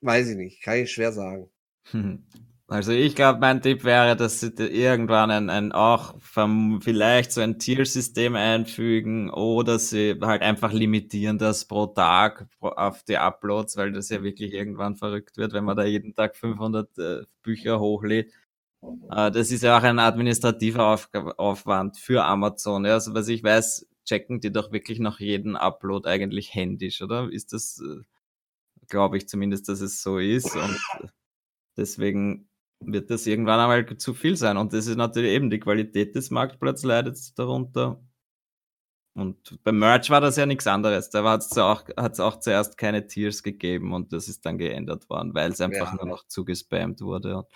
weiß 0.00 0.30
ich 0.30 0.36
nicht, 0.36 0.62
kann 0.62 0.78
ich 0.78 0.90
schwer 0.90 1.12
sagen. 1.12 1.50
Also 2.72 2.92
ich 2.92 3.16
glaube, 3.16 3.40
mein 3.40 3.60
Tipp 3.62 3.82
wäre, 3.82 4.14
dass 4.14 4.38
sie 4.38 4.52
irgendwann 4.56 5.32
ein, 5.32 5.50
ein 5.50 5.72
auch 5.72 6.14
vom, 6.20 6.80
vielleicht 6.80 7.32
so 7.32 7.40
ein 7.40 7.58
Tiersystem 7.58 8.36
einfügen 8.36 9.28
oder 9.28 9.80
sie 9.80 10.16
halt 10.22 10.42
einfach 10.42 10.72
limitieren 10.72 11.36
das 11.36 11.64
pro 11.64 11.86
Tag 11.86 12.46
auf 12.60 13.02
die 13.02 13.16
Uploads, 13.16 13.76
weil 13.76 13.90
das 13.90 14.08
ja 14.08 14.22
wirklich 14.22 14.52
irgendwann 14.52 14.94
verrückt 14.94 15.36
wird, 15.36 15.52
wenn 15.52 15.64
man 15.64 15.76
da 15.76 15.82
jeden 15.82 16.14
Tag 16.14 16.36
500 16.36 16.96
äh, 16.98 17.22
Bücher 17.42 17.80
hochlädt. 17.80 18.32
Äh, 18.82 19.30
das 19.30 19.50
ist 19.50 19.62
ja 19.62 19.78
auch 19.78 19.82
ein 19.82 19.98
administrativer 19.98 20.86
Auf 20.86 21.10
Aufwand 21.12 21.98
für 21.98 22.24
Amazon. 22.24 22.84
Ja, 22.84 22.94
also 22.94 23.14
was 23.14 23.28
ich 23.28 23.42
weiß, 23.42 23.86
checken 24.04 24.40
die 24.40 24.52
doch 24.52 24.72
wirklich 24.72 24.98
nach 24.98 25.20
jedem 25.20 25.56
Upload 25.56 26.08
eigentlich 26.08 26.54
händisch, 26.54 27.02
oder? 27.02 27.30
Ist 27.30 27.52
das, 27.52 27.80
äh, 27.80 28.02
glaube 28.88 29.16
ich 29.16 29.28
zumindest, 29.28 29.68
dass 29.68 29.80
es 29.80 30.02
so 30.02 30.18
ist. 30.18 30.54
Und 30.54 30.78
deswegen 31.76 32.48
wird 32.80 33.10
das 33.10 33.26
irgendwann 33.26 33.60
einmal 33.60 33.96
zu 33.96 34.14
viel 34.14 34.36
sein. 34.36 34.56
Und 34.56 34.72
das 34.72 34.86
ist 34.86 34.96
natürlich 34.96 35.30
eben 35.30 35.50
die 35.50 35.60
Qualität 35.60 36.14
des 36.14 36.30
Marktplatzes 36.30 36.84
leidet 36.84 37.38
darunter. 37.38 38.02
Und 39.14 39.62
beim 39.64 39.78
Merch 39.78 40.08
war 40.10 40.20
das 40.20 40.36
ja 40.36 40.46
nichts 40.46 40.66
anderes. 40.66 41.10
Da 41.10 41.24
hat 41.24 41.42
es 41.42 41.58
auch, 41.58 41.84
auch 41.96 42.40
zuerst 42.40 42.78
keine 42.78 43.06
Tiers 43.06 43.42
gegeben 43.42 43.92
und 43.92 44.12
das 44.12 44.28
ist 44.28 44.46
dann 44.46 44.56
geändert 44.56 45.10
worden, 45.10 45.34
weil 45.34 45.50
es 45.50 45.60
einfach 45.60 45.92
ja. 45.92 45.96
nur 45.96 46.06
noch 46.06 46.26
zugespammt 46.26 47.00
wurde. 47.00 47.46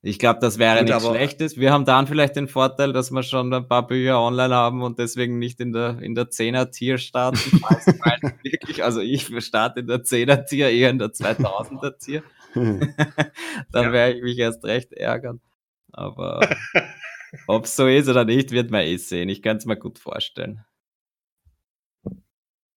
Ich 0.00 0.20
glaube, 0.20 0.38
das 0.40 0.58
wäre 0.58 0.84
nichts 0.84 1.04
Schlechtes. 1.04 1.56
Wir 1.56 1.72
haben 1.72 1.84
dann 1.84 2.06
vielleicht 2.06 2.36
den 2.36 2.46
Vorteil, 2.46 2.92
dass 2.92 3.10
wir 3.10 3.24
schon 3.24 3.52
ein 3.52 3.66
paar 3.66 3.86
Bücher 3.86 4.20
online 4.20 4.54
haben 4.54 4.82
und 4.82 4.98
deswegen 5.00 5.38
nicht 5.40 5.60
in 5.60 5.72
der, 5.72 5.98
in 6.00 6.14
der 6.14 6.30
10er-Tier 6.30 6.98
starten. 6.98 7.38
wirklich, 8.42 8.84
also 8.84 9.00
ich 9.00 9.28
starte 9.44 9.80
in 9.80 9.88
der 9.88 10.04
10er-Tier, 10.04 10.70
eher 10.70 10.90
in 10.90 10.98
der 10.98 11.08
2000er-Tier. 11.08 12.22
dann 12.54 13.84
ja. 13.84 13.92
werde 13.92 14.16
ich 14.16 14.22
mich 14.22 14.38
erst 14.38 14.64
recht 14.64 14.92
ärgern. 14.92 15.40
Aber 15.92 16.48
ob 17.48 17.64
es 17.64 17.74
so 17.74 17.88
ist 17.88 18.08
oder 18.08 18.24
nicht, 18.24 18.52
wird 18.52 18.70
man 18.70 18.82
eh 18.82 18.96
sehen. 18.98 19.28
Ich 19.28 19.42
kann 19.42 19.56
es 19.56 19.66
mir 19.66 19.76
gut 19.76 19.98
vorstellen. 19.98 20.64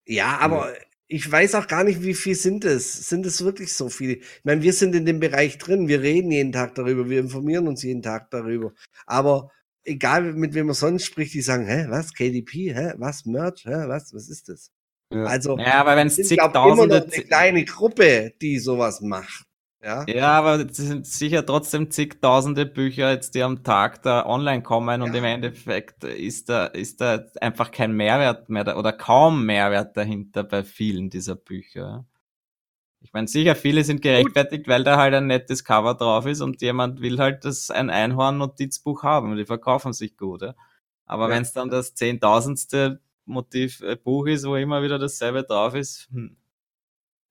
Ja, 0.06 0.38
aber 0.40 0.74
ich 1.12 1.30
weiß 1.30 1.56
auch 1.56 1.68
gar 1.68 1.84
nicht, 1.84 2.04
wie 2.04 2.14
viel 2.14 2.36
sind 2.36 2.64
es. 2.64 3.10
Sind 3.10 3.26
es 3.26 3.44
wirklich 3.44 3.74
so 3.74 3.90
viele? 3.90 4.14
Ich 4.14 4.44
meine, 4.44 4.62
wir 4.62 4.74
sind 4.74 4.94
in 4.94 5.06
dem 5.06 5.20
Bereich 5.20 5.58
drin, 5.58 5.88
wir 5.88 6.02
reden 6.02 6.32
jeden 6.32 6.52
Tag 6.52 6.76
darüber, 6.76 7.10
wir 7.10 7.20
informieren 7.20 7.68
uns 7.68 7.82
jeden 7.82 8.04
Tag 8.04 8.30
darüber. 8.30 8.74
Aber 9.08 9.50
egal 9.84 10.34
mit 10.34 10.54
wem 10.54 10.68
man 10.68 10.76
sonst 10.76 11.06
spricht, 11.06 11.34
die 11.34 11.42
sagen, 11.42 11.66
hä, 11.66 11.88
was, 11.90 12.14
KDP, 12.14 12.76
hä, 12.76 12.94
was, 12.98 13.26
Merch, 13.26 13.66
hä, 13.66 13.88
was, 13.88 14.14
was 14.14 14.30
ist 14.30 14.50
das? 14.50 14.72
Ja. 15.12 15.24
Also, 15.24 15.58
ja, 15.58 15.82
aber 15.82 15.96
wenn 15.96 16.08
es 16.08 16.16
zigtausende... 16.16 16.96
immer 16.96 17.06
noch 17.06 17.12
eine 17.12 17.24
kleine 17.24 17.66
Gruppe, 17.66 18.34
die 18.40 18.60
sowas 18.60 19.02
macht. 19.02 19.49
Ja, 19.82 20.06
ja 20.08 20.32
aber 20.32 20.60
es 20.70 20.78
sind 20.78 21.08
sicher 21.08 21.46
trotzdem 21.46 21.90
zigtausende 21.90 22.66
Bücher 22.66 23.12
jetzt, 23.12 23.34
die 23.36 23.44
am 23.44 23.64
Tag 23.64 24.02
da 24.04 24.26
online 24.26 24.62
kommen 24.62 25.02
und 25.02 25.14
ja. 25.14 25.20
im 25.20 25.24
Endeffekt 25.24 26.04
ist 26.04 26.50
da, 26.50 26.66
ist 26.66 27.00
da 27.00 27.24
einfach 27.40 27.72
kein 27.72 27.94
Mehrwert 27.94 28.50
mehr 28.50 28.66
da, 28.66 28.78
oder 28.78 28.92
kaum 28.92 29.46
Mehrwert 29.46 29.96
dahinter 29.96 30.44
bei 30.44 30.64
vielen 30.64 31.10
dieser 31.10 31.36
Bücher. 31.36 32.06
Ich 33.02 33.14
meine, 33.14 33.28
sicher, 33.28 33.56
viele 33.56 33.86
sind 33.86 34.02
gerechtfertigt, 34.02 34.68
weil 34.68 34.84
da 34.84 34.98
halt 34.98 35.14
ein 35.14 35.28
nettes 35.28 35.64
Cover 35.64 35.96
drauf 35.96 36.26
ist 36.26 36.42
und 36.42 36.62
jemand 36.62 37.00
will 37.00 37.18
halt 37.18 37.46
das 37.46 37.72
ein 37.72 37.90
Einhorn-Notizbuch 37.90 39.04
haben 39.04 39.32
und 39.32 39.38
die 39.38 39.46
verkaufen 39.46 39.94
sich 39.94 40.18
gut. 40.18 40.42
Ja? 40.42 40.56
Aber 41.06 41.30
ja. 41.30 41.36
wenn 41.36 41.44
es 41.44 41.54
dann 41.54 41.70
das 41.70 41.96
zehntausendste 41.96 43.00
Motiv 43.26 43.82
äh, 43.82 43.96
Buch 43.96 44.28
ist, 44.28 44.46
wo 44.46 44.56
immer 44.56 44.84
wieder 44.84 45.00
dasselbe 45.00 45.44
drauf 45.44 45.76
ist, 45.76 46.10
hm, 46.12 46.36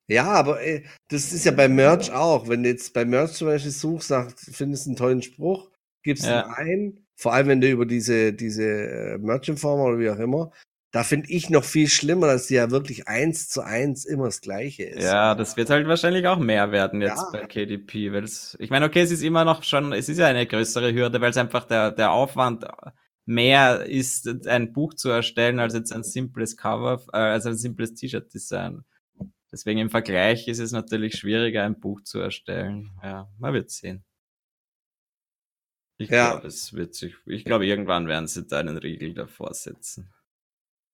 ja, 0.09 0.25
aber 0.25 0.61
ey, 0.61 0.77
äh, 0.77 0.83
das 1.09 1.31
ist 1.31 1.45
ja 1.45 1.51
bei 1.51 1.69
Merch 1.69 2.11
auch. 2.11 2.49
Wenn 2.49 2.63
du 2.63 2.69
jetzt 2.69 2.93
bei 2.93 3.05
Merch 3.05 3.33
zum 3.33 3.47
Beispiel 3.47 3.71
suchst, 3.71 4.09
nach, 4.09 4.31
findest 4.35 4.87
einen 4.87 4.95
tollen 4.95 5.21
Spruch, 5.21 5.69
gibst 6.03 6.25
ja. 6.25 6.41
ihn 6.41 6.53
ein, 6.53 7.05
vor 7.15 7.33
allem 7.33 7.47
wenn 7.47 7.61
du 7.61 7.69
über 7.69 7.85
diese, 7.85 8.33
diese 8.33 8.63
äh, 8.63 9.17
Merch-Informer 9.19 9.83
oder 9.83 9.99
wie 9.99 10.09
auch 10.09 10.19
immer, 10.19 10.51
da 10.91 11.03
finde 11.03 11.29
ich 11.29 11.51
noch 11.51 11.63
viel 11.63 11.87
schlimmer, 11.87 12.25
dass 12.25 12.47
die 12.47 12.55
ja 12.55 12.71
wirklich 12.71 13.07
eins 13.07 13.47
zu 13.47 13.61
eins 13.61 14.05
immer 14.05 14.25
das 14.25 14.41
Gleiche 14.41 14.83
ist. 14.83 15.03
Ja, 15.03 15.35
das 15.35 15.55
wird 15.55 15.69
halt 15.69 15.87
wahrscheinlich 15.87 16.25
auch 16.27 16.39
mehr 16.39 16.71
werden 16.71 17.01
jetzt 17.01 17.21
ja. 17.21 17.29
bei 17.31 17.45
KDP, 17.45 18.11
weil 18.11 18.23
es, 18.23 18.57
ich 18.59 18.71
meine, 18.71 18.87
okay, 18.87 19.01
es 19.01 19.11
ist 19.11 19.21
immer 19.21 19.45
noch 19.45 19.61
schon, 19.61 19.93
es 19.93 20.09
ist 20.09 20.17
ja 20.17 20.25
eine 20.25 20.47
größere 20.47 20.91
Hürde, 20.91 21.21
weil 21.21 21.29
es 21.29 21.37
einfach 21.37 21.65
der, 21.65 21.91
der 21.91 22.11
Aufwand 22.11 22.65
mehr 23.25 23.85
ist, 23.85 24.47
ein 24.47 24.73
Buch 24.73 24.95
zu 24.95 25.09
erstellen, 25.09 25.59
als 25.59 25.75
jetzt 25.75 25.93
ein 25.93 26.01
simples 26.01 26.57
Cover, 26.57 26.99
äh, 27.13 27.17
als 27.17 27.45
ein 27.45 27.55
simples 27.55 27.93
T-Shirt-Design. 27.93 28.83
Deswegen 29.51 29.79
im 29.79 29.89
Vergleich 29.89 30.47
ist 30.47 30.59
es 30.59 30.71
natürlich 30.71 31.15
schwieriger, 31.15 31.63
ein 31.63 31.79
Buch 31.79 32.01
zu 32.01 32.19
erstellen. 32.19 32.91
Ja, 33.03 33.27
man 33.39 33.53
wird 33.53 33.71
sehen. 33.71 34.03
Ich 35.97 36.09
ja. 36.09 36.31
glaube, 36.31 36.47
es 36.47 36.73
wird 36.73 36.95
sich, 36.95 37.15
ich 37.25 37.43
glaube, 37.43 37.65
irgendwann 37.65 38.07
werden 38.07 38.27
sie 38.27 38.45
da 38.45 38.59
einen 38.59 38.77
Riegel 38.77 39.13
davor 39.13 39.53
setzen. 39.53 40.13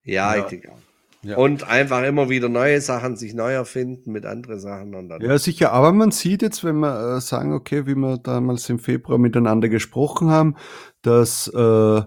Ja, 0.02 0.34
ja. 0.34 0.42
ich 0.42 0.48
denke 0.48 0.72
auch. 0.72 0.78
Ja. 1.22 1.36
Und 1.36 1.64
einfach 1.64 2.04
immer 2.04 2.28
wieder 2.28 2.48
neue 2.48 2.80
Sachen 2.80 3.16
sich 3.16 3.34
neu 3.34 3.52
erfinden 3.52 4.12
mit 4.12 4.24
anderen 4.24 4.60
Sachen. 4.60 4.94
Und 4.94 5.08
dann 5.08 5.20
ja, 5.20 5.38
sicher. 5.38 5.72
Aber 5.72 5.92
man 5.92 6.12
sieht 6.12 6.42
jetzt, 6.42 6.62
wenn 6.62 6.78
wir 6.78 7.16
äh, 7.16 7.20
sagen, 7.20 7.52
okay, 7.52 7.86
wie 7.86 7.96
wir 7.96 8.18
damals 8.18 8.68
im 8.68 8.78
Februar 8.78 9.18
miteinander 9.18 9.68
gesprochen 9.68 10.30
haben, 10.30 10.56
dass, 11.02 11.48
äh, 11.48 12.02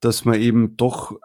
dass 0.00 0.24
man 0.24 0.40
eben 0.40 0.76
doch 0.76 1.16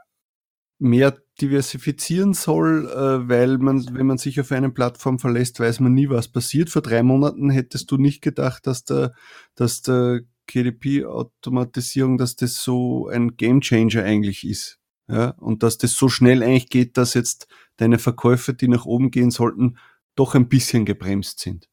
mehr 0.79 1.17
diversifizieren 1.41 2.33
soll, 2.33 2.87
äh, 2.89 3.29
weil 3.29 3.57
man, 3.57 3.85
wenn 3.93 4.07
man 4.07 4.17
sich 4.17 4.39
auf 4.39 4.51
eine 4.51 4.69
Plattform 4.69 5.19
verlässt, 5.19 5.59
weiß 5.59 5.79
man 5.79 5.93
nie, 5.93 6.09
was 6.09 6.27
passiert. 6.27 6.69
Vor 6.69 6.81
drei 6.81 7.03
Monaten 7.03 7.49
hättest 7.49 7.91
du 7.91 7.97
nicht 7.97 8.21
gedacht, 8.21 8.67
dass 8.67 8.83
der, 8.83 9.13
dass 9.55 9.81
der 9.81 10.21
KDP-Automatisierung, 10.47 12.17
dass 12.17 12.35
das 12.35 12.63
so 12.63 13.07
ein 13.07 13.37
Gamechanger 13.37 14.03
eigentlich 14.03 14.45
ist. 14.45 14.79
Ja, 15.09 15.29
und 15.37 15.63
dass 15.63 15.77
das 15.77 15.93
so 15.93 16.09
schnell 16.09 16.43
eigentlich 16.43 16.69
geht, 16.69 16.97
dass 16.97 17.13
jetzt 17.13 17.47
deine 17.77 17.97
Verkäufe, 17.97 18.53
die 18.53 18.67
nach 18.67 18.85
oben 18.85 19.09
gehen 19.09 19.31
sollten, 19.31 19.77
doch 20.15 20.35
ein 20.35 20.49
bisschen 20.49 20.83
gebremst 20.83 21.39
sind. 21.39 21.69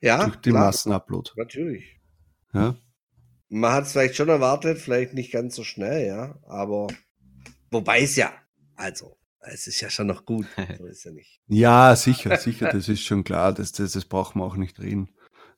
Ja. 0.00 0.24
Durch 0.24 0.36
den 0.36 0.52
klar. 0.52 0.66
Massenupload. 0.66 1.30
Natürlich. 1.36 1.98
Ja. 2.52 2.76
Man 3.48 3.72
hat 3.72 3.84
es 3.84 3.92
vielleicht 3.92 4.16
schon 4.16 4.28
erwartet, 4.28 4.78
vielleicht 4.78 5.14
nicht 5.14 5.32
ganz 5.32 5.56
so 5.56 5.64
schnell, 5.64 6.06
ja, 6.06 6.38
aber 6.46 6.88
wobei 7.70 8.00
es 8.00 8.16
ja 8.16 8.32
also, 8.76 9.16
es 9.40 9.66
ist 9.66 9.80
ja 9.80 9.90
schon 9.90 10.06
noch 10.06 10.24
gut. 10.24 10.46
So 10.78 10.86
ist 10.86 11.04
ja 11.04 11.12
nicht. 11.12 11.40
ja, 11.48 11.94
sicher, 11.96 12.36
sicher, 12.36 12.70
das 12.70 12.88
ist 12.88 13.02
schon 13.02 13.24
klar. 13.24 13.52
Das, 13.52 13.72
das, 13.72 13.92
das 13.92 14.04
braucht 14.04 14.36
man 14.36 14.46
auch 14.46 14.56
nicht 14.56 14.80
reden. 14.80 15.10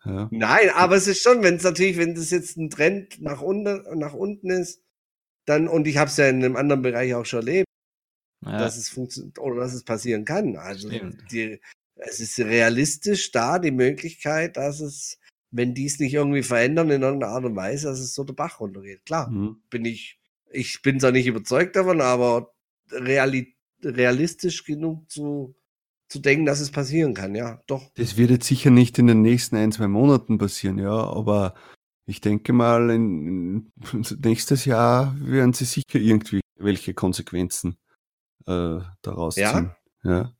Ja. 0.04 0.28
Nein, 0.30 0.70
aber 0.74 0.96
es 0.96 1.06
ist 1.06 1.22
schon, 1.22 1.42
wenn 1.42 1.56
es 1.56 1.64
natürlich, 1.64 1.96
wenn 1.98 2.14
das 2.14 2.30
jetzt 2.30 2.56
ein 2.56 2.70
Trend 2.70 3.20
nach 3.20 3.42
unten, 3.42 3.98
nach 3.98 4.14
unten 4.14 4.50
ist, 4.50 4.82
dann, 5.44 5.66
und 5.66 5.86
ich 5.86 5.96
habe 5.96 6.10
es 6.10 6.16
ja 6.16 6.28
in 6.28 6.44
einem 6.44 6.56
anderen 6.56 6.82
Bereich 6.82 7.14
auch 7.14 7.24
schon 7.24 7.40
erlebt, 7.40 7.66
ja. 8.44 8.58
dass 8.58 8.76
es 8.76 8.88
funktioniert 8.88 9.38
oder 9.38 9.60
dass 9.60 9.74
es 9.74 9.84
passieren 9.84 10.24
kann. 10.24 10.56
Also 10.56 10.90
die, 11.30 11.60
es 11.96 12.20
ist 12.20 12.38
realistisch 12.38 13.32
da 13.32 13.58
die 13.58 13.70
Möglichkeit, 13.70 14.56
dass 14.56 14.80
es, 14.80 15.18
wenn 15.50 15.74
die 15.74 15.86
es 15.86 15.98
nicht 15.98 16.14
irgendwie 16.14 16.42
verändern 16.42 16.90
in 16.90 17.02
irgendeiner 17.02 17.32
Art 17.32 17.44
und 17.44 17.56
Weise, 17.56 17.88
dass 17.88 17.98
es 17.98 18.14
so 18.14 18.24
der 18.24 18.34
Bach 18.34 18.60
runtergeht. 18.60 19.04
Klar, 19.04 19.30
mhm. 19.30 19.62
bin 19.70 19.84
ich, 19.84 20.20
ich 20.50 20.80
bin 20.82 21.00
zwar 21.00 21.12
nicht 21.12 21.26
überzeugt 21.26 21.76
davon, 21.76 22.00
aber 22.00 22.54
reali 22.92 23.54
realistisch 23.82 24.64
genug 24.64 25.10
zu, 25.10 25.54
zu 26.08 26.18
denken, 26.18 26.46
dass 26.46 26.60
es 26.60 26.70
passieren 26.70 27.14
kann, 27.14 27.34
ja, 27.34 27.62
doch. 27.66 27.90
Das 27.94 28.16
wird 28.16 28.30
jetzt 28.30 28.46
sicher 28.46 28.70
nicht 28.70 28.98
in 28.98 29.06
den 29.06 29.22
nächsten 29.22 29.56
ein, 29.56 29.72
zwei 29.72 29.88
Monaten 29.88 30.38
passieren, 30.38 30.78
ja, 30.78 30.90
aber 30.90 31.54
ich 32.06 32.20
denke 32.20 32.52
mal, 32.52 32.90
in, 32.90 33.70
in 33.92 34.02
nächstes 34.24 34.64
Jahr 34.64 35.14
werden 35.20 35.52
sie 35.52 35.66
sicher 35.66 35.98
irgendwie 35.98 36.40
welche 36.56 36.94
Konsequenzen 36.94 37.76
äh, 38.46 38.80
daraus 39.02 39.36
ja? 39.36 39.52
ziehen. 39.52 39.70
Ja, 40.02 40.32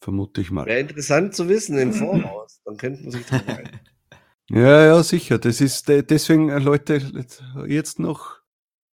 vermute 0.00 0.40
ich 0.40 0.50
mal. 0.50 0.66
Wäre 0.66 0.80
interessant 0.80 1.34
zu 1.34 1.48
wissen 1.48 1.78
im 1.78 1.92
Voraus, 1.92 2.60
dann 2.64 2.76
könnte 2.76 3.02
man 3.02 3.12
sich 3.12 3.26
das 3.26 3.42
Ja, 4.48 4.84
ja, 4.84 5.02
sicher. 5.02 5.38
Das 5.38 5.60
ist 5.60 5.88
deswegen, 5.88 6.48
äh, 6.48 6.58
Leute, 6.58 7.02
jetzt 7.66 7.98
noch 7.98 8.39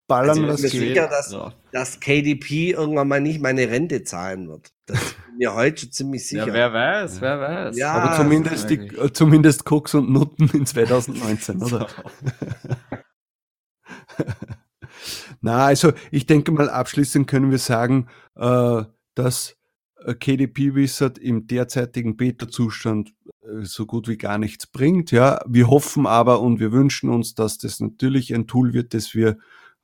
ballern, 0.08 0.46
also, 0.46 0.54
was 0.54 0.62
geht. 0.62 0.72
sicher, 0.72 1.08
dass, 1.08 1.32
ja. 1.32 1.54
dass 1.72 2.00
KDP 2.00 2.72
irgendwann 2.72 3.08
mal 3.08 3.22
nicht 3.22 3.42
meine 3.42 3.70
Rente 3.70 4.04
zahlen 4.04 4.48
wird. 4.48 4.72
Das 4.86 4.98
ist 5.02 5.16
mir 5.38 5.54
heute 5.54 5.82
schon 5.82 5.92
ziemlich 5.92 6.28
sicher. 6.28 6.48
Ja, 6.48 6.54
wer 6.54 6.74
weiß, 6.74 7.22
wer 7.22 7.40
weiß. 7.40 7.78
Ja, 7.78 7.94
Aber 7.94 8.16
zumindest, 8.16 8.70
die, 8.70 8.90
zumindest 9.14 9.66
Koks 9.66 9.94
und 9.94 10.10
Nutten 10.10 10.50
in 10.54 10.66
2019, 10.66 11.62
oder? 11.64 11.88
Na, 15.42 15.66
also 15.66 15.94
ich 16.10 16.26
denke 16.26 16.52
mal, 16.52 16.70
abschließend 16.70 17.28
können 17.28 17.52
wir 17.52 17.60
sagen, 17.60 18.08
äh, 18.36 18.84
dass 19.14 19.56
äh, 20.04 20.16
KDP 20.16 20.74
Wizard 20.76 21.18
im 21.18 21.48
derzeitigen 21.48 22.18
Beta-Zustand 22.18 23.14
äh, 23.42 23.64
so 23.64 23.86
gut 23.86 24.08
wie 24.08 24.18
gar 24.18 24.38
nichts 24.38 24.68
bringt. 24.68 25.12
Ja, 25.12 25.40
wir 25.48 25.70
hoffen 25.70 26.08
aber 26.08 26.42
und 26.42 26.60
wir 26.60 26.72
wünschen 26.72 27.10
uns, 27.10 27.36
dass 27.36 27.58
das 27.58 27.80
natürlich 27.80 28.34
ein 28.34 28.48
Tool 28.48 28.74
wird, 28.74 28.94
das 28.94 29.14
wir 29.14 29.38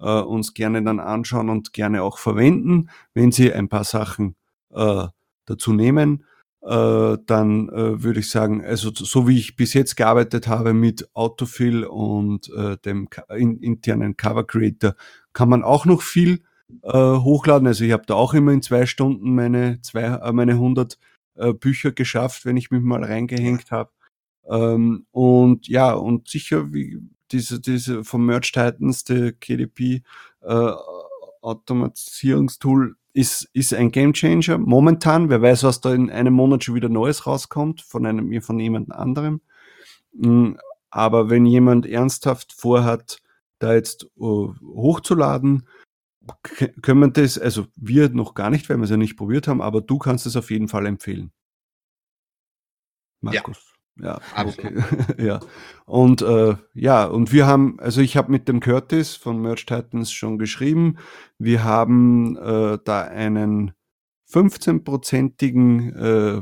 äh, 0.03 0.21
uns 0.21 0.53
gerne 0.53 0.83
dann 0.83 0.99
anschauen 0.99 1.49
und 1.49 1.73
gerne 1.73 2.03
auch 2.03 2.17
verwenden. 2.17 2.89
Wenn 3.13 3.31
Sie 3.31 3.51
ein 3.51 3.69
paar 3.69 3.85
Sachen 3.85 4.35
äh, 4.73 5.07
dazu 5.45 5.73
nehmen, 5.73 6.25
äh, 6.61 7.17
dann 7.25 7.69
äh, 7.69 8.03
würde 8.03 8.19
ich 8.19 8.29
sagen, 8.29 8.63
also 8.63 8.91
so 8.93 9.27
wie 9.27 9.37
ich 9.37 9.55
bis 9.55 9.73
jetzt 9.73 9.95
gearbeitet 9.95 10.47
habe 10.47 10.73
mit 10.73 11.09
Autofill 11.13 11.85
und 11.85 12.49
äh, 12.55 12.77
dem 12.77 13.07
in, 13.35 13.57
internen 13.59 14.17
Cover 14.17 14.45
Creator, 14.45 14.95
kann 15.33 15.49
man 15.49 15.63
auch 15.63 15.85
noch 15.85 16.01
viel 16.01 16.43
äh, 16.83 16.91
hochladen. 16.91 17.67
Also 17.67 17.83
ich 17.83 17.91
habe 17.91 18.03
da 18.05 18.15
auch 18.15 18.33
immer 18.33 18.51
in 18.51 18.61
zwei 18.61 18.85
Stunden 18.85 19.35
meine, 19.35 19.81
zwei, 19.81 20.31
meine 20.31 20.53
100 20.53 20.97
äh, 21.35 21.53
Bücher 21.53 21.91
geschafft, 21.91 22.45
wenn 22.45 22.57
ich 22.57 22.71
mich 22.71 22.81
mal 22.81 23.03
reingehängt 23.03 23.71
habe. 23.71 23.91
Ähm, 24.49 25.05
und 25.11 25.67
ja, 25.67 25.93
und 25.93 26.27
sicher, 26.29 26.73
wie, 26.73 26.99
diese, 27.33 27.59
diese 27.59 28.03
vom 28.03 28.25
Merch 28.25 28.51
Titans, 28.51 29.03
der 29.03 29.33
KDP 29.33 30.03
äh, 30.41 30.71
Automatisierungstool, 31.41 32.95
ist, 33.13 33.49
ist 33.53 33.73
ein 33.73 33.91
Gamechanger 33.91 34.57
momentan. 34.57 35.29
Wer 35.29 35.41
weiß, 35.41 35.63
was 35.63 35.81
da 35.81 35.93
in 35.93 36.09
einem 36.09 36.33
Monat 36.33 36.63
schon 36.63 36.75
wieder 36.75 36.89
Neues 36.89 37.27
rauskommt 37.27 37.81
von 37.81 38.05
einem, 38.05 38.41
von 38.41 38.59
jemand 38.59 38.91
anderem. 38.91 39.41
Mm, 40.13 40.53
aber 40.89 41.29
wenn 41.29 41.45
jemand 41.45 41.85
ernsthaft 41.85 42.53
vorhat, 42.53 43.21
da 43.59 43.73
jetzt 43.73 44.07
uh, 44.17 44.53
hochzuladen, 44.61 45.67
können 46.81 46.99
wir 47.01 47.09
das, 47.09 47.37
also 47.37 47.67
wir 47.75 48.09
noch 48.09 48.33
gar 48.33 48.49
nicht, 48.49 48.69
weil 48.69 48.77
wir 48.77 48.83
es 48.83 48.89
ja 48.89 48.97
nicht 48.97 49.17
probiert 49.17 49.47
haben, 49.47 49.61
aber 49.61 49.81
du 49.81 49.97
kannst 49.99 50.25
es 50.25 50.35
auf 50.35 50.51
jeden 50.51 50.67
Fall 50.67 50.85
empfehlen. 50.85 51.31
Markus. 53.21 53.57
Ja, 53.57 53.72
okay. 54.35 54.83
ja. 55.23 55.39
Und 55.85 56.21
äh, 56.21 56.55
ja, 56.73 57.05
und 57.05 57.31
wir 57.31 57.45
haben, 57.45 57.79
also 57.79 58.01
ich 58.01 58.17
habe 58.17 58.31
mit 58.31 58.47
dem 58.47 58.59
Curtis 58.59 59.15
von 59.15 59.41
Merch 59.41 59.65
Titans 59.65 60.11
schon 60.11 60.37
geschrieben. 60.37 60.97
Wir 61.37 61.63
haben 61.63 62.37
äh, 62.37 62.79
da 62.83 63.01
einen 63.03 63.73
15-prozentigen 64.31 65.95
äh, 65.95 66.41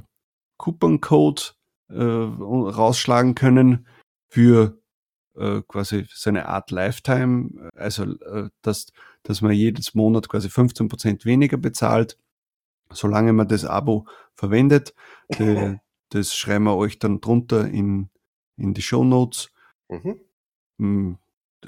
Coupon-Code 0.58 1.42
äh, 1.90 2.02
rausschlagen 2.02 3.36
können 3.36 3.88
für 4.30 4.80
äh, 5.36 5.62
quasi 5.68 6.06
seine 6.14 6.48
Art 6.48 6.72
Lifetime, 6.72 7.70
also 7.76 8.04
äh, 8.04 8.50
dass, 8.62 8.88
dass 9.24 9.42
man 9.42 9.52
jedes 9.52 9.94
Monat 9.94 10.30
quasi 10.30 10.50
15 10.50 10.88
Prozent 10.88 11.26
weniger 11.26 11.58
bezahlt, 11.58 12.18
solange 12.92 13.34
man 13.34 13.48
das 13.48 13.66
Abo 13.66 14.08
verwendet. 14.36 14.94
Die, 15.38 15.80
das 16.12 16.36
schreiben 16.36 16.66
wir 16.66 16.76
euch 16.76 17.00
dann 17.00 17.22
drunter 17.22 17.68
in, 17.68 18.10
in 18.58 18.74
die 18.74 18.82
Show 18.82 19.04
Notes. 19.04 19.50
Mhm. 19.90 20.20
Hm, 20.78 21.18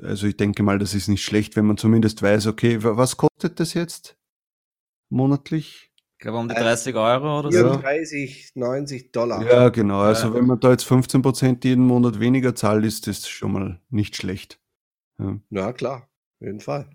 also 0.01 0.27
ich 0.27 0.37
denke 0.37 0.63
mal, 0.63 0.79
das 0.79 0.93
ist 0.93 1.07
nicht 1.07 1.23
schlecht, 1.23 1.55
wenn 1.55 1.65
man 1.65 1.77
zumindest 1.77 2.21
weiß, 2.21 2.47
okay, 2.47 2.77
was 2.81 3.17
kostet 3.17 3.59
das 3.59 3.73
jetzt 3.73 4.17
monatlich? 5.09 5.91
Ich 6.17 6.19
glaube 6.19 6.37
um 6.37 6.47
die 6.47 6.55
30 6.55 6.95
Euro 6.95 7.39
oder 7.39 7.51
so. 7.51 7.81
30, 7.81 8.51
90 8.55 9.11
Dollar. 9.11 9.43
Ja, 9.45 9.69
genau. 9.69 9.99
Also 9.99 10.29
ja. 10.29 10.35
wenn 10.35 10.45
man 10.45 10.59
da 10.59 10.71
jetzt 10.71 10.85
15 10.85 11.21
Prozent 11.21 11.65
jeden 11.65 11.85
Monat 11.85 12.19
weniger 12.19 12.55
zahlt, 12.55 12.85
ist 12.85 13.07
das 13.07 13.27
schon 13.27 13.51
mal 13.51 13.81
nicht 13.89 14.15
schlecht. 14.15 14.59
Ja, 15.19 15.39
ja 15.49 15.73
klar. 15.73 16.09
Auf 16.39 16.45
jeden 16.45 16.61
Fall. 16.61 16.89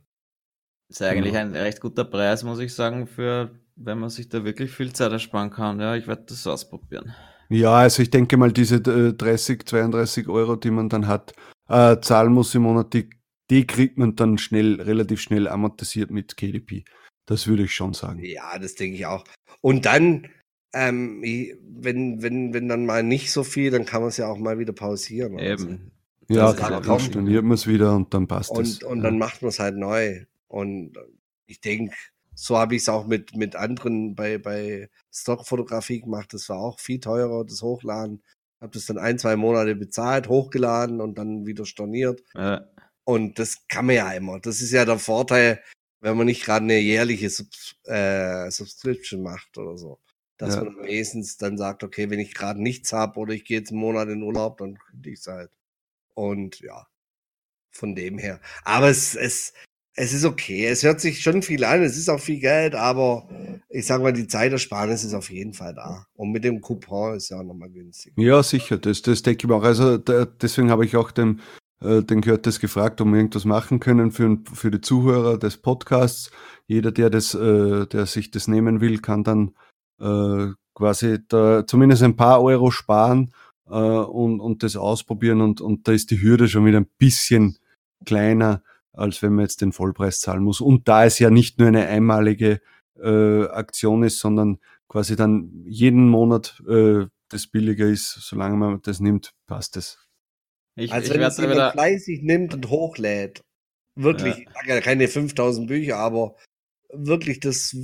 Ist 0.88 1.02
eigentlich 1.02 1.34
ja. 1.34 1.40
ein 1.40 1.54
recht 1.54 1.80
guter 1.80 2.04
Preis, 2.04 2.42
muss 2.42 2.58
ich 2.58 2.74
sagen, 2.74 3.06
für 3.06 3.50
wenn 3.76 3.98
man 3.98 4.10
sich 4.10 4.28
da 4.28 4.44
wirklich 4.44 4.70
viel 4.70 4.92
Zeit 4.92 5.12
ersparen 5.12 5.50
kann. 5.50 5.80
Ja, 5.80 5.94
ich 5.94 6.06
werde 6.06 6.24
das 6.26 6.46
ausprobieren. 6.46 7.14
Ja, 7.48 7.74
also 7.74 8.02
ich 8.02 8.10
denke 8.10 8.36
mal, 8.36 8.52
diese 8.52 8.80
30, 8.80 9.60
äh, 9.60 9.64
32 9.64 10.28
Euro, 10.28 10.56
die 10.56 10.70
man 10.70 10.88
dann 10.88 11.06
hat, 11.06 11.34
äh, 11.68 11.96
zahlen 12.00 12.32
muss 12.32 12.54
im 12.54 12.62
Monat, 12.62 12.92
die, 12.92 13.08
die 13.50 13.66
kriegt 13.66 13.96
man 13.96 14.16
dann 14.16 14.38
schnell, 14.38 14.80
relativ 14.80 15.20
schnell 15.20 15.48
amortisiert 15.48 16.10
mit 16.10 16.36
KDP. 16.36 16.84
Das 17.26 17.46
würde 17.46 17.64
ich 17.64 17.74
schon 17.74 17.94
sagen. 17.94 18.22
Ja, 18.24 18.58
das 18.58 18.74
denke 18.74 18.96
ich 18.96 19.06
auch. 19.06 19.24
Und 19.60 19.86
dann, 19.86 20.28
ähm, 20.74 21.22
wenn, 21.22 22.22
wenn, 22.22 22.54
wenn 22.54 22.68
dann 22.68 22.86
mal 22.86 23.02
nicht 23.02 23.32
so 23.32 23.44
viel, 23.44 23.70
dann 23.70 23.86
kann 23.86 24.02
man 24.02 24.08
es 24.08 24.18
ja 24.18 24.28
auch 24.28 24.38
mal 24.38 24.58
wieder 24.58 24.72
pausieren. 24.72 25.38
Eben. 25.38 25.90
So. 26.28 26.34
Ja, 26.34 26.52
klar, 26.52 26.82
dann 26.82 27.00
storniert 27.00 27.44
man 27.44 27.54
es 27.54 27.66
wieder 27.66 27.96
und 27.96 28.12
dann 28.12 28.28
passt 28.28 28.50
es. 28.52 28.82
Und, 28.82 28.84
und 28.84 29.02
dann 29.02 29.16
macht 29.16 29.40
man 29.40 29.48
es 29.48 29.58
halt 29.58 29.76
neu. 29.76 30.24
Und 30.46 30.98
ich 31.46 31.60
denke, 31.60 31.94
so 32.40 32.56
habe 32.56 32.76
ich 32.76 32.82
es 32.82 32.88
auch 32.88 33.04
mit, 33.04 33.34
mit 33.34 33.56
anderen 33.56 34.14
bei, 34.14 34.38
bei 34.38 34.88
Stockfotografie 35.12 36.02
gemacht. 36.02 36.32
Das 36.32 36.48
war 36.48 36.58
auch 36.58 36.78
viel 36.78 37.00
teurer, 37.00 37.44
das 37.44 37.62
Hochladen. 37.62 38.22
Habe 38.60 38.72
das 38.72 38.86
dann 38.86 38.96
ein, 38.96 39.18
zwei 39.18 39.34
Monate 39.34 39.74
bezahlt, 39.74 40.28
hochgeladen 40.28 41.00
und 41.00 41.18
dann 41.18 41.46
wieder 41.46 41.66
storniert. 41.66 42.22
Ja. 42.34 42.64
Und 43.02 43.40
das 43.40 43.66
kann 43.66 43.86
man 43.86 43.96
ja 43.96 44.12
immer. 44.12 44.38
Das 44.38 44.60
ist 44.60 44.70
ja 44.70 44.84
der 44.84 45.00
Vorteil, 45.00 45.60
wenn 45.98 46.16
man 46.16 46.26
nicht 46.26 46.44
gerade 46.44 46.62
eine 46.62 46.78
jährliche 46.78 47.28
Sub 47.28 47.48
äh, 47.86 48.48
Subscription 48.52 49.20
macht 49.20 49.58
oder 49.58 49.76
so. 49.76 49.98
Dass 50.36 50.54
ja. 50.54 50.62
man 50.62 50.76
wenigstens 50.76 51.38
dann 51.38 51.58
sagt, 51.58 51.82
okay, 51.82 52.08
wenn 52.08 52.20
ich 52.20 52.34
gerade 52.34 52.62
nichts 52.62 52.92
habe 52.92 53.18
oder 53.18 53.34
ich 53.34 53.44
gehe 53.46 53.58
jetzt 53.58 53.72
einen 53.72 53.80
Monat 53.80 54.08
in 54.10 54.22
Urlaub, 54.22 54.58
dann 54.58 54.78
könnte 54.78 55.10
ich 55.10 55.18
es 55.18 55.26
halt. 55.26 55.50
Und 56.14 56.60
ja, 56.60 56.86
von 57.72 57.96
dem 57.96 58.16
her. 58.16 58.40
Aber 58.62 58.88
es, 58.88 59.16
es, 59.16 59.54
es 59.98 60.12
ist 60.12 60.24
okay. 60.24 60.66
Es 60.66 60.84
hört 60.84 61.00
sich 61.00 61.20
schon 61.20 61.42
viel 61.42 61.64
an, 61.64 61.82
es 61.82 61.96
ist 61.96 62.08
auch 62.08 62.20
viel 62.20 62.38
Geld, 62.38 62.76
aber 62.76 63.28
ich 63.68 63.84
sage 63.84 64.04
mal, 64.04 64.12
die 64.12 64.28
Zeitersparnis 64.28 65.02
ist 65.02 65.12
auf 65.12 65.28
jeden 65.28 65.54
Fall 65.54 65.74
da. 65.74 66.06
Und 66.14 66.30
mit 66.30 66.44
dem 66.44 66.60
Coupon 66.60 67.16
ist 67.16 67.30
ja 67.30 67.40
auch 67.40 67.42
nochmal 67.42 67.68
günstig. 67.68 68.12
Ja, 68.16 68.42
sicher, 68.44 68.78
das, 68.78 69.02
das 69.02 69.22
denke 69.22 69.42
ich 69.42 69.48
mir 69.48 69.56
auch. 69.56 69.64
Also 69.64 69.98
da, 69.98 70.24
deswegen 70.24 70.70
habe 70.70 70.84
ich 70.84 70.96
auch 70.96 71.10
dem, 71.10 71.40
äh, 71.80 72.02
den 72.02 72.20
Curtis 72.20 72.60
gefragt, 72.60 73.00
ob 73.00 73.08
wir 73.08 73.16
irgendwas 73.16 73.44
machen 73.44 73.80
können 73.80 74.12
für, 74.12 74.38
für 74.54 74.70
die 74.70 74.80
Zuhörer 74.80 75.36
des 75.36 75.56
Podcasts. 75.56 76.30
Jeder, 76.68 76.92
der, 76.92 77.10
das, 77.10 77.34
äh, 77.34 77.86
der 77.86 78.06
sich 78.06 78.30
das 78.30 78.46
nehmen 78.46 78.80
will, 78.80 79.00
kann 79.00 79.24
dann 79.24 79.54
äh, 80.00 80.52
quasi 80.74 81.18
da 81.26 81.66
zumindest 81.66 82.04
ein 82.04 82.14
paar 82.14 82.40
Euro 82.40 82.70
sparen 82.70 83.32
äh, 83.68 83.72
und, 83.72 84.38
und 84.38 84.62
das 84.62 84.76
ausprobieren. 84.76 85.40
Und, 85.40 85.60
und 85.60 85.88
da 85.88 85.92
ist 85.92 86.12
die 86.12 86.22
Hürde 86.22 86.48
schon 86.48 86.66
wieder 86.66 86.78
ein 86.78 86.90
bisschen 86.98 87.58
kleiner 88.04 88.62
als 88.98 89.22
wenn 89.22 89.34
man 89.34 89.44
jetzt 89.44 89.60
den 89.60 89.72
Vollpreis 89.72 90.20
zahlen 90.20 90.42
muss. 90.42 90.60
Und 90.60 90.88
da 90.88 91.04
es 91.04 91.18
ja 91.18 91.30
nicht 91.30 91.58
nur 91.58 91.68
eine 91.68 91.86
einmalige 91.86 92.60
äh, 93.00 93.44
Aktion 93.44 94.02
ist, 94.02 94.18
sondern 94.18 94.58
quasi 94.88 95.16
dann 95.16 95.64
jeden 95.66 96.08
Monat 96.08 96.62
äh, 96.68 97.06
das 97.28 97.46
billiger 97.46 97.86
ist, 97.86 98.14
solange 98.20 98.56
man 98.56 98.82
das 98.82 99.00
nimmt, 99.00 99.34
passt 99.46 99.76
es. 99.76 99.98
Ich, 100.74 100.92
also 100.92 101.12
ich 101.12 101.18
wenn 101.18 101.26
es 101.26 101.38
jemand 101.38 101.72
fleißig 101.72 102.22
nimmt 102.22 102.54
und 102.54 102.68
hochlädt, 102.70 103.44
wirklich, 103.94 104.46
ja. 104.66 104.80
keine 104.80 105.08
5000 105.08 105.66
Bücher, 105.68 105.96
aber 105.96 106.36
wirklich 106.92 107.40
das 107.40 107.76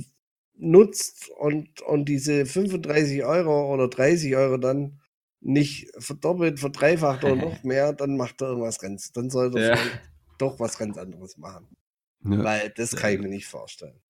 nutzt 0.57 1.29
und, 1.37 1.81
und 1.81 2.05
diese 2.05 2.45
35 2.45 3.23
Euro 3.23 3.73
oder 3.73 3.89
30 3.89 4.35
Euro 4.35 4.57
dann 4.57 4.99
nicht 5.41 5.91
verdoppelt, 5.97 6.59
verdreifacht 6.59 7.23
oder 7.23 7.35
noch 7.35 7.63
mehr, 7.63 7.93
dann 7.93 8.17
macht 8.17 8.41
er 8.41 8.49
irgendwas 8.49 8.79
ganz. 8.79 9.11
Dann 9.11 9.29
sollte 9.29 9.59
er 9.59 9.75
ja 9.75 9.81
doch 10.37 10.59
was 10.59 10.77
ganz 10.77 10.97
anderes 10.97 11.37
machen. 11.37 11.67
Ja. 12.23 12.43
Weil 12.43 12.73
das 12.75 12.95
kann 12.95 13.13
ich 13.13 13.19
mir 13.19 13.29
nicht 13.29 13.47
vorstellen. 13.47 14.01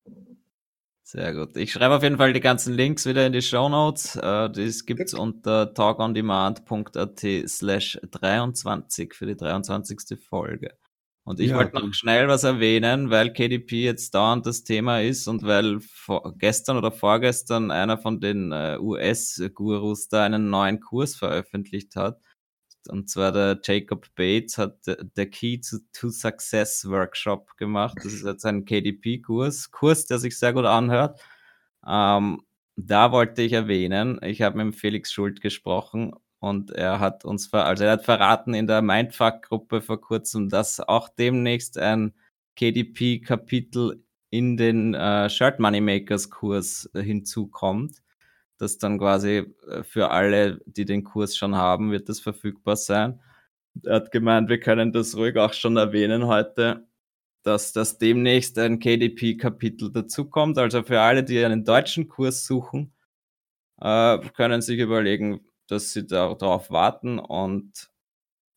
Sehr 1.04 1.34
gut. 1.34 1.56
Ich 1.56 1.72
schreibe 1.72 1.96
auf 1.96 2.04
jeden 2.04 2.18
Fall 2.18 2.34
die 2.34 2.40
ganzen 2.40 2.74
Links 2.74 3.06
wieder 3.06 3.28
in 3.28 3.34
die 3.34 3.44
Show 3.44 3.70
Notes. 3.70 4.16
Äh, 4.16 4.50
das 4.50 4.86
gibt's 4.86 5.12
gut. 5.12 5.22
unter 5.22 5.74
talkondemand.at 5.74 7.26
slash 7.48 8.00
23 8.10 9.14
für 9.14 9.28
die 9.28 9.36
23. 9.36 10.20
Folge. 10.20 10.76
Und 11.24 11.40
ich 11.40 11.50
ja, 11.50 11.58
wollte 11.58 11.80
noch 11.80 11.94
schnell 11.94 12.28
was 12.28 12.44
erwähnen, 12.44 13.10
weil 13.10 13.34
KDP 13.34 13.84
jetzt 13.84 14.14
dauernd 14.14 14.46
das 14.46 14.64
Thema 14.64 15.02
ist 15.02 15.28
und 15.28 15.44
weil 15.44 15.80
gestern 16.38 16.78
oder 16.78 16.92
vorgestern 16.92 17.72
einer 17.72 17.98
von 17.98 18.20
den 18.20 18.52
äh, 18.52 18.78
US-Gurus 18.80 20.08
da 20.08 20.24
einen 20.24 20.50
neuen 20.50 20.80
Kurs 20.80 21.16
veröffentlicht 21.16 21.96
hat. 21.96 22.20
Und 22.90 23.10
zwar 23.10 23.32
der 23.32 23.60
Jacob 23.64 24.08
Bates 24.16 24.58
hat 24.58 24.80
der 24.86 25.30
Key 25.30 25.60
to, 25.60 25.78
to 25.94 26.10
Success 26.10 26.88
Workshop 26.90 27.58
gemacht. 27.58 27.98
Das 28.04 28.14
ist 28.14 28.26
jetzt 28.26 28.46
ein 28.46 28.66
KDP-Kurs, 28.66 29.72
Kurs, 29.72 30.06
der 30.06 30.20
sich 30.20 30.38
sehr 30.38 30.54
gut 30.54 30.66
anhört. 30.66 31.20
Ähm, 31.88 32.42
da 32.76 33.12
wollte 33.12 33.42
ich 33.42 33.54
erwähnen, 33.54 34.20
ich 34.22 34.42
habe 34.42 34.64
mit 34.64 34.76
Felix 34.76 35.12
Schuld 35.12 35.42
gesprochen 35.42 36.14
und 36.40 36.72
er 36.72 37.00
hat 37.00 37.24
uns, 37.26 37.48
ver 37.48 37.66
also 37.66 37.86
er 37.86 37.94
hat 37.94 38.06
verraten 38.06 38.54
in 38.54 38.68
der 38.68 38.82
Mindfuck-Gruppe 38.82 39.82
vor 39.82 40.02
kurzem, 40.02 40.50
dass 40.50 40.80
auch 40.80 41.10
demnächst 41.10 41.78
ein 41.78 42.14
KDP-Kapitel 42.58 44.04
in 44.30 44.58
den 44.58 44.94
äh, 44.94 45.30
Shirt 45.30 45.60
Moneymakers 45.60 46.30
Kurs 46.30 46.90
äh, 46.94 47.02
hinzukommt 47.02 48.02
das 48.58 48.78
dann 48.78 48.98
quasi 49.00 49.54
äh, 49.68 49.84
für 49.84 50.12
alle, 50.12 50.62
die 50.66 50.86
den 50.86 51.04
Kurs 51.04 51.36
schon 51.36 51.56
haben, 51.56 51.92
wird 51.92 52.10
das 52.10 52.20
verfügbar 52.20 52.76
sein. 52.76 53.22
Er 53.84 53.96
hat 53.96 54.12
gemeint, 54.12 54.50
wir 54.50 54.60
können 54.60 54.92
das 54.92 55.16
ruhig 55.18 55.38
auch 55.38 55.54
schon 55.54 55.78
erwähnen 55.78 56.28
heute, 56.28 56.88
dass 57.44 57.74
das 57.74 57.98
demnächst 57.98 58.58
ein 58.58 58.80
KDP-Kapitel 58.80 59.92
dazukommt. 59.92 60.58
Also 60.58 60.84
für 60.84 61.02
alle, 61.02 61.24
die 61.24 61.44
einen 61.44 61.66
deutschen 61.66 62.08
Kurs 62.08 62.46
suchen, 62.46 62.94
äh, 63.82 64.20
können 64.36 64.62
sich 64.62 64.80
überlegen, 64.80 65.42
dass 65.68 65.94
sie 65.94 66.08
darauf 66.08 66.72
warten 66.72 67.20
und 67.20 67.90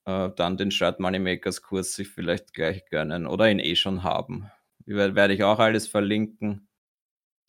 äh, 0.07 0.31
dann 0.37 0.57
den 0.57 0.71
Shirt 0.71 1.01
Moneymakers 1.01 1.63
Kurs 1.63 1.95
sich 1.95 2.09
vielleicht 2.09 2.55
gleich 2.55 2.85
gönnen 2.87 3.27
oder 3.27 3.51
ihn 3.51 3.59
eh 3.59 3.77
schon 3.77 4.05
haben. 4.05 4.51
Werde 4.87 5.35
ich 5.35 5.45
auch 5.45 5.59
alles 5.59 5.87
verlinken 5.89 6.68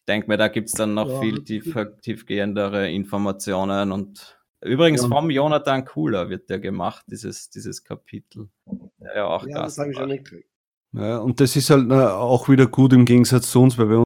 denke 0.09 0.27
mir, 0.27 0.37
da 0.37 0.49
gibt 0.49 0.67
es 0.67 0.73
dann 0.73 0.93
noch 0.93 1.09
ja, 1.09 1.21
viel 1.21 1.43
tief, 1.43 1.77
tiefgehendere 2.01 2.91
Informationen 2.91 3.93
und 3.93 4.37
übrigens 4.61 5.03
ja. 5.03 5.07
vom 5.07 5.29
Jonathan 5.29 5.85
Cooler 5.85 6.29
wird 6.29 6.49
der 6.49 6.59
gemacht, 6.59 7.05
dieses, 7.07 7.49
dieses 7.49 7.83
Kapitel. 7.83 8.49
Ja, 9.15 9.27
auch 9.27 9.47
ja 9.47 9.63
das 9.63 9.77
habe 9.77 9.91
ich 9.91 9.97
schon 9.97 10.09
mitgekriegt. 10.09 10.49
Ja, 10.91 11.19
und 11.19 11.39
das 11.39 11.55
ist 11.55 11.69
halt 11.69 11.85
na, 11.87 12.15
auch 12.15 12.49
wieder 12.49 12.65
gut 12.65 12.91
im 12.93 13.05
Gegensatz 13.05 13.51
zu 13.51 13.61
uns, 13.61 13.77
weil 13.77 13.89
wir 13.89 13.97
uns 13.99 14.05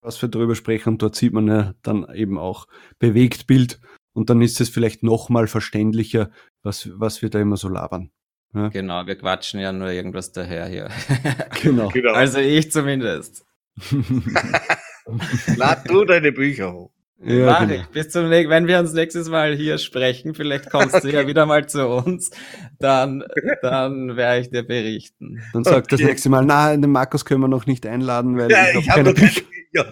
was 0.00 0.20
wir 0.20 0.28
darüber 0.28 0.54
sprechen 0.54 0.90
und 0.90 1.02
dort 1.02 1.16
sieht 1.16 1.32
man 1.32 1.48
ja 1.48 1.74
dann 1.82 2.06
eben 2.14 2.38
auch 2.38 2.66
Bewegtbild 2.98 3.80
und 4.12 4.30
dann 4.30 4.42
ist 4.42 4.60
es 4.60 4.68
vielleicht 4.68 5.02
nochmal 5.02 5.46
verständlicher, 5.46 6.30
was, 6.62 6.90
was 7.00 7.22
wir 7.22 7.30
da 7.30 7.40
immer 7.40 7.56
so 7.56 7.68
labern. 7.68 8.10
Ja. 8.52 8.68
Genau, 8.68 9.06
wir 9.06 9.16
quatschen 9.16 9.60
ja 9.60 9.72
nur 9.72 9.88
irgendwas 9.88 10.30
daher 10.30 10.66
hier. 10.66 10.90
genau. 11.62 11.88
genau. 11.88 12.12
Also 12.12 12.38
ich 12.38 12.70
zumindest. 12.70 13.44
Lad 15.56 15.88
du 15.90 16.04
deine 16.04 16.32
Bücher 16.32 16.72
hoch. 16.72 16.90
Ja, 17.22 17.46
Mach 17.46 17.60
genau. 17.60 17.74
ich. 17.74 17.86
Bis 17.86 18.10
zum 18.10 18.28
nächsten, 18.28 18.50
wenn 18.50 18.66
wir 18.66 18.78
uns 18.78 18.92
nächstes 18.92 19.28
Mal 19.28 19.54
hier 19.54 19.78
sprechen, 19.78 20.34
vielleicht 20.34 20.70
kommst 20.70 20.94
okay. 20.94 21.10
du 21.10 21.16
ja 21.16 21.26
wieder 21.26 21.46
mal 21.46 21.66
zu 21.66 21.86
uns, 21.88 22.30
dann, 22.78 23.24
dann 23.62 24.16
werde 24.16 24.40
ich 24.40 24.50
dir 24.50 24.62
berichten. 24.62 25.40
Dann 25.52 25.64
sagt 25.64 25.86
okay. 25.86 25.96
das 25.96 26.00
nächste 26.00 26.28
Mal, 26.28 26.44
na, 26.44 26.76
den 26.76 26.90
Markus 26.90 27.24
können 27.24 27.40
wir 27.40 27.48
noch 27.48 27.66
nicht 27.66 27.86
einladen, 27.86 28.36
weil 28.36 28.50
ja, 28.50 28.68
ich, 28.70 28.80
ich 28.80 28.90
habe 28.90 29.04
keine 29.04 29.14
Bücher. 29.14 29.42
Ja. 29.72 29.84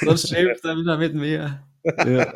Sonst 0.00 0.28
schimpft 0.28 0.64
er 0.64 0.76
wieder 0.76 0.98
mit 0.98 1.14
mir. 1.14 1.62
Ja. 1.84 2.32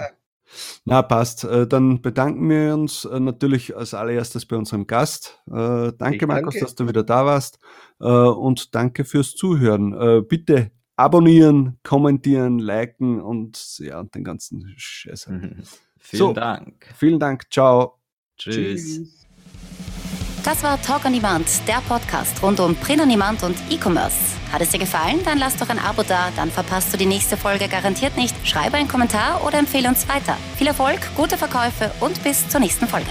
Na, 0.84 1.02
passt. 1.02 1.44
Äh, 1.44 1.66
dann 1.66 2.00
bedanken 2.00 2.48
wir 2.48 2.74
uns 2.74 3.04
äh, 3.04 3.18
natürlich 3.18 3.76
als 3.76 3.94
allererstes 3.94 4.46
bei 4.46 4.56
unserem 4.56 4.86
Gast. 4.86 5.42
Äh, 5.48 5.92
danke, 5.98 6.16
ich 6.16 6.26
Markus, 6.26 6.54
danke. 6.54 6.60
dass 6.60 6.74
du 6.74 6.88
wieder 6.88 7.02
da 7.02 7.26
warst. 7.26 7.58
Und 7.98 8.74
danke 8.74 9.04
fürs 9.04 9.34
Zuhören. 9.34 10.26
Bitte 10.28 10.72
abonnieren, 10.96 11.78
kommentieren, 11.82 12.58
liken 12.58 13.20
und 13.20 13.78
ja, 13.78 14.02
den 14.02 14.24
ganzen 14.24 14.74
Scheiß. 14.76 15.28
Mhm. 15.28 15.62
Vielen 15.98 16.18
so, 16.18 16.32
Dank. 16.34 16.86
Vielen 16.96 17.18
Dank. 17.18 17.50
Ciao. 17.50 17.98
Tschüss. 18.36 18.84
Tschüss. 18.84 19.26
Das 20.44 20.62
war 20.62 20.80
Talk 20.82 21.06
on 21.06 21.14
Demand, 21.14 21.46
der 21.66 21.80
Podcast 21.88 22.42
rund 22.42 22.60
um 22.60 22.76
Print 22.76 23.00
on 23.00 23.08
Demand 23.08 23.42
und 23.42 23.56
E-Commerce. 23.70 24.36
Hat 24.52 24.60
es 24.60 24.68
dir 24.68 24.78
gefallen? 24.78 25.20
Dann 25.24 25.38
lass 25.38 25.56
doch 25.56 25.70
ein 25.70 25.78
Abo 25.78 26.02
da, 26.02 26.30
dann 26.36 26.50
verpasst 26.50 26.92
du 26.92 26.98
die 26.98 27.06
nächste 27.06 27.38
Folge 27.38 27.66
garantiert 27.66 28.18
nicht. 28.18 28.36
Schreibe 28.46 28.76
einen 28.76 28.86
Kommentar 28.86 29.42
oder 29.46 29.58
empfehle 29.58 29.88
uns 29.88 30.06
weiter. 30.06 30.36
Viel 30.58 30.66
Erfolg, 30.66 31.00
gute 31.16 31.38
Verkäufe 31.38 31.90
und 32.00 32.22
bis 32.22 32.46
zur 32.46 32.60
nächsten 32.60 32.86
Folge. 32.86 33.10